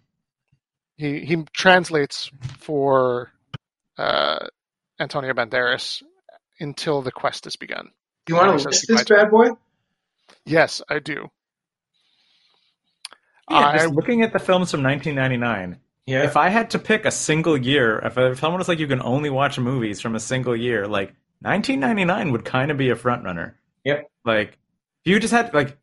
He 0.98 1.20
he 1.24 1.43
translates 1.54 2.32
for 2.58 3.32
uh, 3.98 4.48
Antonio 5.00 5.34
Banderas 5.34 6.02
until 6.60 7.04
the 7.04 7.12
quest 7.12 7.43
has 7.43 7.56
begun. 7.56 7.91
Do 8.26 8.34
you 8.34 8.38
want 8.38 8.60
to 8.60 8.68
list 8.70 8.88
so- 8.88 8.93
this 8.95 9.04
bad 9.04 9.30
boy? 9.30 9.50
Yes, 10.48 10.82
I 10.89 11.00
do. 11.00 11.30
Yeah, 13.50 13.58
I 13.58 13.78
just 13.78 13.93
looking 13.93 14.24
at 14.24 14.34
the 14.34 14.39
films 14.39 14.72
from 14.72 14.84
1999. 14.84 15.80
Yeah. 16.06 16.24
If 16.24 16.38
I 16.38 16.50
had 16.50 16.72
to 16.72 16.80
pick 16.80 17.06
a 17.06 17.12
single 17.12 17.58
year, 17.58 18.00
if, 18.00 18.18
if 18.18 18.39
someone 18.39 18.60
was 18.60 18.68
like, 18.68 18.80
you 18.80 18.88
can 18.88 19.02
only 19.02 19.30
watch 19.30 19.59
movies 19.59 20.01
from 20.01 20.16
a 20.16 20.20
single 20.20 20.55
year, 20.55 20.88
like 20.88 21.13
1999 21.42 22.32
would 22.32 22.46
kind 22.46 22.71
of 22.71 22.78
be 22.78 22.89
a 22.89 22.96
front 22.96 23.24
runner. 23.26 23.58
Yep. 23.84 24.09
Like, 24.26 24.58
if 25.04 25.12
you 25.12 25.20
just 25.20 25.34
had 25.34 25.54
like, 25.54 25.78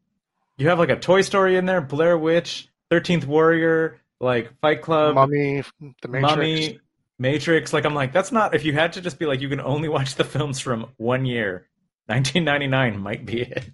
you 0.56 0.68
have 0.68 0.78
like 0.78 0.90
a 0.90 0.96
Toy 0.96 1.20
Story 1.22 1.56
in 1.56 1.66
there, 1.66 1.80
Blair 1.80 2.16
Witch, 2.16 2.68
Thirteenth 2.90 3.26
Warrior, 3.26 4.00
like 4.20 4.58
Fight 4.60 4.82
Club, 4.82 5.14
Mummy, 5.14 5.62
The 6.02 6.08
Matrix. 6.08 6.30
Mummy, 6.30 6.80
Matrix. 7.18 7.72
Like, 7.72 7.84
I'm 7.84 7.94
like, 7.94 8.12
that's 8.12 8.32
not. 8.32 8.54
If 8.54 8.64
you 8.64 8.72
had 8.72 8.94
to 8.94 9.00
just 9.00 9.18
be 9.18 9.26
like, 9.26 9.40
you 9.40 9.48
can 9.48 9.60
only 9.60 9.88
watch 9.88 10.14
the 10.14 10.24
films 10.24 10.60
from 10.60 10.86
one 10.96 11.24
year, 11.26 11.66
1999 12.06 13.00
might 13.00 13.26
be 13.26 13.42
it. 13.42 13.70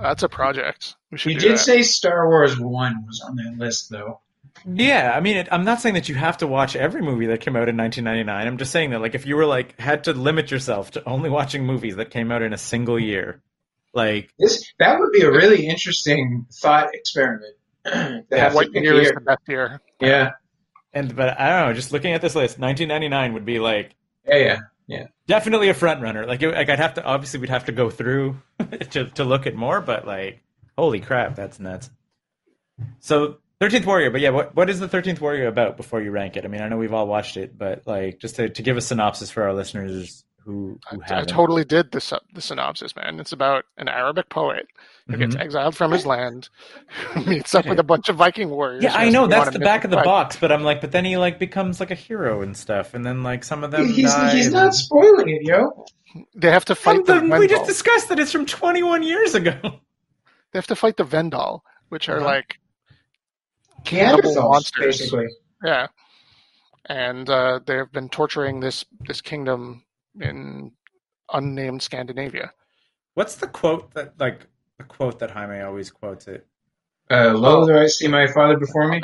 That's 0.00 0.22
a 0.22 0.28
project. 0.28 0.96
We 1.10 1.18
should 1.18 1.32
You 1.32 1.38
do 1.40 1.48
did 1.48 1.58
that. 1.58 1.62
say 1.62 1.82
Star 1.82 2.28
Wars 2.28 2.58
1 2.58 3.04
was 3.06 3.20
on 3.26 3.36
that 3.36 3.54
list, 3.58 3.90
though. 3.90 4.20
Yeah, 4.66 5.12
I 5.14 5.20
mean, 5.20 5.36
it, 5.36 5.48
I'm 5.52 5.64
not 5.64 5.80
saying 5.80 5.94
that 5.94 6.08
you 6.08 6.16
have 6.16 6.38
to 6.38 6.46
watch 6.46 6.74
every 6.74 7.00
movie 7.00 7.26
that 7.26 7.40
came 7.40 7.54
out 7.54 7.68
in 7.68 7.76
1999. 7.76 8.46
I'm 8.46 8.58
just 8.58 8.72
saying 8.72 8.90
that, 8.90 9.00
like, 9.00 9.14
if 9.14 9.24
you 9.24 9.36
were 9.36 9.46
like 9.46 9.78
had 9.78 10.04
to 10.04 10.12
limit 10.12 10.50
yourself 10.50 10.90
to 10.92 11.08
only 11.08 11.30
watching 11.30 11.64
movies 11.64 11.96
that 11.96 12.10
came 12.10 12.32
out 12.32 12.42
in 12.42 12.52
a 12.52 12.58
single 12.58 12.98
year, 12.98 13.40
like, 13.94 14.30
This 14.38 14.72
That 14.80 14.98
would 14.98 15.12
be 15.12 15.20
a 15.22 15.30
really 15.30 15.66
interesting 15.66 16.46
thought 16.52 16.92
experiment. 16.94 17.54
To 17.84 18.50
What 18.52 18.72
pick 18.72 18.82
a 18.82 18.84
year 18.84 19.00
is 19.00 19.12
the 19.12 19.20
best 19.20 19.42
year? 19.48 19.80
Yeah. 20.00 20.32
and 20.92 21.14
but 21.14 21.38
I 21.40 21.48
don't 21.50 21.68
know, 21.68 21.74
just 21.74 21.92
looking 21.92 22.12
at 22.12 22.20
this 22.20 22.34
list, 22.34 22.58
1999 22.58 23.34
would 23.34 23.44
be 23.44 23.60
like 23.60 23.94
Yeah, 24.26 24.36
yeah. 24.36 24.58
Definitely 25.26 25.68
a 25.68 25.74
front 25.74 26.02
runner. 26.02 26.26
Like, 26.26 26.42
it, 26.42 26.54
like 26.54 26.68
I'd 26.68 26.78
have 26.78 26.94
to 26.94 27.04
obviously 27.04 27.40
we'd 27.40 27.50
have 27.50 27.66
to 27.66 27.72
go 27.72 27.90
through 27.90 28.36
to 28.90 29.06
to 29.10 29.24
look 29.24 29.46
at 29.46 29.54
more, 29.54 29.80
but 29.80 30.06
like, 30.06 30.42
holy 30.76 31.00
crap, 31.00 31.36
that's 31.36 31.60
nuts. 31.60 31.90
So. 33.00 33.38
13th 33.60 33.86
Warrior, 33.86 34.10
but 34.10 34.20
yeah, 34.20 34.30
what 34.30 34.54
what 34.54 34.70
is 34.70 34.78
the 34.78 34.86
13th 34.86 35.20
Warrior 35.20 35.48
about 35.48 35.76
before 35.76 36.00
you 36.00 36.12
rank 36.12 36.36
it? 36.36 36.44
I 36.44 36.48
mean, 36.48 36.60
I 36.60 36.68
know 36.68 36.76
we've 36.76 36.94
all 36.94 37.08
watched 37.08 37.36
it, 37.36 37.58
but 37.58 37.84
like 37.88 38.20
just 38.20 38.36
to, 38.36 38.48
to 38.48 38.62
give 38.62 38.76
a 38.76 38.80
synopsis 38.80 39.32
for 39.32 39.42
our 39.42 39.52
listeners 39.52 40.22
who 40.44 40.78
who 40.90 41.02
I, 41.02 41.04
I 41.04 41.08
haven't. 41.08 41.28
totally 41.28 41.64
did 41.64 41.90
the, 41.90 42.20
the 42.32 42.40
synopsis, 42.40 42.94
man. 42.94 43.18
It's 43.18 43.32
about 43.32 43.64
an 43.76 43.88
Arabic 43.88 44.28
poet 44.28 44.68
who 45.08 45.16
gets 45.16 45.34
Mhm. 45.34 45.40
exiled 45.40 45.76
from 45.76 45.90
his 45.92 46.04
land, 46.06 46.48
meets 47.26 47.54
up 47.54 47.66
with 47.66 47.78
a 47.78 47.82
bunch 47.82 48.08
of 48.08 48.16
Viking 48.16 48.50
warriors. 48.50 48.84
Yeah, 48.84 48.94
I 48.94 49.08
know 49.10 49.26
that's 49.26 49.50
the 49.50 49.58
back 49.58 49.84
of 49.84 49.90
the 49.90 49.96
mythic 49.96 50.04
quest. 50.06 50.28
box, 50.28 50.36
but 50.40 50.52
I'm 50.52 50.62
like, 50.62 50.80
but 50.80 50.92
then 50.92 51.04
he 51.04 51.16
like 51.16 51.38
becomes 51.38 51.80
like 51.80 51.90
a 51.90 51.94
hero 51.96 52.42
and 52.42 52.56
stuff, 52.56 52.94
and 52.94 53.04
then 53.04 53.22
like 53.22 53.42
some 53.44 53.64
of 53.64 53.70
them 53.70 53.86
He's, 53.88 54.12
die. 54.12 54.34
he's 54.34 54.46
and- 54.46 54.54
not 54.54 54.74
spoiling 54.74 55.28
it, 55.30 55.42
yo. 55.42 55.86
They 56.34 56.50
have 56.50 56.64
to 56.66 56.74
fight 56.74 56.98
And 56.98 57.06
the 57.06 57.12
then 57.14 57.38
we 57.38 57.46
just 57.48 57.66
discussed 57.66 58.08
that 58.08 58.18
it's 58.18 58.32
from 58.32 58.46
21 58.46 59.02
years 59.02 59.34
ago. 59.34 59.52
They 59.62 60.58
have 60.58 60.66
to 60.68 60.76
fight 60.76 60.96
the 60.96 61.04
Vendal, 61.04 61.62
which 61.90 62.08
are 62.08 62.16
Uh-huh. 62.16 62.24
like 62.26 62.58
cannibal 63.84 64.34
monsters. 64.34 64.98
basically. 64.98 65.26
Yeah, 65.64 65.88
and 66.86 67.28
uh, 67.28 67.60
they 67.66 67.76
have 67.76 67.92
been 67.92 68.08
torturing 68.08 68.60
this 68.60 68.84
this 69.00 69.20
kingdom 69.20 69.84
in 70.20 70.72
unnamed 71.32 71.82
Scandinavia. 71.82 72.52
What's 73.14 73.36
the 73.36 73.46
quote 73.48 73.92
that 73.94 74.18
like 74.18 74.46
the 74.78 74.84
quote 74.84 75.18
that 75.18 75.30
Jaime 75.30 75.60
always 75.60 75.90
quotes 75.90 76.28
it? 76.28 76.46
Uh, 77.10 77.32
lo, 77.34 77.66
do 77.66 77.76
I 77.76 77.86
see 77.86 78.08
my 78.08 78.26
father 78.26 78.56
before 78.56 78.88
me? 78.88 79.02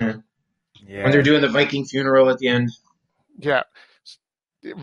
Yeah. 0.00 1.02
When 1.02 1.10
they're 1.12 1.22
doing 1.22 1.40
the 1.42 1.48
Viking 1.48 1.84
funeral 1.84 2.28
at 2.30 2.38
the 2.38 2.48
end. 2.48 2.70
Yeah, 3.38 3.62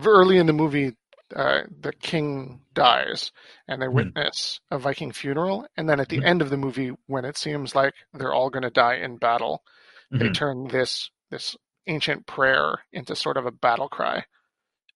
early 0.06 0.38
in 0.38 0.46
the 0.46 0.52
movie, 0.52 0.96
uh, 1.34 1.62
the 1.80 1.92
king 1.92 2.60
dies, 2.74 3.32
and 3.66 3.80
they 3.80 3.86
Hmm. 3.86 3.94
witness 3.94 4.60
a 4.70 4.78
Viking 4.78 5.12
funeral. 5.12 5.66
And 5.76 5.88
then 5.88 5.98
at 6.00 6.08
the 6.08 6.18
Mhm. 6.18 6.24
end 6.26 6.42
of 6.42 6.50
the 6.50 6.56
movie, 6.56 6.92
when 7.06 7.24
it 7.24 7.36
seems 7.36 7.74
like 7.74 7.94
they're 8.12 8.34
all 8.34 8.50
going 8.50 8.62
to 8.62 8.70
die 8.70 8.96
in 8.96 9.16
battle, 9.16 9.64
they 10.10 10.28
Mhm. 10.28 10.34
turn 10.34 10.68
this 10.68 11.10
this 11.30 11.56
ancient 11.86 12.26
prayer 12.26 12.84
into 12.92 13.16
sort 13.16 13.36
of 13.36 13.46
a 13.46 13.50
battle 13.50 13.88
cry, 13.88 14.24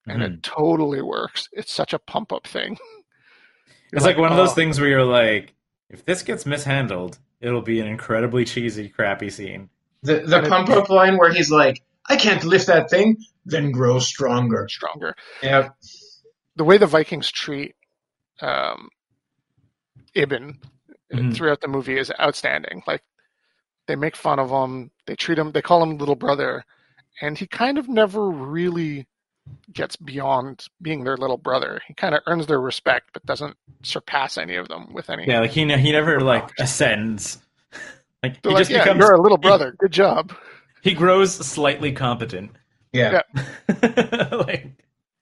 and 0.06 0.22
Mhm. 0.22 0.36
it 0.36 0.42
totally 0.42 1.02
works. 1.02 1.48
It's 1.52 1.72
such 1.72 1.92
a 1.92 1.98
pump 1.98 2.32
up 2.32 2.46
thing. 2.46 2.78
You're 3.92 3.98
It's 3.98 4.04
like, 4.06 4.18
one 4.18 4.30
of 4.30 4.36
those 4.36 4.50
"Oh." 4.50 4.54
things 4.54 4.78
where 4.80 4.88
you're 4.88 5.04
like, 5.04 5.54
if 5.90 6.04
this 6.04 6.22
gets 6.22 6.44
mishandled, 6.46 7.18
it'll 7.40 7.62
be 7.62 7.80
an 7.80 7.86
incredibly 7.86 8.44
cheesy, 8.44 8.88
crappy 8.88 9.30
scene. 9.30 9.70
The 10.02 10.20
the 10.20 10.38
And 10.38 10.46
pump 10.48 10.68
up 10.70 10.90
line 10.90 11.16
where 11.16 11.32
he's 11.32 11.50
like, 11.50 11.82
I 12.08 12.16
can't 12.16 12.44
lift 12.44 12.66
that 12.68 12.90
thing, 12.90 13.16
then 13.46 13.70
grow 13.72 13.98
stronger. 13.98 14.66
stronger. 14.68 15.14
Yeah. 15.42 15.70
the 16.56 16.64
way 16.64 16.76
the 16.76 16.86
Vikings 16.86 17.30
treat 17.30 17.74
um, 18.40 18.88
Ibn 20.14 20.58
Mhm. 21.14 21.34
throughout 21.34 21.60
the 21.60 21.68
movie 21.68 21.98
is 21.98 22.12
outstanding. 22.20 22.82
Like 22.86 23.02
they 23.86 23.96
make 23.96 24.16
fun 24.16 24.38
of 24.38 24.50
him, 24.50 24.90
they 25.06 25.16
treat 25.16 25.38
him, 25.38 25.52
they 25.52 25.62
call 25.62 25.82
him 25.82 25.96
little 25.98 26.16
brother, 26.16 26.64
and 27.22 27.38
he 27.38 27.46
kind 27.46 27.78
of 27.78 27.88
never 27.88 28.28
really 28.28 29.06
gets 29.72 29.96
beyond 29.96 30.66
being 30.80 31.04
their 31.04 31.16
little 31.16 31.36
brother. 31.36 31.80
He 31.86 31.94
kind 31.94 32.14
of 32.14 32.22
earns 32.26 32.46
their 32.46 32.60
respect, 32.60 33.10
but 33.12 33.24
doesn't 33.26 33.56
surpass 33.82 34.38
any 34.38 34.56
of 34.56 34.68
them 34.68 34.92
with 34.92 35.10
any. 35.10 35.26
Yeah, 35.26 35.40
like 35.40 35.50
he 35.50 35.64
ne- 35.64 35.78
he 35.78 35.92
never 35.92 36.20
like 36.20 36.50
ascends. 36.58 37.38
Like 38.20 38.42
They're 38.42 38.50
he 38.50 38.54
like, 38.56 38.60
just 38.62 38.70
yeah, 38.72 38.82
becomes 38.82 38.98
you're 38.98 39.14
a 39.14 39.20
little 39.22 39.38
brother. 39.48 39.76
Good 39.78 39.92
job. 39.92 40.32
he 40.82 40.92
grows 40.92 41.32
slightly 41.34 41.92
competent. 41.92 42.50
Yeah. 42.92 43.22
like 44.32 44.72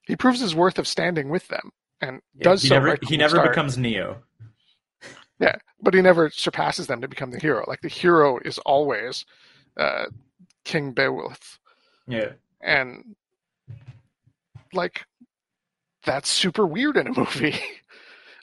He 0.07 0.17
proves 0.17 0.41
his 0.41 0.55
worth 0.55 0.79
of 0.79 0.89
standing 0.89 1.29
with 1.29 1.47
them 1.49 1.73
and 2.01 2.23
yeah, 2.35 2.45
does 2.45 2.63
he 2.63 2.69
so. 2.69 2.75
never 2.77 2.87
right 2.87 3.05
he 3.05 3.19
never 3.19 3.37
start. 3.37 3.51
becomes 3.51 3.77
Neo. 3.77 4.23
Yeah, 5.39 5.57
but 5.83 5.93
he 5.93 6.01
never 6.01 6.31
surpasses 6.31 6.87
them 6.87 7.03
to 7.03 7.09
become 7.09 7.31
the 7.33 7.39
hero. 7.39 7.65
Like 7.69 7.83
the 7.83 7.89
hero 7.91 8.39
is 8.43 8.57
always 8.61 9.27
uh, 9.77 10.07
King 10.65 10.93
Beowulf, 10.93 11.59
Yeah. 12.09 12.31
and 12.63 13.15
like 14.77 15.05
that's 16.05 16.29
super 16.29 16.67
weird 16.67 16.97
in 16.97 17.09
a 17.09 17.13
movie. 17.19 17.59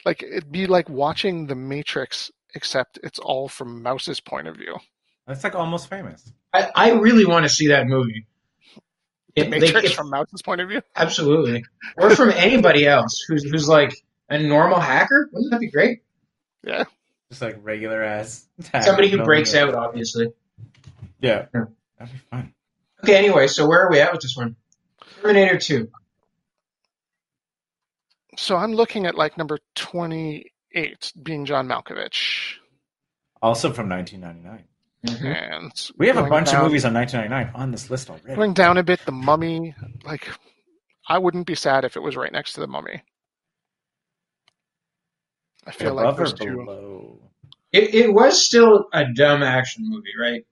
like 0.05 0.21
it'd 0.23 0.51
be 0.51 0.67
like 0.67 0.89
watching 0.89 1.47
The 1.47 1.55
Matrix, 1.55 2.31
except 2.55 2.99
it's 3.03 3.19
all 3.19 3.47
from 3.47 3.81
Mouse's 3.83 4.19
point 4.19 4.47
of 4.47 4.57
view. 4.57 4.75
That's 5.27 5.43
like 5.43 5.55
almost 5.55 5.89
famous. 5.89 6.31
I, 6.51 6.69
I 6.75 6.91
really 6.91 7.25
want 7.25 7.43
to 7.45 7.49
see 7.49 7.67
that 7.67 7.87
movie. 7.87 8.27
The 9.35 9.43
It- 9.43 9.51
like, 9.51 9.61
Matrix 9.61 9.89
if- 9.91 9.95
from 9.95 10.09
Mouse's 10.09 10.41
point 10.41 10.59
of 10.61 10.67
view. 10.69 10.81
absolutely. 10.95 11.63
Or 11.97 12.09
from 12.15 12.29
anybody 12.31 12.85
else 12.85 13.23
who's 13.27 13.43
who's 13.49 13.67
like 13.69 13.93
a 14.29 14.37
normal 14.39 14.79
hacker. 14.79 15.29
Wouldn't 15.31 15.51
that 15.51 15.59
be 15.61 15.69
great? 15.71 16.01
Yeah, 16.65 16.85
Just 17.29 17.41
like 17.41 17.57
regular 17.61 18.01
ass. 18.03 18.47
Somebody 18.83 19.09
who 19.09 19.23
breaks 19.23 19.53
out, 19.55 19.73
obviously. 19.75 20.27
Yeah. 21.19 21.45
Yeah. 21.53 21.65
That'd 21.99 22.13
be 22.13 22.19
fun. 22.31 22.53
Okay, 23.03 23.17
anyway, 23.17 23.47
so 23.47 23.67
where 23.67 23.81
are 23.85 23.91
we 23.91 23.99
at 23.99 24.13
with 24.13 24.21
this 24.21 24.35
one? 24.37 24.55
Terminator 25.21 25.57
2. 25.57 25.89
So 28.37 28.55
I'm 28.55 28.73
looking 28.73 29.05
at 29.05 29.15
like 29.15 29.37
number 29.37 29.59
twenty-eight 29.75 31.13
being 31.21 31.45
John 31.45 31.67
Malkovich, 31.67 32.55
Also 33.41 33.71
from 33.71 33.89
1999. 33.89 34.65
and 35.25 35.71
Hmm. 35.73 35.93
We 35.97 36.07
have 36.07 36.17
a 36.17 36.23
bunch 36.29 36.51
down- 36.51 36.61
of 36.61 36.67
movies 36.67 36.85
on 36.85 36.93
1999 36.93 37.61
on 37.61 37.71
this 37.71 37.89
list 37.89 38.09
already. 38.09 38.35
Going 38.35 38.53
down 38.53 38.77
a 38.77 38.83
bit, 38.83 39.01
The 39.05 39.11
Mummy. 39.11 39.75
Like, 40.05 40.29
I 41.09 41.17
wouldn't 41.17 41.45
be 41.45 41.55
sad 41.55 41.83
if 41.83 41.97
it 41.97 41.99
was 42.01 42.15
right 42.15 42.31
next 42.31 42.53
to 42.53 42.61
The 42.61 42.67
Mummy. 42.67 43.03
I 45.65 45.71
feel 45.71 45.93
like 45.93 46.05
Above 46.05 46.17
those 46.17 46.33
two. 46.33 46.55
below? 46.57 47.19
It, 47.71 47.93
it 47.95 48.13
was 48.13 48.41
still 48.45 48.87
a 48.93 49.05
dumb 49.13 49.43
action 49.43 49.89
movie, 49.89 50.11
right? 50.19 50.45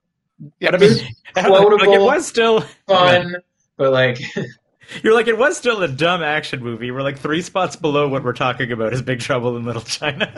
Yeah, 0.59 0.71
But 0.71 0.81
I 0.83 0.85
mean, 0.87 0.97
like 1.35 1.89
it 1.89 2.01
was 2.01 2.27
still 2.27 2.61
Fun, 2.87 3.35
but 3.77 3.91
like, 3.91 4.19
You're 5.03 5.13
like 5.13 5.27
it 5.27 5.37
was 5.37 5.57
still 5.57 5.81
a 5.81 5.87
dumb 5.87 6.21
action 6.21 6.63
movie. 6.63 6.91
We're 6.91 7.01
like 7.01 7.17
three 7.17 7.41
spots 7.41 7.75
below 7.75 8.07
what 8.07 8.23
we're 8.23 8.33
talking 8.33 8.71
about 8.71 8.93
is 8.93 9.01
Big 9.01 9.19
Trouble 9.19 9.57
in 9.57 9.63
Little 9.63 9.81
China. 9.81 10.31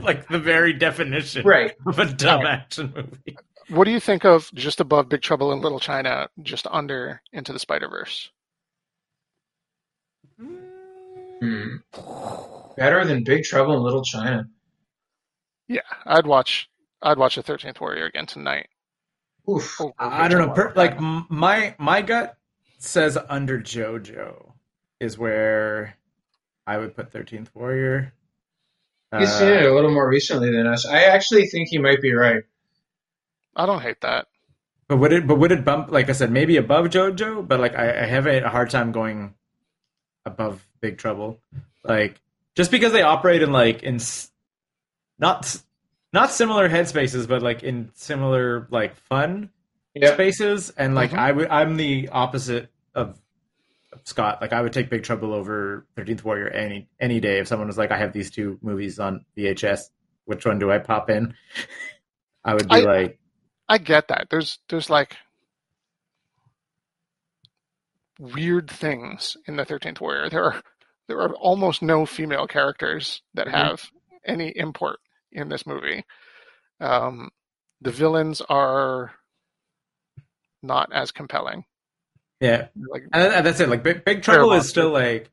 like 0.00 0.28
the 0.28 0.38
very 0.38 0.72
definition 0.72 1.46
right. 1.46 1.72
of 1.86 1.98
a 1.98 2.06
dumb 2.06 2.46
action 2.46 2.92
movie. 2.94 3.36
what 3.68 3.84
do 3.84 3.90
you 3.90 4.00
think 4.00 4.24
of 4.24 4.50
just 4.54 4.80
above 4.80 5.08
Big 5.08 5.22
Trouble 5.22 5.52
in 5.52 5.60
Little 5.60 5.80
China, 5.80 6.28
just 6.42 6.66
under 6.70 7.22
Into 7.32 7.52
the 7.52 7.58
Spider 7.58 7.88
Verse? 7.88 8.30
Hmm. 10.38 11.76
Better 12.76 13.04
than 13.04 13.24
Big 13.24 13.44
Trouble 13.44 13.76
in 13.76 13.82
Little 13.82 14.02
China. 14.02 14.48
Yeah, 15.68 15.80
I'd 16.06 16.26
watch. 16.26 16.68
I'd 17.02 17.18
watch 17.18 17.36
The 17.36 17.42
Thirteenth 17.42 17.80
Warrior 17.80 18.06
again 18.06 18.26
tonight. 18.26 18.68
Oof. 19.48 19.80
over 19.80 19.92
I 19.98 20.28
don't 20.28 20.46
know. 20.46 20.54
Per, 20.54 20.72
like 20.74 20.98
my 21.00 21.74
my 21.78 22.02
gut 22.02 22.36
says 22.84 23.18
under 23.28 23.58
JoJo 23.60 24.52
is 25.00 25.18
where 25.18 25.96
I 26.66 26.78
would 26.78 26.94
put 26.96 27.10
Thirteenth 27.12 27.50
Warrior. 27.54 28.12
He's 29.16 29.28
Uh, 29.30 29.38
seen 29.38 29.48
it 29.50 29.66
a 29.66 29.74
little 29.74 29.92
more 29.92 30.08
recently 30.08 30.50
than 30.50 30.66
us. 30.66 30.86
I 30.86 31.04
actually 31.04 31.46
think 31.46 31.68
he 31.68 31.78
might 31.78 32.00
be 32.02 32.12
right. 32.14 32.42
I 33.54 33.66
don't 33.66 33.80
hate 33.82 34.00
that. 34.00 34.26
But 34.88 34.96
would 34.98 35.12
it? 35.12 35.26
But 35.26 35.36
would 35.38 35.52
it 35.52 35.64
bump? 35.64 35.90
Like 35.90 36.08
I 36.08 36.12
said, 36.12 36.30
maybe 36.30 36.56
above 36.56 36.86
JoJo. 36.86 37.46
But 37.46 37.60
like 37.60 37.74
I, 37.76 38.02
I 38.02 38.06
have 38.06 38.26
a 38.26 38.48
hard 38.48 38.70
time 38.70 38.92
going 38.92 39.34
above 40.26 40.66
Big 40.80 40.98
Trouble. 40.98 41.40
Like 41.84 42.20
just 42.54 42.70
because 42.70 42.92
they 42.92 43.02
operate 43.02 43.42
in 43.42 43.52
like 43.52 43.82
in 43.82 43.96
s- 43.96 44.30
not 45.18 45.56
not 46.12 46.30
similar 46.30 46.68
headspaces, 46.68 47.26
but 47.28 47.42
like 47.42 47.62
in 47.62 47.90
similar 47.94 48.66
like 48.70 48.94
fun 48.96 49.50
Yeah. 49.94 50.12
spaces. 50.14 50.70
And 50.70 50.94
like 50.94 51.10
Mhm. 51.12 51.18
I 51.18 51.32
would, 51.32 51.48
I'm 51.48 51.76
the 51.76 52.08
opposite 52.10 52.68
of, 52.94 53.18
Scott. 54.04 54.38
Like 54.40 54.52
I 54.52 54.60
would 54.60 54.72
take 54.72 54.90
Big 54.90 55.04
Trouble 55.04 55.32
over 55.32 55.86
Thirteenth 55.96 56.24
Warrior 56.24 56.48
any 56.48 56.88
any 57.00 57.20
day. 57.20 57.38
If 57.38 57.46
someone 57.48 57.68
was 57.68 57.78
like, 57.78 57.92
I 57.92 57.98
have 57.98 58.12
these 58.12 58.30
two 58.30 58.58
movies 58.62 58.98
on 58.98 59.24
VHS, 59.36 59.82
which 60.24 60.44
one 60.44 60.58
do 60.58 60.70
I 60.72 60.78
pop 60.78 61.10
in? 61.10 61.34
I 62.44 62.54
would 62.54 62.68
be 62.68 62.74
I- 62.74 62.80
like. 62.80 63.18
I 63.68 63.78
get 63.78 64.08
that. 64.08 64.26
There's 64.30 64.58
there's 64.68 64.90
like 64.90 65.16
weird 68.18 68.70
things 68.70 69.36
in 69.46 69.56
the 69.56 69.64
Thirteenth 69.64 70.00
Warrior. 70.00 70.28
There 70.28 70.44
are 70.44 70.62
there 71.08 71.20
are 71.20 71.34
almost 71.34 71.82
no 71.82 72.06
female 72.06 72.46
characters 72.46 73.22
that 73.34 73.46
Mhm. 73.46 73.52
have 73.52 73.90
any 74.24 74.48
import 74.56 75.00
in 75.32 75.48
this 75.48 75.66
movie. 75.66 76.04
Um, 76.80 77.30
the 77.80 77.90
villains 77.90 78.40
are 78.42 79.12
not 80.62 80.92
as 80.92 81.10
compelling. 81.10 81.64
Yeah, 82.44 82.66
Like 82.90 83.04
and 83.12 83.46
that's 83.46 83.60
it. 83.60 83.68
Like 83.70 83.82
Big, 83.82 84.04
Big 84.04 84.22
Trouble 84.22 84.52
is 84.52 84.68
still 84.68 84.90
like, 84.90 85.30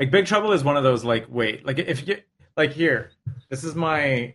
like 0.00 0.10
Big 0.10 0.26
Trouble 0.26 0.52
is 0.52 0.64
one 0.64 0.76
of 0.76 0.82
those 0.82 1.04
like 1.04 1.26
wait, 1.28 1.64
like 1.64 1.78
if 1.78 2.06
you 2.08 2.18
like 2.56 2.72
here, 2.72 3.12
this 3.48 3.62
is 3.62 3.74
my, 3.74 4.34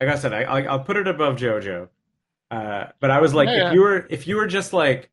like 0.00 0.08
I 0.10 0.14
said, 0.14 0.32
I 0.32 0.42
I- 0.42 0.62
I'll 0.62 0.80
put 0.84 0.96
it 0.96 1.08
above 1.08 1.36
JoJo, 1.36 1.88
uh, 2.50 2.84
but 3.00 3.10
I 3.10 3.20
was 3.20 3.34
like, 3.34 3.48
Yeah, 3.48 3.68
if 3.68 3.74
you 3.74 3.80
were 3.80 4.06
if 4.08 4.26
you 4.28 4.36
were 4.36 4.46
just 4.46 4.72
like 4.72 5.10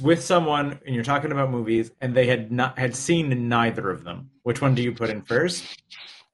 with 0.00 0.22
someone 0.22 0.78
and 0.86 0.94
you're 0.94 1.04
talking 1.04 1.32
about 1.32 1.50
movies 1.50 1.90
and 2.00 2.14
they 2.14 2.26
had 2.26 2.50
not 2.52 2.78
had 2.78 2.94
seen 2.96 3.48
neither 3.48 3.90
of 3.90 4.04
them, 4.04 4.30
which 4.42 4.60
one 4.62 4.74
do 4.74 4.82
you 4.82 4.92
put 4.92 5.10
in 5.10 5.22
first? 5.22 5.64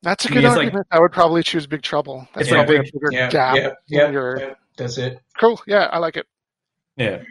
that's 0.02 0.24
a 0.26 0.28
good 0.28 0.36
me, 0.38 0.44
it's 0.46 0.50
like- 0.56 0.66
argument. 0.66 0.86
I 0.92 1.00
would 1.00 1.10
probably 1.12 1.42
choose 1.42 1.66
Big 1.66 1.82
Trouble. 1.82 2.28
That's 2.34 2.48
probably 2.48 2.76
a 2.76 2.82
bigger 2.82 3.08
Yeah, 3.10 3.30
gap. 3.30 3.56
yeah, 3.56 3.70
yeah, 3.88 4.10
your- 4.10 4.38
yeah, 4.38 4.54
That's 4.76 4.98
it. 4.98 5.20
Cool. 5.40 5.60
Yeah, 5.66 5.88
I 5.90 5.98
like 5.98 6.16
it. 6.16 6.26
Yeah. 6.96 7.22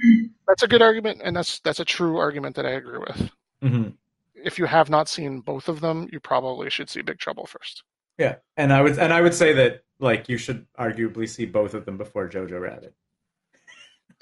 That's 0.48 0.64
a 0.64 0.68
good 0.68 0.82
argument, 0.82 1.22
and 1.24 1.36
that's 1.36 1.60
that's 1.60 1.80
a 1.80 1.86
true 1.86 2.18
argument 2.18 2.56
that 2.56 2.66
I 2.66 2.72
agree 2.72 3.00
with. 3.00 3.30
hmm 3.62 3.90
If 4.36 4.60
you 4.60 4.66
have 4.66 4.90
not 4.90 5.10
seen 5.10 5.42
both 5.42 5.68
of 5.68 5.82
them, 5.82 6.08
you 6.12 6.20
probably 6.20 6.70
should 6.70 6.90
see 6.90 7.02
Big 7.02 7.18
Trouble 7.20 7.46
first. 7.46 7.84
Yeah, 8.18 8.36
and 8.58 8.72
I 8.72 8.82
would 8.82 8.98
and 8.98 9.12
I 9.14 9.22
would 9.22 9.34
say 9.34 9.54
that 9.54 9.84
like 10.00 10.30
you 10.30 10.38
should 10.38 10.66
arguably 10.80 11.28
see 11.28 11.46
both 11.46 11.74
of 11.74 11.86
them 11.86 11.98
before 11.98 12.30
Jojo 12.30 12.60
Rabbit. 12.62 12.94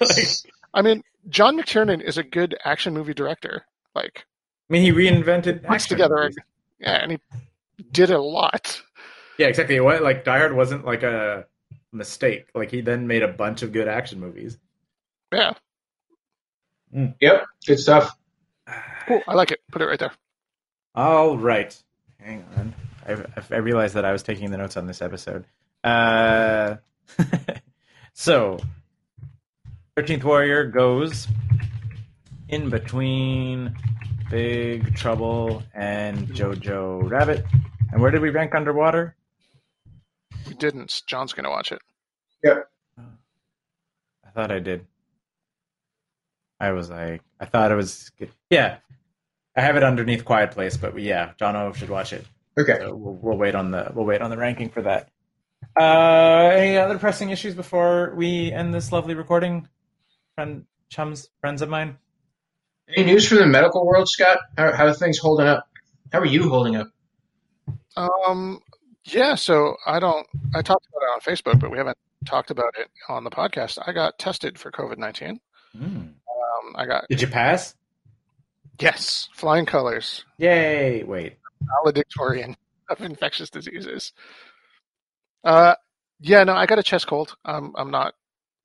like, 0.00 0.42
I 0.72 0.82
mean, 0.82 1.02
John 1.28 1.56
McTiernan 1.58 2.02
is 2.02 2.18
a 2.18 2.22
good 2.22 2.56
action 2.64 2.94
movie 2.94 3.14
director. 3.14 3.64
Like 3.94 4.24
I 4.68 4.72
mean, 4.72 4.82
he 4.82 4.92
reinvented 4.92 5.64
puts 5.66 5.86
action 5.86 5.88
together, 5.88 6.16
movies. 6.22 6.36
yeah, 6.80 7.02
and 7.02 7.12
he 7.12 7.18
did 7.92 8.10
a 8.10 8.20
lot. 8.20 8.82
Yeah, 9.38 9.48
exactly. 9.48 9.78
What 9.80 10.02
like 10.02 10.24
Die 10.24 10.38
Hard 10.38 10.54
wasn't 10.54 10.84
like 10.84 11.02
a 11.02 11.46
mistake. 11.92 12.48
Like 12.54 12.70
he 12.70 12.80
then 12.80 13.06
made 13.06 13.22
a 13.22 13.28
bunch 13.28 13.62
of 13.62 13.72
good 13.72 13.88
action 13.88 14.20
movies. 14.20 14.58
Yeah, 15.32 15.54
Yep, 16.94 17.46
good 17.66 17.78
stuff. 17.78 18.16
cool. 19.06 19.22
I 19.26 19.34
like 19.34 19.50
it. 19.50 19.60
Put 19.70 19.82
it 19.82 19.86
right 19.86 19.98
there. 19.98 20.12
All 20.94 21.36
right. 21.36 21.76
Hang 22.20 22.44
on. 22.56 22.74
I, 23.06 23.16
I 23.50 23.58
realized 23.58 23.94
that 23.94 24.04
I 24.04 24.12
was 24.12 24.22
taking 24.22 24.50
the 24.50 24.56
notes 24.56 24.76
on 24.76 24.86
this 24.86 25.02
episode. 25.02 25.44
Uh, 25.82 26.76
so, 28.14 28.58
13th 29.96 30.24
Warrior 30.24 30.66
goes 30.66 31.26
in 32.48 32.70
between 32.70 33.76
Big 34.30 34.94
Trouble 34.94 35.62
and 35.74 36.28
Jojo 36.28 37.10
Rabbit. 37.10 37.44
And 37.92 38.00
where 38.00 38.10
did 38.10 38.22
we 38.22 38.30
rank 38.30 38.54
underwater? 38.54 39.16
We 40.48 40.54
didn't. 40.54 41.02
John's 41.06 41.32
gonna 41.32 41.50
watch 41.50 41.72
it. 41.72 41.80
Yep. 42.42 42.68
I 42.98 44.30
thought 44.30 44.50
I 44.50 44.58
did. 44.58 44.86
I 46.60 46.72
was 46.72 46.90
like, 46.90 47.22
I 47.40 47.46
thought 47.46 47.72
it 47.72 47.74
was, 47.76 48.10
good. 48.18 48.30
yeah. 48.50 48.78
I 49.56 49.60
have 49.60 49.76
it 49.76 49.82
underneath 49.84 50.24
Quiet 50.24 50.50
Place, 50.50 50.76
but 50.76 50.98
yeah, 50.98 51.32
John 51.38 51.54
O 51.54 51.72
should 51.72 51.90
watch 51.90 52.12
it. 52.12 52.26
Okay. 52.58 52.76
So 52.80 52.94
we'll, 52.94 53.14
we'll 53.14 53.36
wait 53.36 53.54
on 53.54 53.70
the 53.70 53.90
we'll 53.94 54.04
wait 54.04 54.20
on 54.20 54.30
the 54.30 54.36
ranking 54.36 54.68
for 54.68 54.82
that. 54.82 55.10
Uh, 55.78 56.50
any 56.54 56.76
other 56.76 56.98
pressing 56.98 57.30
issues 57.30 57.54
before 57.54 58.14
we 58.16 58.52
end 58.52 58.74
this 58.74 58.92
lovely 58.92 59.14
recording? 59.14 59.68
Friend, 60.34 60.64
chums, 60.88 61.28
friends 61.40 61.62
of 61.62 61.68
mine. 61.68 61.98
Any 62.96 63.06
news 63.06 63.26
from 63.26 63.38
the 63.38 63.46
medical 63.46 63.86
world, 63.86 64.08
Scott? 64.08 64.38
How, 64.58 64.72
how 64.72 64.86
are 64.86 64.92
things 64.92 65.18
holding 65.18 65.46
up? 65.46 65.68
How 66.12 66.18
are 66.20 66.26
you 66.26 66.48
holding 66.48 66.76
up? 66.76 66.88
Um, 67.96 68.60
yeah. 69.04 69.36
So 69.36 69.76
I 69.86 70.00
don't. 70.00 70.26
I 70.54 70.62
talked 70.62 70.86
about 70.88 71.02
it 71.02 71.10
on 71.14 71.20
Facebook, 71.20 71.60
but 71.60 71.70
we 71.70 71.78
haven't 71.78 71.98
talked 72.24 72.50
about 72.50 72.74
it 72.78 72.88
on 73.08 73.24
the 73.24 73.30
podcast. 73.30 73.78
I 73.86 73.92
got 73.92 74.18
tested 74.18 74.58
for 74.58 74.70
COVID 74.70 74.98
nineteen. 74.98 75.40
Mm. 75.76 76.12
I 76.74 76.86
got 76.86 77.04
Did 77.08 77.20
you 77.22 77.28
pass? 77.28 77.74
yes, 78.80 79.28
flying 79.34 79.66
colors, 79.66 80.24
Yay! 80.38 81.02
Wait. 81.04 81.38
valedictorian 81.82 82.56
of 82.90 83.00
infectious 83.00 83.50
diseases. 83.50 84.12
Uh, 85.42 85.74
yeah. 86.20 86.44
No, 86.44 86.54
I 86.54 86.66
got 86.66 86.78
a 86.78 86.82
chest 86.82 87.06
cold. 87.06 87.36
Um, 87.44 87.74
I'm 87.76 87.90
not 87.90 88.14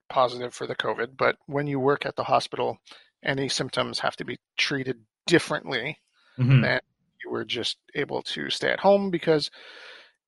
positive 0.10 0.54
for 0.54 0.66
the 0.68 0.76
COVID, 0.76 1.18
but 1.18 1.38
when 1.46 1.68
you 1.68 1.80
work 1.80 2.06
at 2.06 2.16
the 2.16 2.24
hospital, 2.24 2.80
any 3.24 3.50
symptoms 3.50 4.00
have 4.00 4.16
to 4.18 4.26
be 4.26 4.38
treated 4.58 4.98
differently 5.28 5.98
Mhm. 6.40 6.66
and 6.66 6.82
you 7.24 7.30
were 7.30 7.46
just 7.46 7.78
able 7.96 8.22
to 8.24 8.50
stay 8.50 8.72
at 8.72 8.80
home 8.80 9.12
because 9.12 9.52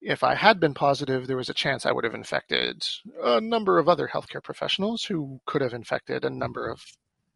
if 0.02 0.22
I 0.22 0.34
had 0.34 0.60
been 0.60 0.74
positive, 0.74 1.26
there 1.26 1.36
was 1.38 1.48
a 1.48 1.54
chance 1.54 1.86
I 1.86 1.92
would 1.92 2.04
have 2.04 2.14
infected 2.14 2.84
a 3.22 3.40
number 3.40 3.78
of 3.78 3.88
other 3.88 4.08
healthcare 4.08 4.42
professionals 4.42 5.04
who 5.04 5.40
could 5.46 5.62
have 5.62 5.72
infected 5.72 6.24
a 6.24 6.30
number 6.30 6.68
of 6.70 6.84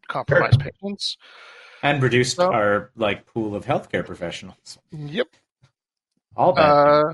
compromised 0.07 0.59
patients. 0.59 1.17
And 1.83 2.01
reduced 2.01 2.37
So- 2.37 2.51
our 2.51 2.91
like 2.95 3.25
pool 3.27 3.55
of 3.55 3.65
healthcare 3.65 4.05
professionals. 4.05 4.77
Yep. 4.91 5.27
All 6.35 6.53
bad. 6.53 6.63
Uh, 6.69 7.13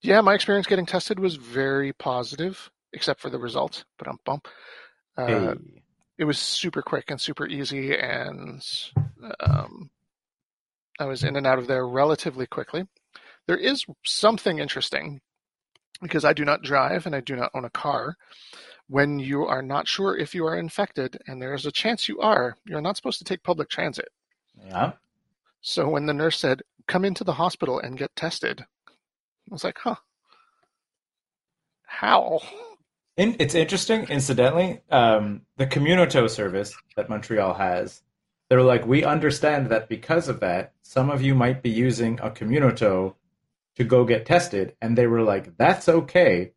yeah, 0.00 0.20
my 0.20 0.34
experience 0.34 0.66
getting 0.66 0.86
tested 0.86 1.18
was 1.18 1.36
very 1.36 1.92
positive, 1.92 2.70
except 2.92 3.20
for 3.20 3.30
the 3.30 3.38
result. 3.38 3.84
But 3.98 4.08
I'm 4.08 4.18
bump. 4.24 4.48
Uh, 5.16 5.26
Hey. 5.26 5.54
it 6.18 6.24
was 6.24 6.38
super 6.38 6.82
quick 6.82 7.10
and 7.10 7.20
super 7.20 7.46
easy, 7.46 7.96
and 7.96 8.62
um, 9.40 9.90
I 10.98 11.04
was 11.06 11.24
in 11.24 11.36
and 11.36 11.46
out 11.46 11.58
of 11.58 11.66
there 11.66 11.86
relatively 11.86 12.46
quickly. 12.46 12.86
There 13.46 13.56
is 13.56 13.84
something 14.04 14.58
interesting 14.58 15.20
because 16.02 16.24
I 16.24 16.32
do 16.32 16.44
not 16.44 16.62
drive 16.62 17.06
and 17.06 17.14
I 17.14 17.20
do 17.20 17.36
not 17.36 17.50
own 17.54 17.64
a 17.64 17.70
car. 17.70 18.16
When 18.88 19.18
you 19.18 19.46
are 19.46 19.62
not 19.62 19.88
sure 19.88 20.16
if 20.16 20.34
you 20.34 20.46
are 20.46 20.56
infected, 20.56 21.22
and 21.26 21.40
there 21.40 21.54
is 21.54 21.66
a 21.66 21.72
chance 21.72 22.08
you 22.08 22.20
are, 22.20 22.56
you're 22.66 22.80
not 22.80 22.96
supposed 22.96 23.18
to 23.18 23.24
take 23.24 23.42
public 23.42 23.68
transit. 23.68 24.08
Yeah. 24.66 24.92
So 25.60 25.88
when 25.88 26.06
the 26.06 26.14
nurse 26.14 26.38
said, 26.38 26.62
"Come 26.86 27.04
into 27.04 27.24
the 27.24 27.34
hospital 27.34 27.78
and 27.78 27.98
get 27.98 28.14
tested," 28.14 28.66
I 28.88 29.50
was 29.50 29.64
like, 29.64 29.78
"Huh? 29.78 29.96
How?" 31.86 32.40
In, 33.16 33.36
it's 33.38 33.54
interesting, 33.54 34.08
incidentally, 34.08 34.80
um, 34.90 35.42
the 35.56 35.66
Communauto 35.66 36.28
service 36.28 36.74
that 36.96 37.08
Montreal 37.08 37.54
has, 37.54 38.02
they're 38.48 38.62
like, 38.62 38.86
we 38.86 39.04
understand 39.04 39.68
that 39.68 39.88
because 39.88 40.28
of 40.28 40.40
that, 40.40 40.72
some 40.82 41.10
of 41.10 41.22
you 41.22 41.34
might 41.34 41.62
be 41.62 41.70
using 41.70 42.18
a 42.20 42.30
Communauto 42.30 43.14
to 43.76 43.84
go 43.84 44.04
get 44.04 44.26
tested. 44.26 44.74
And 44.82 44.98
they 44.98 45.06
were 45.06 45.22
like, 45.22 45.56
that's 45.56 45.88
okay. 45.88 46.52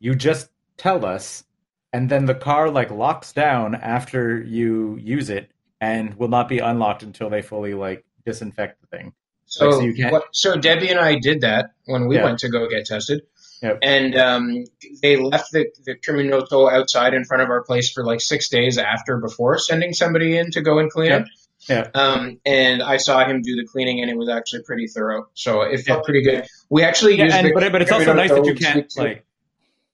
You 0.00 0.14
just 0.14 0.50
tell 0.76 1.06
us. 1.06 1.44
And 1.92 2.08
then 2.08 2.26
the 2.26 2.34
car 2.34 2.70
like 2.70 2.90
locks 2.90 3.32
down 3.32 3.74
after 3.74 4.40
you 4.40 4.96
use 5.00 5.28
it 5.30 5.50
and 5.80 6.14
will 6.14 6.28
not 6.28 6.48
be 6.48 6.58
unlocked 6.58 7.02
until 7.02 7.30
they 7.30 7.42
fully 7.42 7.74
like 7.74 8.04
disinfect 8.24 8.80
the 8.80 8.96
thing. 8.96 9.12
So, 9.46 9.66
Like, 9.66 9.74
so 9.74 9.80
you 9.80 9.94
can't- 9.94 10.12
what, 10.12 10.24
so 10.32 10.56
Debbie 10.56 10.88
and 10.90 11.00
I 11.00 11.18
did 11.18 11.40
that 11.40 11.72
when 11.86 12.06
we 12.06 12.16
Yeah. 12.16 12.24
went 12.24 12.38
to 12.40 12.48
go 12.48 12.68
get 12.68 12.86
tested, 12.86 13.22
Yep. 13.62 13.78
and 13.82 14.16
um, 14.16 14.64
they 15.02 15.16
left 15.16 15.50
the 15.52 15.66
the 15.84 15.96
Communauto 15.96 16.70
outside 16.72 17.12
in 17.14 17.24
front 17.24 17.42
of 17.42 17.50
our 17.50 17.62
place 17.64 17.90
for 17.90 18.04
like 18.04 18.20
six 18.20 18.48
days 18.48 18.78
after 18.78 19.16
before 19.18 19.58
sending 19.58 19.92
somebody 19.92 20.38
in 20.38 20.52
to 20.52 20.60
go 20.60 20.78
and 20.78 20.90
clean 20.90 21.10
Yep. 21.10 21.20
it. 21.22 21.28
Yeah. 21.68 21.88
Um, 21.94 22.40
and 22.46 22.82
I 22.82 22.96
saw 22.98 23.26
him 23.26 23.42
do 23.42 23.56
the 23.56 23.66
cleaning, 23.66 24.00
and 24.00 24.10
it 24.10 24.16
was 24.16 24.28
actually 24.28 24.62
pretty 24.62 24.86
thorough. 24.86 25.28
So 25.34 25.62
it 25.62 25.78
felt 25.80 25.98
Yeah. 25.98 26.04
pretty 26.04 26.22
good. 26.22 26.46
We 26.70 26.84
actually 26.84 27.16
Yeah, 27.18 27.24
used 27.24 27.36
and, 27.36 27.46
the 27.48 27.52
but, 27.52 27.72
but 27.72 27.82
it's 27.82 27.90
also 27.92 28.12
nice 28.14 28.30
that 28.30 28.44
you 28.46 28.54
can't 28.54 28.90
like. 28.96 29.24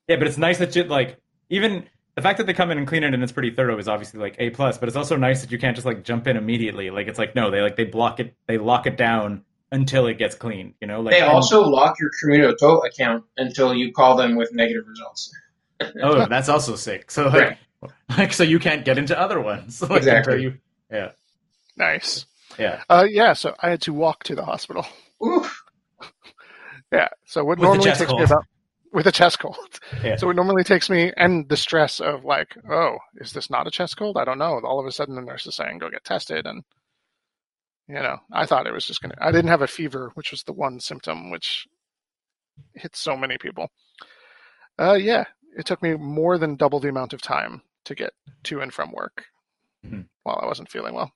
Yeah, 0.07 0.17
but 0.17 0.29
it's 0.29 0.39
nice 0.39 0.59
that 0.59 0.77
you 0.77 0.85
like 0.85 1.17
even 1.51 1.85
the 2.15 2.23
fact 2.23 2.39
that 2.39 2.47
they 2.47 2.55
come 2.55 2.71
in 2.71 2.79
and 2.79 2.87
clean 2.87 3.05
it 3.05 3.13
and 3.15 3.23
it's 3.23 3.33
pretty 3.33 3.51
thorough 3.51 3.79
is 3.79 3.89
obviously 3.89 4.21
like 4.21 4.37
a 4.39 4.51
plus. 4.51 4.79
But 4.79 4.89
it's 4.89 4.97
also 4.97 5.17
nice 5.17 5.43
that 5.43 5.53
you 5.53 5.59
can't 5.59 5.77
just 5.77 5.87
like 5.87 6.03
jump 6.03 6.27
in 6.27 6.37
immediately. 6.37 6.91
Like 6.91 7.07
it's 7.09 7.19
like 7.19 7.35
no, 7.35 7.51
they 7.51 7.61
like 7.61 7.77
they 7.77 7.85
block 7.85 8.21
it, 8.21 8.35
they 8.47 8.59
lock 8.59 8.87
it 8.87 8.97
down 8.97 9.45
until 9.73 10.07
it 10.07 10.17
gets 10.19 10.35
cleaned. 10.35 10.75
You 10.81 10.87
know, 10.87 11.01
like 11.01 11.13
They 11.15 11.21
and- 11.21 11.31
also 11.31 11.63
lock 11.63 11.97
your 12.01 12.11
Communauto 12.25 12.87
account 12.87 13.25
until 13.37 13.75
you 13.75 13.93
call 13.93 14.17
them 14.17 14.37
with 14.37 14.53
negative 14.55 14.85
results. 14.87 15.31
oh, 16.03 16.27
that's 16.27 16.49
also 16.49 16.75
sick. 16.77 17.11
So 17.11 17.29
like, 17.29 17.59
like 18.17 18.33
so 18.33 18.45
you 18.45 18.59
can't 18.59 18.85
get 18.85 18.97
into 18.99 19.19
other 19.19 19.41
ones. 19.41 19.83
Like, 19.89 19.99
Exactly. 19.99 20.43
You, 20.43 20.55
yeah, 20.91 21.11
Nice. 21.77 22.25
yeah. 22.59 22.83
Uh, 22.89 23.07
yeah. 23.09 23.35
So 23.35 23.55
I 23.61 23.69
had 23.71 23.83
to 23.83 23.93
walk 23.93 24.25
to 24.25 24.35
the 24.35 24.45
hospital. 24.45 24.87
Oof. 25.25 25.63
Yeah. 26.93 27.09
So 27.25 27.45
what 27.45 27.59
With 27.59 27.65
normally 27.67 27.85
chest 27.85 27.99
takes 28.01 28.13
me 28.13 28.23
about 28.23 28.45
with 28.97 29.07
a 29.07 29.13
chest 29.13 29.39
cold. 29.39 29.79
Yeah. 30.03 30.17
So 30.17 30.31
it 30.31 30.35
normally 30.37 30.65
takes 30.65 30.89
me 30.89 31.13
and 31.19 31.47
the 31.51 31.57
stress 31.59 32.01
of 32.01 32.25
like, 32.25 32.57
oh, 32.69 32.97
is 33.17 33.33
this 33.33 33.51
not 33.51 33.67
a 33.67 33.71
chest 33.71 33.99
cold? 33.99 34.17
I 34.17 34.25
don't 34.25 34.39
know. 34.39 34.59
All 34.65 34.81
of 34.81 34.87
a 34.87 34.91
sudden 34.91 35.15
the 35.17 35.21
nurse 35.21 35.47
is 35.47 35.55
saying 35.55 35.79
go 35.79 35.91
get 35.91 36.03
tested 36.03 36.47
and 36.47 36.65
you 37.87 37.95
know, 37.97 38.17
I 38.33 38.47
thought 38.47 38.67
it 38.67 38.73
was 38.73 38.87
just 38.87 39.03
gonna 39.03 39.15
I 39.21 39.31
didn't 39.31 39.51
have 39.51 39.61
a 39.61 39.67
fever, 39.67 40.11
which 40.15 40.31
was 40.31 40.43
the 40.45 40.55
one 40.55 40.81
symptom 40.81 41.31
which 41.31 41.67
hits 42.73 42.99
so 42.99 43.17
many 43.19 43.37
people. 43.37 43.69
Uh 44.79 44.95
yeah. 44.95 45.25
It 45.59 45.67
took 45.67 45.83
me 45.83 45.95
more 45.95 46.39
than 46.39 46.57
double 46.57 46.81
the 46.81 46.89
amount 46.89 47.13
of 47.13 47.21
time 47.21 47.61
to 47.85 47.95
get 47.95 48.15
to 48.45 48.61
and 48.63 48.73
from 48.73 48.93
work 48.93 49.27
Mhm. 49.85 50.09
while 50.23 50.41
I 50.43 50.47
wasn't 50.47 50.71
feeling 50.71 50.95
well. 50.95 51.13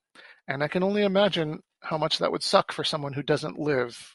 And 0.47 0.63
I 0.63 0.69
can 0.69 0.83
only 0.83 1.03
imagine 1.03 1.63
how 1.81 1.97
much 1.97 2.19
that 2.19 2.31
would 2.31 2.43
suck 2.43 2.73
for 2.73 2.85
someone 2.85 3.15
who 3.15 3.23
doesn't 3.23 3.59
live, 3.59 4.15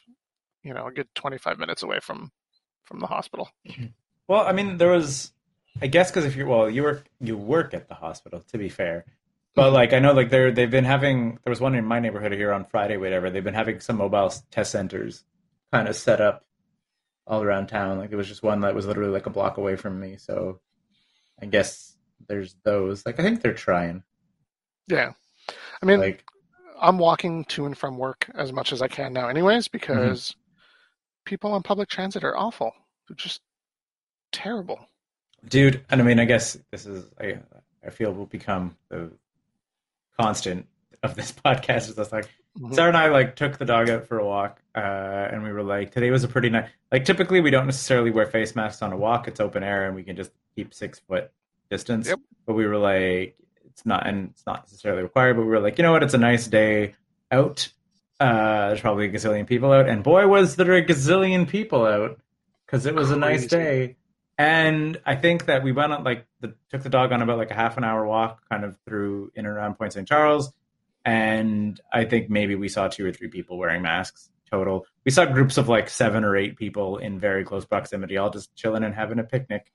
you 0.62 0.72
know, 0.72 0.86
a 0.86 0.92
good 0.92 1.08
25 1.16 1.58
minutes 1.58 1.82
away 1.82 1.98
from 2.00 2.30
from 2.86 3.00
the 3.00 3.06
hospital. 3.06 3.50
Well, 4.28 4.44
I 4.44 4.50
mean, 4.50 4.76
there 4.78 4.90
was, 4.90 5.32
I 5.80 5.86
guess, 5.86 6.10
because 6.10 6.24
if 6.24 6.34
you're 6.34 6.48
well, 6.48 6.68
you 6.68 6.82
work 6.82 7.06
you 7.20 7.36
work 7.36 7.74
at 7.74 7.86
the 7.86 7.94
hospital. 7.94 8.42
To 8.50 8.58
be 8.58 8.68
fair, 8.68 9.04
but 9.54 9.72
like 9.72 9.92
I 9.92 10.00
know, 10.00 10.14
like 10.14 10.30
they're 10.30 10.50
they've 10.50 10.68
been 10.68 10.84
having. 10.84 11.38
There 11.44 11.50
was 11.52 11.60
one 11.60 11.76
in 11.76 11.84
my 11.84 12.00
neighborhood 12.00 12.32
here 12.32 12.52
on 12.52 12.64
Friday, 12.64 12.96
whatever. 12.96 13.30
They've 13.30 13.44
been 13.44 13.54
having 13.54 13.78
some 13.78 13.98
mobile 13.98 14.32
test 14.50 14.72
centers, 14.72 15.22
kind 15.72 15.86
of 15.86 15.94
set 15.94 16.20
up 16.20 16.44
all 17.24 17.40
around 17.40 17.68
town. 17.68 17.98
Like 17.98 18.08
there 18.08 18.18
was 18.18 18.26
just 18.26 18.42
one 18.42 18.62
that 18.62 18.74
was 18.74 18.84
literally 18.86 19.12
like 19.12 19.26
a 19.26 19.30
block 19.30 19.58
away 19.58 19.76
from 19.76 20.00
me. 20.00 20.16
So 20.16 20.58
I 21.40 21.46
guess 21.46 21.96
there's 22.26 22.56
those. 22.64 23.06
Like 23.06 23.20
I 23.20 23.22
think 23.22 23.42
they're 23.42 23.54
trying. 23.54 24.02
Yeah. 24.88 25.12
I 25.80 25.86
mean, 25.86 26.00
Like 26.00 26.24
I'm 26.80 26.98
walking 26.98 27.44
to 27.44 27.64
and 27.66 27.78
from 27.78 27.96
work 27.96 28.26
as 28.34 28.52
much 28.52 28.72
as 28.72 28.82
I 28.82 28.88
can 28.88 29.12
now, 29.12 29.28
anyways, 29.28 29.68
because 29.68 30.30
Mm-hmm. 30.32 30.40
People 31.26 31.52
on 31.52 31.62
public 31.62 31.88
transit 31.90 32.24
are 32.24 32.36
awful. 32.36 32.72
They're 33.08 33.16
just 33.16 33.42
terrible. 34.32 34.80
dude 35.48 35.84
and 35.90 36.00
i 36.00 36.04
mean 36.04 36.18
i 36.18 36.24
guess 36.24 36.58
this 36.72 36.84
is 36.86 37.04
i 37.20 37.38
i 37.86 37.90
feel 37.90 38.12
will 38.12 38.26
become 38.26 38.76
the 38.88 39.10
constant 40.18 40.66
of 41.02 41.14
this 41.14 41.32
podcast 41.44 41.88
is 41.88 41.94
just 41.96 42.12
like 42.12 42.28
Mhm. 42.58 42.74
sarah 42.74 42.88
and 42.88 42.96
i 42.96 43.08
like 43.08 43.36
took 43.36 43.58
the 43.58 43.66
dog 43.66 43.90
out 43.90 44.06
for 44.06 44.18
a 44.18 44.24
walk 44.26 44.62
uh 44.74 44.78
and 45.30 45.42
we 45.44 45.52
were 45.52 45.62
like 45.62 45.92
today 45.92 46.10
was 46.10 46.24
a 46.24 46.28
pretty 46.28 46.48
nice 46.48 46.68
like 46.90 47.04
typically 47.04 47.40
we 47.42 47.50
don't 47.50 47.66
necessarily 47.66 48.10
wear 48.10 48.24
face 48.26 48.56
masks 48.56 48.80
on 48.80 48.92
a 48.94 48.96
walk 48.96 49.28
it's 49.28 49.40
open 49.40 49.62
air 49.62 49.84
and 49.86 49.94
we 49.94 50.02
can 50.02 50.16
just 50.16 50.30
keep 50.56 50.72
six 50.72 50.98
foot 51.00 51.30
distance 51.70 52.08
Yep. 52.08 52.18
but 52.46 52.54
we 52.54 52.66
were 52.66 52.78
like 52.78 53.36
it's 53.66 53.84
not 53.84 54.06
and 54.06 54.30
it's 54.30 54.46
not 54.46 54.62
necessarily 54.64 55.02
required 55.02 55.34
but 55.36 55.42
we 55.42 55.48
were 55.48 55.60
like 55.60 55.76
you 55.76 55.82
know 55.82 55.92
what 55.92 56.02
it's 56.02 56.14
a 56.14 56.18
nice 56.18 56.46
day 56.46 56.94
out 57.30 57.68
uh 58.20 58.68
there's 58.68 58.80
probably 58.80 59.06
a 59.06 59.10
gazillion 59.10 59.46
people 59.46 59.72
out 59.72 59.88
and 59.88 60.02
boy 60.02 60.26
was 60.26 60.56
there 60.56 60.74
a 60.74 60.84
gazillion 60.84 61.46
people 61.48 61.84
out 61.84 62.18
because 62.64 62.86
it 62.86 62.94
was 62.94 63.10
a 63.10 63.16
nice 63.16 63.46
day 63.46 63.96
And 64.38 65.00
I 65.06 65.16
think 65.16 65.46
that 65.46 65.62
we 65.62 65.72
went 65.72 65.92
on 65.92 66.04
like 66.04 66.26
the, 66.40 66.54
took 66.70 66.82
the 66.82 66.90
dog 66.90 67.12
on 67.12 67.22
about 67.22 67.38
like 67.38 67.50
a 67.50 67.54
half 67.54 67.78
an 67.78 67.84
hour 67.84 68.06
walk, 68.06 68.42
kind 68.50 68.64
of 68.64 68.76
through 68.86 69.32
in 69.34 69.46
and 69.46 69.54
around 69.54 69.76
Point 69.78 69.94
St. 69.94 70.06
Charles, 70.06 70.52
and 71.06 71.80
I 71.90 72.04
think 72.04 72.28
maybe 72.28 72.54
we 72.54 72.68
saw 72.68 72.88
two 72.88 73.06
or 73.06 73.12
three 73.12 73.28
people 73.28 73.56
wearing 73.56 73.80
masks 73.80 74.28
total. 74.50 74.84
We 75.06 75.10
saw 75.10 75.24
groups 75.24 75.56
of 75.56 75.68
like 75.70 75.88
seven 75.88 76.22
or 76.22 76.36
eight 76.36 76.56
people 76.56 76.98
in 76.98 77.18
very 77.18 77.44
close 77.44 77.64
proximity, 77.64 78.18
all 78.18 78.28
just 78.28 78.54
chilling 78.54 78.84
and 78.84 78.94
having 78.94 79.18
a 79.18 79.24
picnic. 79.24 79.72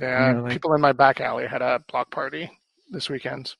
Yeah, 0.00 0.32
Yeah, 0.32 0.40
like- 0.40 0.52
people 0.52 0.74
in 0.74 0.80
my 0.80 0.92
back 0.92 1.20
alley 1.20 1.46
had 1.46 1.62
a 1.62 1.80
block 1.90 2.10
party 2.10 2.50
this 2.90 3.08
weekend. 3.08 3.54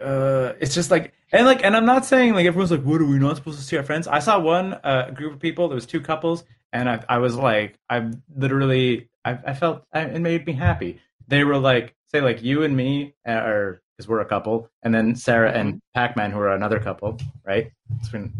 Uh, 0.00 0.52
it's 0.60 0.74
just 0.74 0.90
like, 0.90 1.12
and 1.32 1.46
like, 1.46 1.64
and 1.64 1.76
I'm 1.76 1.86
not 1.86 2.04
saying 2.04 2.34
like 2.34 2.46
everyone's 2.46 2.70
like, 2.70 2.82
what 2.82 3.00
are 3.00 3.04
we 3.06 3.18
not 3.18 3.36
supposed 3.36 3.58
to 3.58 3.64
see 3.64 3.76
our 3.76 3.82
friends? 3.82 4.06
I 4.08 4.20
saw 4.20 4.38
one 4.38 4.74
uh, 4.84 5.10
group 5.10 5.34
of 5.34 5.40
people. 5.40 5.68
There 5.68 5.74
was 5.74 5.86
two 5.86 6.00
couples, 6.00 6.44
and 6.72 6.88
I, 6.88 7.04
I 7.08 7.18
was 7.18 7.34
like, 7.34 7.78
I 7.90 8.10
literally, 8.34 9.08
I, 9.24 9.38
I 9.46 9.54
felt 9.54 9.84
I, 9.92 10.02
it 10.02 10.20
made 10.20 10.46
me 10.46 10.52
happy. 10.52 11.00
They 11.28 11.44
were 11.44 11.58
like, 11.58 11.94
say 12.06 12.20
like 12.20 12.42
you 12.42 12.62
and 12.62 12.76
me, 12.76 13.14
uh, 13.26 13.32
or 13.32 13.82
because 13.96 14.08
we're 14.08 14.20
a 14.20 14.26
couple, 14.26 14.70
and 14.82 14.94
then 14.94 15.16
Sarah 15.16 15.52
and 15.52 15.80
Pac-Man 15.94 16.30
who 16.30 16.38
are 16.38 16.52
another 16.54 16.78
couple, 16.78 17.18
right? 17.44 17.72
Been- 18.12 18.32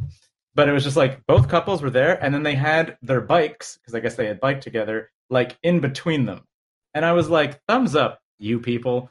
But 0.54 0.68
it 0.68 0.72
was 0.72 0.84
just 0.84 0.96
like 0.96 1.26
both 1.26 1.48
couples 1.48 1.82
were 1.82 1.90
there, 1.90 2.22
and 2.22 2.32
then 2.32 2.42
they 2.42 2.54
had 2.54 2.96
their 3.02 3.20
bikes 3.20 3.76
because 3.78 3.94
I 3.94 4.00
guess 4.00 4.14
they 4.16 4.26
had 4.26 4.40
biked 4.40 4.62
together, 4.62 5.10
like 5.30 5.56
in 5.62 5.80
between 5.80 6.26
them, 6.26 6.44
and 6.94 7.04
I 7.04 7.12
was 7.12 7.28
like, 7.28 7.60
thumbs 7.66 7.96
up, 7.96 8.20
you 8.38 8.60
people. 8.60 9.10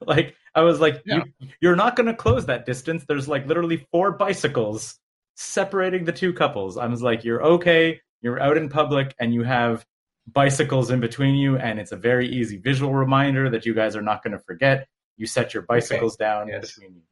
like 0.06 0.34
I 0.54 0.62
was 0.62 0.80
like, 0.80 1.02
Yeah. 1.06 1.22
you, 1.40 1.48
you're 1.60 1.76
not 1.76 1.96
going 1.96 2.06
to 2.06 2.14
close 2.14 2.46
that 2.46 2.66
distance. 2.66 3.04
There's 3.06 3.28
like 3.28 3.46
literally 3.46 3.86
four 3.92 4.12
bicycles 4.12 4.98
separating 5.36 6.04
the 6.04 6.12
two 6.12 6.32
couples. 6.32 6.76
I 6.78 6.86
was 6.86 7.02
like, 7.02 7.24
you're 7.24 7.42
okay. 7.42 8.00
You're 8.22 8.40
out 8.40 8.56
in 8.56 8.68
public 8.68 9.14
and 9.20 9.32
you 9.34 9.42
have 9.44 9.84
bicycles 10.26 10.90
in 10.90 10.98
between 11.00 11.34
you, 11.36 11.56
and 11.56 11.78
it's 11.78 11.92
a 11.92 11.96
very 11.96 12.28
easy 12.28 12.56
visual 12.56 12.92
reminder 12.92 13.48
that 13.50 13.64
you 13.64 13.74
guys 13.74 13.94
are 13.94 14.02
not 14.02 14.24
going 14.24 14.32
to 14.32 14.40
forget. 14.40 14.88
You 15.16 15.26
set 15.26 15.54
your 15.54 15.62
bicycles 15.62 16.16
down 16.16 16.48
Yes. 16.48 16.74
between 16.74 16.96
you. 16.96 17.02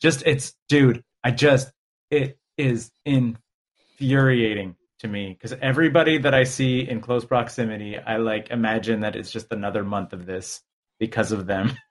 Just 0.00 0.22
it's 0.26 0.54
dude, 0.68 1.02
I 1.24 1.30
just 1.30 1.72
it 2.10 2.36
is 2.58 2.90
infuriating 4.00 4.76
to 5.00 5.08
me 5.08 5.30
because 5.30 5.56
everybody 5.62 6.18
that 6.18 6.34
I 6.34 6.44
see 6.44 6.80
in 6.88 7.00
close 7.00 7.24
proximity, 7.24 7.96
I 7.98 8.16
like 8.18 8.50
imagine 8.50 9.00
that 9.00 9.16
it's 9.16 9.30
just 9.30 9.46
another 9.52 9.84
month 9.84 10.12
of 10.12 10.26
this 10.26 10.60
because 10.98 11.32
of 11.32 11.46
them. 11.46 11.72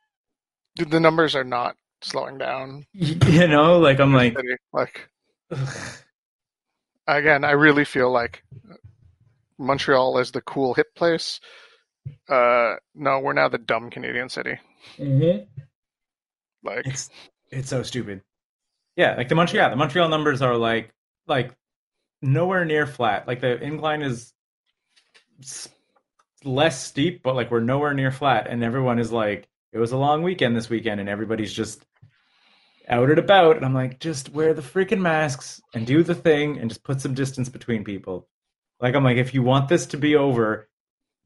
The 0.76 1.00
numbers 1.00 1.36
are 1.36 1.44
not 1.44 1.76
slowing 2.02 2.38
down. 2.38 2.86
you 2.94 3.48
know, 3.48 3.80
like 3.80 4.00
I'm 4.00 4.14
like 4.14 4.36
like 4.74 5.10
again, 7.08 7.44
I 7.44 7.52
really 7.52 7.86
feel 7.86 8.12
like 8.12 8.44
Montreal 9.58 10.18
is 10.18 10.32
the 10.32 10.42
cool 10.42 10.74
hip 10.74 10.96
place. 10.96 11.40
Uh, 12.28 12.76
no, 12.96 13.20
we're 13.20 13.34
now 13.34 13.48
the 13.48 13.58
dumb 13.58 13.90
Canadian 13.90 14.30
city. 14.30 14.58
Like, 16.64 16.88
it's 16.88 17.10
it's 17.52 17.70
so 17.70 17.84
stupid. 17.84 18.22
Yeah, 18.96 19.16
like 19.16 19.30
the 19.30 19.36
Montreal, 19.36 19.70
the 19.70 19.76
Montreal 19.76 20.10
numbers 20.10 20.42
are 20.42 20.58
like 20.58 20.94
like 21.28 21.54
nowhere 22.22 22.66
near 22.66 22.86
flat. 22.88 23.28
Like 23.28 23.42
the 23.42 23.62
incline 23.62 24.02
is 24.02 24.34
less 26.44 26.84
steep, 26.84 27.24
but 27.24 27.36
like 27.36 27.52
we're 27.52 27.60
nowhere 27.60 27.94
near 27.94 28.12
flat, 28.12 28.48
and 28.48 28.64
everyone 28.64 29.00
is 29.00 29.12
like, 29.12 29.48
it 29.74 29.80
was 29.80 29.92
a 29.92 29.98
long 29.98 30.24
weekend 30.24 30.56
this 30.56 30.70
weekend, 30.70 31.00
and 31.00 31.10
everybody's 31.10 31.54
just 31.54 31.86
out 32.88 33.10
and 33.10 33.20
about, 33.20 33.56
and 33.56 33.66
I'm 33.66 33.74
like, 33.74 34.00
just 34.00 34.30
wear 34.30 34.54
the 34.54 34.62
freaking 34.62 35.00
masks 35.02 35.62
and 35.74 35.86
do 35.88 36.04
the 36.04 36.16
thing, 36.16 36.58
and 36.60 36.70
just 36.70 36.84
put 36.84 37.00
some 37.02 37.14
distance 37.14 37.48
between 37.50 37.84
people. 37.84 38.28
Like 38.80 38.96
I'm 38.96 39.04
like, 39.04 39.18
if 39.18 39.34
you 39.34 39.44
want 39.44 39.70
this 39.70 39.86
to 39.88 39.98
be 39.98 40.16
over 40.16 40.68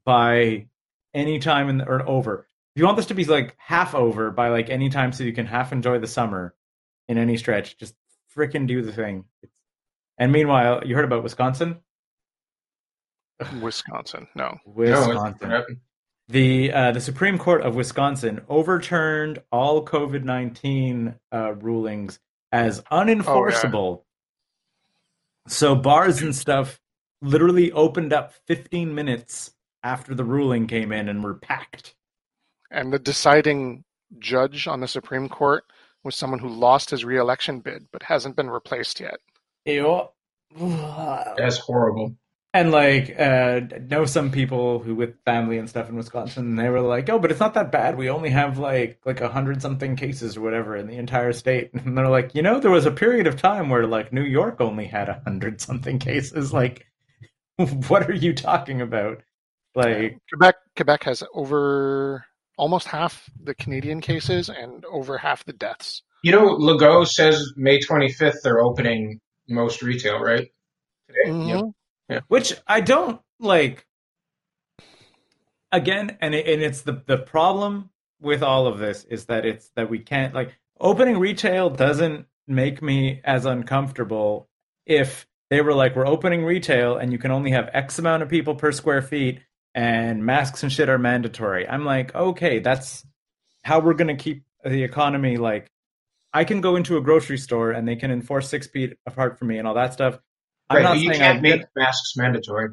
by 0.04 0.66
any 1.14 1.38
time 1.38 1.68
in 1.68 1.78
the, 1.78 1.84
or 1.86 2.06
over, 2.08 2.46
if 2.74 2.80
you 2.80 2.84
want 2.84 2.98
this 2.98 3.06
to 3.06 3.14
be 3.14 3.24
like 3.24 3.56
half 3.58 3.94
over 3.94 4.30
by 4.30 4.48
like 4.50 4.68
any 4.70 4.90
time, 4.90 5.12
so 5.12 5.24
you 5.24 5.32
can 5.32 5.46
half 5.46 5.72
enjoy 5.72 5.98
the 5.98 6.06
summer 6.06 6.54
in 7.08 7.16
any 7.18 7.36
stretch, 7.38 7.78
just 7.78 7.94
freaking 8.36 8.66
do 8.66 8.82
the 8.82 8.92
thing. 8.92 9.24
And 10.18 10.30
meanwhile, 10.32 10.82
you 10.86 10.94
heard 10.94 11.04
about 11.04 11.22
Wisconsin? 11.22 11.80
Wisconsin. 13.60 14.28
No. 14.34 14.44
No, 14.44 14.52
what- 14.64 14.88
what 14.90 15.08
Wisconsin. 15.08 15.50
happened? 15.50 15.76
The 16.28 16.72
uh, 16.72 16.92
the 16.92 17.00
Supreme 17.00 17.38
Court 17.38 17.62
of 17.62 17.74
Wisconsin 17.74 18.40
overturned 18.48 19.42
all 19.50 19.84
COVID 19.84 20.24
nineteen 20.24 21.14
uh, 21.32 21.54
rulings 21.54 22.18
as 22.52 22.80
unenforceable. 22.92 24.02
So 25.48 25.74
bars 25.74 26.22
and 26.22 26.34
stuff 26.34 26.80
literally 27.22 27.72
opened 27.72 28.12
up 28.12 28.34
15 28.46 28.94
minutes 28.94 29.52
after 29.82 30.14
the 30.14 30.24
ruling 30.24 30.66
came 30.66 30.92
in 30.92 31.08
and 31.08 31.22
were 31.22 31.34
packed. 31.34 31.94
And 32.70 32.92
the 32.92 32.98
deciding 32.98 33.84
judge 34.18 34.66
on 34.66 34.80
the 34.80 34.88
Supreme 34.88 35.28
Court 35.28 35.64
was 36.02 36.16
someone 36.16 36.40
who 36.40 36.48
lost 36.48 36.90
his 36.90 37.04
reelection 37.04 37.60
bid 37.60 37.86
but 37.92 38.02
hasn't 38.02 38.36
been 38.36 38.50
replaced 38.50 39.00
yet. 39.00 39.18
Ew. 39.64 40.08
That's 41.36 41.58
horrible. 41.58 42.16
And 42.56 42.70
like, 42.70 43.14
uh, 43.20 43.60
know 43.90 44.06
some 44.06 44.30
people 44.30 44.78
who 44.78 44.94
with 44.94 45.22
family 45.26 45.58
and 45.58 45.68
stuff 45.68 45.90
in 45.90 45.94
Wisconsin, 45.94 46.46
and 46.46 46.58
they 46.58 46.70
were 46.70 46.80
like, 46.80 47.06
"Oh, 47.10 47.18
but 47.18 47.30
it's 47.30 47.38
not 47.38 47.52
that 47.52 47.70
bad. 47.70 47.98
We 47.98 48.08
only 48.08 48.30
have 48.30 48.56
like 48.56 48.98
like 49.04 49.20
a 49.20 49.28
hundred 49.28 49.60
something 49.60 49.94
cases 49.94 50.38
or 50.38 50.40
whatever 50.40 50.74
in 50.74 50.86
the 50.86 50.96
entire 50.96 51.34
state." 51.34 51.72
And 51.74 51.98
they're 51.98 52.08
like, 52.08 52.34
"You 52.34 52.40
know, 52.40 52.58
there 52.58 52.70
was 52.70 52.86
a 52.86 52.90
period 52.90 53.26
of 53.26 53.36
time 53.36 53.68
where 53.68 53.86
like 53.86 54.10
New 54.10 54.22
York 54.22 54.62
only 54.62 54.86
had 54.86 55.10
a 55.10 55.20
hundred 55.22 55.60
something 55.60 55.98
cases. 55.98 56.50
Like, 56.56 56.86
what 57.88 58.08
are 58.08 58.14
you 58.14 58.32
talking 58.32 58.80
about? 58.80 59.22
Like, 59.74 60.18
Quebec 60.30 60.54
Quebec 60.76 61.04
has 61.04 61.22
over 61.34 62.24
almost 62.56 62.86
half 62.86 63.28
the 63.38 63.54
Canadian 63.54 64.00
cases 64.00 64.48
and 64.48 64.82
over 64.86 65.18
half 65.18 65.44
the 65.44 65.52
deaths. 65.52 66.02
You 66.24 66.32
know, 66.32 66.56
Legault 66.56 67.08
says 67.08 67.52
May 67.54 67.80
25th 67.80 68.40
they're 68.42 68.60
opening 68.60 69.20
most 69.46 69.82
retail, 69.82 70.20
right? 70.20 70.48
Today. 71.08 71.30
Mhm. 72.10 72.22
which 72.28 72.54
I 72.66 72.80
don't 72.80 73.20
like. 73.40 73.86
Again, 75.72 76.16
and 76.20 76.34
it, 76.34 76.46
and 76.46 76.62
it's 76.62 76.82
the 76.82 77.02
the 77.06 77.18
problem 77.18 77.90
with 78.20 78.42
all 78.42 78.66
of 78.66 78.78
this 78.78 79.04
is 79.04 79.26
that 79.26 79.44
it's 79.44 79.70
that 79.76 79.90
we 79.90 79.98
can't 79.98 80.32
like 80.34 80.56
opening 80.80 81.18
retail 81.18 81.68
doesn't 81.70 82.26
make 82.46 82.80
me 82.80 83.20
as 83.24 83.44
uncomfortable 83.44 84.48
if 84.86 85.26
they 85.50 85.60
were 85.60 85.74
like 85.74 85.96
we're 85.96 86.06
opening 86.06 86.44
retail 86.44 86.96
and 86.96 87.12
you 87.12 87.18
can 87.18 87.30
only 87.30 87.50
have 87.50 87.68
X 87.72 87.98
amount 87.98 88.22
of 88.22 88.28
people 88.28 88.54
per 88.54 88.72
square 88.72 89.02
feet 89.02 89.40
and 89.74 90.24
masks 90.24 90.62
and 90.62 90.72
shit 90.72 90.88
are 90.88 90.98
mandatory. 90.98 91.68
I'm 91.68 91.84
like, 91.84 92.14
okay, 92.14 92.60
that's 92.60 93.04
how 93.64 93.80
we're 93.80 93.94
gonna 93.94 94.16
keep 94.16 94.44
the 94.64 94.82
economy 94.84 95.36
like. 95.36 95.68
I 96.32 96.44
can 96.44 96.60
go 96.60 96.76
into 96.76 96.96
a 96.96 97.00
grocery 97.00 97.38
store 97.38 97.70
and 97.72 97.88
they 97.88 97.96
can 97.96 98.10
enforce 98.10 98.48
six 98.48 98.66
feet 98.66 98.96
apart 99.06 99.38
from 99.38 99.48
me 99.48 99.58
and 99.58 99.66
all 99.66 99.74
that 99.74 99.94
stuff. 99.94 100.18
I'm 100.68 100.76
Right, 100.76 100.82
not 100.82 100.94
but 100.94 101.00
you 101.00 101.08
saying 101.10 101.20
can't 101.20 101.38
I 101.38 101.40
make 101.40 101.64
masks 101.76 102.16
mandatory, 102.16 102.70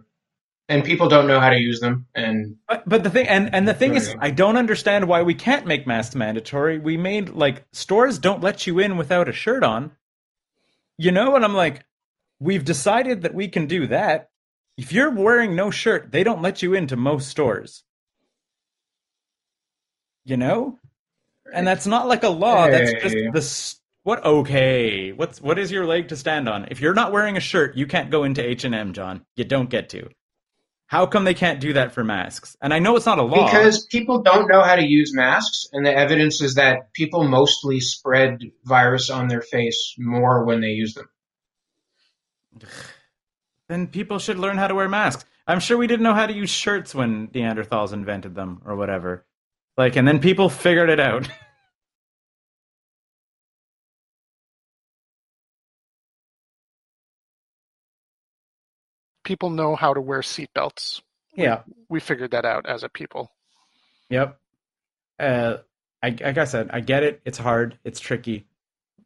and 0.69 0.83
people 0.83 1.07
don't 1.07 1.27
know 1.27 1.39
how 1.39 1.49
to 1.49 1.59
use 1.59 1.79
them. 1.79 2.07
And 2.15 2.57
But, 2.67 2.87
but 2.87 3.03
the 3.03 3.09
thing 3.09 3.27
and, 3.27 3.53
and 3.53 3.67
the 3.67 3.73
thing 3.73 3.95
is 3.95 4.15
I 4.19 4.31
don't 4.31 4.57
understand 4.57 5.07
why 5.07 5.21
we 5.21 5.35
can't 5.35 5.67
make 5.67 5.85
masks 5.85 6.15
mandatory. 6.15 6.79
We 6.79 6.97
made 6.97 7.29
like 7.29 7.65
stores 7.71 8.17
don't 8.19 8.41
let 8.41 8.65
you 8.65 8.79
in 8.79 8.97
without 8.97 9.29
a 9.29 9.33
shirt 9.33 9.63
on. 9.63 9.91
You 10.97 11.11
know, 11.11 11.35
and 11.35 11.43
I'm 11.43 11.55
like, 11.55 11.85
we've 12.39 12.63
decided 12.63 13.23
that 13.23 13.33
we 13.33 13.47
can 13.47 13.65
do 13.67 13.87
that. 13.87 14.29
If 14.77 14.91
you're 14.91 15.11
wearing 15.11 15.55
no 15.55 15.69
shirt, 15.69 16.11
they 16.11 16.23
don't 16.23 16.41
let 16.41 16.61
you 16.61 16.73
into 16.73 16.95
most 16.95 17.29
stores. 17.29 17.83
You 20.25 20.37
know? 20.37 20.79
And 21.53 21.67
that's 21.67 21.85
not 21.85 22.07
like 22.07 22.23
a 22.23 22.29
law. 22.29 22.67
That's 22.67 22.93
just 23.03 23.15
the 23.15 23.37
s- 23.39 23.79
what 24.03 24.23
okay. 24.25 25.11
What's 25.13 25.41
what 25.41 25.57
is 25.57 25.71
your 25.71 25.85
leg 25.85 26.09
to 26.09 26.17
stand 26.17 26.49
on? 26.49 26.67
If 26.69 26.81
you're 26.81 26.93
not 26.93 27.11
wearing 27.11 27.37
a 27.37 27.41
shirt, 27.41 27.75
you 27.75 27.87
can't 27.87 28.11
go 28.11 28.23
into 28.25 28.45
H&M, 28.45 28.93
John. 28.93 29.25
You 29.35 29.45
don't 29.45 29.69
get 29.69 29.89
to. 29.89 30.09
How 30.87 31.05
come 31.05 31.23
they 31.23 31.33
can't 31.33 31.59
do 31.59 31.73
that 31.73 31.93
for 31.93 32.03
masks? 32.03 32.55
And 32.61 32.73
I 32.73 32.79
know 32.79 32.95
it's 32.95 33.05
not 33.05 33.17
a 33.17 33.23
law. 33.23 33.45
because 33.45 33.85
people 33.87 34.21
don't 34.21 34.47
know 34.47 34.61
how 34.61 34.75
to 34.75 34.85
use 34.85 35.15
masks, 35.15 35.67
and 35.71 35.85
the 35.85 35.95
evidence 35.95 36.41
is 36.41 36.55
that 36.55 36.93
people 36.93 37.23
mostly 37.23 37.79
spread 37.79 38.41
virus 38.63 39.09
on 39.09 39.27
their 39.27 39.41
face 39.41 39.95
more 39.97 40.45
when 40.45 40.61
they 40.61 40.67
use 40.67 40.93
them. 40.93 41.09
then 43.69 43.87
people 43.87 44.19
should 44.19 44.37
learn 44.37 44.57
how 44.57 44.67
to 44.67 44.75
wear 44.75 44.89
masks. 44.89 45.25
I'm 45.47 45.61
sure 45.61 45.77
we 45.77 45.87
didn't 45.87 46.03
know 46.03 46.13
how 46.13 46.27
to 46.27 46.33
use 46.33 46.49
shirts 46.49 46.93
when 46.93 47.29
Neanderthals 47.29 47.93
invented 47.93 48.35
them 48.35 48.61
or 48.65 48.75
whatever. 48.75 49.25
Like, 49.77 49.95
and 49.95 50.07
then 50.07 50.19
people 50.19 50.49
figured 50.49 50.89
it 50.89 50.99
out. 50.99 51.27
People 59.23 59.49
know 59.49 59.75
how 59.75 59.93
to 59.93 60.01
wear 60.01 60.19
seatbelts. 60.19 61.01
yeah. 61.35 61.61
We 61.89 61.99
figured 61.99 62.31
that 62.31 62.45
out 62.45 62.65
as 62.67 62.83
a 62.83 62.89
people. 62.89 63.31
Yep. 64.09 64.37
Uh, 65.19 65.57
I, 66.01 66.09
like 66.09 66.37
I 66.37 66.45
said, 66.45 66.69
I 66.73 66.81
get 66.81 67.03
it. 67.03 67.21
It's 67.25 67.37
hard. 67.37 67.77
It's 67.83 67.99
tricky. 67.99 68.45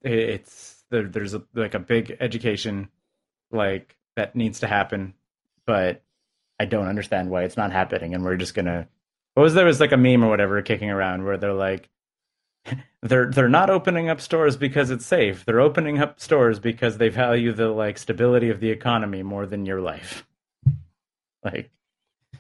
It's 0.02 0.84
there, 0.90 1.04
there's 1.04 1.34
a, 1.34 1.44
like 1.54 1.74
a 1.76 1.80
big 1.80 2.18
education 2.20 2.90
like 3.52 3.96
that 4.16 4.36
needs 4.36 4.62
to 4.62 4.68
happen, 4.68 5.14
but 5.66 6.02
I 6.60 6.66
don't 6.66 6.88
understand 6.88 7.30
why 7.30 7.44
it's 7.44 7.58
not 7.58 7.72
happening, 7.72 8.16
and 8.16 8.24
we're 8.24 8.38
just 8.38 8.56
gonna. 8.56 8.88
What 9.36 9.44
was 9.44 9.54
there 9.54 9.66
was 9.66 9.80
like 9.80 9.92
a 9.92 9.98
meme 9.98 10.24
or 10.24 10.30
whatever 10.30 10.62
kicking 10.64 10.90
around 10.90 11.24
where 11.24 11.38
they're 11.38 11.54
like, 11.54 11.90
they're 13.02 13.30
they're 13.32 13.50
not 13.50 13.70
opening 13.70 14.10
up 14.10 14.20
stores 14.22 14.58
because 14.58 14.90
it's 14.92 15.06
safe. 15.06 15.46
They're 15.46 15.60
opening 15.62 16.00
up 16.00 16.20
stores 16.20 16.60
because 16.60 16.98
they 16.98 17.10
value 17.10 17.52
the 17.54 17.70
like 17.70 17.98
stability 17.98 18.50
of 18.50 18.60
the 18.60 18.70
economy 18.72 19.24
more 19.24 19.46
than 19.46 19.66
your 19.66 19.82
life. 19.82 20.26
Like, 21.44 21.70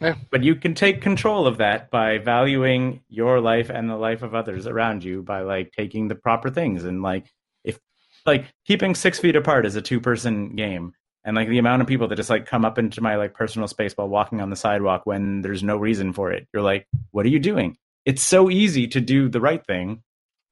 Yeah. 0.01 0.15
but 0.31 0.43
you 0.43 0.55
can 0.55 0.73
take 0.73 1.01
control 1.01 1.47
of 1.47 1.57
that 1.57 1.89
by 1.89 2.17
valuing 2.17 3.01
your 3.09 3.39
life 3.39 3.69
and 3.69 3.89
the 3.89 3.95
life 3.95 4.21
of 4.21 4.35
others 4.35 4.67
around 4.67 5.03
you 5.03 5.23
by 5.23 5.41
like 5.41 5.71
taking 5.71 6.07
the 6.07 6.15
proper 6.15 6.49
things 6.49 6.83
and 6.83 7.01
like 7.01 7.25
if 7.63 7.79
like 8.25 8.45
keeping 8.65 8.95
six 8.95 9.19
feet 9.19 9.35
apart 9.35 9.65
is 9.65 9.75
a 9.75 9.81
two 9.81 9.99
person 10.01 10.55
game 10.55 10.93
and 11.23 11.35
like 11.35 11.47
the 11.49 11.57
amount 11.59 11.81
of 11.81 11.87
people 11.87 12.07
that 12.07 12.15
just 12.15 12.29
like 12.29 12.45
come 12.45 12.65
up 12.65 12.77
into 12.77 13.01
my 13.01 13.15
like 13.15 13.33
personal 13.33 13.67
space 13.67 13.93
while 13.93 14.09
walking 14.09 14.41
on 14.41 14.49
the 14.49 14.55
sidewalk 14.55 15.05
when 15.05 15.41
there's 15.41 15.63
no 15.63 15.77
reason 15.77 16.11
for 16.13 16.31
it 16.31 16.47
you're 16.53 16.63
like 16.63 16.85
what 17.11 17.25
are 17.25 17.29
you 17.29 17.39
doing 17.39 17.77
it's 18.05 18.21
so 18.23 18.49
easy 18.49 18.87
to 18.87 18.99
do 19.01 19.29
the 19.29 19.41
right 19.41 19.65
thing 19.65 20.01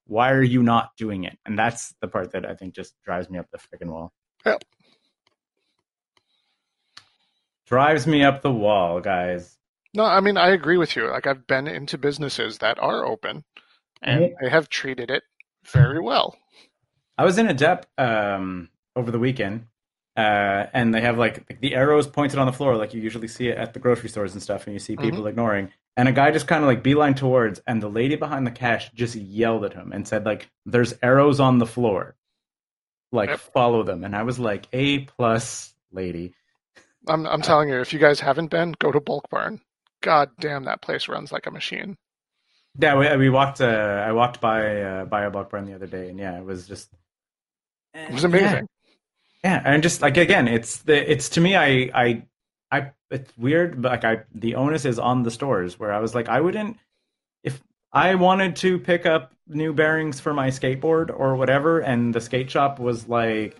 why 0.07 0.31
are 0.31 0.43
you 0.43 0.61
not 0.63 0.91
doing 0.97 1.23
it 1.23 1.37
and 1.45 1.57
that's 1.57 1.93
the 2.01 2.07
part 2.07 2.31
that 2.31 2.45
i 2.45 2.53
think 2.55 2.73
just 2.75 2.95
drives 3.03 3.29
me 3.29 3.37
up 3.39 3.47
the 3.51 3.57
freaking 3.57 3.89
wall 3.91 4.11
Yep. 4.45 4.63
drives 7.65 8.05
me 8.05 8.23
up 8.23 8.41
the 8.41 8.51
wall 8.51 8.99
guys 9.01 9.57
No, 9.93 10.03
I 10.03 10.19
mean 10.19 10.37
I 10.37 10.49
agree 10.49 10.77
with 10.77 10.95
you. 10.95 11.07
Like 11.09 11.25
I've 11.27 11.47
been 11.47 11.67
into 11.67 11.97
businesses 11.97 12.57
that 12.59 12.77
are 12.79 13.05
open, 13.05 13.43
and 14.01 14.21
Mhm. 14.25 14.35
they 14.41 14.49
have 14.49 14.67
treated 14.69 15.09
it 15.09 15.23
very 15.71 15.99
well. 16.01 16.37
I 17.17 17.23
was 17.23 17.37
in 17.37 17.47
a 17.47 17.53
dep 17.53 17.85
um, 17.97 18.69
over 18.95 19.09
the 19.09 19.19
weekend, 19.19 19.67
uh, 20.17 20.67
and 20.73 20.93
they 20.93 21.01
have 21.01 21.17
like 21.17 21.59
the 21.61 21.73
arrows 21.75 22.07
pointed 22.07 22.37
on 22.39 22.45
the 22.45 22.53
floor, 22.53 22.75
like 22.75 22.93
you 22.93 23.01
usually 23.01 23.29
see 23.29 23.47
it 23.47 23.57
at 23.57 23.73
the 23.73 23.79
grocery 23.79 24.09
stores 24.09 24.33
and 24.33 24.43
stuff, 24.43 24.67
and 24.67 24.73
you 24.73 24.79
see 24.79 24.95
people 24.97 25.25
ignoring. 25.27 25.71
And 25.97 26.09
a 26.09 26.11
guy 26.11 26.31
just 26.31 26.47
kind 26.47 26.63
of 26.63 26.67
like 26.67 26.83
beeline 26.83 27.15
towards, 27.15 27.61
and 27.67 27.81
the 27.81 27.89
lady 27.89 28.15
behind 28.15 28.45
the 28.45 28.51
cash 28.51 28.91
just 28.93 29.15
yelled 29.15 29.63
at 29.63 29.73
him 29.73 29.91
and 29.93 30.07
said, 30.07 30.25
like, 30.25 30.49
"There's 30.65 30.93
arrows 31.01 31.39
on 31.39 31.57
the 31.59 31.65
floor, 31.65 32.15
like 33.11 33.29
Yep. 33.29 33.39
follow 33.39 33.83
them." 33.83 34.03
And 34.03 34.15
I 34.15 34.23
was 34.23 34.37
like, 34.39 34.67
"A 34.73 34.99
plus, 34.99 35.73
lady." 35.91 36.33
I'm 37.07 37.25
I'm 37.27 37.41
telling 37.41 37.69
you, 37.69 37.79
if 37.79 37.93
you 37.93 37.99
guys 37.99 38.19
haven't 38.19 38.47
been, 38.47 38.73
go 38.79 38.91
to 38.91 38.99
Bulk 38.99 39.29
Barn. 39.29 39.61
God 40.01 40.31
damn, 40.39 40.65
that 40.65 40.81
place 40.81 41.07
runs 41.07 41.31
like 41.31 41.47
a 41.47 41.51
machine. 41.51 41.97
Yeah, 42.77 42.97
we, 42.97 43.15
we 43.17 43.29
walked. 43.29 43.61
Uh, 43.61 44.03
I 44.05 44.11
walked 44.11 44.41
by 44.41 44.81
uh, 44.81 45.05
by 45.05 45.23
a 45.23 45.31
bulk 45.31 45.49
barn 45.49 45.65
the 45.65 45.75
other 45.75 45.87
day, 45.87 46.09
and 46.09 46.19
yeah, 46.19 46.37
it 46.37 46.43
was 46.43 46.67
just. 46.67 46.89
It 47.93 48.11
was 48.11 48.25
amazing. 48.25 48.67
Yeah, 49.43 49.61
and 49.63 49.81
just 49.81 50.01
like 50.01 50.17
again, 50.17 50.47
it's 50.47 50.77
the 50.79 51.09
it's 51.09 51.29
to 51.29 51.41
me, 51.41 51.55
I 51.55 51.89
I 51.93 52.23
I 52.71 52.91
it's 53.15 53.37
weird, 53.37 53.81
but 53.81 53.91
like 53.91 54.03
I 54.03 54.23
the 54.33 54.55
onus 54.55 54.85
is 54.85 54.99
on 54.99 55.23
the 55.23 55.31
stores 55.31 55.79
where 55.79 55.91
I 55.91 55.99
was 55.99 56.13
like, 56.13 56.29
I 56.29 56.41
wouldn't 56.41 56.77
if 57.43 57.61
I 57.93 58.15
wanted 58.15 58.55
to 58.57 58.77
pick 58.77 59.05
up 59.05 59.33
new 59.47 59.73
bearings 59.73 60.19
for 60.19 60.33
my 60.33 60.49
skateboard 60.49 61.17
or 61.17 61.35
whatever, 61.35 61.79
and 61.79 62.13
the 62.13 62.21
skate 62.21 62.51
shop 62.51 62.79
was 62.79 63.07
like 63.07 63.57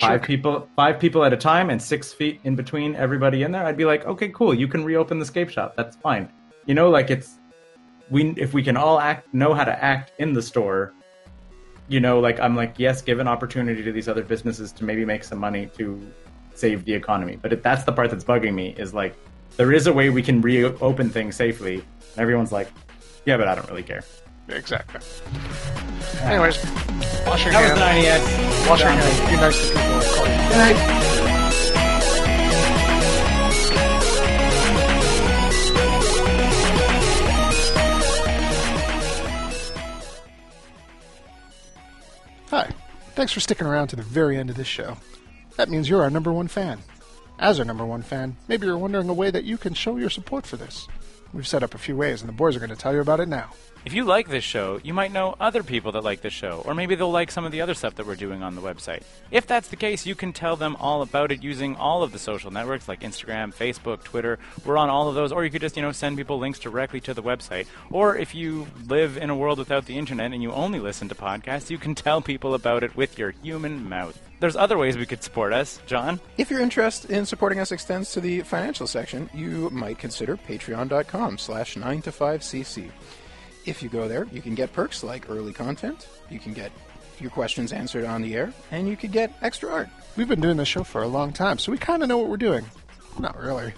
five 0.00 0.20
Sure. 0.20 0.26
people 0.26 0.68
five 0.76 0.98
people 1.00 1.24
at 1.24 1.32
a 1.32 1.36
time 1.36 1.70
and 1.70 1.80
six 1.80 2.12
feet 2.12 2.40
in 2.44 2.54
between 2.56 2.94
everybody 2.96 3.42
in 3.42 3.52
there, 3.52 3.64
I'd 3.64 3.76
be 3.76 3.84
like, 3.84 4.04
okay, 4.06 4.28
cool, 4.28 4.52
you 4.54 4.68
can 4.68 4.84
reopen 4.84 5.18
the 5.18 5.26
skate 5.26 5.50
shop, 5.50 5.76
that's 5.76 5.96
fine. 5.96 6.28
You 6.66 6.74
know, 6.74 6.90
like 6.90 7.10
it's 7.10 7.38
we 8.10 8.30
if 8.36 8.52
we 8.52 8.62
can 8.62 8.76
all 8.76 9.00
act 9.00 9.32
know 9.32 9.54
how 9.54 9.64
to 9.64 9.84
act 9.84 10.12
in 10.18 10.32
the 10.34 10.42
store 10.42 10.92
you 11.88 12.00
know 12.00 12.20
like 12.20 12.40
i'm 12.40 12.56
like 12.56 12.74
yes 12.78 13.02
give 13.02 13.18
an 13.18 13.28
opportunity 13.28 13.82
to 13.82 13.92
these 13.92 14.08
other 14.08 14.22
businesses 14.22 14.72
to 14.72 14.84
maybe 14.84 15.04
make 15.04 15.24
some 15.24 15.38
money 15.38 15.66
to 15.76 16.00
save 16.54 16.84
the 16.84 16.92
economy 16.94 17.36
but 17.40 17.52
if 17.52 17.62
that's 17.62 17.84
the 17.84 17.92
part 17.92 18.10
that's 18.10 18.24
bugging 18.24 18.54
me 18.54 18.74
is 18.78 18.94
like 18.94 19.14
there 19.56 19.72
is 19.72 19.86
a 19.86 19.92
way 19.92 20.10
we 20.10 20.22
can 20.22 20.40
reopen 20.40 21.10
things 21.10 21.36
safely 21.36 21.74
and 21.76 22.18
everyone's 22.18 22.52
like 22.52 22.68
yeah 23.24 23.36
but 23.36 23.48
i 23.48 23.54
don't 23.54 23.68
really 23.68 23.82
care 23.82 24.02
Exactly. 24.48 25.00
Anyways, 26.20 26.62
wash 27.26 27.44
your 27.44 27.52
that 27.52 27.70
was 27.70 27.78
hands. 27.78 28.24
90 28.24 28.68
Wash 28.68 28.80
your 28.80 28.90
hands. 28.90 29.20
Be 29.30 29.36
nice 29.36 29.58
to 29.58 29.66
people. 29.68 29.82
and 29.82 30.76
call. 30.76 31.04
Hi. 42.50 42.70
Thanks 43.14 43.32
for 43.32 43.40
sticking 43.40 43.66
around 43.66 43.88
to 43.88 43.96
the 43.96 44.02
very 44.02 44.36
end 44.36 44.50
of 44.50 44.56
this 44.56 44.66
show. 44.66 44.96
That 45.56 45.68
means 45.68 45.88
you're 45.88 46.02
our 46.02 46.10
number 46.10 46.32
one 46.32 46.48
fan. 46.48 46.80
As 47.38 47.58
our 47.58 47.64
number 47.64 47.84
one 47.84 48.02
fan, 48.02 48.36
maybe 48.48 48.66
you're 48.66 48.78
wondering 48.78 49.08
a 49.08 49.14
way 49.14 49.30
that 49.30 49.44
you 49.44 49.56
can 49.56 49.74
show 49.74 49.96
your 49.96 50.10
support 50.10 50.46
for 50.46 50.56
this. 50.56 50.88
We've 51.32 51.46
set 51.46 51.64
up 51.64 51.74
a 51.74 51.78
few 51.78 51.96
ways, 51.96 52.20
and 52.20 52.28
the 52.28 52.34
boys 52.34 52.54
are 52.54 52.60
going 52.60 52.70
to 52.70 52.76
tell 52.76 52.94
you 52.94 53.00
about 53.00 53.18
it 53.20 53.28
now. 53.28 53.50
If 53.84 53.92
you 53.92 54.04
like 54.04 54.28
this 54.28 54.44
show, 54.44 54.80
you 54.82 54.94
might 54.94 55.12
know 55.12 55.34
other 55.38 55.62
people 55.62 55.92
that 55.92 56.04
like 56.04 56.22
this 56.22 56.32
show, 56.32 56.62
or 56.64 56.74
maybe 56.74 56.94
they'll 56.94 57.10
like 57.10 57.30
some 57.30 57.44
of 57.44 57.52
the 57.52 57.60
other 57.60 57.74
stuff 57.74 57.96
that 57.96 58.06
we're 58.06 58.14
doing 58.14 58.42
on 58.42 58.54
the 58.54 58.62
website. 58.62 59.02
If 59.30 59.46
that's 59.46 59.68
the 59.68 59.76
case, 59.76 60.06
you 60.06 60.14
can 60.14 60.32
tell 60.32 60.56
them 60.56 60.76
all 60.76 61.02
about 61.02 61.32
it 61.32 61.42
using 61.42 61.76
all 61.76 62.02
of 62.02 62.12
the 62.12 62.18
social 62.18 62.50
networks 62.50 62.88
like 62.88 63.00
Instagram, 63.00 63.54
Facebook, 63.54 64.02
Twitter. 64.04 64.38
We're 64.64 64.78
on 64.78 64.88
all 64.88 65.08
of 65.08 65.14
those, 65.14 65.32
or 65.32 65.44
you 65.44 65.50
could 65.50 65.60
just, 65.60 65.76
you 65.76 65.82
know, 65.82 65.92
send 65.92 66.16
people 66.16 66.38
links 66.38 66.60
directly 66.60 67.00
to 67.00 67.12
the 67.12 67.22
website. 67.22 67.66
Or 67.90 68.16
if 68.16 68.34
you 68.34 68.68
live 68.86 69.18
in 69.18 69.28
a 69.28 69.36
world 69.36 69.58
without 69.58 69.84
the 69.84 69.98
internet 69.98 70.32
and 70.32 70.42
you 70.42 70.52
only 70.52 70.78
listen 70.80 71.08
to 71.10 71.14
podcasts, 71.14 71.68
you 71.68 71.76
can 71.76 71.94
tell 71.94 72.22
people 72.22 72.54
about 72.54 72.84
it 72.84 72.96
with 72.96 73.18
your 73.18 73.32
human 73.42 73.86
mouth. 73.86 74.18
There's 74.44 74.56
other 74.56 74.76
ways 74.76 74.98
we 74.98 75.06
could 75.06 75.22
support 75.22 75.54
us, 75.54 75.80
John. 75.86 76.20
If 76.36 76.50
your 76.50 76.60
interest 76.60 77.06
in 77.06 77.24
supporting 77.24 77.60
us 77.60 77.72
extends 77.72 78.12
to 78.12 78.20
the 78.20 78.42
financial 78.42 78.86
section, 78.86 79.30
you 79.32 79.70
might 79.70 79.98
consider 79.98 80.36
patreon.com 80.36 81.38
slash 81.38 81.78
9 81.78 82.02
to 82.02 82.10
5cc. 82.10 82.90
If 83.64 83.82
you 83.82 83.88
go 83.88 84.06
there, 84.06 84.26
you 84.30 84.42
can 84.42 84.54
get 84.54 84.70
perks 84.74 85.02
like 85.02 85.30
early 85.30 85.54
content, 85.54 86.08
you 86.28 86.38
can 86.38 86.52
get 86.52 86.72
your 87.20 87.30
questions 87.30 87.72
answered 87.72 88.04
on 88.04 88.20
the 88.20 88.36
air, 88.36 88.52
and 88.70 88.86
you 88.86 88.98
could 88.98 89.12
get 89.12 89.32
extra 89.40 89.72
art. 89.72 89.88
We've 90.14 90.28
been 90.28 90.42
doing 90.42 90.58
this 90.58 90.68
show 90.68 90.84
for 90.84 91.02
a 91.02 91.08
long 91.08 91.32
time, 91.32 91.58
so 91.58 91.72
we 91.72 91.78
kind 91.78 92.02
of 92.02 92.10
know 92.10 92.18
what 92.18 92.28
we're 92.28 92.36
doing. 92.36 92.66
Not 93.18 93.40
really. 93.40 93.72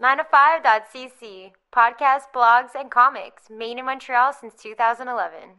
9to5.cc, 0.00 1.50
podcasts, 1.74 2.30
blogs, 2.32 2.76
and 2.78 2.88
comics, 2.88 3.50
made 3.50 3.78
in 3.78 3.84
Montreal 3.84 4.32
since 4.32 4.54
2011. 4.62 5.56